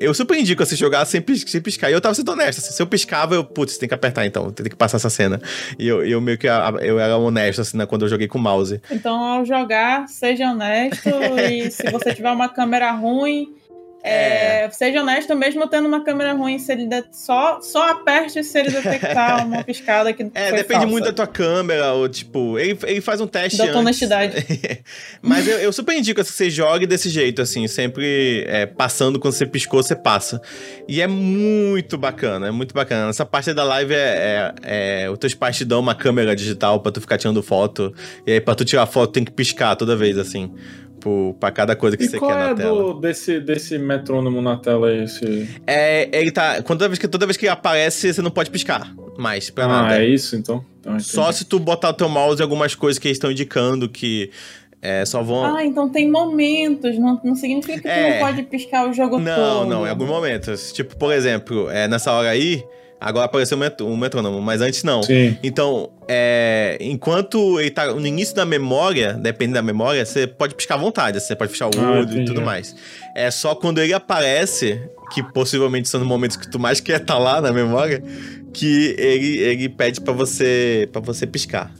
Eu 0.00 0.12
super 0.14 0.38
indico 0.38 0.64
você 0.64 0.76
jogar 0.76 1.04
sem, 1.04 1.24
sem 1.46 1.60
piscar. 1.60 1.90
E 1.90 1.92
eu 1.92 2.00
tava 2.00 2.14
sendo 2.14 2.32
honesto. 2.32 2.58
assim, 2.58 2.72
se 2.72 2.82
eu 2.82 2.86
piscava, 2.86 3.34
eu, 3.34 3.44
putz, 3.44 3.78
tem 3.78 3.88
que 3.88 3.94
apertar 3.94 4.26
então, 4.26 4.50
tem 4.50 4.66
que 4.66 4.76
passar 4.76 4.96
essa 4.96 5.10
cena. 5.10 5.40
E 5.78 5.86
eu, 5.86 6.04
eu 6.04 6.20
meio 6.20 6.38
que 6.38 6.46
eu 6.46 6.98
era 6.98 7.16
honesto, 7.16 7.60
assim, 7.60 7.76
né, 7.76 7.86
quando 7.86 8.02
eu 8.02 8.08
joguei 8.08 8.28
com 8.28 8.38
o 8.38 8.42
mouse. 8.42 8.80
Então, 8.90 9.22
ao 9.22 9.44
jogar, 9.44 10.08
seja 10.08 10.50
honesto 10.50 11.08
e 11.50 11.70
se 11.70 11.90
você 11.90 12.14
tiver 12.14 12.30
uma 12.30 12.48
câmera 12.48 12.90
ruim, 12.92 13.54
é, 14.02 14.68
seja 14.70 15.00
honesto 15.00 15.34
mesmo 15.36 15.66
tendo 15.68 15.86
uma 15.86 16.02
câmera 16.04 16.32
ruim, 16.32 16.58
se 16.58 16.72
ele 16.72 16.86
de- 16.86 17.04
só, 17.12 17.60
só 17.60 17.90
aperte 17.90 18.42
se 18.42 18.58
ele 18.58 18.70
detectar 18.70 19.46
uma 19.46 19.62
piscada 19.64 20.12
que 20.12 20.22
É, 20.34 20.50
depende 20.52 20.72
falsa. 20.72 20.86
muito 20.86 21.04
da 21.04 21.12
tua 21.12 21.26
câmera, 21.26 21.92
ou 21.92 22.08
tipo, 22.08 22.58
ele, 22.58 22.78
ele 22.84 23.00
faz 23.00 23.20
um 23.20 23.26
teste. 23.26 23.58
Da 23.58 23.68
tua 23.68 23.80
honestidade. 23.80 24.34
Mas 25.22 25.46
eu, 25.46 25.58
eu 25.58 25.72
super 25.72 25.96
indico 25.96 26.20
que 26.22 26.30
você 26.30 26.50
jogue 26.50 26.86
desse 26.86 27.08
jeito, 27.08 27.40
assim, 27.42 27.66
sempre 27.68 28.44
é, 28.48 28.66
passando 28.66 29.20
quando 29.20 29.34
você 29.34 29.46
piscou, 29.46 29.82
você 29.82 29.94
passa. 29.94 30.40
E 30.88 31.00
é 31.00 31.06
muito 31.06 31.96
bacana, 31.96 32.48
é 32.48 32.50
muito 32.50 32.74
bacana. 32.74 33.10
Essa 33.10 33.24
parte 33.24 33.54
da 33.54 33.62
live 33.64 33.94
é. 33.94 34.52
é, 34.62 35.04
é 35.04 35.10
os 35.10 35.18
teus 35.18 35.34
pais 35.34 35.56
te 35.56 35.64
dão 35.64 35.80
uma 35.80 35.94
câmera 35.94 36.34
digital 36.34 36.80
pra 36.80 36.90
tu 36.90 37.00
ficar 37.00 37.18
tirando 37.18 37.42
foto. 37.42 37.94
E 38.26 38.32
aí, 38.32 38.40
pra 38.40 38.54
tu 38.54 38.64
tirar 38.64 38.86
foto, 38.86 39.12
tem 39.12 39.24
que 39.24 39.30
piscar 39.30 39.76
toda 39.76 39.94
vez, 39.94 40.18
assim. 40.18 40.52
Por, 41.02 41.34
pra 41.40 41.50
cada 41.50 41.74
coisa 41.74 41.96
que 41.96 42.04
E 42.04 42.08
você 42.08 42.16
qual 42.18 42.30
quer 42.30 42.36
é 42.36 42.48
na 42.50 42.54
tela. 42.54 42.82
do, 42.94 43.00
desse, 43.00 43.40
desse 43.40 43.76
metrônomo 43.76 44.40
na 44.40 44.56
tela 44.56 44.86
aí? 44.88 45.02
Esse... 45.02 45.48
É, 45.66 46.08
ele 46.16 46.30
tá. 46.30 46.62
Toda 46.62 46.86
vez, 46.88 46.98
que, 46.98 47.08
toda 47.08 47.26
vez 47.26 47.36
que 47.36 47.48
aparece, 47.48 48.14
você 48.14 48.22
não 48.22 48.30
pode 48.30 48.50
piscar 48.50 48.94
mais 49.18 49.50
pra 49.50 49.64
Ah, 49.64 49.68
nada. 49.68 50.02
é 50.02 50.06
isso 50.06 50.36
então? 50.36 50.64
Então, 50.80 51.00
Só 51.00 51.32
se 51.32 51.44
tu 51.44 51.58
botar 51.58 51.90
o 51.90 51.92
teu 51.92 52.08
mouse 52.08 52.40
em 52.40 52.44
algumas 52.44 52.74
coisas 52.76 52.98
que 53.00 53.08
eles 53.08 53.16
estão 53.16 53.32
indicando 53.32 53.88
que 53.88 54.30
é, 54.80 55.04
só 55.04 55.22
vão. 55.24 55.56
Ah, 55.56 55.64
então 55.64 55.88
tem 55.88 56.08
momentos, 56.08 56.96
não, 56.98 57.20
não 57.24 57.34
significa 57.34 57.78
que 57.78 57.82
tu 57.82 57.88
É. 57.88 58.12
não 58.20 58.26
pode 58.26 58.42
piscar 58.44 58.88
o 58.88 58.92
jogo 58.92 59.18
Não, 59.18 59.34
todo. 59.60 59.68
não, 59.68 59.86
em 59.86 59.90
alguns 59.90 60.08
momentos. 60.08 60.72
Tipo, 60.72 60.96
por 60.96 61.12
exemplo, 61.12 61.68
é, 61.70 61.88
nessa 61.88 62.12
hora 62.12 62.28
aí, 62.30 62.64
agora 63.02 63.26
apareceu 63.26 63.58
o 63.58 63.96
metrônomo, 63.96 64.40
mas 64.40 64.60
antes 64.60 64.82
não. 64.82 65.02
Sim. 65.02 65.36
Então, 65.42 65.90
é, 66.08 66.78
enquanto 66.80 67.60
ele 67.60 67.70
tá 67.70 67.92
no 67.92 68.06
início 68.06 68.34
da 68.34 68.44
memória, 68.44 69.14
dependendo 69.14 69.54
da 69.54 69.62
memória, 69.62 70.04
você 70.06 70.26
pode 70.26 70.54
piscar 70.54 70.76
à 70.76 70.78
vontade, 70.78 71.20
você 71.20 71.34
pode 71.36 71.50
fechar 71.52 71.66
o 71.66 71.70
Ah, 71.78 71.90
olho 71.92 72.00
e 72.00 72.04
entendi. 72.12 72.24
tudo 72.26 72.40
mais. 72.42 72.74
É 73.14 73.30
só 73.30 73.54
quando 73.54 73.80
ele 73.80 73.92
aparece, 73.92 74.80
que 75.12 75.22
possivelmente 75.22 75.88
são 75.88 76.00
os 76.00 76.06
momentos 76.06 76.36
que 76.36 76.50
tu 76.50 76.58
mais 76.58 76.80
quer 76.80 77.00
estar 77.00 77.18
lá 77.18 77.40
na 77.40 77.52
memória, 77.52 78.02
que 78.52 78.94
ele, 78.98 79.38
ele 79.38 79.68
pede 79.68 80.00
pra 80.00 80.12
você 80.12 80.88
para 80.92 81.00
você 81.00 81.26
piscar. 81.26 81.72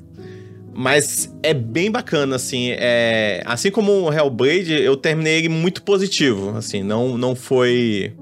Mas 0.75 1.31
é 1.43 1.53
bem 1.53 1.91
bacana, 1.91 2.37
assim. 2.37 2.71
É, 2.79 3.43
assim 3.45 3.71
como 3.71 3.93
o 3.93 4.13
Hellblade, 4.13 4.73
eu 4.73 4.97
terminei 4.97 5.39
ele 5.39 5.51
muito 5.51 5.83
positivo. 5.83 6.57
Assim, 6.57 6.83
não, 6.83 7.19
não 7.19 7.35
foi. 7.35 8.15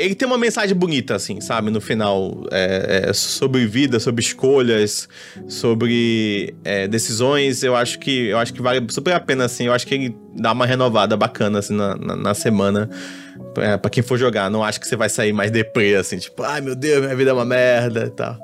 Ele 0.00 0.14
tem 0.14 0.26
uma 0.26 0.38
mensagem 0.38 0.76
bonita, 0.76 1.14
assim, 1.14 1.40
sabe? 1.40 1.70
No 1.70 1.80
final, 1.80 2.44
é, 2.50 3.04
é, 3.08 3.12
sobre 3.12 3.66
vida, 3.66 4.00
sobre 4.00 4.22
escolhas, 4.22 5.08
sobre 5.48 6.54
é, 6.64 6.88
decisões. 6.88 7.62
Eu 7.62 7.76
acho 7.76 7.98
que 7.98 8.28
eu 8.28 8.38
acho 8.38 8.52
que 8.52 8.62
vale 8.62 8.84
super 8.90 9.14
a 9.14 9.20
pena, 9.20 9.44
assim. 9.44 9.66
Eu 9.66 9.72
acho 9.72 9.86
que 9.86 9.94
ele 9.94 10.16
dá 10.36 10.52
uma 10.52 10.66
renovada 10.66 11.16
bacana, 11.16 11.58
assim, 11.58 11.74
na, 11.74 11.96
na, 11.96 12.16
na 12.16 12.34
semana. 12.34 12.88
É, 13.58 13.76
pra 13.76 13.90
quem 13.90 14.02
for 14.02 14.18
jogar, 14.18 14.50
não 14.50 14.62
acho 14.62 14.80
que 14.80 14.86
você 14.86 14.96
vai 14.96 15.08
sair 15.08 15.32
mais 15.32 15.50
deprê, 15.50 15.96
assim, 15.96 16.18
tipo, 16.18 16.42
ai 16.42 16.60
meu 16.60 16.76
Deus, 16.76 17.02
minha 17.02 17.16
vida 17.16 17.30
é 17.30 17.32
uma 17.32 17.44
merda 17.44 18.04
e 18.06 18.10
tal. 18.10 18.38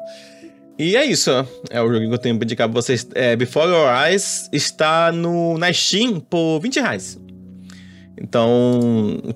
E 0.78 0.94
é 0.94 1.04
isso, 1.04 1.30
é 1.70 1.80
o 1.80 1.90
jogo 1.90 2.06
que 2.06 2.14
eu 2.14 2.18
tenho 2.18 2.36
pra 2.36 2.44
indicar 2.44 2.68
pra 2.68 2.74
vocês. 2.74 3.06
É, 3.14 3.34
Before 3.34 3.66
Your 3.66 3.88
Eyes 3.88 4.48
está 4.52 5.10
no, 5.10 5.56
na 5.56 5.72
Steam 5.72 6.20
por 6.20 6.60
20 6.60 6.80
reais. 6.80 7.18
Então, 8.18 8.80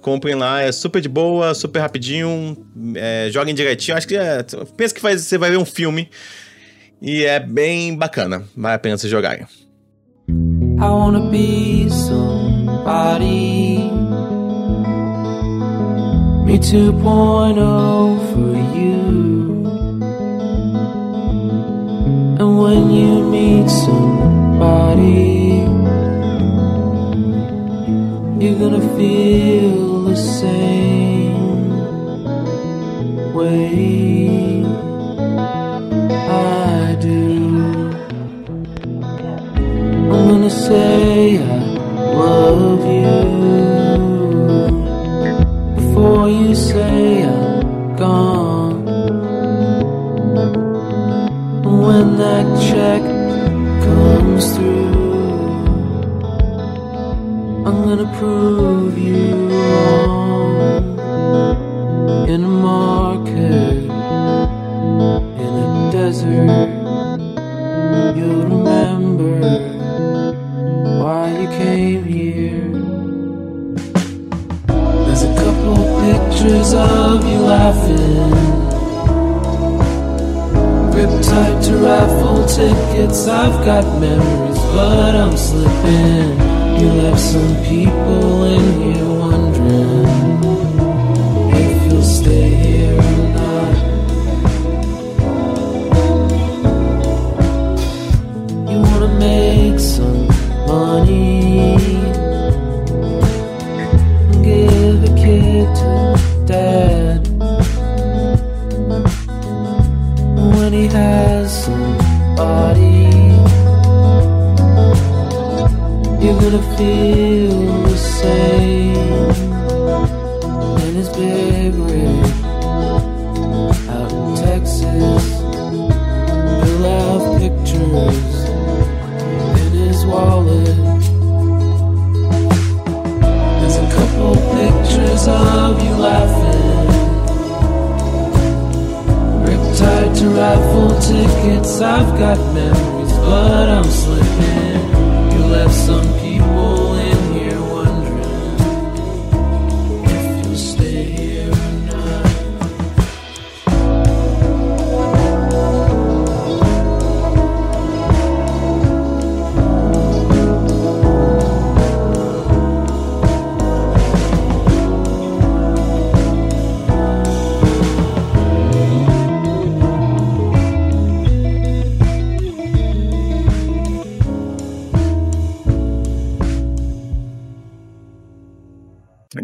comprem 0.01 0.35
lá, 0.35 0.63
é 0.63 0.73
super 0.73 1.03
de 1.03 1.09
boa, 1.09 1.53
super 1.55 1.81
rapidinho, 1.81 2.57
é, 2.95 3.29
joguem 3.31 3.55
direitinho. 3.55 3.97
Acho 3.97 4.09
que 4.09 4.17
é, 4.17 4.43
pensa 4.77 4.95
que 4.95 5.03
vai- 5.03 5.19
você 5.19 5.37
vai 5.37 5.51
ver 5.51 5.59
um 5.59 5.67
filme 5.67 6.09
e 7.01 7.25
é 7.25 7.39
bem 7.39 7.95
bacana, 7.95 8.43
vale 8.57 8.75
a 8.75 8.79
pena 8.79 8.97
vocês 8.97 9.11
jogarem. 9.11 9.47
I 10.29 10.83
wanna 10.83 11.29
be 11.31 11.87
somebody. 11.91 13.91
Me 16.47 16.59
2.0 16.59 18.19
for 18.33 18.57
you. 18.75 19.61
And 22.39 22.59
when 22.59 22.91
you 22.91 23.25
meet 23.31 23.69
somebody, 23.69 25.65
you're 28.41 28.59
gonna 28.59 28.81
feel 28.97 30.05
the 30.05 30.17
same 30.17 30.80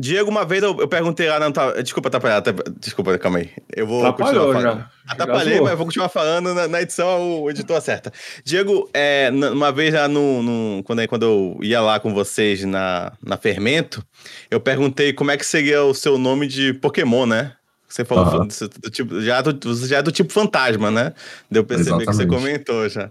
Diego, 0.06 0.30
uma 0.30 0.44
vez 0.44 0.62
eu, 0.62 0.76
eu 0.78 0.86
perguntei 0.88 1.28
lá, 1.28 1.40
não, 1.40 1.50
tá, 1.50 1.72
desculpa 1.82 2.08
atrapalhar, 2.08 2.40
tá- 2.42 2.52
desculpa, 2.78 3.16
calma 3.18 3.38
aí. 3.38 3.50
Eu 3.74 3.86
vou 3.86 4.06
Atrapalhou 4.06 4.46
continuar 4.46 4.62
falando. 4.62 4.80
já. 4.80 5.12
Atrapalhei, 5.12 5.54
Já 5.56 5.62
mas 5.62 5.76
vou 5.76 5.86
continuar 5.86 6.08
falando 6.08 6.54
na, 6.54 6.68
na 6.68 6.82
edição, 6.82 7.42
o 7.42 7.50
editor 7.50 7.76
acerta. 7.76 8.12
Diego, 8.44 8.88
é, 8.94 9.30
uma 9.52 9.72
vez 9.72 9.92
lá 9.94 10.06
no, 10.08 10.42
no- 10.42 10.82
quando, 10.84 11.06
quando 11.08 11.22
eu 11.24 11.58
ia 11.62 11.80
lá 11.80 11.98
com 11.98 12.14
vocês 12.14 12.64
na, 12.64 13.12
na 13.24 13.36
Fermento, 13.36 14.04
eu 14.50 14.60
perguntei 14.60 15.12
como 15.12 15.30
é 15.30 15.36
que 15.36 15.44
seria 15.44 15.82
o 15.82 15.92
seu 15.94 16.16
nome 16.18 16.46
de 16.46 16.72
Pokémon, 16.74 17.26
né? 17.26 17.52
Você 17.88 18.04
falou 18.04 18.24
Aham. 18.24 18.46
do, 18.48 18.68
do 18.80 18.90
tipo, 18.90 19.20
já, 19.20 19.40
do, 19.40 19.74
você 19.76 19.86
já 19.86 19.98
é 19.98 20.02
do 20.02 20.10
tipo 20.10 20.32
fantasma, 20.32 20.90
né? 20.90 21.12
Deu 21.48 21.62
pra 21.64 21.76
perceber 21.76 21.98
que 22.00 22.04
você 22.12 22.22
Exatamente. 22.24 22.42
comentou 22.42 22.88
já. 22.88 23.10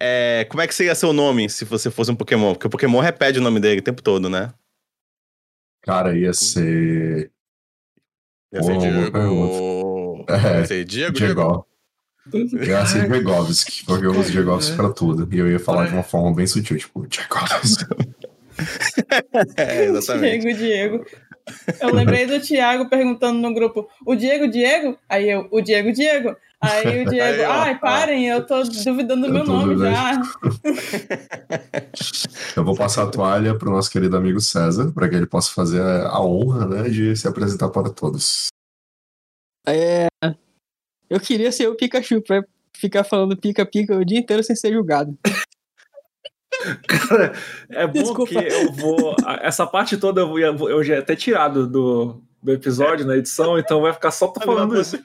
É, 0.00 0.46
como 0.48 0.62
é 0.62 0.66
que 0.66 0.74
seria 0.74 0.94
seu 0.94 1.12
nome 1.12 1.48
se 1.50 1.64
você 1.66 1.90
fosse 1.90 2.10
um 2.10 2.16
Pokémon? 2.16 2.54
Porque 2.54 2.66
o 2.66 2.70
Pokémon 2.70 3.00
repete 3.00 3.38
o 3.38 3.42
nome 3.42 3.60
dele 3.60 3.80
o 3.80 3.82
tempo 3.84 4.02
todo, 4.02 4.30
né? 4.30 4.50
Cara, 5.84 6.16
ia 6.16 6.32
ser. 6.32 7.30
Ia 8.52 8.62
ser 8.62 8.72
boa 8.72 8.78
Diego. 8.78 10.24
É, 10.28 10.60
Ia 10.60 10.66
ser 10.66 10.84
Diego, 10.84 11.12
Diego. 11.12 11.66
Diego. 12.26 12.64
Ia 12.64 12.86
ser 12.86 13.08
Diegovski, 13.10 13.84
porque 13.84 14.06
eu 14.06 14.12
uso 14.12 14.32
Diegovski 14.32 14.76
pra 14.76 14.90
tudo. 14.90 15.28
E 15.30 15.38
eu 15.38 15.50
ia 15.50 15.60
falar 15.60 15.86
de 15.86 15.92
uma 15.92 16.02
forma 16.02 16.34
bem 16.34 16.46
sutil, 16.46 16.78
tipo, 16.78 17.06
Diegovski. 17.08 17.84
É, 19.56 19.86
exatamente. 19.86 20.54
Diego, 20.54 20.58
Diego. 20.58 21.06
Eu 21.80 21.92
lembrei 21.94 22.26
do 22.26 22.40
Thiago 22.40 22.88
perguntando 22.88 23.38
no 23.38 23.52
grupo, 23.52 23.88
o 24.06 24.14
Diego, 24.14 24.48
Diego? 24.48 24.98
Aí 25.08 25.28
eu, 25.30 25.46
o 25.50 25.60
Diego, 25.60 25.92
Diego. 25.92 26.36
Aí 26.60 27.02
o 27.04 27.10
Diego, 27.10 27.42
Aí, 27.42 27.46
ó. 27.46 27.52
ai, 27.52 27.78
parem, 27.78 28.26
eu 28.26 28.46
tô 28.46 28.62
duvidando 28.62 29.22
do 29.22 29.26
Eu 29.28 29.32
meu 29.34 29.44
nome 29.44 29.74
duvidando. 29.74 29.94
já. 29.94 30.22
Eu 32.56 32.64
vou 32.64 32.74
passar 32.74 33.02
a 33.02 33.10
toalha 33.10 33.54
pro 33.58 33.70
nosso 33.70 33.90
querido 33.90 34.16
amigo 34.16 34.40
César, 34.40 34.90
para 34.92 35.08
que 35.08 35.14
ele 35.16 35.26
possa 35.26 35.52
fazer 35.52 35.82
a 35.82 36.20
honra, 36.22 36.66
né, 36.66 36.88
de 36.88 37.14
se 37.16 37.28
apresentar 37.28 37.68
para 37.68 37.90
todos. 37.90 38.46
É. 39.66 40.06
Eu 41.10 41.20
queria 41.20 41.52
ser 41.52 41.68
o 41.68 41.74
Pikachu 41.74 42.22
pra 42.22 42.42
ficar 42.76 43.04
falando 43.04 43.36
pica-pica 43.36 43.96
o 43.96 44.04
dia 44.04 44.18
inteiro 44.18 44.42
sem 44.42 44.56
ser 44.56 44.72
julgado. 44.72 45.18
Cara, 46.86 47.32
é 47.70 47.86
bom 47.86 47.92
Desculpa. 48.02 48.26
que 48.26 48.36
eu 48.38 48.72
vou. 48.72 49.14
Essa 49.42 49.66
parte 49.66 49.96
toda 49.96 50.20
eu, 50.22 50.38
ia- 50.38 50.46
eu 50.46 50.82
já 50.84 50.94
ia 50.96 51.02
ter 51.02 51.16
tirado 51.16 51.66
do, 51.66 52.22
do 52.42 52.52
episódio 52.52 53.06
na 53.06 53.16
edição, 53.16 53.58
então 53.58 53.80
vai 53.80 53.92
ficar 53.92 54.10
só 54.10 54.28
tô 54.28 54.40
falando 54.40 54.78
isso. 54.80 54.98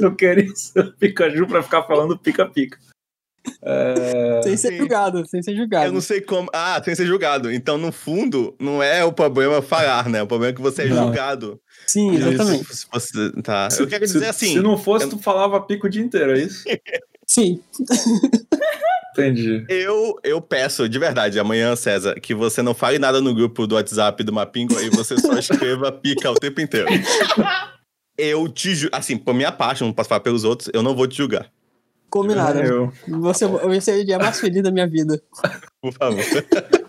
Eu 0.00 0.14
queria 0.14 0.54
ser 0.54 0.80
o 0.80 0.92
Pikachu 0.96 1.46
pra 1.46 1.62
ficar 1.62 1.82
falando 1.84 2.18
pica-pica. 2.18 2.78
É, 3.62 4.40
Sem 4.42 4.56
ser 4.56 4.68
sim. 4.70 4.78
julgado, 4.78 5.26
sem 5.28 5.42
ser 5.42 5.50
Eu 5.52 5.56
julgado. 5.58 5.92
não 5.92 6.00
sei 6.00 6.18
como. 6.22 6.48
Ah, 6.50 6.80
sem 6.82 6.94
ser 6.94 7.04
julgado. 7.04 7.52
Então, 7.52 7.76
no 7.76 7.92
fundo, 7.92 8.56
não 8.58 8.82
é 8.82 9.04
o 9.04 9.12
problema 9.12 9.60
falar, 9.60 10.08
né? 10.08 10.22
O 10.22 10.26
problema 10.26 10.52
é 10.52 10.54
que 10.54 10.62
você 10.62 10.84
é 10.84 10.88
Não. 10.88 11.04
julgado. 11.04 11.60
Sim, 11.86 12.14
exatamente. 12.14 12.74
Se 12.74 12.86
você- 12.90 13.32
tá. 13.42 13.68
se, 13.68 13.82
Eu 13.82 13.86
quero 13.86 14.06
se- 14.06 14.14
dizer 14.14 14.28
assim. 14.28 14.54
Se 14.54 14.60
não 14.60 14.78
fosse, 14.78 15.04
eu- 15.04 15.10
tu 15.10 15.18
falava 15.18 15.60
pico 15.60 15.86
o 15.86 15.90
dia 15.90 16.02
inteiro, 16.02 16.32
é 16.32 16.38
isso? 16.38 16.64
Sim. 17.26 17.60
Entendi. 19.14 19.64
Eu, 19.68 20.18
eu 20.24 20.40
peço, 20.40 20.88
de 20.88 20.98
verdade, 20.98 21.38
amanhã, 21.38 21.76
César, 21.76 22.14
que 22.20 22.34
você 22.34 22.62
não 22.62 22.74
fale 22.74 22.98
nada 22.98 23.20
no 23.20 23.32
grupo 23.32 23.66
do 23.66 23.76
WhatsApp 23.76 24.22
do 24.24 24.32
Mapingo 24.32 24.78
e 24.80 24.90
você 24.90 25.18
só 25.18 25.32
escreva 25.38 25.92
pica 25.92 26.30
o 26.30 26.34
tempo 26.34 26.60
inteiro. 26.60 26.88
Eu 28.18 28.48
te 28.48 28.74
julgo. 28.74 28.94
Assim, 28.96 29.16
por 29.16 29.32
minha 29.32 29.52
parte, 29.52 29.82
não 29.82 29.92
posso 29.92 30.08
falar 30.08 30.20
pelos 30.20 30.42
outros, 30.42 30.68
eu 30.74 30.82
não 30.82 30.94
vou 30.94 31.06
te 31.06 31.16
julgar, 31.16 31.50
Combinado. 32.10 32.60
Eu. 32.60 32.92
Você, 33.08 33.44
eu 33.44 33.74
ia 33.74 33.80
ser 33.80 34.00
o 34.00 34.04
dia 34.04 34.18
mais 34.18 34.38
feliz 34.38 34.62
da 34.62 34.70
minha 34.70 34.86
vida. 34.86 35.20
por 35.80 35.92
favor. 35.92 36.22